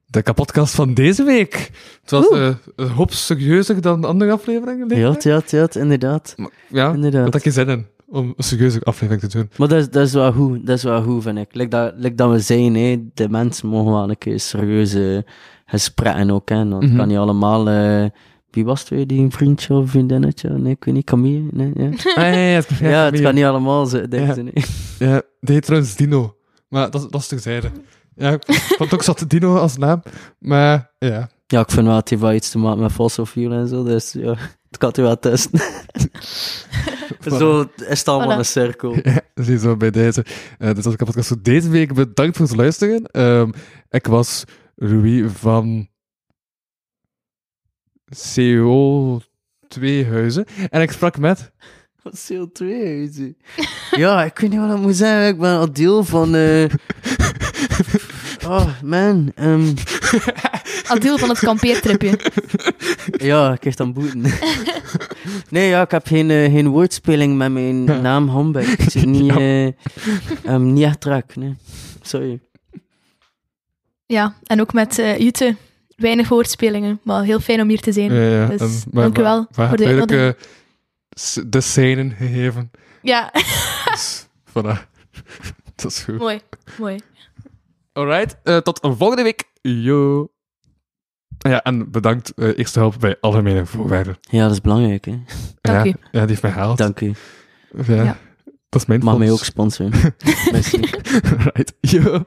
de 0.09 0.21
kapotkast 0.21 0.75
van 0.75 0.93
deze 0.93 1.23
week. 1.23 1.71
Het 2.01 2.11
was 2.11 2.27
eh, 2.29 2.49
een 2.75 2.88
hoop 2.89 3.11
serieuzer 3.11 3.81
dan 3.81 4.03
andere 4.05 4.31
afleveringen. 4.31 4.97
Ja, 4.99 5.15
ja, 5.19 5.41
ja, 5.47 5.67
inderdaad. 5.71 6.34
Maar, 6.38 6.49
ja, 6.69 6.93
Inderdaad. 6.93 7.23
dat 7.23 7.34
had 7.34 7.45
ik 7.45 7.51
zin 7.51 7.69
in 7.69 7.85
om 8.09 8.34
een 8.38 8.43
serieuze 8.43 8.81
aflevering 8.84 9.29
te 9.31 9.38
doen. 9.38 9.49
Maar 9.57 9.67
dat 9.67 9.77
is, 9.79 9.89
dat 9.89 10.05
is 10.07 10.13
wel 10.13 10.31
goed, 10.34 10.65
dat 10.65 10.77
is 10.77 10.84
wel 10.84 11.01
goed, 11.03 11.23
vind 11.23 11.38
ik. 11.38 11.53
Like 11.55 11.69
dat, 11.69 11.93
like 11.97 12.15
dat 12.15 12.31
we 12.31 12.39
zijn, 12.39 12.75
hè, 12.75 13.03
de 13.13 13.29
mensen 13.29 13.67
mogen 13.69 13.91
wel 13.91 14.09
een 14.09 14.17
keer 14.17 14.39
serieuze 14.39 15.25
gesprekken 15.65 16.29
ook, 16.31 16.49
hè. 16.49 16.55
Want 16.55 16.71
het 16.73 16.84
Mhm. 16.91 16.97
kan 16.97 17.07
niet 17.07 17.17
allemaal... 17.17 17.69
eh, 17.69 18.05
wie 18.51 18.65
was 18.65 18.79
het 18.79 18.89
weer, 18.89 19.07
die 19.07 19.19
een 19.21 19.31
vriendje 19.31 19.73
of 19.73 19.89
vriendinnetje? 19.89 20.49
Nee, 20.49 20.73
ik 20.73 20.84
weet 20.84 20.93
niet, 20.93 21.05
Camille? 21.05 21.47
Nee, 21.51 21.71
ja. 21.75 21.89
Ah, 22.15 22.23
ja, 22.23 22.23
ja, 22.31 22.49
ja, 22.49 22.55
het, 22.55 22.67
ja, 22.79 23.05
het 23.05 23.17
ja, 23.17 23.23
kan 23.23 23.35
niet 23.35 23.43
allemaal 23.43 23.85
zo, 23.85 24.07
denk 24.07 24.27
Ja. 24.27 24.34
ze 24.34 24.41
niet. 24.41 24.67
Ja, 24.99 25.21
die 25.39 25.53
heet 25.55 25.65
trouwens 25.65 25.95
Dino. 25.95 26.35
Maar 26.69 26.91
dat, 26.91 27.11
dat 27.11 27.21
is 27.21 27.27
terzijde. 27.27 27.69
Ja, 28.18 28.31
ik 28.31 28.44
vond 28.77 28.94
ook 28.94 29.03
zat 29.03 29.23
Dino 29.27 29.57
als 29.57 29.77
naam. 29.77 30.02
Maar 30.39 30.91
ja, 30.99 31.30
Ja, 31.48 31.60
ik 31.60 31.72
vind 31.72 31.85
wel, 31.88 31.95
het 31.95 32.10
heeft 32.10 32.22
wel 32.22 32.34
iets 32.34 32.49
te 32.49 32.57
maken 32.57 32.81
met 32.81 32.91
fossil 32.91 33.26
fuel 33.26 33.52
en 33.52 33.68
zo, 33.68 33.84
dus 33.84 34.11
ja, 34.11 34.35
het 34.69 34.77
kan 34.77 34.94
u 34.99 35.02
wel 35.02 35.19
testen. 35.19 35.60
zo 37.39 37.65
is 37.88 37.99
het 37.99 38.07
allemaal 38.07 38.35
Voilà. 38.35 38.39
een 38.39 38.45
cirkel. 38.45 38.95
Ja, 39.03 39.22
ziezo 39.35 39.77
bij 39.77 39.91
deze. 39.91 40.26
Eh 40.57 40.73
dus 40.73 40.85
als 40.85 40.94
ik 40.94 41.03
podcast 41.06 41.27
voor 41.27 41.41
deze 41.41 41.69
week 41.69 41.94
bedankt 41.94 42.38
voor 42.38 42.45
het 42.45 42.56
luisteren. 42.56 43.03
Ehm, 43.06 43.49
ik 43.89 44.07
was 44.07 44.44
Louis 44.76 45.31
van 45.31 45.88
CO2 48.15 50.07
Huizen. 50.07 50.45
En 50.69 50.81
ik 50.81 50.91
sprak 50.91 51.18
met... 51.18 51.52
CO2, 52.07 52.57
huizen. 52.60 53.38
Ja, 53.91 54.23
ik 54.23 54.39
weet 54.39 54.49
niet 54.49 54.60
wat 54.60 54.72
ik 54.76 54.81
moet 54.81 54.95
zeggen. 54.95 55.27
Ik 55.27 55.39
ben 55.39 55.57
al 55.57 55.73
deel 55.73 56.03
van... 56.03 56.35
eh 56.35 56.64
Oh, 58.47 58.67
man. 58.84 59.31
ehm, 59.35 59.73
Al 60.89 60.99
deel 60.99 61.17
van 61.17 61.29
het 61.29 61.39
kampeertripje. 61.39 62.19
ja, 63.11 63.53
ik 63.53 63.59
krijg 63.59 63.75
dan 63.75 63.93
boeten. 63.93 64.21
nee, 65.49 65.67
ja, 65.69 65.81
ik 65.81 65.91
heb 65.91 66.07
geen, 66.07 66.29
eh, 66.29 66.51
geen 66.51 66.67
woordspeling 66.67 67.38
met 67.38 67.51
mijn 67.51 67.84
naam 67.84 68.27
Hambeck. 68.29 68.67
Ik 68.67 68.89
zit 68.89 69.05
niet, 69.05 69.31
eh 69.38 69.65
ehm, 70.43 70.73
niet 70.73 70.84
echt 70.84 71.35
nee. 71.35 71.55
Sorry. 72.01 72.39
Ja, 74.05 74.35
en 74.43 74.61
ook 74.61 74.73
met 74.73 74.99
eh 74.99 75.17
Jute. 75.17 75.55
Weinig 75.95 76.29
woordspelingen, 76.29 76.99
maar 77.03 77.23
heel 77.23 77.39
fijn 77.39 77.61
om 77.61 77.67
hier 77.69 77.79
te 77.81 77.91
zijn. 77.91 78.13
Ja, 78.13 78.21
ja, 78.41 78.45
Dus, 78.47 78.61
en- 78.61 78.81
dank 78.91 79.17
u 79.17 79.21
wel 79.21 79.35
Maar 79.38 79.47
voor 79.51 79.67
voor 79.67 79.77
de 79.77 79.84
de 79.84 79.89
uitnodiging. 79.89 80.35
s- 81.09 81.41
de 81.47 81.61
scènen 81.61 82.11
gegeven. 82.17 82.71
Ja, 83.01 83.31
Dus, 83.91 84.25
voilà. 84.49 84.77
Dat 85.75 85.91
is 85.91 85.99
goed. 85.99 86.17
mooi, 86.17 86.39
mooi. 86.79 86.97
Alright, 87.97 88.37
eh, 88.43 88.57
tot 88.57 88.79
volgende 88.81 89.23
week. 89.23 89.43
Yo. 89.61 90.27
Ja, 91.37 91.63
en 91.63 91.91
bedankt 91.91 92.33
eh, 92.33 92.57
eerste 92.57 92.79
hulp 92.79 92.95
bij 92.99 93.17
algemene 93.19 93.65
voorwaarden. 93.65 94.17
Ja, 94.21 94.43
dat 94.43 94.51
is 94.51 94.61
belangrijk, 94.61 95.05
hè. 95.05 95.19
Dank 95.61 95.85
ja, 95.85 95.91
u. 95.91 95.95
Ja, 96.11 96.19
die 96.19 96.29
heeft 96.29 96.41
mij 96.41 96.51
gehaald. 96.51 96.77
Dank 96.77 96.99
u. 97.01 97.13
Ja. 97.87 98.03
Ja. 98.03 98.17
Dat 98.69 98.81
is 98.81 98.87
mijn 98.87 99.03
Mag 99.03 99.17
mij 99.17 99.31
ook 99.31 99.43
sponsoren. 99.43 99.91
Right. 101.53 101.73
Ja. 101.81 102.25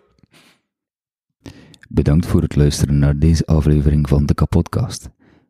Bedankt 1.88 2.26
voor 2.26 2.42
het 2.42 2.56
luisteren 2.56 2.98
naar 2.98 3.18
deze 3.18 3.46
aflevering 3.46 4.08
van 4.08 4.26
de 4.26 4.34
Kapodcast. 4.34 5.08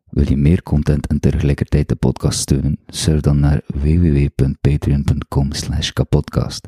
Wil 0.09 0.29
je 0.29 0.37
meer 0.37 0.63
content 0.63 1.07
en 1.07 1.19
tegelijkertijd 1.19 1.87
de 1.89 1.95
podcast 1.95 2.39
steunen? 2.39 2.79
Surf 2.87 3.19
dan 3.19 3.39
naar 3.39 3.61
www.patreon.com 3.65 5.51
slash 5.51 5.91
kapodcast. 5.91 6.67